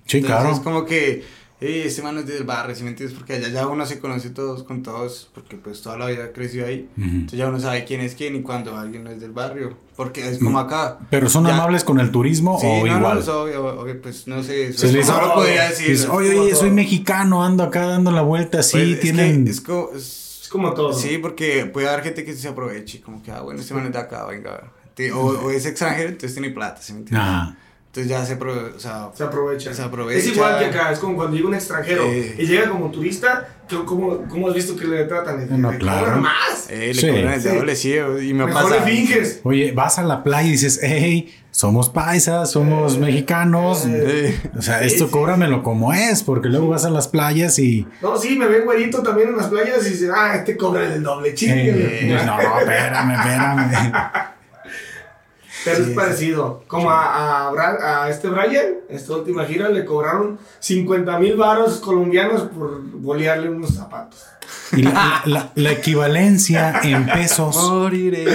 sí, 0.05 0.21
claro. 0.23 0.51
Es 0.51 0.59
como 0.61 0.83
que 0.85 1.23
eh, 1.61 1.83
ese 1.85 2.01
man 2.01 2.17
es 2.17 2.25
del 2.25 2.43
barrio, 2.43 2.75
¿sí 2.75 2.81
me 2.81 2.89
entiendes? 2.89 3.15
Porque 3.15 3.33
allá 3.33 3.47
ya 3.49 3.67
uno 3.67 3.85
se 3.85 3.99
conoce 3.99 4.31
todos 4.31 4.63
con 4.63 4.81
todos, 4.81 5.29
porque 5.31 5.57
pues 5.57 5.83
toda 5.83 5.95
la 5.95 6.07
vida 6.07 6.31
creció 6.33 6.65
ahí. 6.65 6.89
Entonces 6.97 7.37
ya 7.37 7.47
uno 7.47 7.59
sabe 7.59 7.85
quién 7.85 8.01
es 8.01 8.15
quién 8.15 8.35
y 8.35 8.41
cuando 8.41 8.75
alguien 8.75 9.03
no 9.03 9.11
es 9.11 9.21
del 9.21 9.31
barrio. 9.31 9.77
Porque 9.95 10.27
es 10.27 10.39
como 10.39 10.57
acá. 10.57 10.97
¿Pero 11.11 11.29
son 11.29 11.45
amables 11.45 11.83
con 11.83 11.99
el 11.99 12.09
turismo 12.09 12.57
o 12.57 12.63
no, 12.63 12.87
igual? 12.87 13.13
No, 13.13 13.19
es 13.19 13.27
obvio, 13.27 14.01
pues 14.01 14.27
no 14.27 14.41
sé. 14.41 14.73
Se 14.73 14.91
les 14.91 15.07
no 15.07 15.35
podría 15.35 15.69
decir. 15.69 16.09
oye, 16.09 16.39
oye, 16.39 16.55
soy 16.55 16.71
mexicano, 16.71 17.43
ando 17.43 17.63
acá 17.63 17.85
dando 17.85 18.09
la 18.09 18.23
vuelta 18.23 18.61
así, 18.61 18.79
pues, 18.79 18.99
tienen... 18.99 19.47
Es, 19.47 19.61
como, 19.61 19.91
es, 19.95 20.49
como 20.51 20.73
todo. 20.73 20.93
Sí, 20.93 21.19
porque 21.19 21.67
puede 21.67 21.87
haber 21.87 22.05
gente 22.05 22.25
que 22.25 22.33
se 22.33 22.47
aproveche, 22.47 23.01
como 23.01 23.21
que, 23.21 23.29
ah, 23.29 23.41
bueno, 23.41 23.61
este 23.61 23.75
man 23.75 23.85
es 23.85 23.93
de 23.93 23.99
acá, 23.99 24.25
venga. 24.25 24.71
O, 25.13 25.19
o 25.19 25.51
es 25.51 25.67
extranjero, 25.67 26.09
entonces 26.09 26.33
tiene 26.33 26.49
plata, 26.49 26.81
¿sí 26.81 26.93
me 26.93 26.99
entiendes? 26.99 27.27
Ajá. 27.27 27.57
Entonces 27.93 28.09
ya 28.09 28.25
se, 28.25 28.35
o 28.35 28.79
sea, 28.79 29.09
se, 29.13 29.21
aprovecha. 29.21 29.73
se 29.73 29.81
aprovecha. 29.81 30.19
Es 30.19 30.27
igual 30.27 30.59
que 30.59 30.65
acá, 30.67 30.93
es 30.93 30.99
como 30.99 31.17
cuando 31.17 31.35
llega 31.35 31.49
un 31.49 31.55
extranjero 31.55 32.05
y 32.09 32.47
llega 32.47 32.69
como 32.69 32.89
turista, 32.89 33.49
¿cómo, 33.85 34.25
¿cómo, 34.29 34.47
has 34.47 34.53
visto 34.53 34.77
que 34.77 34.85
le 34.87 35.03
tratan? 35.03 35.61
No, 35.61 35.77
claro. 35.77 36.21
más. 36.21 36.67
Eh, 36.69 36.93
le 36.93 37.09
cobran 37.09 37.33
el 37.33 37.43
doble, 37.43 37.75
sí. 37.75 37.93
Y 37.93 38.33
me 38.33 38.45
Mejor 38.45 38.63
pasa. 38.63 38.75
le 38.85 38.89
finges. 38.89 39.41
Oye, 39.43 39.73
vas 39.73 39.99
a 39.99 40.03
la 40.03 40.23
playa 40.23 40.47
y 40.47 40.51
dices, 40.51 40.79
hey, 40.81 41.35
somos 41.51 41.89
paisas, 41.89 42.49
somos 42.49 42.97
mexicanos. 42.97 43.85
Eh, 43.85 44.39
o 44.57 44.61
sea, 44.61 44.83
esto 44.83 45.11
cóbramelo 45.11 45.61
como 45.61 45.91
es, 45.91 46.23
porque 46.23 46.47
luego 46.47 46.69
vas 46.69 46.85
a 46.85 46.89
las 46.89 47.09
playas 47.09 47.59
y. 47.59 47.85
No, 48.01 48.17
sí, 48.17 48.37
me 48.37 48.47
ven 48.47 48.63
güerito 48.63 49.03
también 49.03 49.27
en 49.27 49.35
las 49.35 49.47
playas 49.47 49.85
y 49.85 49.89
dices, 49.89 50.09
ah, 50.15 50.33
este 50.37 50.55
cobra 50.55 50.85
el 50.85 51.03
doble, 51.03 51.35
chingue. 51.35 52.05
no, 52.07 52.25
no, 52.25 52.59
espérame, 52.61 53.11
espérame. 53.15 54.03
Pero 55.63 55.83
es 55.83 55.89
parecido. 55.89 56.63
Como 56.67 56.89
a, 56.89 57.49
a, 57.49 58.03
a, 58.03 58.09
este 58.09 58.27
Brian, 58.27 58.75
esta 58.89 59.13
última 59.13 59.45
gira, 59.45 59.69
le 59.69 59.85
cobraron 59.85 60.39
50 60.59 61.19
mil 61.19 61.35
varos 61.35 61.79
colombianos 61.79 62.43
por 62.43 62.81
bolearle 62.81 63.49
unos 63.49 63.75
zapatos. 63.75 64.25
Y 64.73 64.83
la, 64.83 65.71
equivalencia 65.71 66.79
en 66.83 67.05
pesos. 67.05 67.55
Moriré. 67.55 68.25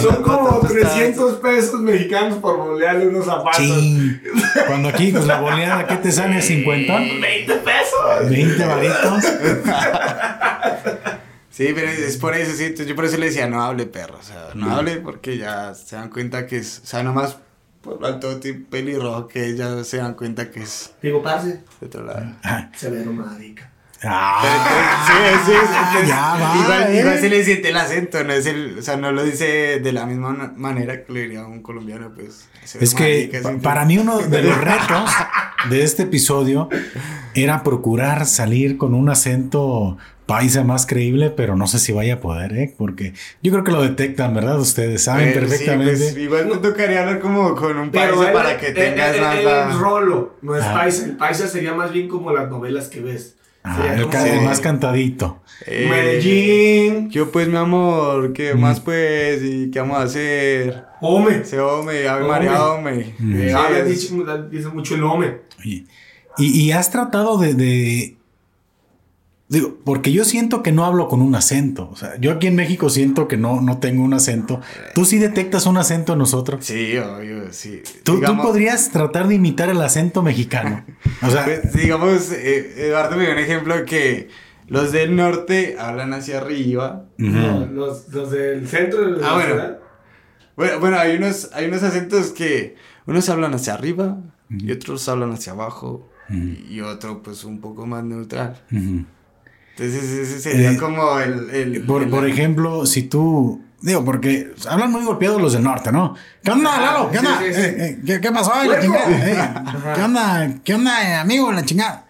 Son 0.00 0.22
como 0.22 0.60
300 0.60 1.34
pesos 1.34 1.80
mexicanos 1.80 2.38
por 2.38 2.56
bolearle 2.56 3.08
unos 3.08 3.26
zapatos. 3.26 3.56
Sí. 3.58 4.20
Cuando 4.66 4.88
aquí, 4.88 5.12
pues 5.12 5.26
la 5.26 5.40
boleada, 5.40 5.86
¿qué 5.86 5.96
te 5.96 6.10
sale? 6.10 6.40
¿50? 6.40 7.20
20 7.20 7.54
pesos. 7.56 8.30
20 8.30 8.66
varitos. 8.66 9.24
Sí, 11.54 11.70
pero 11.72 11.88
es 11.88 12.16
por 12.16 12.34
eso, 12.34 12.52
sí. 12.52 12.74
Yo 12.84 12.96
por 12.96 13.04
eso 13.04 13.16
le 13.16 13.26
decía, 13.26 13.46
no 13.46 13.62
hable, 13.62 13.86
perro. 13.86 14.18
O 14.18 14.22
sea, 14.24 14.48
no 14.56 14.74
hable 14.74 14.96
porque 14.96 15.38
ya 15.38 15.72
se 15.74 15.94
dan 15.94 16.10
cuenta 16.10 16.48
que 16.48 16.56
es. 16.56 16.80
O 16.82 16.86
sea, 16.86 17.04
nomás 17.04 17.36
por 17.80 18.18
todo 18.18 18.40
tipo 18.40 18.68
pelirrojo 18.70 19.28
que 19.28 19.54
ya 19.54 19.84
se 19.84 19.98
dan 19.98 20.14
cuenta 20.14 20.50
que 20.50 20.64
es. 20.64 20.94
Digo, 21.00 21.22
parce. 21.22 21.62
De 21.80 21.86
otro 21.86 22.04
lado. 22.04 22.26
Severo 22.76 23.12
marica. 23.12 23.70
Ah, 24.06 25.02
sí, 25.06 25.52
sí, 25.52 25.52
sí, 25.52 26.06
ya 26.06 26.34
va, 26.34 26.56
igual, 26.62 26.94
igual, 26.94 27.18
se 27.18 27.28
le 27.28 27.44
siente 27.44 27.70
el 27.70 27.76
acento, 27.76 28.22
no 28.24 28.32
es 28.32 28.46
el, 28.46 28.78
o 28.78 28.82
sea, 28.82 28.96
no 28.96 29.12
lo 29.12 29.24
dice 29.24 29.80
de 29.80 29.92
la 29.92 30.06
misma 30.06 30.52
manera 30.56 31.04
que 31.04 31.12
lo 31.12 31.20
diría 31.20 31.44
un 31.44 31.62
colombiano, 31.62 32.12
pues. 32.14 32.48
Es 32.80 32.94
que 32.94 33.42
para 33.62 33.84
mí 33.84 33.98
uno 33.98 34.18
de 34.18 34.42
los 34.42 34.58
retos 34.60 35.10
de 35.70 35.82
este 35.82 36.04
episodio 36.04 36.68
era 37.34 37.62
procurar 37.62 38.26
salir 38.26 38.78
con 38.78 38.94
un 38.94 39.10
acento 39.10 39.98
paisa 40.26 40.64
más 40.64 40.86
creíble, 40.86 41.30
pero 41.30 41.56
no 41.56 41.66
sé 41.66 41.78
si 41.78 41.92
vaya 41.92 42.14
a 42.14 42.20
poder, 42.20 42.52
¿eh? 42.54 42.74
Porque 42.76 43.12
yo 43.42 43.52
creo 43.52 43.64
que 43.64 43.72
lo 43.72 43.82
detectan, 43.82 44.34
¿verdad? 44.34 44.58
Ustedes 44.58 45.04
saben 45.04 45.32
pues, 45.32 45.44
perfectamente. 45.44 45.96
pues, 45.96 46.16
igual 46.16 46.46
me 46.46 46.56
tocaría 46.56 47.00
hablar 47.00 47.20
como 47.20 47.54
con 47.54 47.76
un 47.76 47.90
paisa 47.90 48.32
para 48.32 48.56
que 48.56 48.72
tengas 48.72 49.20
más 49.20 49.36
el, 49.36 49.78
rolo, 49.78 50.36
no 50.42 50.56
es 50.56 50.64
ah. 50.64 50.74
paisa. 50.74 51.04
El 51.04 51.16
paisa 51.16 51.48
sería 51.48 51.74
más 51.74 51.92
bien 51.92 52.08
como 52.08 52.32
las 52.32 52.48
novelas 52.48 52.88
que 52.88 53.00
ves. 53.00 53.36
Ah, 53.66 53.96
el, 53.96 54.42
más 54.42 54.60
cantadito. 54.60 55.40
Eh, 55.66 55.86
Medellín. 55.88 57.10
Yo 57.10 57.32
pues, 57.32 57.48
mi 57.48 57.56
amor, 57.56 58.34
¿qué 58.34 58.54
mm. 58.54 58.60
más 58.60 58.80
pues? 58.80 59.42
¿Y 59.42 59.70
qué 59.70 59.80
vamos 59.80 59.96
a 59.96 60.02
hacer? 60.02 60.84
Home. 61.00 61.44
Se 61.46 61.58
home, 61.58 62.06
Ave 62.06 62.28
María, 62.28 62.62
home. 62.62 63.14
Mm. 63.18 63.34
Eh, 63.40 63.84
dice, 63.86 64.68
mucho 64.68 64.94
el 64.94 65.04
home. 65.04 65.38
Y, 65.64 65.86
y, 66.36 66.72
has 66.72 66.90
tratado 66.90 67.38
de 67.38 68.16
Digo, 69.54 69.78
porque 69.84 70.10
yo 70.10 70.24
siento 70.24 70.64
que 70.64 70.72
no 70.72 70.84
hablo 70.84 71.06
con 71.06 71.22
un 71.22 71.36
acento. 71.36 71.88
O 71.88 71.94
sea, 71.94 72.16
yo 72.18 72.32
aquí 72.32 72.48
en 72.48 72.56
México 72.56 72.90
siento 72.90 73.28
que 73.28 73.36
no, 73.36 73.60
no 73.60 73.78
tengo 73.78 74.02
un 74.02 74.12
acento. 74.12 74.60
¿Tú 74.96 75.04
sí 75.04 75.18
detectas 75.18 75.66
un 75.66 75.76
acento 75.76 76.14
en 76.14 76.18
nosotros? 76.18 76.64
Sí, 76.64 76.98
obvio, 76.98 77.52
sí. 77.52 77.80
¿Tú, 78.02 78.20
podrías 78.20 78.90
tratar 78.90 79.28
de 79.28 79.36
imitar 79.36 79.68
el 79.68 79.80
acento 79.80 80.24
mexicano. 80.24 80.84
O 81.22 81.30
sea, 81.30 81.44
pues, 81.44 81.72
digamos, 81.72 82.32
eh, 82.32 82.88
Eduardo 82.88 83.16
me 83.16 83.26
dio 83.26 83.32
un 83.32 83.38
ejemplo 83.38 83.84
que 83.84 84.28
los 84.66 84.90
del 84.90 85.14
norte 85.14 85.76
hablan 85.78 86.12
hacia 86.14 86.38
arriba. 86.38 87.04
los, 87.16 88.10
del 88.10 88.66
centro 88.66 89.08
de 89.08 89.24
ah, 89.24 89.34
bueno. 89.34 89.54
bueno. 90.56 90.80
Bueno, 90.80 90.98
hay 90.98 91.14
unos, 91.14 91.50
hay 91.52 91.66
unos 91.66 91.84
acentos 91.84 92.32
que 92.32 92.74
unos 93.06 93.28
hablan 93.28 93.54
hacia 93.54 93.74
arriba 93.74 94.18
y 94.50 94.72
otros 94.72 95.08
hablan 95.08 95.30
hacia 95.30 95.52
abajo 95.52 96.10
y 96.28 96.80
otro 96.80 97.22
pues 97.22 97.44
un 97.44 97.60
poco 97.60 97.86
más 97.86 98.02
neutral. 98.02 98.60
Entonces 99.76 100.04
ese 100.04 100.40
sería 100.40 100.72
eh, 100.72 100.76
como 100.76 101.18
el... 101.18 101.84
por, 101.86 102.28
ejemplo, 102.28 102.86
si 102.86 103.02
tú... 103.02 103.60
Digo, 103.80 104.04
porque 104.04 104.52
hablan 104.68 104.90
muy 104.90 105.04
golpeados 105.04 105.42
los 105.42 105.52
del 105.52 105.62
norte, 105.62 105.92
¿no? 105.92 106.14
¿Qué 106.42 106.52
onda, 106.52 106.80
Lalo? 106.80 107.10
¿Qué 107.10 107.18
onda? 107.18 107.40
Eh, 107.44 107.98
eh, 108.06 108.20
¿qué, 108.22 108.32
pasó? 108.32 108.52
La 108.64 108.80
chingada? 108.80 109.94
¿Qué 109.94 110.02
onda? 110.02 110.54
¿Qué 110.64 110.74
onda, 110.74 111.20
amigo? 111.20 111.52
La 111.52 111.64
chingada. 111.64 112.06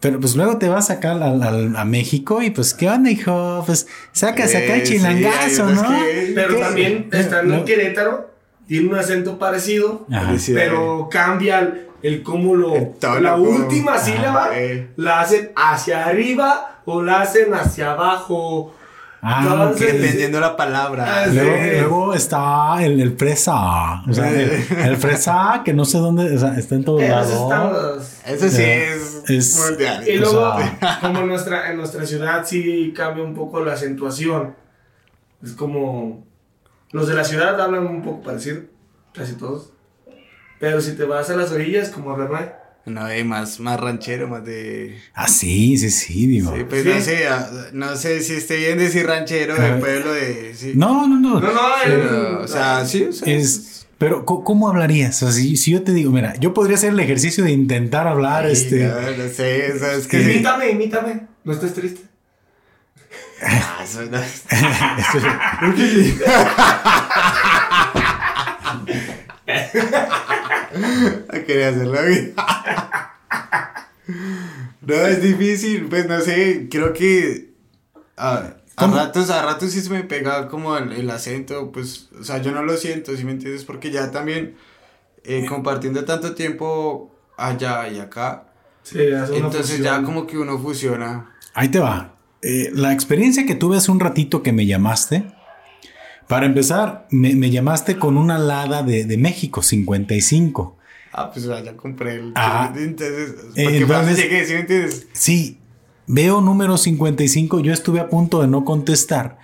Pero 0.00 0.18
pues 0.18 0.34
luego 0.34 0.58
te 0.58 0.68
vas 0.68 0.90
acá 0.90 1.12
al, 1.12 1.76
a 1.76 1.84
México 1.84 2.42
y 2.42 2.50
pues, 2.50 2.74
¿qué 2.74 2.90
onda, 2.90 3.08
hijo? 3.08 3.62
Pues 3.64 3.86
sacas 4.10 4.54
acá 4.54 4.74
el 4.74 4.82
chilangazo, 4.82 5.70
¿no? 5.70 5.84
Pero 6.34 6.58
también 6.58 7.08
estando 7.12 7.54
en 7.54 7.64
Querétaro, 7.64 8.34
tiene 8.66 8.88
un 8.88 8.96
acento 8.96 9.38
parecido, 9.38 10.06
pero 10.52 11.08
cambia 11.08 11.86
el 12.02 12.22
cúmulo. 12.22 12.94
La 13.20 13.36
última 13.36 13.98
sílaba 13.98 14.50
la 14.96 15.20
hacen 15.20 15.52
hacia 15.56 16.06
arriba 16.06 16.80
o 16.84 17.02
la 17.02 17.22
hacen 17.22 17.54
hacia 17.54 17.92
abajo. 17.92 18.74
Ah, 19.24 19.72
dependiendo 19.78 20.40
la 20.40 20.56
palabra. 20.56 21.22
Ah, 21.22 21.26
luego, 21.28 22.12
está 22.12 22.84
el, 22.84 23.00
el 23.00 23.16
fresa. 23.16 24.02
O 24.08 24.12
sea, 24.12 24.28
el, 24.32 24.96
fresa 24.96 25.62
que 25.64 25.72
no 25.72 25.84
sé 25.84 25.98
dónde, 25.98 26.34
o 26.34 26.38
sea, 26.38 26.58
está 26.58 26.74
en 26.74 26.84
todos 26.84 27.02
lados. 27.02 28.18
Eso 28.26 28.48
sí 28.48 28.64
es, 29.28 29.64
mundial. 29.64 30.08
Y 30.08 30.18
luego, 30.18 30.56
como 31.00 31.20
en 31.20 31.28
nuestra, 31.28 31.70
en 31.70 31.76
nuestra 31.76 32.04
ciudad 32.04 32.44
sí 32.44 32.92
cambia 32.96 33.22
un 33.22 33.34
poco 33.34 33.60
la 33.64 33.74
acentuación. 33.74 34.56
Es 35.40 35.52
como. 35.52 36.26
Los 36.90 37.06
de 37.06 37.14
la 37.14 37.24
ciudad 37.24 37.58
hablan 37.60 37.86
un 37.86 38.02
poco 38.02 38.22
parecido, 38.22 38.62
casi 39.14 39.34
todos. 39.34 39.72
Pero 40.62 40.80
si 40.80 40.92
te 40.92 41.02
vas 41.02 41.28
a 41.28 41.34
las 41.34 41.50
orillas, 41.50 41.88
como 41.90 42.16
verdad. 42.16 42.54
No, 42.84 43.04
hay 43.04 43.24
más, 43.24 43.58
más 43.58 43.80
ranchero, 43.80 44.28
más 44.28 44.44
de. 44.44 44.96
Ah, 45.12 45.26
sí, 45.26 45.76
sí, 45.76 45.90
sí, 45.90 46.28
digo. 46.28 46.54
Sí, 46.56 46.62
pues 46.70 46.84
no 46.84 47.00
sé, 47.00 47.26
ah, 47.26 47.50
no 47.72 47.96
sé 47.96 48.20
si 48.20 48.34
esté 48.34 48.58
bien 48.58 48.78
decir 48.78 49.04
ranchero 49.04 49.56
del 49.56 49.80
pueblo 49.80 50.12
de. 50.12 50.54
No, 50.76 51.08
no, 51.08 51.18
no. 51.18 51.40
No, 51.40 51.50
no, 51.50 52.38
o 52.38 52.46
sea, 52.46 52.86
sí, 52.86 53.06
o 53.06 53.12
sea, 53.12 53.34
es. 53.34 53.88
Pero, 53.98 54.24
¿cómo 54.24 54.68
hablarías? 54.68 55.20
O 55.24 55.26
sea, 55.26 55.32
si, 55.32 55.56
si, 55.56 55.72
yo 55.72 55.82
te 55.82 55.92
digo, 55.92 56.12
mira, 56.12 56.36
yo 56.38 56.54
podría 56.54 56.76
hacer 56.76 56.90
el 56.90 57.00
ejercicio 57.00 57.42
de 57.42 57.50
intentar 57.50 58.06
hablar, 58.06 58.46
este. 58.46 58.86
No, 58.86 59.00
no 59.00 59.28
sé, 59.32 59.72
o 59.74 59.78
sea, 59.80 59.94
es 59.94 60.06
que. 60.06 60.22
Imítame, 60.22 60.70
imítame. 60.70 61.26
No 61.42 61.54
estés 61.54 61.74
triste. 61.74 62.02
Ah, 63.42 63.80
eso 63.82 64.02
no. 64.04 64.20
Quería 71.46 71.68
hacerlo 71.68 71.98
no, 74.80 74.94
es 74.94 75.22
difícil, 75.22 75.86
pues 75.88 76.08
no 76.08 76.20
sé, 76.20 76.66
creo 76.70 76.92
que 76.92 77.52
a, 78.16 78.56
ratos, 78.76 79.30
a 79.30 79.42
ratos 79.42 79.70
sí 79.70 79.80
se 79.80 79.90
me 79.90 80.02
pega 80.02 80.48
como 80.48 80.76
el, 80.76 81.08
acento, 81.10 81.70
pues, 81.70 82.08
o 82.18 82.24
sea, 82.24 82.38
yo 82.42 82.50
no 82.50 82.62
lo 82.62 82.76
siento, 82.76 83.16
si 83.16 83.24
me 83.24 83.32
entiendes, 83.32 83.64
porque 83.64 83.90
ya 83.90 84.10
también 84.10 84.56
eh, 85.24 85.46
compartiendo 85.48 86.04
tanto 86.04 86.34
tiempo 86.34 87.14
allá 87.36 87.88
y 87.88 88.00
acá, 88.00 88.46
entonces 88.92 89.78
ya 89.78 90.02
como 90.02 90.26
que 90.26 90.36
uno 90.36 90.58
fusiona. 90.58 91.30
Ahí 91.54 91.68
te 91.68 91.78
va. 91.78 92.16
Eh, 92.42 92.70
la 92.74 92.92
experiencia 92.92 93.46
que 93.46 93.54
tuve 93.54 93.76
hace 93.76 93.92
un 93.92 94.00
ratito 94.00 94.42
que 94.42 94.52
me 94.52 94.66
llamaste, 94.66 95.24
para 96.32 96.46
empezar, 96.46 97.06
me, 97.10 97.50
llamaste 97.50 97.98
con 97.98 98.16
una 98.16 98.36
alada 98.36 98.82
de, 98.82 99.04
de 99.04 99.18
México, 99.18 99.60
55. 99.60 100.78
Ah, 101.12 101.30
pues 101.30 101.44
ya 101.44 101.76
compré 101.76 102.14
el. 102.14 102.32
Ah, 102.34 102.72
entonces, 102.74 103.34
entonces 103.54 104.16
llegué, 104.16 104.46
¿sí 104.46 104.54
me 104.54 104.60
entiendes? 104.60 105.06
Sí, 105.12 105.58
veo 106.06 106.40
número 106.40 106.78
55. 106.78 107.60
Yo 107.60 107.74
estuve 107.74 108.00
a 108.00 108.08
punto 108.08 108.40
de 108.40 108.48
no 108.48 108.64
contestar. 108.64 109.36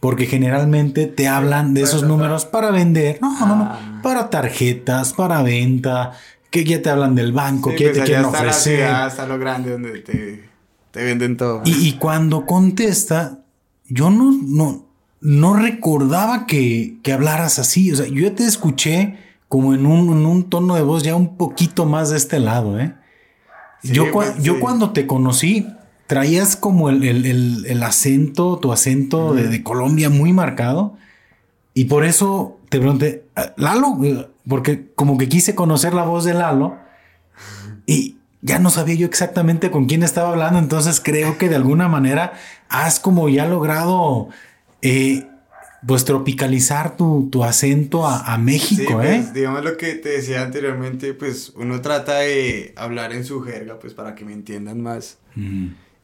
Porque 0.00 0.26
generalmente 0.26 1.06
te 1.06 1.28
hablan 1.28 1.72
de 1.72 1.80
esos 1.80 2.02
números 2.02 2.44
para 2.44 2.70
vender. 2.70 3.20
No, 3.22 3.40
no, 3.40 3.56
no. 3.56 3.64
Ah. 3.64 4.00
Para 4.02 4.28
tarjetas, 4.28 5.14
para 5.14 5.42
venta. 5.42 6.12
Que 6.50 6.62
ya 6.62 6.82
te 6.82 6.90
hablan 6.90 7.14
del 7.14 7.32
banco, 7.32 7.70
que 7.70 7.84
pues 7.84 8.00
te 8.00 8.04
quieren 8.04 8.26
ofrecer. 8.26 8.84
hasta 8.84 9.26
lo 9.26 9.38
grande 9.38 9.70
donde 9.70 9.98
te, 10.00 10.44
te 10.90 11.04
venden 11.04 11.38
todo. 11.38 11.62
Y, 11.64 11.88
y, 11.88 11.92
cuando 11.94 12.44
contesta, 12.44 13.38
yo 13.88 14.10
no, 14.10 14.38
no, 14.42 14.93
no 15.24 15.54
recordaba 15.54 16.46
que, 16.46 16.98
que 17.02 17.12
hablaras 17.12 17.58
así. 17.58 17.90
O 17.90 17.96
sea, 17.96 18.06
yo 18.06 18.32
te 18.34 18.44
escuché 18.44 19.16
como 19.48 19.74
en 19.74 19.86
un, 19.86 20.50
tono 20.50 20.74
de 20.74 20.82
voz 20.82 21.02
ya 21.02 21.16
un 21.16 21.36
poquito 21.36 21.86
más 21.86 22.10
de 22.10 22.18
este 22.18 22.38
lado, 22.40 22.78
¿eh? 22.78 22.94
yo, 23.82 24.06
yo 24.40 24.58
cuando 24.58 24.90
te 24.90 25.06
conocí, 25.06 25.66
traías 26.06 26.56
como 26.56 26.90
el, 26.90 27.82
acento, 27.82 28.58
tu 28.58 28.72
acento 28.72 29.32
de, 29.32 29.62
Colombia 29.62 30.10
muy 30.10 30.32
marcado. 30.32 30.96
Y 31.72 31.86
por 31.86 32.04
eso 32.04 32.58
te 32.68 32.78
pregunté, 32.78 33.24
ah, 33.34 33.52
Lalo, 33.56 33.96
porque 34.46 34.92
como 34.94 35.16
que 35.16 35.28
quise 35.28 35.54
conocer 35.54 35.94
la 35.94 36.04
voz 36.04 36.24
de 36.24 36.34
Lalo 36.34 36.76
y 37.86 38.18
ya 38.42 38.58
no 38.58 38.70
sabía 38.70 38.94
yo 38.94 39.06
exactamente 39.06 39.70
con 39.70 39.86
quién 39.86 40.02
estaba 40.02 40.30
hablando. 40.30 40.58
Entonces 40.58 41.00
creo 41.00 41.38
que 41.38 41.48
de 41.48 41.56
alguna 41.56 41.88
manera 41.88 42.34
has 42.68 43.00
como 43.00 43.28
ya 43.28 43.46
logrado 43.46 44.28
eh, 44.84 45.26
pues 45.86 46.04
tropicalizar 46.04 46.96
tu, 46.96 47.44
acento 47.44 48.06
a, 48.06 48.38
México, 48.38 49.00
sí, 49.02 49.08
¿eh? 49.08 49.20
Pues, 49.22 49.34
digamos 49.34 49.64
lo 49.64 49.76
que 49.76 49.94
te 49.94 50.10
decía 50.10 50.42
anteriormente, 50.42 51.14
pues 51.14 51.52
uno 51.56 51.80
trata 51.80 52.18
de 52.18 52.72
hablar 52.76 53.12
en 53.12 53.24
su 53.24 53.42
jerga, 53.42 53.78
pues 53.78 53.94
para 53.94 54.14
que 54.14 54.24
me 54.24 54.32
entiendan 54.32 54.80
más. 54.80 55.18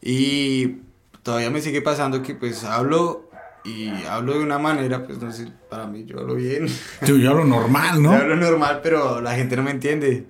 Y 0.01 0.77
todavía 1.23 1.49
me 1.49 1.61
sigue 1.61 1.81
pasando 1.81 2.21
que 2.21 2.35
pues 2.35 2.63
hablo 2.63 3.29
y 3.63 3.89
hablo 4.09 4.33
de 4.33 4.39
una 4.39 4.57
manera, 4.57 5.05
pues 5.05 5.19
no 5.19 5.31
sé, 5.31 5.47
para 5.69 5.87
mí 5.87 6.05
yo 6.05 6.19
hablo 6.19 6.35
bien. 6.35 6.67
Yo, 7.05 7.15
hablo 7.29 7.45
normal, 7.45 8.01
¿no? 8.01 8.11
yo 8.17 8.21
hablo 8.21 8.35
normal, 8.35 8.79
pero 8.81 9.21
la 9.21 9.35
gente 9.35 9.55
no 9.55 9.63
me 9.63 9.71
entiende. 9.71 10.25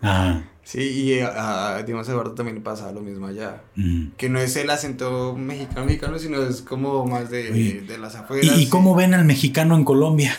Sí, 0.63 0.79
y 0.79 1.19
a, 1.19 1.83
Dimas 1.83 2.07
Eduardo 2.07 2.33
también 2.33 2.57
le 2.57 2.61
pasaba 2.61 2.91
lo 2.91 3.01
mismo 3.01 3.27
allá. 3.27 3.63
Mm. 3.75 4.09
Que 4.17 4.29
no 4.29 4.39
es 4.39 4.55
el 4.55 4.69
acento 4.69 5.35
mexicano, 5.35 5.85
mexicano, 5.85 6.19
sino 6.19 6.41
es 6.43 6.61
como 6.61 7.05
más 7.05 7.29
de, 7.29 7.81
de 7.81 7.97
las 7.97 8.15
afueras. 8.15 8.57
¿Y, 8.57 8.69
cómo 8.69 8.95
ven 8.95 9.13
al 9.13 9.25
mexicano 9.25 9.75
en 9.75 9.83
Colombia? 9.83 10.37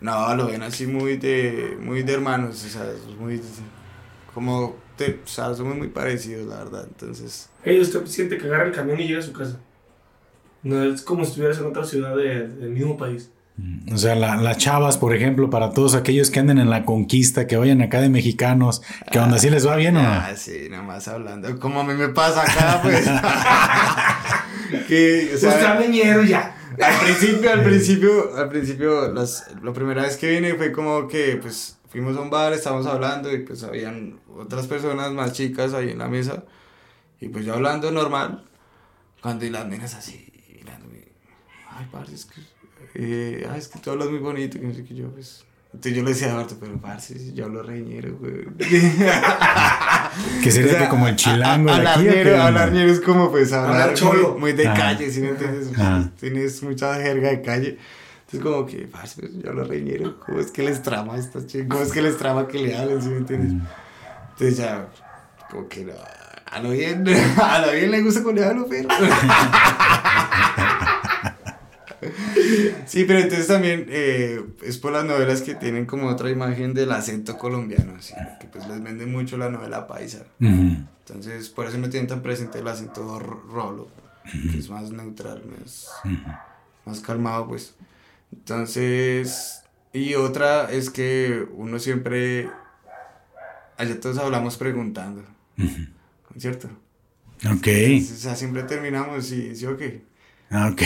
No, 0.00 0.34
lo 0.34 0.48
ven 0.48 0.62
así 0.62 0.86
muy 0.86 1.16
de, 1.16 1.78
muy 1.80 2.02
de 2.02 2.12
hermanos, 2.12 2.64
o 2.64 2.68
sea, 2.68 2.84
muy, 3.20 3.40
como, 4.34 4.76
te, 4.96 5.20
o 5.24 5.28
sea, 5.28 5.54
somos 5.54 5.76
muy 5.76 5.88
parecidos, 5.88 6.48
la 6.48 6.64
verdad, 6.64 6.86
entonces... 6.88 7.48
Ellos 7.64 7.88
usted 7.88 8.06
siente 8.06 8.36
que 8.36 8.46
agarra 8.46 8.66
el 8.66 8.72
camión 8.72 8.98
y 8.98 9.06
llega 9.06 9.20
a 9.20 9.22
su 9.22 9.32
casa. 9.32 9.60
No 10.64 10.82
es 10.82 11.02
como 11.02 11.24
si 11.24 11.30
estuvieras 11.30 11.58
en 11.58 11.66
otra 11.66 11.84
ciudad 11.84 12.16
del 12.16 12.70
mismo 12.70 12.96
país. 12.96 13.30
O 13.92 13.98
sea, 13.98 14.14
las 14.14 14.56
chavas, 14.56 14.96
por 14.96 15.14
ejemplo, 15.14 15.50
para 15.50 15.72
todos 15.72 15.94
aquellos 15.94 16.30
que 16.30 16.40
anden 16.40 16.58
en 16.58 16.70
la 16.70 16.84
conquista, 16.84 17.46
que 17.46 17.56
vayan 17.56 17.82
acá 17.82 18.00
de 18.00 18.08
mexicanos, 18.08 18.82
que 19.10 19.18
onda 19.18 19.36
así 19.36 19.50
les 19.50 19.66
va 19.66 19.76
bien 19.76 19.96
o 19.96 20.02
no? 20.02 20.08
Ah, 20.08 20.32
sí, 20.34 20.68
nada 20.70 20.82
más 20.82 21.06
hablando. 21.06 21.58
Como 21.60 21.80
a 21.80 21.84
mí 21.84 21.94
me 21.94 22.08
pasa 22.08 22.42
acá, 22.42 22.80
pues. 22.82 23.04
que, 24.88 25.32
o 25.34 25.38
sea, 25.38 25.78
Usted 25.78 26.24
ya. 26.24 26.56
Al 26.80 27.00
principio, 27.00 27.52
al 27.52 27.62
principio, 27.62 28.36
al 28.36 28.48
principio, 28.48 29.12
las, 29.12 29.46
la 29.62 29.72
primera 29.72 30.02
vez 30.02 30.16
que 30.16 30.30
vine 30.30 30.54
fue 30.54 30.72
como 30.72 31.06
que, 31.06 31.36
pues, 31.36 31.76
fuimos 31.92 32.16
a 32.16 32.20
un 32.22 32.30
bar, 32.30 32.54
estábamos 32.54 32.86
hablando 32.86 33.30
y 33.30 33.40
pues 33.40 33.62
habían 33.64 34.18
otras 34.34 34.66
personas 34.66 35.12
más 35.12 35.34
chicas 35.34 35.74
ahí 35.74 35.90
en 35.90 35.98
la 35.98 36.08
mesa. 36.08 36.44
Y 37.20 37.28
pues 37.28 37.44
yo 37.44 37.52
hablando 37.52 37.90
normal, 37.92 38.44
cuando 39.20 39.44
y 39.44 39.50
las 39.50 39.66
nenas 39.66 39.94
así, 39.94 40.26
mirándome, 40.56 41.04
ay, 41.70 41.86
parce, 41.92 42.14
es 42.14 42.24
que 42.24 42.40
eh, 42.94 43.46
ah, 43.50 43.56
es 43.56 43.68
que 43.68 43.78
tú 43.78 43.90
hablas 43.90 44.08
muy 44.08 44.18
bonito, 44.18 44.58
que 44.58 44.66
no 44.66 44.74
sé 44.74 44.84
qué 44.84 44.94
yo, 44.94 45.08
pues. 45.10 45.44
Entonces 45.74 45.94
yo 45.96 46.02
le 46.02 46.10
decía 46.10 46.32
a 46.32 46.36
Marta, 46.36 46.54
pero 46.60 46.78
parce, 46.78 47.32
yo 47.32 47.46
hablo 47.46 47.62
reñero, 47.62 48.14
güey. 48.18 48.44
que 50.42 50.50
sería 50.52 50.78
que 50.80 50.88
como 50.88 51.08
el 51.08 51.16
chilango 51.16 51.70
a, 51.70 51.80
de 51.80 51.88
aquí. 51.88 52.28
Hablar 52.28 52.72
ñero 52.72 52.92
es 52.92 53.00
como, 53.00 53.30
pues, 53.30 53.54
hablar, 53.54 53.94
cholo. 53.94 54.36
Muy, 54.38 54.52
de 54.52 54.68
ah. 54.68 54.74
calle, 54.74 55.10
¿sí 55.10 55.22
me 55.22 55.30
entiendes? 55.30 55.70
Ah. 55.78 56.04
Tienes 56.20 56.62
mucha 56.62 56.94
jerga 56.96 57.30
de 57.30 57.40
calle. 57.40 57.78
Entonces, 58.26 58.40
como 58.42 58.66
que, 58.66 58.86
parce, 58.86 59.18
pues, 59.18 59.32
yo 59.42 59.48
hablo 59.48 59.64
reñero. 59.64 60.20
¿Cómo 60.20 60.40
es 60.40 60.50
que 60.50 60.62
les 60.62 60.82
trama 60.82 61.14
a 61.14 61.18
estas 61.18 61.46
chicas? 61.46 61.68
¿Cómo 61.70 61.82
es 61.82 61.90
que 61.90 62.02
les 62.02 62.18
trama 62.18 62.46
que 62.46 62.58
le 62.58 62.76
hablen, 62.76 63.00
¿sí 63.00 63.08
me 63.08 63.16
entiendes? 63.16 63.54
Mm. 63.54 63.62
Entonces 64.32 64.56
ya, 64.58 64.88
como 65.50 65.68
que 65.68 65.84
no, 65.84 65.92
a 66.52 66.60
lo 66.60 66.70
bien, 66.70 67.02
a 67.42 67.58
lo 67.60 67.72
bien 67.72 67.90
le 67.90 68.02
gusta 68.02 68.22
cuando 68.22 68.42
le 68.42 68.46
hablo, 68.48 68.66
pero. 68.68 68.88
Sí, 72.86 73.04
pero 73.04 73.20
entonces 73.20 73.46
también 73.46 73.86
eh, 73.88 74.42
es 74.62 74.78
por 74.78 74.92
las 74.92 75.04
novelas 75.04 75.42
que 75.42 75.54
tienen 75.54 75.86
como 75.86 76.08
otra 76.08 76.30
imagen 76.30 76.74
del 76.74 76.92
acento 76.92 77.38
colombiano, 77.38 77.94
así, 77.96 78.14
que 78.40 78.46
pues 78.46 78.66
les 78.66 78.82
vende 78.82 79.06
mucho 79.06 79.36
la 79.36 79.50
novela 79.50 79.86
paisa. 79.86 80.24
Entonces, 80.40 81.48
por 81.48 81.66
eso 81.66 81.78
no 81.78 81.88
tienen 81.88 82.08
tan 82.08 82.22
presente 82.22 82.58
el 82.58 82.68
acento 82.68 83.18
rolo, 83.18 83.88
que 84.50 84.58
es 84.58 84.68
más 84.68 84.90
neutral, 84.90 85.42
más, 85.58 85.88
más 86.84 87.00
calmado, 87.00 87.48
pues. 87.48 87.74
Entonces, 88.32 89.62
y 89.92 90.14
otra 90.14 90.70
es 90.70 90.90
que 90.90 91.46
uno 91.52 91.78
siempre, 91.78 92.48
allá 93.76 94.00
todos 94.00 94.18
hablamos 94.18 94.56
preguntando, 94.56 95.22
¿cierto? 96.38 96.68
Ok. 97.44 97.68
o 98.00 98.16
sea, 98.16 98.36
siempre 98.36 98.62
terminamos 98.62 99.32
y, 99.32 99.54
¿sí 99.56 99.66
o 99.66 99.76
qué? 99.76 100.02
Ah, 100.50 100.70
ok. 100.72 100.82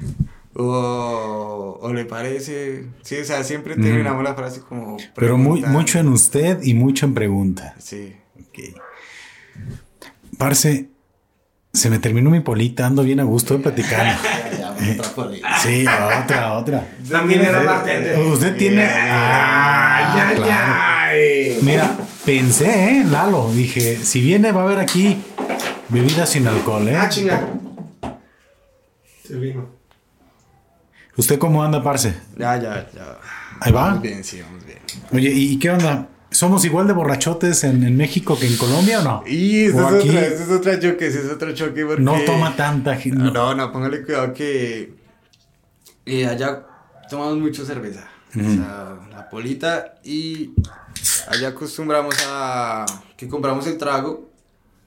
Eh, 0.00 0.62
o, 0.62 1.78
o, 1.80 1.92
le 1.92 2.04
parece. 2.04 2.84
Sí, 3.02 3.16
o 3.16 3.24
sea, 3.24 3.44
siempre 3.44 3.76
terminamos 3.76 4.24
la 4.24 4.34
frase 4.34 4.60
como. 4.60 4.96
Pero 5.14 5.38
muy, 5.38 5.62
mucho 5.62 5.98
en 5.98 6.08
usted 6.08 6.62
y 6.62 6.74
mucho 6.74 7.06
en 7.06 7.14
pregunta. 7.14 7.74
Sí. 7.78 8.16
Ok. 8.36 8.76
Parce, 10.38 10.88
se 11.72 11.90
me 11.90 11.98
terminó 11.98 12.30
mi 12.30 12.40
polita, 12.40 12.86
ando 12.86 13.02
bien 13.02 13.20
a 13.20 13.24
gusto 13.24 13.56
de 13.56 13.60
platicar. 13.60 14.18
sí, 15.62 15.84
otra, 16.22 16.54
otra. 16.54 16.88
También 17.08 17.42
era 17.42 17.62
bartender. 17.62 18.18
Usted 18.18 18.56
tiene. 18.56 18.84
Ay, 18.84 20.20
ay, 20.20 20.50
ay. 20.50 21.58
Mira, 21.62 21.96
pensé, 22.24 22.90
¿eh? 22.90 23.04
Lalo, 23.04 23.50
dije, 23.52 23.96
si 23.96 24.20
viene 24.20 24.52
va 24.52 24.62
a 24.62 24.64
haber 24.64 24.78
aquí 24.78 25.22
bebidas 25.88 26.30
sin 26.30 26.46
alcohol, 26.46 26.88
¿eh? 26.88 26.96
Ah, 26.96 27.08
chinga. 27.08 27.48
Se 29.26 29.36
vino. 29.36 29.79
¿Usted 31.20 31.38
cómo 31.38 31.62
anda, 31.62 31.82
parce? 31.82 32.14
Ya, 32.38 32.56
ya, 32.56 32.88
ya. 32.94 33.18
¿Ahí 33.60 33.70
va? 33.72 33.88
Vamos 33.88 34.00
bien, 34.00 34.24
sí, 34.24 34.40
vamos 34.40 34.64
bien. 34.64 34.78
Oye, 35.12 35.30
¿y 35.30 35.58
qué 35.58 35.68
onda? 35.68 36.08
¿Somos 36.30 36.64
igual 36.64 36.86
de 36.86 36.94
borrachotes 36.94 37.62
en, 37.64 37.94
México 37.94 38.38
que 38.38 38.46
en 38.46 38.56
Colombia 38.56 39.00
o 39.00 39.02
no? 39.02 39.22
Y 39.26 39.64
ese 39.64 39.76
es, 39.76 39.84
otra, 39.84 40.26
es 40.26 40.50
otro 40.50 40.80
choque, 40.80 41.06
es 41.08 41.30
otro 41.30 41.52
choque 41.52 41.84
porque... 41.84 42.02
No 42.02 42.14
toma 42.24 42.56
tanta 42.56 42.96
gente. 42.96 43.18
No, 43.18 43.54
no, 43.54 43.70
póngale 43.70 44.02
cuidado 44.02 44.32
que 44.32 44.94
eh, 46.06 46.26
allá 46.26 46.66
tomamos 47.10 47.36
mucho 47.36 47.66
cerveza. 47.66 48.08
O 48.30 48.40
sea, 48.40 48.96
la 49.10 49.28
polita 49.28 49.96
y 50.02 50.54
allá 51.28 51.48
acostumbramos 51.48 52.14
a 52.30 52.86
que 53.18 53.28
compramos 53.28 53.66
el 53.66 53.76
trago. 53.76 54.30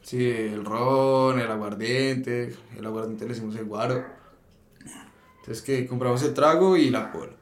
Sí, 0.02 0.28
el 0.28 0.66
ron, 0.66 1.40
el 1.40 1.52
aguardiente, 1.52 2.56
el 2.76 2.86
aguardiente 2.88 3.26
le 3.26 3.34
decimos 3.36 3.56
el 3.56 3.66
guaro. 3.66 4.23
Entonces 5.44 5.62
que 5.62 5.86
compramos 5.86 6.24
el 6.24 6.34
trago 6.34 6.78
y 6.78 6.90
la 6.90 7.12
cola. 7.12 7.34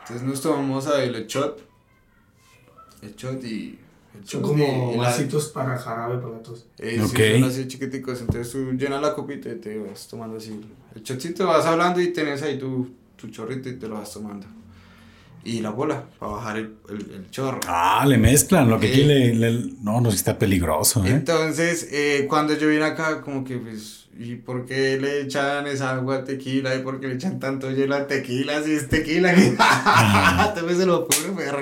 Entonces 0.00 0.26
nos 0.26 0.42
tomamos 0.42 0.88
ahí 0.88 1.08
el 1.08 1.26
shot. 1.26 1.62
El 3.00 3.14
shot 3.14 3.44
y... 3.44 3.78
El 4.18 4.26
son 4.26 4.42
como 4.42 4.96
vasitos 4.96 5.50
para 5.50 5.78
jarabe 5.78 6.18
para 6.18 6.42
tos. 6.42 6.66
Eh, 6.78 6.98
son 6.98 7.44
así 7.44 7.68
chiquiticos. 7.68 8.20
Entonces 8.20 8.50
tú 8.50 8.72
llenas 8.72 9.00
la 9.00 9.14
copita 9.14 9.50
y 9.50 9.56
te 9.56 9.78
vas 9.78 10.08
tomando 10.08 10.38
así. 10.38 10.60
El 10.96 11.02
shotcito 11.02 11.46
vas 11.46 11.64
hablando 11.64 12.00
y 12.00 12.12
tenés 12.12 12.42
ahí 12.42 12.58
tu, 12.58 12.90
tu 13.14 13.28
chorrito 13.28 13.68
y 13.68 13.76
te 13.76 13.86
lo 13.86 13.94
vas 13.94 14.12
tomando 14.12 14.46
y 15.44 15.60
la 15.60 15.70
bola 15.70 16.04
para 16.18 16.32
bajar 16.32 16.56
el, 16.58 16.76
el, 16.90 17.30
chorro. 17.30 17.60
Ah, 17.66 18.04
le 18.06 18.18
mezclan, 18.18 18.68
lo 18.68 18.78
que 18.78 18.88
aquí 18.88 19.04
le, 19.04 19.32
No, 19.80 20.00
no, 20.00 20.10
está 20.10 20.38
peligroso. 20.38 21.04
¿eh? 21.04 21.10
Entonces, 21.10 21.88
eh, 21.90 22.26
cuando 22.28 22.54
yo 22.54 22.68
vine 22.68 22.84
acá, 22.84 23.22
como 23.22 23.44
que 23.44 23.56
pues, 23.56 24.07
¿y 24.18 24.36
por 24.36 24.66
qué 24.66 24.98
le 25.00 25.22
echan 25.22 25.66
esa 25.66 25.94
agua 25.94 26.16
a 26.16 26.24
tequila? 26.24 26.74
¿Y 26.74 26.80
por 26.80 27.00
qué 27.00 27.08
le 27.08 27.14
echan 27.14 27.38
tanto 27.38 27.70
hielo 27.70 27.94
a 27.94 28.06
tequila? 28.06 28.62
Si 28.62 28.72
es 28.72 28.88
tequila, 28.88 29.32
te 30.54 30.62
ves 30.62 30.78
lo 30.78 31.06
puro, 31.06 31.34
perro. 31.36 31.60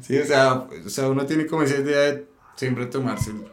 sí, 0.00 0.18
o 0.18 0.26
sea, 0.26 0.66
o 0.84 0.88
sea, 0.88 1.08
uno 1.08 1.26
tiene 1.26 1.46
como 1.46 1.62
esa 1.62 1.78
idea 1.78 2.00
de 2.00 2.26
siempre 2.56 2.86
tomarse 2.86 3.30
el 3.30 3.44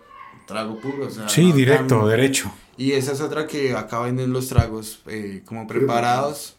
trago 0.45 0.80
puro. 0.80 1.07
O 1.07 1.09
sea, 1.09 1.30
sí, 1.30 1.51
directo, 1.51 2.07
derecho. 2.07 2.51
Y 2.77 2.91
esa 2.91 3.13
es 3.13 3.22
otra 3.22 3.47
que 3.47 3.73
acá 3.73 3.99
venden 4.01 4.34
los 4.34 4.49
tragos 4.49 5.01
eh, 5.07 5.41
como 5.45 5.65
preparados 5.65 6.57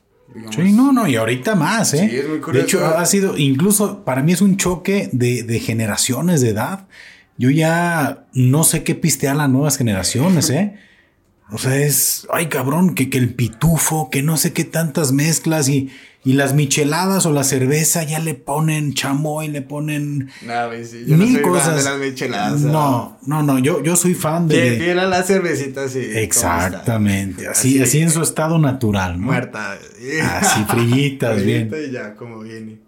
Sí, 0.51 0.73
no, 0.73 0.93
no, 0.93 1.07
y 1.07 1.17
ahorita 1.17 1.55
más, 1.55 1.95
¿eh? 1.95 2.09
Sí, 2.11 2.17
es 2.17 2.29
muy 2.29 2.41
curioso. 2.41 2.79
De 2.79 2.85
hecho, 2.85 2.87
ha 2.99 3.07
sido, 3.07 3.37
incluso 3.37 4.05
para 4.05 4.23
mí 4.23 4.33
es 4.33 4.41
un 4.41 4.57
choque 4.57 5.09
de, 5.13 5.45
de 5.45 5.61
generaciones 5.61 6.41
de 6.41 6.51
edad. 6.51 6.87
Yo 7.39 7.51
ya 7.51 8.27
no 8.33 8.65
sé 8.65 8.83
qué 8.83 8.95
pistear 8.95 9.37
las 9.37 9.49
nuevas 9.49 9.79
generaciones, 9.79 10.51
¿eh? 10.51 10.79
O 11.53 11.59
sea, 11.59 11.77
es, 11.77 12.27
ay 12.33 12.49
cabrón, 12.49 12.95
que, 12.95 13.09
que 13.09 13.19
el 13.19 13.35
pitufo, 13.35 14.11
que 14.11 14.23
no 14.23 14.37
sé 14.37 14.53
qué 14.53 14.65
tantas 14.65 15.13
mezclas 15.13 15.69
y, 15.69 15.91
y 16.25 16.33
las 16.33 16.55
micheladas 16.55 17.25
o 17.25 17.33
la 17.33 17.45
cerveza 17.45 18.03
ya 18.03 18.19
le 18.19 18.35
ponen 18.35 18.95
chamoy, 18.95 19.47
le 19.47 19.63
ponen 19.63 20.29
no, 20.43 20.55
sí, 20.85 21.05
yo 21.07 21.17
mil 21.17 21.35
no 21.35 21.39
soy 21.39 21.43
cosas. 21.43 21.67
Fan 21.67 21.77
de 21.77 21.83
las 21.85 21.99
micheladas. 22.01 22.61
No, 22.63 23.19
no, 23.27 23.45
no, 23.45 23.61
yo, 23.61 23.81
yo 23.81 23.95
soy 23.95 24.15
fan 24.15 24.49
de. 24.49 24.77
Que 24.77 24.95
la 24.97 25.23
cervecita 25.23 25.89
sí. 25.89 26.01
Exactamente, 26.01 27.47
así, 27.47 27.81
así, 27.81 28.01
en 28.01 28.11
su 28.11 28.23
estado 28.23 28.59
natural. 28.59 29.21
¿no? 29.21 29.27
Muerta. 29.27 29.79
Así 30.41 30.65
frillitas, 30.69 31.45
bien. 31.45 31.71
Y 31.89 31.93
ya, 31.93 32.17
como 32.17 32.41
viene. 32.41 32.81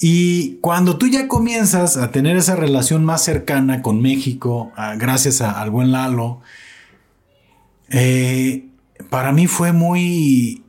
Y 0.00 0.56
cuando 0.62 0.96
tú 0.96 1.08
ya 1.08 1.28
comienzas 1.28 1.98
a 1.98 2.10
tener 2.10 2.38
esa 2.38 2.56
relación 2.56 3.04
más 3.04 3.22
cercana 3.22 3.82
con 3.82 4.00
México, 4.00 4.72
gracias 4.96 5.42
al 5.42 5.70
buen 5.70 5.92
Lalo, 5.92 6.40
eh, 7.90 8.66
para 9.10 9.32
mí 9.32 9.46
fue 9.46 9.72
muy, 9.72 10.64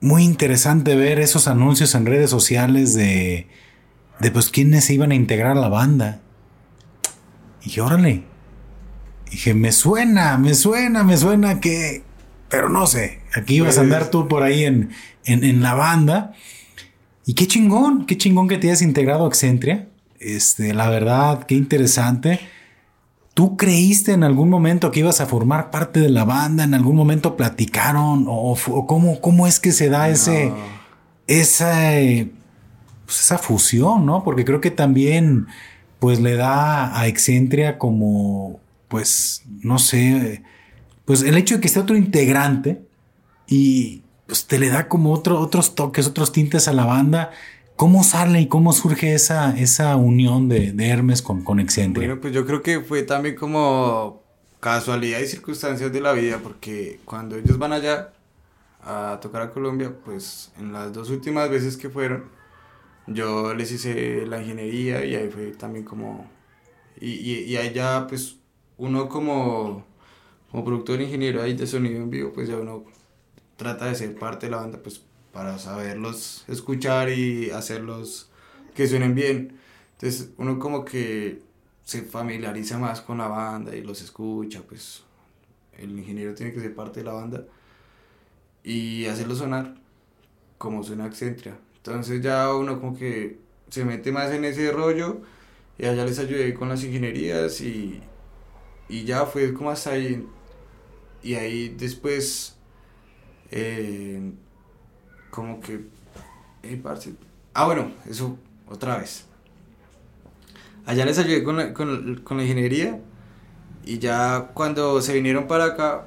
muy 0.00 0.24
interesante 0.24 0.96
ver 0.96 1.20
esos 1.20 1.48
anuncios 1.48 1.94
en 1.94 2.06
redes 2.06 2.30
sociales 2.30 2.94
de, 2.94 3.46
de 4.20 4.30
pues 4.30 4.50
quiénes 4.50 4.84
se 4.84 4.94
iban 4.94 5.10
a 5.10 5.14
integrar 5.14 5.56
a 5.56 5.60
la 5.60 5.68
banda. 5.68 6.20
Y 7.60 7.66
dije, 7.66 7.80
órale. 7.80 8.24
dije, 9.30 9.54
me 9.54 9.72
suena, 9.72 10.38
me 10.38 10.54
suena, 10.54 11.04
me 11.04 11.16
suena 11.16 11.60
que... 11.60 12.04
Pero 12.48 12.68
no 12.68 12.86
sé, 12.86 13.20
aquí 13.34 13.56
ibas 13.56 13.78
a 13.78 13.80
andar 13.80 14.10
tú 14.10 14.28
por 14.28 14.42
ahí 14.42 14.64
en, 14.64 14.90
en, 15.24 15.42
en, 15.42 15.62
la 15.62 15.72
banda. 15.74 16.34
Y 17.24 17.32
qué 17.32 17.46
chingón, 17.46 18.04
qué 18.04 18.18
chingón 18.18 18.46
que 18.46 18.58
te 18.58 18.68
hayas 18.68 18.82
integrado 18.82 19.24
a 19.24 19.28
Excentria. 19.28 19.88
Este, 20.18 20.74
la 20.74 20.90
verdad, 20.90 21.44
qué 21.44 21.54
interesante. 21.54 22.40
¿Tú 23.34 23.56
creíste 23.56 24.12
en 24.12 24.24
algún 24.24 24.50
momento 24.50 24.90
que 24.90 25.00
ibas 25.00 25.20
a 25.20 25.26
formar 25.26 25.70
parte 25.70 26.00
de 26.00 26.10
la 26.10 26.24
banda? 26.24 26.64
¿En 26.64 26.74
algún 26.74 26.96
momento 26.96 27.36
platicaron? 27.36 28.26
¿O, 28.28 28.56
cómo, 28.86 29.20
cómo, 29.20 29.46
es 29.46 29.58
que 29.58 29.72
se 29.72 29.88
da 29.88 30.10
ese, 30.10 30.52
esa, 31.26 31.82
pues 33.06 33.20
esa 33.20 33.38
fusión, 33.38 34.04
no? 34.04 34.22
Porque 34.22 34.44
creo 34.44 34.60
que 34.60 34.70
también 34.70 35.46
pues 35.98 36.20
le 36.20 36.34
da 36.34 36.98
a 36.98 37.06
Excentria 37.06 37.78
como, 37.78 38.60
pues, 38.88 39.44
no 39.60 39.78
sé, 39.78 40.42
pues 41.04 41.22
el 41.22 41.36
hecho 41.36 41.54
de 41.54 41.60
que 41.60 41.68
esté 41.68 41.80
otro 41.80 41.96
integrante 41.96 42.82
y 43.46 44.02
pues 44.26 44.46
te 44.46 44.58
le 44.58 44.68
da 44.68 44.88
como 44.88 45.12
otro, 45.12 45.38
otros 45.38 45.74
toques, 45.74 46.06
otros 46.06 46.32
tintes 46.32 46.68
a 46.68 46.72
la 46.72 46.84
banda. 46.84 47.30
¿Cómo 47.82 48.04
sale 48.04 48.40
y 48.40 48.46
cómo 48.46 48.72
surge 48.72 49.12
esa, 49.12 49.58
esa 49.58 49.96
unión 49.96 50.48
de, 50.48 50.72
Hermes 50.78 51.20
con, 51.20 51.42
con 51.42 51.58
Excentria? 51.58 52.06
Bueno, 52.06 52.20
pues 52.20 52.32
yo 52.32 52.46
creo 52.46 52.62
que 52.62 52.80
fue 52.80 53.02
también 53.02 53.34
como 53.34 54.22
casualidad 54.60 55.18
y 55.18 55.26
circunstancias 55.26 55.92
de 55.92 56.00
la 56.00 56.12
vida, 56.12 56.38
porque 56.40 57.00
cuando 57.04 57.34
ellos 57.34 57.58
van 57.58 57.72
allá 57.72 58.12
a 58.84 59.18
tocar 59.20 59.42
a 59.42 59.50
Colombia, 59.50 59.92
pues 60.04 60.52
en 60.60 60.72
las 60.72 60.92
dos 60.92 61.10
últimas 61.10 61.50
veces 61.50 61.76
que 61.76 61.90
fueron, 61.90 62.26
yo 63.08 63.52
les 63.52 63.72
hice 63.72 64.26
la 64.26 64.40
ingeniería 64.40 65.04
y 65.04 65.16
ahí 65.16 65.28
fue 65.28 65.46
también 65.50 65.84
como... 65.84 66.30
Y, 67.00 67.10
y, 67.14 67.38
y 67.46 67.56
ahí 67.56 67.72
ya 67.72 68.06
pues 68.08 68.36
uno 68.78 69.08
como, 69.08 69.84
como 70.52 70.64
productor 70.64 71.00
ingeniero 71.00 71.42
ahí 71.42 71.54
de 71.54 71.66
sonido 71.66 71.96
en 71.96 72.10
vivo, 72.10 72.32
pues 72.32 72.48
ya 72.48 72.58
uno 72.58 72.84
trata 73.56 73.86
de 73.86 73.96
ser 73.96 74.14
parte 74.14 74.46
de 74.46 74.52
la 74.52 74.58
banda 74.58 74.78
pues 74.80 75.02
para 75.32 75.58
saberlos 75.58 76.44
escuchar 76.48 77.10
y 77.10 77.50
hacerlos 77.50 78.30
que 78.74 78.86
suenen 78.86 79.14
bien. 79.14 79.58
Entonces 79.92 80.30
uno 80.36 80.58
como 80.58 80.84
que 80.84 81.42
se 81.84 82.02
familiariza 82.02 82.78
más 82.78 83.00
con 83.00 83.18
la 83.18 83.28
banda 83.28 83.74
y 83.74 83.82
los 83.82 84.02
escucha, 84.02 84.62
pues 84.62 85.04
el 85.78 85.98
ingeniero 85.98 86.34
tiene 86.34 86.52
que 86.52 86.60
ser 86.60 86.74
parte 86.74 87.00
de 87.00 87.06
la 87.06 87.12
banda 87.12 87.44
y 88.62 89.06
hacerlo 89.06 89.34
sonar 89.34 89.74
como 90.58 90.82
suena 90.82 91.06
Accentria. 91.06 91.58
Entonces 91.76 92.22
ya 92.22 92.54
uno 92.54 92.80
como 92.80 92.96
que 92.96 93.38
se 93.68 93.84
mete 93.84 94.12
más 94.12 94.30
en 94.32 94.44
ese 94.44 94.70
rollo 94.70 95.22
y 95.78 95.86
allá 95.86 96.04
les 96.04 96.18
ayudé 96.18 96.54
con 96.54 96.68
las 96.68 96.84
ingenierías 96.84 97.60
y, 97.60 98.00
y 98.88 99.04
ya 99.04 99.26
fue 99.26 99.52
como 99.54 99.70
hasta 99.70 99.90
ahí. 99.92 100.26
Y 101.22 101.34
ahí 101.34 101.70
después, 101.70 102.56
eh, 103.50 104.32
como 105.32 105.60
que, 105.60 105.86
ah 107.54 107.64
bueno, 107.64 107.90
eso 108.06 108.36
otra 108.68 108.98
vez. 108.98 109.24
Allá 110.84 111.06
les 111.06 111.18
ayudé 111.18 111.42
con 111.42 111.56
la, 111.56 111.72
con, 111.72 112.20
con 112.22 112.36
la 112.36 112.42
ingeniería 112.42 113.00
y 113.82 113.98
ya 113.98 114.50
cuando 114.52 115.00
se 115.00 115.14
vinieron 115.14 115.46
para 115.48 115.64
acá, 115.64 116.06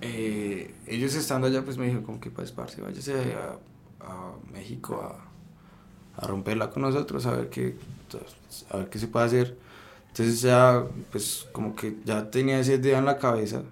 eh, 0.00 0.74
ellos 0.88 1.14
estando 1.14 1.46
allá, 1.46 1.64
pues 1.64 1.78
me 1.78 1.84
dijeron 1.84 2.04
como 2.04 2.18
que 2.18 2.32
pues, 2.32 2.50
parce, 2.50 2.82
váyase 2.82 3.14
a, 3.34 3.58
a 4.04 4.32
México 4.52 5.00
a, 5.02 6.20
a, 6.20 6.26
romperla 6.26 6.70
con 6.70 6.82
nosotros, 6.82 7.26
a 7.26 7.36
ver 7.36 7.50
qué, 7.50 7.76
a 8.70 8.76
ver 8.78 8.90
qué 8.90 8.98
se 8.98 9.06
puede 9.06 9.26
hacer. 9.26 9.56
Entonces 10.08 10.40
ya, 10.40 10.84
pues 11.12 11.46
como 11.52 11.76
que 11.76 11.96
ya 12.04 12.28
tenía 12.28 12.58
esa 12.58 12.72
idea 12.72 12.98
en 12.98 13.04
la 13.04 13.18
cabeza, 13.18 13.62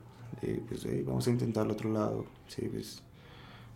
de, 0.40 0.62
pues 0.68 0.86
vamos 1.04 1.26
a 1.26 1.30
intentar 1.30 1.64
al 1.64 1.72
otro 1.72 1.92
lado, 1.92 2.24
sí, 2.46 2.68
pues 2.72 3.02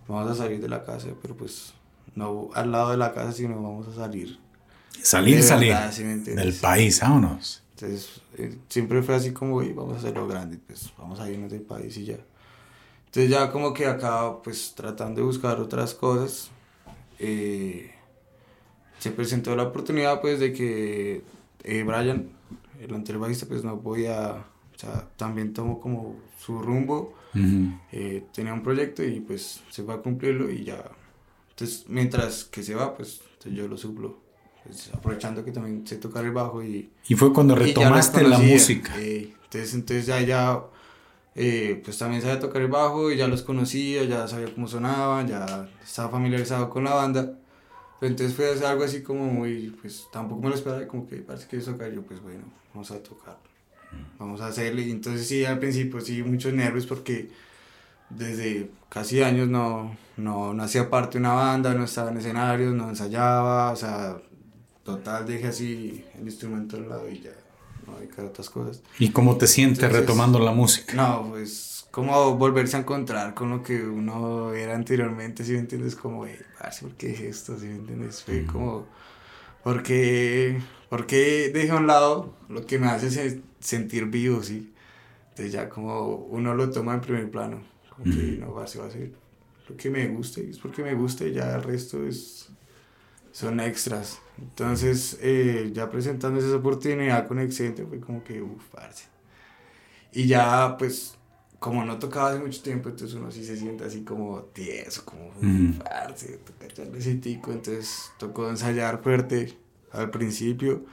vamos 0.09 0.31
a 0.31 0.35
salir 0.35 0.61
de 0.61 0.69
la 0.69 0.85
casa, 0.85 1.09
pero 1.23 1.37
pues 1.37 1.73
no 2.15 2.51
al 2.55 2.73
lado 2.73 2.91
de 2.91 2.97
la 2.97 3.13
casa, 3.15 3.33
sino 3.33 3.55
vamos 3.63 3.89
a 3.89 3.95
salir 3.95 4.39
Salir, 5.03 5.43
salir. 5.43 5.75
del 6.25 6.53
país, 6.55 7.01
vámonos. 7.01 7.63
Entonces, 7.75 8.21
eh, 8.37 8.59
siempre 8.69 9.03
fue 9.03 9.15
así 9.15 9.33
como, 9.33 9.57
vamos 9.75 9.95
a 9.95 9.99
hacerlo 9.99 10.29
grande, 10.29 10.59
pues 10.67 10.93
vamos 10.99 11.19
a 11.21 11.31
irnos 11.31 11.51
del 11.51 11.63
país 11.63 11.97
y 11.97 12.05
ya. 12.05 12.19
Entonces 13.07 13.31
ya 13.31 13.51
como 13.51 13.73
que 13.73 13.87
acá, 13.87 14.43
pues 14.43 14.75
tratando 14.77 15.21
de 15.21 15.27
buscar 15.27 15.59
otras 15.59 15.95
cosas, 15.95 16.51
eh, 17.19 17.91
se 18.99 19.11
presentó 19.11 19.57
la 19.57 19.65
oportunidad 19.65 20.21
pues 20.21 20.39
de 20.41 20.53
que 20.53 21.23
eh, 21.65 21.83
Brian, 21.83 22.29
el 22.81 22.95
anterior 22.95 23.23
bajista, 23.23 23.47
pues 23.47 23.65
no 23.65 23.81
podía, 23.81 24.45
o 24.75 24.79
sea, 24.79 25.09
también 25.17 25.55
tomó 25.55 25.81
como 25.81 26.17
su 26.39 26.61
rumbo, 26.61 27.15
tenía 27.33 28.53
un 28.53 28.63
proyecto 28.63 29.05
y 29.05 29.21
pues 29.21 29.63
se 29.71 29.83
va 29.83 29.95
a 29.95 29.99
cumplirlo 29.99 30.51
y 30.51 30.65
ya. 30.65 30.85
Entonces, 31.51 31.85
mientras 31.89 32.45
que 32.45 32.63
se 32.63 32.75
va, 32.75 32.97
pues 32.97 33.21
yo 33.45 33.69
lo 33.69 33.77
suplo. 33.77 34.19
Pues, 34.65 34.91
aprovechando 34.95 35.45
que 35.45 35.53
también 35.53 35.87
sé 35.87 35.97
tocar 35.97 36.25
el 36.25 36.33
bajo 36.33 36.63
y... 36.63 36.91
Y 37.09 37.15
fue 37.15 37.33
cuando 37.33 37.55
retomaste 37.55 38.23
la 38.23 38.39
música. 38.39 38.93
Eh, 38.99 39.35
entonces, 39.45 39.75
entonces 39.75 40.07
ya, 40.07 40.21
ya 40.21 40.63
eh, 41.35 41.81
pues 41.85 41.99
también 41.99 42.23
sabía 42.23 42.39
tocar 42.39 42.63
el 42.63 42.69
bajo 42.69 43.11
y 43.11 43.17
ya 43.17 43.27
los 43.27 43.43
conocía, 43.43 44.05
ya 44.05 44.29
sabía 44.29 44.53
cómo 44.55 44.69
sonaban, 44.69 45.27
ya 45.27 45.69
estaba 45.83 46.11
familiarizado 46.11 46.69
con 46.71 46.85
la 46.85 46.95
banda. 46.95 47.39
Pero 47.99 48.11
entonces 48.11 48.35
fue 48.35 48.67
algo 48.67 48.85
así 48.85 49.03
como 49.03 49.27
muy, 49.27 49.77
pues 49.81 50.07
tampoco 50.13 50.43
me 50.43 50.49
lo 50.49 50.55
esperaba, 50.55 50.87
como 50.87 51.07
que 51.07 51.17
parece 51.17 51.49
que 51.49 51.59
tocar, 51.59 51.93
yo 51.93 52.03
pues 52.03 52.23
bueno, 52.23 52.45
vamos 52.73 52.91
a 52.91 53.03
tocar, 53.03 53.39
vamos 54.19 54.41
a 54.41 54.49
hacerle. 54.49 54.83
Y 54.83 54.91
entonces 54.91 55.27
sí, 55.27 55.45
al 55.45 55.59
principio 55.59 56.01
sí, 56.01 56.23
muchos 56.23 56.53
nervios 56.53 56.87
porque 56.87 57.31
desde 58.11 58.71
casi 58.89 59.23
años 59.23 59.49
no, 59.49 59.97
no, 60.17 60.53
no 60.53 60.63
hacía 60.63 60.91
parte 60.91 61.19
de 61.19 61.21
una 61.21 61.35
banda, 61.35 61.75
no 61.75 61.85
estaba 61.85 62.11
en 62.11 62.19
escenarios, 62.19 62.75
no 62.75 62.89
ensayaba, 62.89 63.71
o 63.71 63.77
sea, 63.77 64.17
total 64.85 65.27
dejé 65.27 65.49
así 65.49 66.05
el 66.19 66.25
instrumento 66.25 66.77
al 66.77 66.89
lado 66.89 67.09
y 67.09 67.21
ya 67.21 67.31
no 67.87 67.99
dedicar 67.99 68.25
a 68.25 68.29
otras 68.29 68.51
cosas. 68.51 68.83
¿Y 68.99 69.11
cómo 69.11 69.37
te 69.37 69.47
sientes 69.47 69.91
retomando 69.91 70.39
la 70.39 70.53
música? 70.53 70.95
No, 70.95 71.29
pues 71.31 71.87
como 71.91 72.37
volverse 72.37 72.77
a 72.77 72.81
encontrar 72.81 73.35
con 73.35 73.51
lo 73.51 73.63
que 73.63 73.83
uno 73.83 74.55
era 74.55 74.75
anteriormente, 74.75 75.45
si 75.45 75.53
me 75.53 75.59
entiendes, 75.59 75.97
como, 75.97 76.27
hey, 76.27 76.39
¿por 76.81 76.93
qué 76.93 77.13
es 77.13 77.21
esto? 77.21 77.59
Si 77.59 77.67
me 77.67 77.77
entiendes, 77.77 78.23
fue 78.23 78.45
como, 78.47 78.87
¿por 79.63 79.83
qué, 79.83 80.61
¿por 80.89 81.07
qué 81.07 81.51
dejé 81.53 81.71
a 81.71 81.77
un 81.77 81.87
lado 81.87 82.35
lo 82.49 82.67
que 82.67 82.79
me 82.79 82.87
hace 82.89 83.43
sentir 83.61 84.07
vivo, 84.07 84.43
sí? 84.43 84.73
Entonces 85.31 85.53
ya 85.53 85.69
como 85.69 86.17
uno 86.17 86.55
lo 86.55 86.71
toma 86.71 86.95
en 86.95 87.01
primer 87.01 87.31
plano, 87.31 87.63
como 87.91 88.05
que 88.05 88.39
no, 88.39 88.53
va 88.53 88.65
a 88.65 88.67
ser 88.67 89.13
lo 89.69 89.77
que 89.77 89.91
me 89.91 90.09
guste, 90.09 90.49
es 90.49 90.59
porque 90.59 90.83
me 90.83 90.95
gusta 90.95 91.25
y 91.25 91.33
ya 91.33 91.55
el 91.55 91.63
resto 91.63 92.05
es 92.05 92.51
son 93.33 93.61
extras. 93.61 94.21
Entonces, 94.39 95.19
eh, 95.21 95.71
ya 95.73 95.91
presentando 95.91 96.41
esa 96.41 96.57
oportunidad 96.57 97.27
con 97.29 97.39
Excente, 97.39 97.85
fue 97.85 98.01
como 98.01 98.25
que, 98.25 98.43
uff, 98.43 98.65
parce. 98.73 99.05
Y 100.13 100.27
ya, 100.27 100.77
pues, 100.79 101.17
como 101.61 101.85
no 101.85 101.99
tocaba 101.99 102.31
hace 102.31 102.41
mucho 102.41 102.63
tiempo, 102.63 102.89
entonces 102.89 103.17
uno 103.17 103.31
sí 103.31 103.45
se 103.45 103.57
siente 103.57 103.85
así 103.85 104.03
como 104.03 104.43
tieso, 104.45 105.05
como, 105.05 105.29
uff, 105.29 105.79
parce, 105.85 106.39
toca 106.39 106.67
echarle 106.67 106.99
Entonces, 106.99 108.13
tocó 108.19 108.49
ensayar 108.51 109.03
fuerte 109.03 109.57
al 109.93 110.11
principio. 110.11 110.85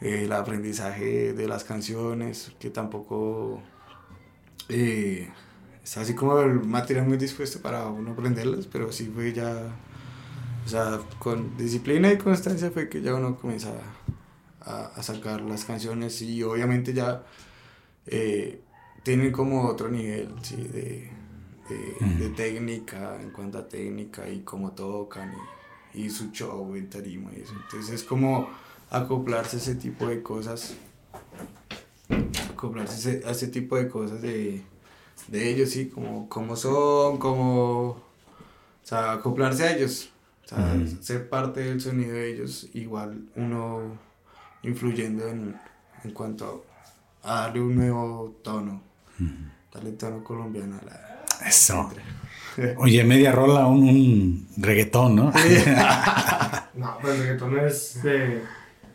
Eh, 0.00 0.24
el 0.24 0.32
aprendizaje 0.32 1.32
de 1.34 1.48
las 1.48 1.64
canciones, 1.64 2.52
que 2.60 2.70
tampoco 2.70 3.60
eh, 4.68 5.28
está 5.82 6.02
así 6.02 6.14
como 6.14 6.40
el 6.40 6.64
material 6.64 7.06
muy 7.08 7.16
dispuesto 7.18 7.60
para 7.60 7.88
uno 7.88 8.12
aprenderlas, 8.12 8.68
pero 8.68 8.92
sí 8.92 9.10
fue 9.12 9.32
ya 9.32 9.74
o 10.64 10.68
sea, 10.68 11.00
con 11.18 11.56
disciplina 11.56 12.12
y 12.12 12.18
constancia 12.18 12.70
fue 12.70 12.88
que 12.88 13.00
ya 13.00 13.14
uno 13.14 13.36
comienza 13.36 13.72
a, 14.60 14.86
a 14.94 15.02
sacar 15.02 15.40
las 15.40 15.64
canciones 15.64 16.20
y 16.22 16.42
obviamente 16.42 16.92
ya 16.92 17.24
eh, 18.06 18.60
tienen 19.02 19.32
como 19.32 19.66
otro 19.66 19.88
nivel 19.88 20.34
¿sí? 20.42 20.56
de, 20.56 21.10
de, 21.68 22.06
de, 22.18 22.30
técnica, 22.30 23.20
en 23.20 23.30
cuanto 23.30 23.58
a 23.58 23.68
técnica 23.68 24.28
y 24.28 24.40
cómo 24.40 24.72
tocan 24.72 25.32
y, 25.94 26.02
y, 26.02 26.10
su 26.10 26.30
show 26.30 26.74
en 26.74 26.88
tarima 26.88 27.30
y 27.36 27.40
eso. 27.40 27.54
Entonces 27.64 27.94
es 27.94 28.04
como 28.04 28.48
acoplarse 28.90 29.56
a 29.56 29.60
ese 29.60 29.74
tipo 29.74 30.06
de 30.06 30.22
cosas, 30.22 30.74
acoplarse 32.50 33.22
a 33.26 33.30
ese 33.30 33.48
tipo 33.48 33.76
de 33.76 33.88
cosas 33.88 34.22
de, 34.22 34.62
de 35.28 35.50
ellos, 35.50 35.70
sí, 35.70 35.88
como, 35.88 36.28
como 36.28 36.56
son, 36.56 37.18
como, 37.18 37.88
o 37.90 38.02
sea, 38.82 39.12
acoplarse 39.12 39.64
a 39.64 39.76
ellos 39.76 40.10
ser 41.00 41.28
parte 41.28 41.60
del 41.60 41.80
sonido 41.80 42.14
de 42.14 42.32
ellos, 42.32 42.68
igual 42.72 43.28
uno 43.36 43.98
influyendo 44.62 45.28
en, 45.28 45.56
en 46.04 46.10
cuanto 46.12 46.64
a 47.22 47.42
darle 47.42 47.60
un 47.60 47.76
nuevo 47.76 48.36
tono, 48.42 48.82
darle 49.72 49.92
tono 49.92 50.22
colombiano 50.22 50.78
la... 50.84 51.24
Eso. 51.46 51.90
Oye, 52.76 53.04
media 53.04 53.32
rola, 53.32 53.66
un, 53.66 53.88
un 53.88 54.48
reggaetón, 54.56 55.16
¿no? 55.16 55.24
no, 56.74 56.98
pero 57.00 57.12
el 57.12 57.20
reggaetón 57.20 57.58
es 57.58 58.02
de 58.02 58.42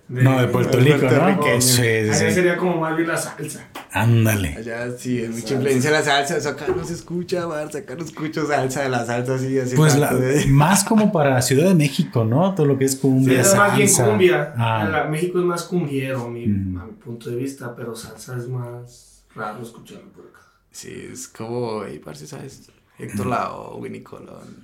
no, 0.09 0.39
de 0.39 0.47
Puerto 0.47 0.79
Rico, 0.79 1.05
¿no? 1.09 1.61
Sí, 1.61 1.81
sería 2.13 2.57
como 2.57 2.77
más 2.77 2.95
bien 2.95 3.07
la 3.07 3.17
salsa. 3.17 3.67
Ándale. 3.91 4.55
Allá 4.57 4.91
sí, 4.97 5.19
es 5.19 5.29
mucha 5.29 5.53
influencia 5.53 5.91
la 5.91 6.03
salsa. 6.03 6.49
acá 6.49 6.65
no 6.75 6.83
se 6.83 6.93
escucha, 6.93 7.45
Barça, 7.47 7.77
acá 7.77 7.95
no 7.95 8.03
escucho 8.03 8.45
salsa 8.45 8.83
de 8.83 8.89
la 8.89 9.05
salsa 9.05 9.35
así. 9.35 9.57
así 9.57 9.75
pues 9.75 9.97
más 10.49 10.83
como 10.83 11.11
para 11.11 11.41
Ciudad 11.41 11.69
de 11.69 11.75
México, 11.75 12.25
¿no? 12.25 12.53
Todo 12.53 12.65
lo 12.65 12.77
que 12.77 12.85
es 12.85 12.95
cumbia, 12.95 13.43
sí, 13.43 13.55
más 13.55 13.77
bien 13.77 13.89
cumbia. 13.91 14.53
Ah. 14.57 15.07
México 15.09 15.39
es 15.39 15.45
más 15.45 15.63
cumbiero, 15.63 16.27
mi, 16.29 16.47
mm. 16.47 16.77
a 16.77 16.85
mi 16.85 16.93
punto 16.93 17.29
de 17.29 17.37
vista, 17.37 17.73
pero 17.75 17.95
salsa 17.95 18.37
es 18.37 18.47
más 18.47 19.12
raro 19.35 19.63
escucharlo 19.63 20.09
por 20.11 20.27
acá. 20.27 20.39
Sí, 20.71 21.09
es 21.11 21.27
como, 21.27 21.83
hey, 21.85 22.01
parce, 22.03 22.27
¿sabes? 22.27 22.69
Héctor 22.97 23.27
Lao, 23.27 23.77
Winnie 23.77 24.03
Colón. 24.03 24.61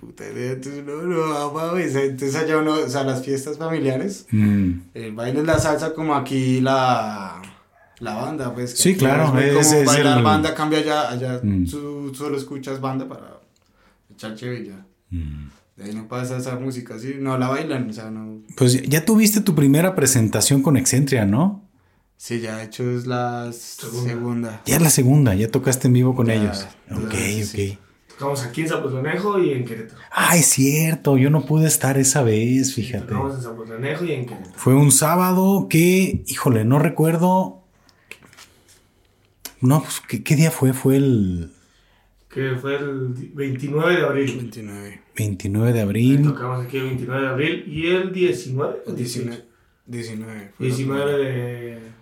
puta 0.00 0.24
idea. 0.28 0.52
Entonces, 0.52 0.84
no, 0.84 1.02
no, 1.02 1.78
Entonces, 1.78 2.34
allá 2.36 2.58
uno, 2.58 2.74
o 2.74 2.88
sea, 2.88 3.04
las 3.04 3.24
fiestas 3.24 3.58
familiares, 3.58 4.26
mm. 4.30 4.72
el 4.94 5.12
baile 5.12 5.40
es 5.40 5.46
la 5.46 5.58
salsa 5.58 5.94
como 5.94 6.14
aquí 6.14 6.60
la, 6.60 7.40
la 8.00 8.14
banda, 8.14 8.52
pues. 8.54 8.72
Sí, 8.72 8.96
claro. 8.96 9.38
Es, 9.38 9.68
como 9.68 9.84
bailar 9.84 10.22
banda 10.22 10.54
cambia 10.54 10.78
allá, 10.78 11.10
allá 11.10 11.40
mm. 11.42 11.66
tú 11.66 12.12
solo 12.14 12.36
escuchas 12.36 12.80
banda 12.80 13.08
para 13.08 13.40
echar 14.12 14.34
chévere 14.34 14.66
ya. 14.66 14.86
Mm. 15.10 15.50
De 15.76 15.84
ahí 15.84 15.94
no 15.94 16.06
pasa 16.06 16.36
esa 16.36 16.58
música, 16.58 16.94
así, 16.94 17.16
no 17.18 17.38
la 17.38 17.48
bailan, 17.48 17.88
o 17.88 17.92
sea, 17.92 18.10
no. 18.10 18.42
Pues 18.56 18.82
ya 18.82 19.04
tuviste 19.04 19.40
tu 19.40 19.54
primera 19.54 19.94
presentación 19.94 20.62
con 20.62 20.76
Excentria, 20.76 21.24
¿no? 21.24 21.61
Sí, 22.22 22.38
ya 22.38 22.58
de 22.58 22.66
hecho 22.66 22.88
es 22.88 23.08
la 23.08 23.50
segunda. 23.52 24.62
Ya 24.64 24.76
es 24.76 24.82
la 24.82 24.90
segunda, 24.90 25.34
ya 25.34 25.50
tocaste 25.50 25.88
en 25.88 25.94
vivo 25.94 26.14
con 26.14 26.30
ellos. 26.30 26.68
Ok, 26.88 27.14
ok. 27.42 27.78
Tocamos 28.10 28.44
aquí 28.44 28.60
en 28.60 28.68
Zapotlanejo 28.68 29.40
y 29.40 29.50
en 29.50 29.64
Querétaro. 29.64 30.00
Ah, 30.12 30.36
es 30.36 30.46
cierto, 30.46 31.16
yo 31.18 31.30
no 31.30 31.44
pude 31.44 31.66
estar 31.66 31.98
esa 31.98 32.22
vez, 32.22 32.76
fíjate. 32.76 33.06
Tocamos 33.06 33.34
en 33.34 33.42
Zapotlanejo 33.42 34.04
y 34.04 34.12
en 34.12 34.26
Querétaro. 34.26 34.52
Fue 34.54 34.72
un 34.72 34.92
sábado 34.92 35.66
que, 35.68 36.22
híjole, 36.28 36.64
no 36.64 36.78
recuerdo. 36.78 37.64
No, 39.60 39.82
pues, 39.82 40.00
¿qué, 40.22 40.36
día 40.36 40.52
fue? 40.52 40.74
Fue 40.74 40.98
el. 40.98 41.50
Que 42.32 42.54
fue 42.54 42.76
el 42.76 43.14
29 43.34 43.96
de 43.96 44.02
abril. 44.06 44.36
29. 44.36 45.02
29 45.16 45.72
de 45.72 45.80
abril. 45.80 46.22
tocamos 46.22 46.64
aquí 46.66 46.76
el 46.76 46.84
29 46.84 47.20
de 47.20 47.28
abril 47.28 47.64
y 47.66 47.88
el 47.88 48.12
19. 48.12 48.82
19. 48.94 49.44
19. 49.86 50.52
19 50.60 51.12
de, 51.18 51.92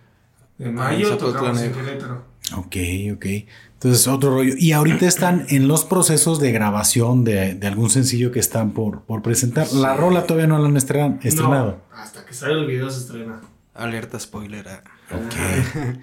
de 0.61 0.71
mayo 0.71 1.17
tocamos 1.17 1.63
en 1.63 1.73
Querétaro. 1.73 2.23
Ok, 2.55 2.77
ok. 3.15 3.27
Entonces, 3.75 4.07
otro 4.09 4.35
rollo. 4.35 4.53
Y 4.59 4.73
ahorita 4.73 5.07
están 5.07 5.47
en 5.49 5.69
los 5.69 5.87
procesos 5.87 6.39
de 6.39 6.53
grabación 6.53 7.25
de, 7.25 7.55
de 7.55 7.67
algún 7.67 7.89
sencillo 7.89 8.31
que 8.31 8.41
están 8.41 8.73
por, 8.73 9.01
por 9.05 9.23
presentar. 9.23 9.73
La 9.73 9.95
rola 9.95 10.27
todavía 10.27 10.47
no 10.47 10.59
la 10.59 10.69
han 10.69 10.77
estrenado. 10.77 11.81
hasta 11.95 12.27
que 12.27 12.35
salga 12.35 12.61
el 12.61 12.67
video 12.67 12.91
se 12.91 13.01
estrena. 13.01 13.41
Alerta 13.73 14.21
spoiler. 14.21 14.67
Ok. 15.11 15.97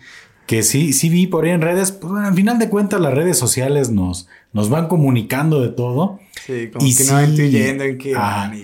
que 0.47 0.63
sí, 0.63 0.91
sí 0.91 1.09
vi 1.09 1.27
por 1.27 1.45
ahí 1.45 1.51
en 1.51 1.61
redes. 1.61 1.91
Pues, 1.91 2.13
al 2.13 2.33
final 2.33 2.57
de 2.57 2.69
cuentas, 2.69 2.99
las 2.99 3.13
redes 3.13 3.37
sociales 3.37 3.91
nos, 3.91 4.27
nos 4.53 4.71
van 4.71 4.87
comunicando 4.87 5.61
de 5.61 5.69
todo. 5.69 6.19
Sí, 6.47 6.71
como 6.73 6.83
y 6.83 6.95
que 6.95 7.03
no 7.03 7.23
intuyendo 7.23 7.83
en 7.83 7.97
qué 7.99 8.15
van 8.15 8.57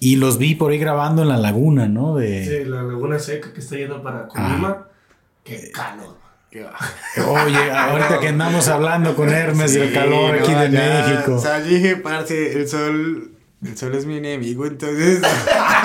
y... 0.00 0.16
los 0.16 0.38
vi 0.38 0.54
por 0.54 0.72
ahí 0.72 0.78
grabando 0.78 1.20
en 1.20 1.28
la 1.28 1.36
laguna, 1.36 1.86
¿no? 1.86 2.14
De... 2.14 2.46
Sí, 2.46 2.64
la 2.66 2.82
laguna 2.82 3.18
seca 3.18 3.52
que 3.52 3.60
está 3.60 3.76
yendo 3.76 4.02
para 4.02 4.26
Colima. 4.26 4.88
Qué 5.44 5.70
calor. 5.70 6.24
Oye, 7.26 7.70
ahorita 7.72 8.20
que 8.20 8.28
andamos 8.28 8.68
hablando 8.68 9.16
con 9.16 9.28
Hermes 9.28 9.74
del 9.74 9.92
calor 9.92 10.36
aquí 10.36 10.54
de 10.54 10.68
México. 10.68 11.34
O 11.34 11.40
sea, 11.40 11.60
dije, 11.60 11.96
parce, 11.96 12.52
el 12.52 12.68
sol, 12.68 13.32
el 13.64 13.76
sol 13.76 13.94
es 13.96 14.06
mi 14.06 14.18
enemigo, 14.18 14.64
entonces 14.64 15.20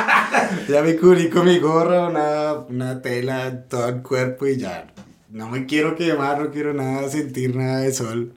ya 0.70 0.84
me 0.84 0.96
cubrí 0.96 1.30
con 1.30 1.46
mi 1.46 1.58
gorra, 1.58 2.08
una, 2.08 2.54
una 2.70 3.02
tela, 3.02 3.64
todo 3.68 3.90
el 3.90 4.04
cuerpo 4.04 4.46
y 4.46 4.58
ya. 4.58 4.86
No 5.32 5.50
me 5.50 5.66
quiero 5.66 5.96
quemar, 5.96 6.40
no 6.40 6.52
quiero 6.52 6.74
nada, 6.74 7.10
sentir 7.10 7.56
nada 7.56 7.80
de 7.80 7.92
sol. 7.92 8.34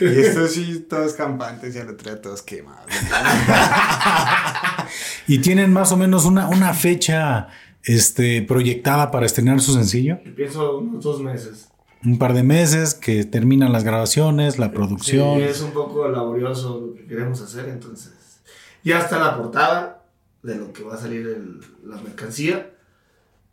Y 0.00 0.20
esto 0.20 0.46
sí, 0.48 0.86
todos 0.88 1.14
campantes 1.14 1.74
y 1.74 1.78
al 1.78 1.88
otro 1.88 2.10
día 2.10 2.20
todos 2.20 2.42
quemados. 2.42 2.84
y 5.26 5.38
tienen 5.38 5.72
más 5.72 5.92
o 5.92 5.96
menos 5.96 6.26
una, 6.26 6.48
una 6.48 6.74
fecha 6.74 7.48
este, 7.84 8.42
proyectada 8.42 9.10
para 9.10 9.26
estrenar 9.26 9.60
su 9.60 9.72
sencillo? 9.72 10.18
Pienso 10.36 10.78
unos 10.78 11.04
dos 11.04 11.20
meses 11.20 11.70
un 12.04 12.18
par 12.18 12.32
de 12.32 12.42
meses 12.42 12.94
que 12.94 13.24
terminan 13.24 13.72
las 13.72 13.84
grabaciones, 13.84 14.58
la 14.58 14.72
producción. 14.72 15.38
Sí, 15.38 15.44
es 15.44 15.60
un 15.60 15.72
poco 15.72 16.08
laborioso 16.08 16.80
lo 16.80 16.94
que 16.94 17.06
queremos 17.06 17.40
hacer, 17.42 17.68
entonces 17.68 18.40
ya 18.82 19.00
está 19.00 19.18
la 19.18 19.36
portada 19.36 20.02
de 20.42 20.56
lo 20.56 20.72
que 20.72 20.82
va 20.82 20.94
a 20.94 20.98
salir 20.98 21.60
la 21.84 22.00
mercancía. 22.00 22.70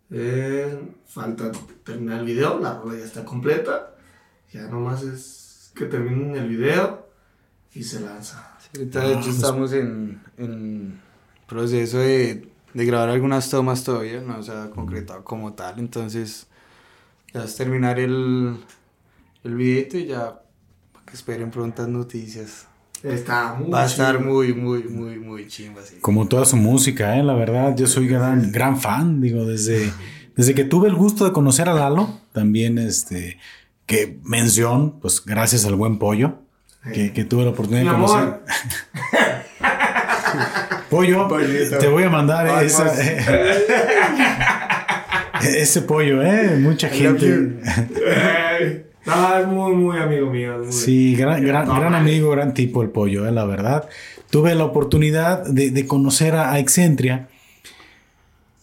Eh, 0.10 0.80
falta 1.06 1.52
terminar 1.84 2.20
el 2.20 2.26
video, 2.26 2.60
la 2.60 2.80
rola 2.80 2.98
ya 2.98 3.06
está 3.06 3.26
completa. 3.26 3.96
Ya 4.54 4.68
nomás 4.68 5.04
es 5.04 5.72
que 5.76 5.86
terminen 5.86 6.38
el 6.38 6.48
video 6.48 7.08
y 7.74 7.84
se 7.84 8.00
lanza. 8.00 8.58
ahorita 8.74 9.02
de 9.02 9.08
hecho 9.08 9.20
ah, 9.20 9.24
pues 9.24 9.36
estamos 9.36 9.74
en, 9.74 10.22
en 10.38 11.02
proceso 11.46 12.00
de, 12.00 12.48
de, 12.78 12.86
grabar 12.86 13.10
algunas 13.10 13.50
tomas 13.50 13.84
todavía, 13.84 14.22
no 14.22 14.42
se 14.44 14.52
ha 14.52 14.70
concretado 14.70 15.24
como 15.24 15.54
tal, 15.54 15.80
entonces 15.80 16.48
ya 17.34 17.44
es 17.44 17.56
terminar 17.56 18.00
el, 18.00 18.58
el 19.44 19.56
video 19.56 20.00
y 20.00 20.06
ya 20.08 20.42
que 21.06 21.14
esperen 21.14 21.52
prontas 21.52 21.88
noticias. 21.88 22.68
Está 23.04 23.54
muy 23.54 23.70
Va 23.70 23.84
a 23.84 23.86
estar 23.86 24.24
muy, 24.24 24.54
muy, 24.54 24.84
muy, 24.84 25.20
muy 25.20 25.48
chimba. 25.48 25.82
Como 26.02 26.28
toda 26.28 26.46
su 26.46 26.58
música, 26.58 27.18
¿eh? 27.18 27.24
la 27.24 27.34
verdad, 27.34 27.76
yo 27.76 27.88
soy 27.88 28.08
gran, 28.08 28.52
gran 28.52 28.80
fan, 28.80 29.22
digo, 29.22 29.46
desde, 29.46 29.92
desde 30.36 30.56
que 30.56 30.64
tuve 30.64 30.88
el 30.88 30.96
gusto 30.96 31.26
de 31.26 31.32
conocer 31.32 31.70
a 31.70 31.74
Lalo, 31.74 32.20
también 32.34 32.80
este, 32.80 33.38
que 33.86 34.20
mención, 34.24 35.00
pues 35.00 35.24
gracias 35.24 35.66
al 35.66 35.76
buen 35.76 36.00
pollo, 36.00 36.40
que, 36.94 37.14
que 37.14 37.24
tuve 37.24 37.44
la 37.44 37.52
oportunidad 37.52 37.84
de 37.84 37.92
conocer. 37.92 38.42
pollo, 40.90 41.28
te 41.80 41.88
voy 41.88 42.04
a 42.04 42.10
mandar 42.10 42.64
esa. 42.64 42.92
Ese 45.42 45.84
pollo, 45.84 46.24
¿eh? 46.24 46.58
Mucha 46.60 46.90
gente. 46.90 47.60
Es 49.08 49.48
muy, 49.48 49.74
muy 49.74 49.98
amigo 49.98 50.30
mío. 50.30 50.70
Sí, 50.70 51.16
gran, 51.16 51.42
gran, 51.42 51.66
gran, 51.66 51.96
amigo, 51.96 52.30
gran 52.32 52.54
tipo 52.54 52.82
el 52.82 52.90
pollo, 52.90 53.26
¿eh? 53.26 53.32
la 53.32 53.46
verdad. 53.46 53.88
Tuve 54.30 54.54
la 54.54 54.66
oportunidad 54.66 55.46
de, 55.46 55.72
de 55.72 55.88
conocer 55.88 56.36
a, 56.36 56.60
Excentria 56.60 57.30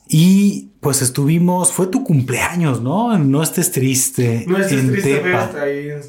y 0.06 0.68
pues 0.84 1.00
estuvimos, 1.00 1.72
fue 1.72 1.86
tu 1.86 2.04
cumpleaños, 2.04 2.82
¿no? 2.82 3.16
No 3.16 3.42
estés 3.42 3.72
triste. 3.72 4.44
No 4.46 4.58
estés 4.58 4.86
triste, 4.86 5.22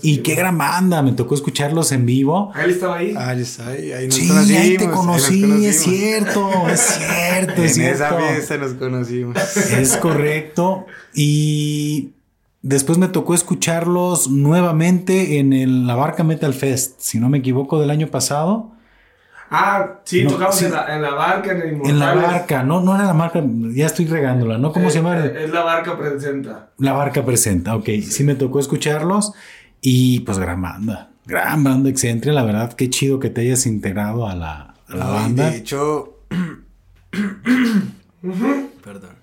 y 0.01 0.17
qué 0.17 0.35
gran 0.35 0.57
banda, 0.57 1.01
me 1.01 1.13
tocó 1.13 1.33
escucharlos 1.33 1.93
en 1.93 2.05
vivo. 2.05 2.51
Él 2.61 2.71
estaba 2.71 2.97
ahí. 2.97 3.13
Ah, 3.17 3.33
está 3.33 3.69
ahí, 3.69 3.93
ahí 3.93 4.07
nos 4.07 4.15
sí, 4.15 4.55
ahí 4.57 4.75
te 4.75 4.89
conocí, 4.89 5.65
es 5.65 5.81
cierto, 5.81 6.67
es 6.67 6.81
cierto, 6.81 7.63
es 7.63 7.77
en 7.77 7.83
cierto. 7.85 8.03
esa 8.03 8.17
fiesta 8.17 8.57
nos 8.57 8.73
conocimos. 8.73 9.37
Es 9.55 9.95
correcto. 9.95 10.87
Y 11.13 12.09
después 12.61 12.97
me 12.97 13.07
tocó 13.07 13.33
escucharlos 13.33 14.29
nuevamente 14.29 15.39
en 15.39 15.53
el, 15.53 15.87
la 15.87 15.95
Barca 15.95 16.25
Metal 16.25 16.53
Fest, 16.53 16.95
si 16.99 17.17
no 17.17 17.29
me 17.29 17.37
equivoco, 17.37 17.79
del 17.79 17.91
año 17.91 18.07
pasado. 18.07 18.74
Ah, 19.57 20.01
sí, 20.03 20.27
tocamos 20.27 20.61
En, 20.61 20.73
la, 20.73 20.95
en, 20.95 21.01
la, 21.01 21.13
barca, 21.13 21.51
en 21.53 21.61
el 21.61 21.89
En 21.89 21.97
la 21.97 22.13
barca, 22.13 22.63
no, 22.63 22.81
no 22.81 22.93
era 22.93 23.05
la 23.05 23.13
marca, 23.13 23.41
ya 23.73 23.85
estoy 23.85 24.05
regándola, 24.05 24.57
¿no? 24.57 24.73
¿Cómo 24.73 24.89
se 24.89 24.97
llama? 24.97 25.25
Es 25.25 25.49
la 25.49 25.63
barca 25.63 25.97
presenta. 25.97 26.71
La 26.77 26.91
barca 26.91 27.23
presenta, 27.23 27.75
ok. 27.75 27.85
Sí, 28.03 28.25
me 28.25 28.35
tocó 28.35 28.59
escucharlos 28.59 29.31
y 29.79 30.19
pues 30.21 30.39
gran 30.39 30.61
banda, 30.61 31.11
gran 31.25 31.63
banda 31.63 31.89
Excentria, 31.89 32.33
la 32.33 32.43
verdad, 32.43 32.73
qué 32.73 32.89
chido 32.89 33.19
que 33.19 33.29
te 33.29 33.41
hayas 33.41 33.65
integrado 33.65 34.27
a 34.27 34.35
la, 34.35 34.73
a 34.89 34.95
la 34.95 35.05
banda. 35.05 35.49
De 35.49 35.57
hecho, 35.57 36.19
perdón. 38.83 39.15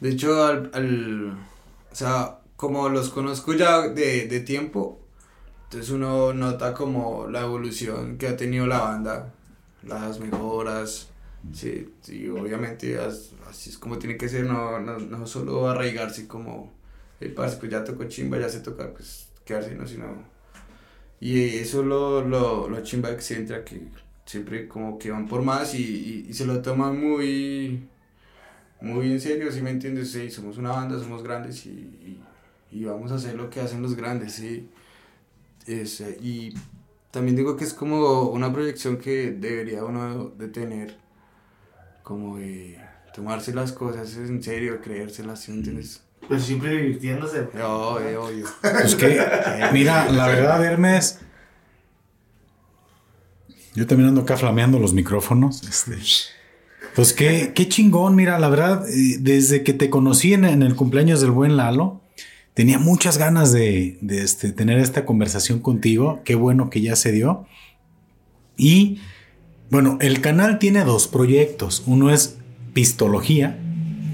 De 0.00 0.10
hecho, 0.10 0.46
al, 0.46 0.70
al, 0.72 1.32
o 1.32 1.94
sea, 1.94 2.38
como 2.56 2.88
los 2.88 3.10
conozco 3.10 3.52
ya 3.52 3.88
de, 3.88 4.28
de 4.28 4.40
tiempo, 4.40 5.00
entonces 5.64 5.90
uno 5.90 6.32
nota 6.32 6.72
como 6.72 7.26
la 7.28 7.42
evolución 7.42 8.16
que 8.16 8.28
ha 8.28 8.36
tenido 8.36 8.66
la 8.66 8.80
banda, 8.80 9.34
las 9.82 10.20
mejoras, 10.20 11.08
sí, 11.52 11.92
sí 12.00 12.28
obviamente 12.28 12.98
así 12.98 13.70
es 13.70 13.78
como 13.78 13.98
tiene 13.98 14.16
que 14.16 14.28
ser, 14.28 14.46
no, 14.46 14.80
no, 14.80 14.98
no 14.98 15.26
solo 15.26 15.68
arraigarse 15.68 16.26
como, 16.26 16.72
el 17.20 17.32
parce, 17.32 17.56
pues 17.56 17.70
ya 17.70 17.84
tocó 17.84 18.04
chimba, 18.04 18.38
ya 18.38 18.48
se 18.48 18.60
toca, 18.60 18.92
pues 18.92 19.28
quedarse, 19.44 19.74
no, 19.74 19.86
sino... 19.86 20.30
Y 21.20 21.56
eso 21.56 21.84
lo, 21.84 22.22
lo, 22.22 22.68
lo 22.68 22.82
chimba 22.82 23.16
que 23.16 23.34
entra, 23.34 23.64
que 23.64 23.80
siempre 24.26 24.66
como 24.66 24.98
que 24.98 25.10
van 25.10 25.28
por 25.28 25.42
más 25.42 25.74
y, 25.74 26.26
y, 26.28 26.32
se 26.34 26.46
lo 26.46 26.60
toman 26.62 26.98
muy, 27.00 27.86
muy 28.80 29.12
en 29.12 29.20
serio, 29.20 29.52
si 29.52 29.62
me 29.62 29.70
entiendes? 29.70 30.10
Sí, 30.10 30.30
somos 30.30 30.58
una 30.58 30.70
banda, 30.70 30.98
somos 30.98 31.22
grandes 31.22 31.64
y, 31.66 31.70
y, 31.70 32.20
y 32.72 32.84
vamos 32.84 33.12
a 33.12 33.16
hacer 33.16 33.34
lo 33.36 33.50
que 33.50 33.60
hacen 33.60 33.82
los 33.82 33.94
grandes, 33.94 34.32
sí. 34.32 34.68
Ese, 35.66 36.18
y 36.20 36.54
también 37.12 37.36
digo 37.36 37.56
que 37.56 37.64
es 37.64 37.74
como 37.74 38.22
una 38.30 38.52
proyección 38.52 38.96
que 38.96 39.30
debería 39.30 39.84
uno 39.84 40.32
de 40.36 40.48
tener, 40.48 40.96
como 42.02 42.38
de 42.38 42.80
tomarse 43.14 43.54
las 43.54 43.70
cosas 43.72 44.16
en 44.16 44.42
serio, 44.42 44.80
creérselas, 44.82 45.40
¿sí 45.42 45.52
entiendes? 45.52 46.02
Pues 46.26 46.44
siempre 46.44 46.70
divirtiéndose. 46.70 47.48
No, 47.52 47.90
obvio. 47.90 48.44
Pues 48.62 48.94
que, 48.94 49.20
mira, 49.72 50.10
la 50.10 50.26
verdad, 50.26 50.64
Hermes, 50.64 51.20
yo 53.74 53.86
también 53.86 54.08
ando 54.08 54.22
acá 54.22 54.38
flameando 54.38 54.78
los 54.78 54.94
micrófonos. 54.94 55.62
Este, 55.64 55.98
pues 56.94 57.12
qué, 57.12 57.52
qué 57.54 57.68
chingón, 57.68 58.16
mira, 58.16 58.38
la 58.38 58.48
verdad, 58.48 58.88
eh, 58.88 59.18
desde 59.20 59.62
que 59.64 59.74
te 59.74 59.90
conocí 59.90 60.32
en 60.32 60.44
el 60.44 60.76
cumpleaños 60.76 61.20
del 61.20 61.30
buen 61.30 61.58
Lalo, 61.58 62.01
tenía 62.54 62.78
muchas 62.78 63.18
ganas 63.18 63.52
de, 63.52 63.98
este, 64.08 64.52
tener 64.52 64.78
esta 64.78 65.04
conversación 65.04 65.58
contigo. 65.60 66.22
Qué 66.24 66.34
bueno 66.34 66.70
que 66.70 66.80
ya 66.80 66.96
se 66.96 67.12
dio. 67.12 67.46
Y 68.56 69.00
Bueno, 69.70 69.96
el 70.00 70.20
canal 70.20 70.58
tiene 70.58 70.84
dos 70.84 71.08
proyectos. 71.08 71.82
Uno 71.86 72.10
es 72.10 72.36
Pistología, 72.74 73.58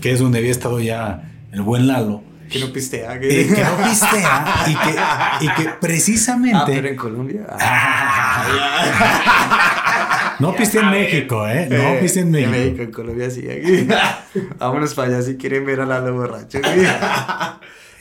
que 0.01 0.13
es 0.13 0.21
donde 0.21 0.39
había 0.39 0.53
estado 0.53 0.79
ya 0.81 1.33
el 1.53 1.63
buen 1.63 1.89
Lalo. 1.89 2.23
Que 2.49 2.61
no 2.61 2.73
pistea. 2.73 3.17
Eh, 3.17 3.47
que, 3.55 3.63
no 3.63 3.77
pistea 3.89 4.65
y 4.67 4.75
que, 4.75 4.97
y 5.45 5.49
que 5.55 5.69
precisamente... 5.81 6.57
Ah, 6.59 6.65
pero 6.67 6.89
en 6.89 6.97
Colombia. 6.97 7.47
no 10.39 10.55
pistea 10.55 10.83
en 10.83 10.91
México, 10.91 11.47
¿eh? 11.47 11.67
No 11.69 11.77
eh, 11.77 11.99
pistea 12.01 12.23
en 12.23 12.31
México. 12.31 12.55
En 12.55 12.61
México, 12.61 12.83
en 12.83 12.93
Colombia 12.93 13.31
sí. 13.31 13.47
Aquí. 13.51 13.87
Vámonos 14.59 14.95
para 14.95 15.09
allá 15.09 15.23
si 15.23 15.37
quieren 15.37 15.67
ver 15.67 15.81
a 15.81 15.87
Lalo 15.87 16.15
borracho. 16.15 16.61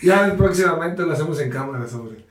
Ya 0.02 0.36
próximamente 0.38 1.04
lo 1.04 1.14
hacemos 1.14 1.40
en 1.40 1.50
cámara, 1.50 1.88
sobre. 1.88 2.26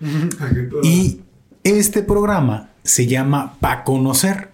y 0.82 1.20
este 1.64 2.02
programa 2.02 2.70
se 2.82 3.06
llama 3.06 3.56
Pa 3.60 3.84
Conocer, 3.84 4.50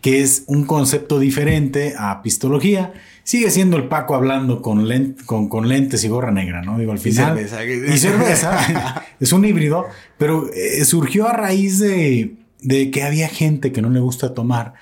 que 0.00 0.22
es 0.22 0.44
un 0.46 0.64
concepto 0.64 1.18
diferente 1.18 1.94
a 1.98 2.22
pistología. 2.22 2.92
Sigue 3.24 3.50
siendo 3.50 3.76
el 3.76 3.88
Paco 3.88 4.14
hablando 4.14 4.62
con, 4.62 4.86
con, 5.26 5.68
lentes 5.68 6.02
y 6.04 6.08
gorra 6.08 6.30
negra, 6.30 6.62
¿no? 6.62 6.78
Digo, 6.78 6.92
al 6.92 6.98
final. 6.98 7.38
Y 7.38 7.46
cerveza. 7.46 7.64
Y 7.64 7.98
cerveza. 7.98 9.04
es 9.20 9.32
un 9.32 9.44
híbrido, 9.44 9.86
pero 10.16 10.48
eh, 10.54 10.84
surgió 10.84 11.28
a 11.28 11.32
raíz 11.32 11.78
de, 11.78 12.36
de 12.62 12.90
que 12.90 13.02
había 13.02 13.28
gente 13.28 13.72
que 13.72 13.82
no 13.82 13.90
le 13.90 14.00
gusta 14.00 14.32
tomar 14.32 14.74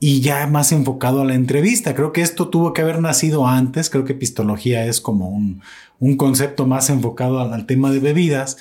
y 0.00 0.20
ya 0.20 0.46
más 0.46 0.72
enfocado 0.72 1.22
a 1.22 1.24
la 1.24 1.34
entrevista. 1.34 1.94
Creo 1.94 2.12
que 2.12 2.20
esto 2.20 2.48
tuvo 2.48 2.72
que 2.72 2.82
haber 2.82 3.00
nacido 3.00 3.46
antes. 3.46 3.90
Creo 3.90 4.04
que 4.04 4.14
pistología 4.14 4.84
es 4.86 5.00
como 5.00 5.28
un, 5.28 5.62
un 5.98 6.16
concepto 6.16 6.66
más 6.66 6.90
enfocado 6.90 7.40
al, 7.40 7.66
tema 7.66 7.90
de 7.90 8.00
bebidas. 8.00 8.58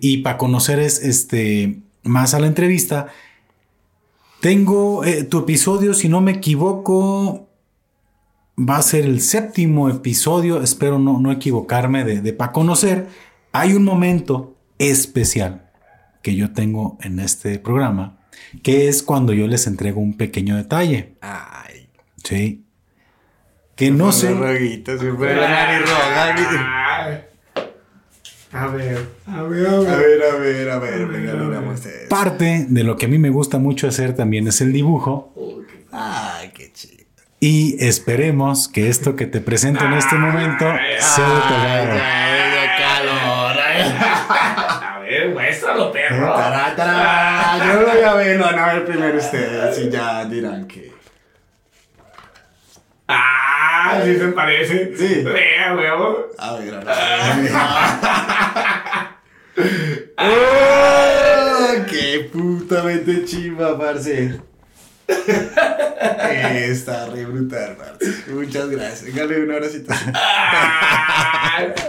Y 0.00 0.18
para 0.18 0.38
conocer 0.38 0.78
es 0.78 1.02
este 1.02 1.80
más 2.02 2.34
a 2.34 2.40
la 2.40 2.46
entrevista. 2.46 3.08
Tengo 4.40 5.04
eh, 5.04 5.24
tu 5.24 5.38
episodio, 5.38 5.94
si 5.94 6.08
no 6.08 6.20
me 6.20 6.32
equivoco, 6.32 7.48
va 8.58 8.76
a 8.76 8.82
ser 8.82 9.04
el 9.04 9.20
séptimo 9.20 9.88
episodio, 9.88 10.62
espero 10.62 10.98
no, 10.98 11.20
no 11.20 11.30
equivocarme, 11.30 12.04
de, 12.04 12.20
de 12.20 12.32
para 12.32 12.52
conocer. 12.52 13.08
Hay 13.52 13.74
un 13.74 13.84
momento 13.84 14.56
especial 14.78 15.70
que 16.22 16.34
yo 16.34 16.52
tengo 16.52 16.98
en 17.02 17.20
este 17.20 17.58
programa, 17.58 18.18
que 18.62 18.88
es 18.88 19.02
cuando 19.02 19.32
yo 19.32 19.46
les 19.46 19.66
entrego 19.66 20.00
un 20.00 20.16
pequeño 20.16 20.56
detalle. 20.56 21.14
Ay. 21.20 21.88
Sí. 22.22 22.64
Que 23.76 23.90
no 23.90 24.12
sé. 24.12 24.28
A 24.28 24.40
ver, 24.40 24.70
a 28.52 28.66
ver, 28.66 29.06
a 29.26 29.42
ver, 29.44 29.66
a 29.72 29.86
ver, 29.86 30.22
a 30.22 30.36
ver, 30.36 30.70
a 30.70 30.78
ver, 30.78 31.06
venga, 31.06 31.32
miramos 31.32 31.80
Parte 32.10 32.66
de 32.68 32.84
lo 32.84 32.98
que 32.98 33.06
a 33.06 33.08
mí 33.08 33.16
me 33.18 33.30
gusta 33.30 33.58
mucho 33.58 33.88
hacer 33.88 34.14
también 34.14 34.46
es 34.46 34.60
el 34.60 34.72
dibujo. 34.72 35.32
Ay, 35.90 36.50
qué 36.54 36.70
chido. 36.72 37.02
Y 37.40 37.82
esperemos 37.84 38.68
que 38.68 38.88
esto 38.88 39.16
que 39.16 39.26
te 39.26 39.40
presento 39.40 39.84
en 39.84 39.94
este 39.94 40.16
momento 40.16 40.64
sea 41.00 41.28
de 41.28 41.40
tu 41.40 41.54
agrado. 41.54 41.98
calor. 42.78 43.56
A 44.92 44.98
ver, 45.00 45.30
muéstralo, 45.30 45.90
perro. 45.90 46.34
Yo 47.58 47.80
lo 47.80 47.86
voy 47.86 48.00
a 48.02 48.14
ver, 48.14 48.38
no 48.38 48.44
van 48.46 48.58
a 48.58 48.72
ver 48.72 48.84
primero 48.86 49.18
ustedes 49.18 49.78
y 49.78 49.90
ya 49.90 50.24
dirán 50.24 50.66
que. 50.66 50.92
Ah, 53.08 54.00
sí 54.04 54.16
se 54.16 54.28
parece. 54.28 54.96
Sí. 54.96 55.22
Vea, 55.22 55.74
huevo. 55.74 56.28
A 56.38 56.54
ver, 56.54 56.74
ahora. 56.74 56.94
¡Oh! 60.16 61.84
¡Qué 61.90 62.30
putamente 62.32 63.24
chimba, 63.24 63.78
parce! 63.78 64.40
Está 65.08 67.06
re 67.06 67.24
brutal, 67.26 67.76
parce. 67.76 68.24
Muchas 68.28 68.70
gracias. 68.70 69.14
Dale 69.14 69.42
una 69.42 69.56
horacita. 69.56 69.94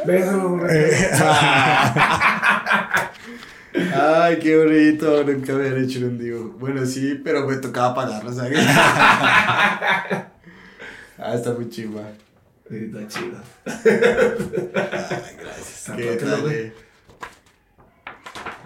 Beso. 0.05 0.59
Ay, 3.73 4.39
qué 4.39 4.57
bonito. 4.57 5.23
Nunca 5.23 5.53
me 5.53 5.67
habían 5.67 5.83
hecho 5.83 5.99
un 5.99 6.17
dibujo. 6.17 6.57
Bueno, 6.59 6.85
sí, 6.85 7.19
pero 7.23 7.47
me 7.47 7.57
tocaba 7.57 7.95
pagarlo, 7.95 8.33
¿sabes? 8.33 8.59
Ah, 11.25 11.35
está 11.35 11.53
muy 11.53 11.69
chimba. 11.69 12.01
Sí, 12.67 12.75
está 12.75 13.07
chido. 13.07 13.37
Ay, 13.65 15.37
gracias. 15.39 16.73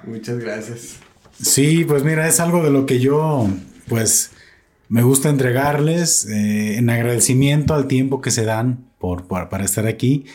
Muchas 0.04 0.40
gracias. 0.40 0.96
Sí, 1.40 1.86
pues 1.86 2.04
mira, 2.04 2.28
es 2.28 2.40
algo 2.40 2.64
de 2.64 2.72
lo 2.72 2.88
que 2.88 3.00
yo, 3.00 3.48
pues, 3.88 4.32
me 4.90 5.04
gusta 5.04 5.30
entregarles 5.30 6.26
eh, 6.26 6.78
en 6.78 6.90
agradecimiento 6.90 7.76
al 7.76 7.88
tiempo 7.88 8.22
que 8.22 8.32
se 8.32 8.44
dan 8.44 8.90
por, 8.98 9.28
para 9.28 9.64
estar 9.64 9.86
aquí 9.86 10.26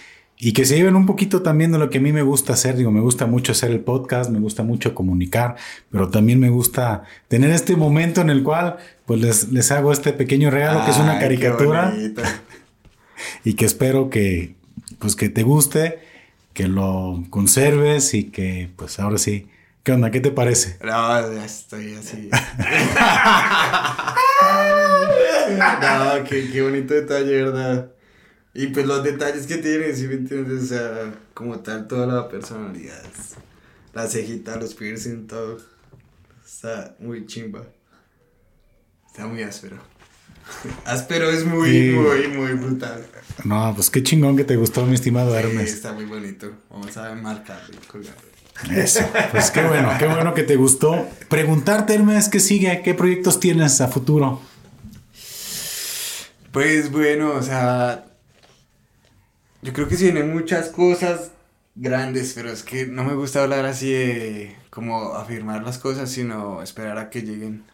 y 0.45 0.55
que 0.55 0.65
se 0.65 0.75
lleven 0.75 0.97
un 0.97 1.07
poquito 1.07 1.43
también 1.43 1.71
de 1.71 1.79
lo 1.79 1.89
que 1.89 1.99
a 1.99 2.01
mí 2.01 2.13
me 2.13 2.23
gusta 2.23 2.55
hacer. 2.55 2.77
Digo, 2.77 2.91
me 2.91 3.01
gusta 3.01 3.27
mucho 3.27 3.53
hacer 3.53 3.71
el 3.71 3.79
podcast, 3.79 4.29
me 4.29 4.41
gusta 4.41 4.65
mucho 4.65 4.93
comunicar, 4.93 5.55
pero 5.89 6.09
también 6.09 6.41
me 6.41 6.49
gusta 6.49 7.05
tener 7.29 7.51
este 7.51 7.77
momento 7.77 8.23
en 8.23 8.29
el 8.29 8.43
cual 8.43 8.79
pues 9.07 9.21
les, 9.21 9.53
les 9.53 9.71
hago 9.71 9.93
este 9.93 10.13
pequeño 10.13 10.51
regalo 10.51 10.85
que 10.85 10.91
es 10.91 10.97
una 10.97 11.21
caricatura 11.21 11.95
y 13.45 13.55
que 13.55 13.65
espero 13.65 14.11
que 14.11 14.57
pues 14.99 15.15
que 15.15 15.29
te 15.29 15.45
guste, 15.45 16.01
que 16.55 16.67
lo 16.67 17.23
conserves 17.31 18.13
y 18.13 18.25
que 18.25 18.69
pues 18.75 18.99
ahora 18.99 19.19
sí. 19.19 19.47
¿Qué 19.85 19.93
onda? 19.93 20.11
¿Qué 20.11 20.19
te 20.19 20.33
parece? 20.33 20.77
No, 20.85 21.21
estoy 21.21 21.95
así. 21.95 22.31
no, 25.51 26.25
qué, 26.25 26.51
qué 26.51 26.63
bonito 26.63 26.95
detalle, 26.95 27.45
¿verdad? 27.45 27.93
Y 28.55 28.67
pues 28.69 28.87
los 28.87 29.03
detalles 29.03 29.47
que 29.47 29.57
tiene, 29.59 29.95
¿sí 29.95 30.07
me 30.07 30.15
entiendes? 30.15 30.65
O 30.65 30.67
sea, 30.67 31.15
como 31.33 31.61
tal, 31.61 31.89
toda 31.89 32.07
la 32.07 32.29
personalidad. 32.29 33.03
La 33.95 34.07
cejita, 34.07 34.57
los 34.57 34.75
piercing, 34.75 35.27
todo. 35.27 35.59
Está 36.45 36.95
muy 36.99 37.27
chimba. 37.27 37.63
Está 39.07 39.27
muy 39.27 39.43
áspero. 39.43 39.79
áspero 40.85 41.31
es 41.31 41.47
muy, 41.47 41.91
muy, 41.91 42.29
muy 42.29 42.53
brutal. 42.53 43.07
No, 43.45 43.73
pues 43.75 43.89
qué 43.89 44.03
chingón 44.03 44.37
que 44.37 44.45
te 44.45 44.57
gustó, 44.57 44.85
mi 44.85 44.95
estimado 44.95 45.35
Hermes. 45.35 45.71
Sí, 45.71 45.77
está 45.77 45.93
muy 45.93 46.05
bonito. 46.05 46.51
Vamos 46.71 46.95
a 46.97 47.15
marcarlo 47.15 47.75
y 47.75 47.87
colgarlo. 47.87 48.33
Eso, 48.71 49.01
pues 49.31 49.51
qué 49.51 49.63
bueno, 49.63 49.91
qué 49.99 50.07
bueno 50.07 50.35
que 50.35 50.43
te 50.43 50.57
gustó. 50.57 51.09
Preguntarte, 51.29 51.95
Hermes, 51.95 52.29
¿qué 52.29 52.39
sigue? 52.39 52.83
¿Qué 52.85 52.95
proyectos 52.95 53.41
tienes 53.41 53.81
a 53.81 53.89
futuro? 53.89 54.41
Pues 56.53 56.93
bueno, 56.93 57.33
o 57.33 57.43
sea, 57.43 58.05
yo 59.63 59.73
creo 59.73 59.89
que 59.89 59.97
sí 59.97 60.05
vienen 60.05 60.33
muchas 60.33 60.69
cosas 60.71 61.33
grandes, 61.75 62.35
pero 62.35 62.51
es 62.51 62.63
que 62.65 62.87
no 62.87 63.05
me 63.05 63.15
gusta 63.15 63.43
hablar 63.43 63.65
así 63.65 63.93
de 63.93 64.57
como 64.71 65.15
afirmar 65.15 65.63
las 65.65 65.79
cosas, 65.79 66.11
sino 66.11 66.63
esperar 66.63 66.99
a 66.99 67.11
que 67.11 67.23
lleguen. 67.23 67.65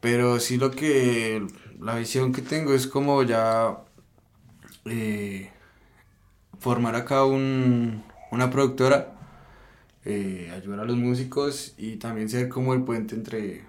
Pero 0.00 0.40
sí 0.40 0.56
lo 0.58 0.70
que, 0.70 1.46
la 1.80 1.96
visión 1.96 2.32
que 2.32 2.42
tengo 2.42 2.74
es 2.74 2.86
como 2.86 3.22
ya 3.22 3.78
eh, 4.84 5.50
formar 6.58 6.96
acá 6.96 7.24
un, 7.24 8.02
una 8.30 8.50
productora, 8.50 9.14
eh, 10.04 10.52
ayudar 10.54 10.80
a 10.80 10.84
los 10.84 10.96
músicos 10.96 11.74
y 11.78 11.96
también 11.96 12.28
ser 12.28 12.48
como 12.48 12.74
el 12.74 12.82
puente 12.82 13.14
entre 13.14 13.64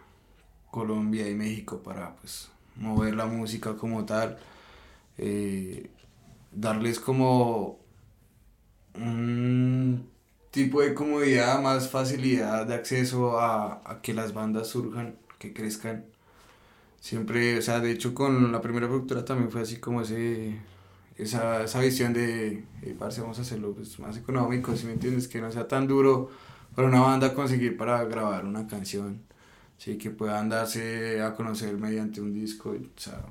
Colombia 0.72 1.30
y 1.30 1.36
México 1.36 1.82
para 1.84 2.16
pues 2.18 2.50
mover 2.76 3.16
la 3.16 3.26
música 3.26 3.76
como 3.76 4.06
tal, 4.06 4.38
eh, 5.18 5.90
darles 6.60 7.00
como 7.00 7.80
un 8.96 10.10
tipo 10.52 10.82
de 10.82 10.94
comodidad, 10.94 11.62
más 11.62 11.90
facilidad 11.90 12.66
de 12.66 12.76
acceso 12.76 13.40
a, 13.40 14.00
que 14.02 14.14
las 14.14 14.34
bandas 14.34 14.68
surjan, 14.68 15.18
que 15.40 15.54
crezcan. 15.54 16.06
Siempre, 17.00 17.60
o 17.60 17.62
sea, 17.62 17.80
de 17.80 17.92
hecho 17.92 18.14
con 18.14 18.52
la 18.52 18.62
primera 18.62 18.88
productora 18.88 19.24
también 19.24 19.52
fue 19.52 19.62
así 19.62 19.78
como 19.78 20.02
ese, 20.02 20.60
esa, 21.16 21.64
esa 21.64 21.80
visión 21.80 22.14
de, 22.14 22.66
parce, 23.00 23.22
vamos 23.22 23.38
a 23.40 23.44
hacerlo 23.44 23.74
pues, 23.74 24.00
más 24.00 24.18
económico, 24.18 24.76
si 24.76 24.88
me 24.88 24.94
entiendes, 24.94 25.28
que 25.28 25.40
no 25.42 25.52
sea 25.52 25.68
tan 25.68 25.88
duro 25.88 26.32
para 26.76 26.88
una 26.88 27.02
banda 27.02 27.34
conseguir 27.34 27.78
para 27.78 28.04
grabar 28.06 28.46
una 28.46 28.68
canción, 28.68 29.22
sí, 29.78 29.98
que 29.98 30.10
puedan 30.10 30.50
darse 30.50 31.22
a 31.22 31.36
conocer 31.36 31.78
mediante 31.78 32.22
un 32.22 32.34
disco, 32.34 32.72
o 32.72 33.00
sea, 33.00 33.22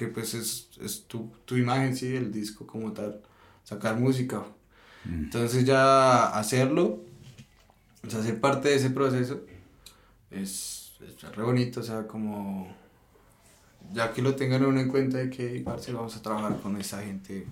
que 0.00 0.06
pues 0.08 0.32
es, 0.32 0.70
es 0.80 1.04
tu, 1.06 1.30
tu, 1.44 1.58
imagen, 1.58 1.94
sí, 1.94 2.16
el 2.16 2.32
disco 2.32 2.66
como 2.66 2.90
tal, 2.94 3.20
sacar 3.64 4.00
música. 4.00 4.38
Mm. 5.04 5.24
Entonces 5.24 5.66
ya 5.66 6.28
hacerlo, 6.28 7.04
o 8.02 8.08
sea, 8.08 8.22
ser 8.22 8.40
parte 8.40 8.70
de 8.70 8.76
ese 8.76 8.88
proceso, 8.88 9.42
es, 10.30 10.92
es 11.06 11.36
re 11.36 11.42
bonito, 11.42 11.80
o 11.80 11.82
sea, 11.82 12.06
como 12.06 12.74
ya 13.92 14.14
que 14.14 14.22
lo 14.22 14.34
tengan 14.36 14.64
uno 14.64 14.80
en 14.80 14.88
cuenta 14.88 15.18
de 15.18 15.28
que 15.28 15.60
parce, 15.62 15.92
vamos 15.92 16.16
a 16.16 16.22
trabajar 16.22 16.58
con 16.62 16.80
esa 16.80 17.02
gente 17.02 17.46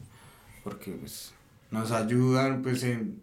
porque 0.65 0.93
pues 0.93 1.35
nos 1.71 1.91
ayudan 1.91 2.63
pues 2.63 2.83
en, 2.83 3.21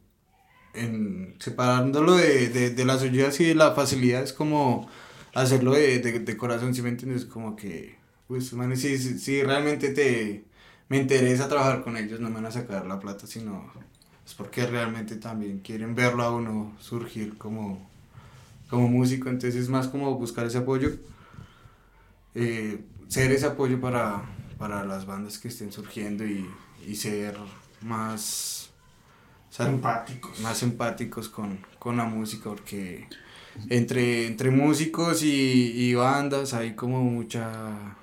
en 0.76 1.36
separándolo 1.40 2.14
de, 2.14 2.50
de, 2.50 2.70
de 2.70 2.86
las 2.86 3.02
ayudas 3.02 3.40
y 3.40 3.46
de 3.46 3.56
la 3.56 3.72
facilidad 3.72 4.22
es 4.22 4.34
como 4.34 4.88
hacerlo 5.34 5.74
de, 5.74 6.00
de, 6.00 6.38
corazón, 6.38 6.76
si 6.76 6.84
me 6.84 6.90
entiendes, 6.90 7.26
como 7.26 7.56
que, 7.56 7.98
pues, 8.28 8.54
man, 8.54 8.76
si, 8.78 8.98
si, 8.98 9.44
realmente 9.44 9.90
te, 9.90 10.46
me 10.90 10.98
interesa 10.98 11.48
trabajar 11.48 11.84
con 11.84 11.98
ellos, 11.98 12.20
no 12.20 12.30
me 12.30 12.36
van 12.36 12.48
a 12.48 12.52
sacar 12.52 12.86
la 12.86 13.00
plata, 13.00 13.28
sino 13.28 13.72
es 14.26 14.34
porque 14.34 14.66
realmente 14.66 15.16
también 15.18 15.60
quieren 15.60 15.94
verlo 15.96 16.24
a 16.24 16.36
uno 16.36 16.74
surgir 16.80 17.38
como, 17.38 17.88
como 18.70 18.88
músico, 18.88 19.30
entonces 19.30 19.56
es 19.56 19.70
más 19.70 19.88
como 19.88 20.16
buscar 20.16 20.46
ese 20.48 20.60
apoyo, 20.60 20.92
eh, 22.34 22.84
ser 23.08 23.32
ese 23.32 23.46
apoyo 23.46 23.80
para, 23.80 24.24
para 24.58 24.84
las 24.86 25.06
bandas 25.06 25.38
que 25.38 25.50
estén 25.50 25.72
surgiendo 25.72 26.26
y, 26.26 26.50
y 26.88 26.96
ser 26.96 27.38
más 27.82 28.72
empáticos. 29.60 30.40
Más 30.42 30.64
empáticos 30.64 31.30
con, 31.30 31.60
con 31.80 31.98
la 31.98 32.06
música, 32.06 32.50
porque 32.50 33.08
entre, 33.70 34.28
entre 34.28 34.52
músicos 34.52 35.24
y, 35.24 35.72
y, 35.76 35.94
bandas 35.94 36.54
hay 36.54 36.76
como 36.76 37.02
mucha 37.04 37.96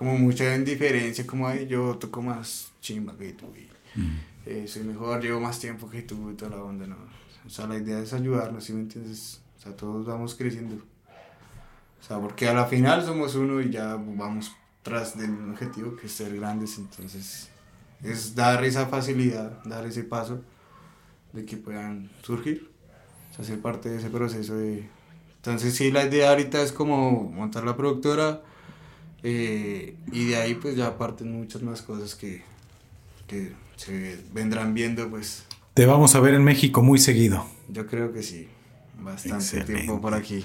como 0.00 0.16
mucha 0.16 0.56
indiferencia, 0.56 1.26
como 1.26 1.46
hay 1.46 1.66
yo 1.66 1.94
toco 1.98 2.22
más 2.22 2.72
chimba 2.80 3.14
que 3.18 3.34
tú 3.34 3.44
y 3.54 4.00
mm. 4.00 4.18
eh, 4.46 4.64
soy 4.66 4.84
mejor, 4.84 5.20
llevo 5.20 5.40
más 5.40 5.60
tiempo 5.60 5.90
que 5.90 6.00
tú 6.00 6.30
y 6.30 6.36
toda 6.36 6.56
la 6.56 6.62
banda, 6.62 6.86
no. 6.86 6.96
O 7.44 7.50
sea, 7.50 7.66
la 7.66 7.76
idea 7.76 7.98
es 7.98 8.14
ayudarnos, 8.14 8.64
¿sí 8.64 8.72
me 8.72 8.80
entiendes? 8.80 9.42
O 9.58 9.60
sea, 9.60 9.76
todos 9.76 10.06
vamos 10.06 10.34
creciendo. 10.34 10.76
O 10.76 12.02
sea, 12.02 12.18
porque 12.18 12.48
a 12.48 12.54
la 12.54 12.64
final 12.64 13.04
somos 13.04 13.34
uno 13.34 13.60
y 13.60 13.68
ya 13.68 13.96
vamos 13.96 14.52
tras 14.82 15.18
del 15.18 15.50
objetivo 15.50 15.94
que 15.96 16.06
es 16.06 16.12
ser 16.12 16.34
grandes, 16.34 16.78
entonces 16.78 17.50
es 18.02 18.34
dar 18.34 18.64
esa 18.64 18.86
facilidad, 18.86 19.62
dar 19.64 19.84
ese 19.84 20.04
paso 20.04 20.40
de 21.34 21.44
que 21.44 21.58
puedan 21.58 22.10
surgir, 22.22 22.70
o 23.32 23.36
sea, 23.36 23.44
ser 23.44 23.60
parte 23.60 23.90
de 23.90 23.98
ese 23.98 24.08
proceso 24.08 24.56
de... 24.56 24.88
Entonces 25.36 25.74
sí, 25.74 25.90
la 25.90 26.06
idea 26.06 26.30
ahorita 26.30 26.62
es 26.62 26.72
como 26.72 27.24
montar 27.24 27.64
la 27.64 27.76
productora 27.76 28.44
eh, 29.22 29.96
y 30.12 30.26
de 30.26 30.36
ahí 30.36 30.54
pues 30.54 30.76
ya 30.76 30.96
parten 30.96 31.32
muchas 31.32 31.62
más 31.62 31.82
cosas 31.82 32.14
que, 32.14 32.42
que 33.26 33.52
se 33.76 34.18
vendrán 34.32 34.74
viendo 34.74 35.08
pues. 35.08 35.44
Te 35.74 35.86
vamos 35.86 36.14
a 36.14 36.20
ver 36.20 36.34
en 36.34 36.44
México 36.44 36.82
muy 36.82 36.98
seguido. 36.98 37.46
Yo 37.68 37.86
creo 37.86 38.12
que 38.12 38.22
sí, 38.22 38.48
bastante 39.00 39.62
tiempo 39.62 40.00
por 40.00 40.14
aquí. 40.14 40.44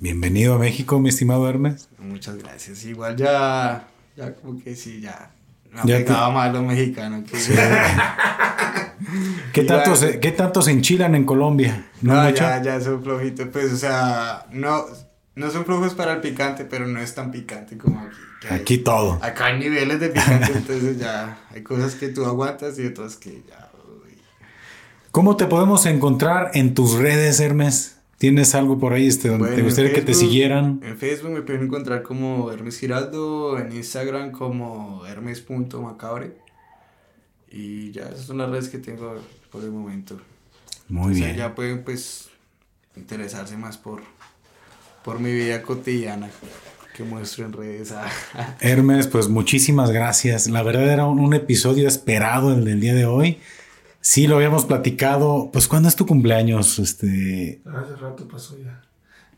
Bienvenido 0.00 0.54
a 0.54 0.58
México, 0.58 1.00
mi 1.00 1.08
estimado 1.08 1.48
Hermes. 1.48 1.88
Muchas 1.98 2.36
gracias. 2.36 2.84
Igual 2.84 3.16
ya, 3.16 3.88
ya 4.16 4.34
como 4.34 4.62
que 4.62 4.76
sí, 4.76 5.00
ya 5.00 5.30
me 5.72 5.90
ya 5.90 5.98
pegaba 5.98 6.30
más 6.30 6.52
los 6.52 6.62
mexicanos. 6.62 7.24
Que... 7.30 7.38
¿Qué, 9.52 9.64
tanto 9.64 9.96
se, 9.96 10.20
¿Qué 10.20 10.32
tanto 10.32 10.62
se 10.62 10.70
enchilan 10.70 11.14
en 11.14 11.24
Colombia? 11.24 11.86
No, 12.02 12.28
ya, 12.30 12.62
ya 12.62 12.80
son 12.80 13.02
flojitos. 13.02 13.48
Pues, 13.48 13.72
o 13.72 13.76
sea, 13.76 14.46
no, 14.52 14.84
no 15.36 15.50
son 15.50 15.64
flojos 15.64 15.94
para 15.94 16.14
el 16.14 16.20
picante, 16.20 16.64
pero 16.64 16.86
no 16.86 16.98
es 17.00 17.14
tan 17.14 17.30
picante 17.30 17.78
como 17.78 18.00
aquí. 18.00 18.16
Aquí 18.50 18.78
todo. 18.78 19.18
Acá 19.22 19.46
hay 19.46 19.58
niveles 19.58 20.00
de 20.00 20.08
picante, 20.08 20.52
entonces 20.52 20.98
ya 20.98 21.38
hay 21.50 21.62
cosas 21.62 21.94
que 21.94 22.08
tú 22.08 22.24
aguantas 22.24 22.78
y 22.78 22.86
otras 22.86 23.16
que 23.16 23.42
ya. 23.48 23.70
¿Cómo 25.16 25.38
te 25.38 25.46
podemos 25.46 25.86
encontrar 25.86 26.50
en 26.52 26.74
tus 26.74 26.92
redes, 26.92 27.40
Hermes? 27.40 27.96
¿Tienes 28.18 28.54
algo 28.54 28.78
por 28.78 28.92
ahí 28.92 29.06
este, 29.06 29.30
donde 29.30 29.54
te 29.54 29.62
gustaría 29.62 29.94
que 29.94 30.02
te 30.02 30.12
siguieran? 30.12 30.80
En 30.82 30.98
Facebook 30.98 31.30
me 31.30 31.40
pueden 31.40 31.62
encontrar 31.62 32.02
como 32.02 32.52
Hermes 32.52 32.78
Giraldo, 32.78 33.58
en 33.58 33.72
Instagram 33.72 34.30
como 34.30 35.06
hermes.macabre. 35.06 36.36
Y 37.50 37.92
ya, 37.92 38.02
esas 38.02 38.26
son 38.26 38.36
las 38.36 38.50
redes 38.50 38.68
que 38.68 38.76
tengo 38.76 39.14
por 39.50 39.64
el 39.64 39.70
momento. 39.70 40.20
Muy 40.88 41.14
bien. 41.14 41.34
ya 41.34 41.54
pueden 41.54 41.82
pues 41.82 42.28
interesarse 42.94 43.56
más 43.56 43.78
por, 43.78 44.02
por 45.06 45.20
mi 45.20 45.32
vida 45.32 45.62
cotidiana 45.62 46.28
que 46.96 47.04
muestro 47.04 47.46
en 47.46 47.52
redes. 47.52 47.94
Hermes, 48.60 49.06
pues 49.06 49.28
muchísimas 49.28 49.92
gracias. 49.92 50.48
La 50.48 50.64
verdad 50.64 50.92
era 50.92 51.06
un, 51.06 51.20
un 51.20 51.32
episodio 51.32 51.86
esperado 51.86 52.52
el 52.52 52.64
del 52.64 52.80
día 52.80 52.92
de 52.92 53.06
hoy. 53.06 53.38
Sí, 54.00 54.26
lo 54.26 54.34
habíamos 54.36 54.64
platicado. 54.64 55.50
Pues, 55.52 55.68
¿cuándo 55.68 55.88
es 55.88 55.94
tu 55.94 56.06
cumpleaños? 56.06 56.80
Este. 56.80 57.62
Hace 57.64 57.94
rato 57.96 58.26
pasó 58.26 58.58
ya. 58.58 58.82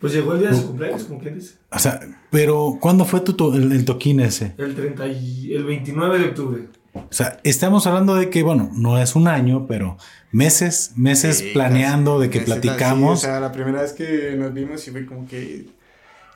Pues 0.00 0.14
llegó 0.14 0.32
el 0.32 0.38
día 0.40 0.50
de 0.50 0.56
su 0.56 0.68
cumpleaños, 0.68 1.04
como 1.04 1.20
quien 1.20 1.34
dice. 1.34 1.56
O 1.70 1.78
sea, 1.78 2.00
pero 2.30 2.78
¿cuándo 2.80 3.04
fue 3.04 3.20
tu 3.20 3.52
el, 3.52 3.84
toquín 3.84 4.20
ese? 4.20 4.54
El 4.56 4.74
30 4.74 5.06
y, 5.08 5.52
el 5.54 5.64
29 5.64 6.18
de 6.18 6.24
octubre. 6.24 6.68
O 7.10 7.12
sea, 7.12 7.38
estamos 7.44 7.86
hablando 7.86 8.14
de 8.14 8.30
que, 8.30 8.42
bueno, 8.42 8.70
no 8.74 8.98
es 8.98 9.16
un 9.16 9.28
año, 9.28 9.66
pero 9.66 9.96
meses, 10.32 10.92
meses 10.96 11.42
planeando 11.52 12.18
de 12.18 12.30
que 12.30 12.40
platicamos. 12.40 13.24
o 13.24 13.26
sea, 13.26 13.40
la 13.40 13.52
primera 13.52 13.82
vez 13.82 13.92
que 13.92 14.34
nos 14.36 14.52
vimos 14.52 14.80
sí 14.80 14.90
fue 14.90 15.06
como 15.06 15.26
que 15.26 15.78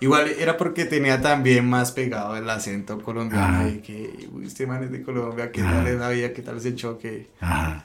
Igual 0.03 0.33
era 0.37 0.57
porque 0.57 0.85
tenía 0.85 1.21
también 1.21 1.65
más 1.69 1.93
pegado 1.93 2.37
el 2.37 2.51
acento 2.51 3.01
colombiano 3.01 3.69
y 3.69 3.79
que, 3.79 4.29
uy, 4.33 4.47
este 4.47 4.67
man 4.67 4.83
es 4.83 4.91
de 4.91 5.01
Colombia, 5.01 5.53
¿qué 5.53 5.63
tal 5.63 5.87
es 5.87 5.97
la 5.97 6.09
vida? 6.09 6.33
¿Qué 6.33 6.43
tal 6.43 6.57
ese 6.57 6.75
choque 6.75 7.29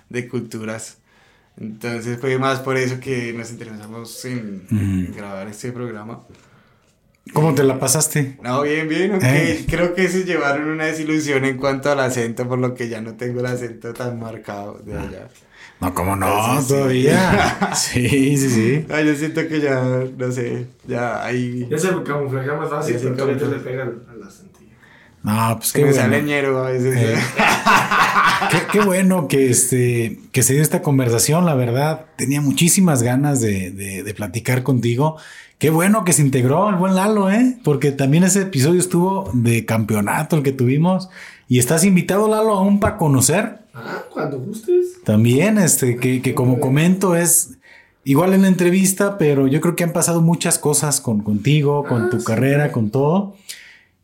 de 0.10 0.28
culturas? 0.28 0.98
Entonces 1.58 2.20
fue 2.20 2.40
más 2.40 2.60
por 2.62 2.76
eso 2.76 3.00
que 3.00 3.34
nos 3.34 3.52
interesamos 3.52 4.26
en, 4.26 5.14
grabar 5.16 5.48
este 5.48 5.72
programa. 5.72 6.24
¿Cómo 7.34 7.54
te 7.56 7.64
la 7.64 7.80
pasaste? 7.80 8.38
No, 8.42 8.62
bien, 8.62 8.88
bien, 8.88 9.12
aunque 9.12 9.52
eh. 9.52 9.66
creo 9.70 9.94
que 9.94 10.08
se 10.08 10.24
llevaron 10.24 10.70
una 10.70 10.86
desilusión 10.86 11.46
en 11.46 11.58
cuanto 11.58 11.92
al 11.92 12.00
acento, 12.00 12.48
por 12.48 12.60
lo 12.60 12.74
que 12.74 12.90
ya 12.90 13.02
no 13.02 13.16
tengo 13.16 13.40
el 13.40 13.46
acento 13.46 13.94
tan 13.94 14.20
marcado 14.20 14.80
de 14.86 14.98
allá. 14.98 15.28
No, 15.80 15.94
¿cómo 15.94 16.16
no? 16.16 16.28
Todavía. 16.68 17.74
sí, 17.76 18.38
sí, 18.38 18.50
sí. 18.50 18.86
Ah, 18.90 19.02
yo 19.06 19.16
siento 19.16 19.48
que 19.48 19.62
ya, 19.62 20.06
no 20.18 20.32
sé, 20.32 20.68
ya 20.88 21.24
ahí. 21.24 21.68
Ya 21.70 21.78
se 21.78 21.90
camuflajea 22.04 22.56
más 22.56 22.70
fácil, 22.70 22.98
pero 23.16 23.28
le 23.28 23.60
pega 23.60 23.84
al, 23.84 24.24
acento. 24.24 24.60
No, 25.24 25.56
pues 25.58 25.74
qué 25.74 25.82
bueno. 25.82 25.96
sale 25.96 26.24
ñero 26.24 26.66
a 26.66 26.72
veces. 26.72 26.96
Eh. 26.96 27.16
qué, 28.52 28.58
qué, 28.72 28.80
bueno 28.80 29.28
que, 29.28 29.50
este, 29.50 30.20
que 30.32 30.42
se 30.42 30.54
dio 30.54 30.64
esta 30.64 30.82
conversación, 30.82 31.46
la 31.46 31.54
verdad. 31.54 32.06
Tenía 32.16 32.42
muchísimas 32.42 33.04
ganas 33.04 33.42
de, 33.42 33.72
de, 33.72 34.04
de 34.04 34.14
platicar 34.16 34.64
contigo. 34.64 35.18
Qué 35.58 35.72
bueno 35.72 36.06
que 36.06 36.14
se 36.14 36.22
integró 36.22 36.70
el 36.70 36.76
buen 36.76 36.94
Lalo, 36.94 37.32
¿eh? 37.32 37.58
Porque 37.64 37.92
también 37.92 38.24
ese 38.24 38.44
episodio 38.44 38.80
estuvo 38.80 39.32
de 39.34 39.66
campeonato 39.66 40.36
el 40.36 40.44
que 40.44 40.52
tuvimos. 40.52 41.10
Y 41.48 41.58
estás 41.58 41.84
invitado, 41.84 42.28
Lalo, 42.28 42.52
aún 42.52 42.80
para 42.80 42.98
conocer. 42.98 43.60
Ah, 43.74 44.04
cuando 44.12 44.40
gustes. 44.40 45.02
También, 45.04 45.58
este, 45.58 45.98
que, 45.98 46.22
que 46.22 46.36
como 46.36 46.60
comento, 46.60 47.16
es 47.16 47.58
igual 48.04 48.34
en 48.34 48.44
la 48.44 48.50
entrevista, 48.50 49.18
pero 49.18 49.48
yo 49.48 49.60
creo 49.60 49.76
que 49.76 49.84
han 49.84 49.94
pasado 49.94 50.22
muchas 50.22 50.60
cosas 50.60 51.02
con, 51.02 51.22
contigo, 51.24 51.86
con 51.86 52.04
ah, 52.04 52.10
tu 52.12 52.24
carrera, 52.24 52.72
con 52.72 52.92
todo. 52.92 53.36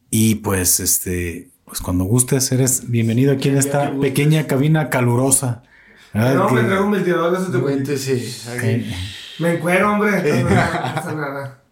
Y 0.10 0.36
pues, 0.36 0.80
este, 0.80 1.50
pues 1.66 1.82
cuando 1.82 2.06
gustes, 2.06 2.52
eres 2.52 2.90
bienvenido 2.90 3.32
aquí 3.32 3.50
en 3.50 3.58
esta 3.58 3.92
pequeña 4.00 4.48
cabina 4.48 4.90
calurosa. 4.90 5.62
No, 6.14 6.50
me 6.50 6.64
traigo 6.64 6.86
un 6.86 6.92
ventilador 6.92 7.32
de 7.32 7.94
esos 7.94 8.02
sí. 8.02 8.86
Me 9.40 9.56
encuero, 9.56 9.94
hombre. 9.94 10.12
No, 10.44 10.50
pasa 10.50 11.14
nada. 11.14 11.64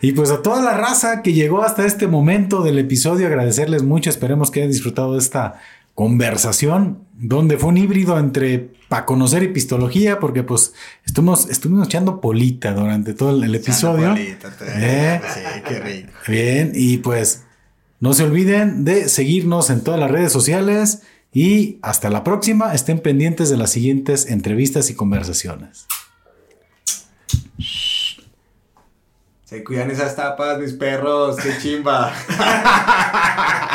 Y 0.00 0.12
pues 0.12 0.30
a 0.30 0.42
toda 0.42 0.62
la 0.62 0.76
raza 0.76 1.22
que 1.22 1.32
llegó 1.32 1.62
hasta 1.62 1.86
este 1.86 2.06
momento 2.06 2.62
del 2.62 2.78
episodio, 2.78 3.26
agradecerles 3.26 3.82
mucho. 3.82 4.10
Esperemos 4.10 4.50
que 4.50 4.60
hayan 4.60 4.70
disfrutado 4.70 5.14
de 5.14 5.18
esta 5.18 5.60
conversación, 5.94 7.04
donde 7.14 7.56
fue 7.56 7.70
un 7.70 7.78
híbrido 7.78 8.18
entre 8.18 8.74
para 8.88 9.06
conocer 9.06 9.42
epistología, 9.42 10.20
porque 10.20 10.42
pues 10.42 10.74
estuvimos, 11.06 11.48
estuvimos 11.48 11.86
echando 11.86 12.20
polita 12.20 12.72
durante 12.74 13.14
todo 13.14 13.42
el, 13.42 13.54
episodio. 13.54 14.10
Polita, 14.10 14.52
¿Eh? 14.76 15.20
Sí, 15.32 15.40
qué 15.66 15.80
rico. 15.80 16.12
Bien, 16.28 16.72
y 16.74 16.98
pues 16.98 17.44
no 18.00 18.12
se 18.12 18.24
olviden 18.24 18.84
de 18.84 19.08
seguirnos 19.08 19.70
en 19.70 19.82
todas 19.82 19.98
las 19.98 20.10
redes 20.10 20.32
sociales 20.32 21.02
y 21.32 21.78
hasta 21.80 22.10
la 22.10 22.24
próxima. 22.24 22.74
Estén 22.74 22.98
pendientes 22.98 23.48
de 23.48 23.56
las 23.56 23.70
siguientes 23.70 24.26
entrevistas 24.26 24.90
y 24.90 24.94
conversaciones. 24.94 25.86
Se 29.44 29.62
cuidan 29.62 29.90
esas 29.90 30.16
tapas, 30.16 30.58
mis 30.58 30.72
perros, 30.72 31.36
qué 31.36 31.58
chimba. 31.58 32.12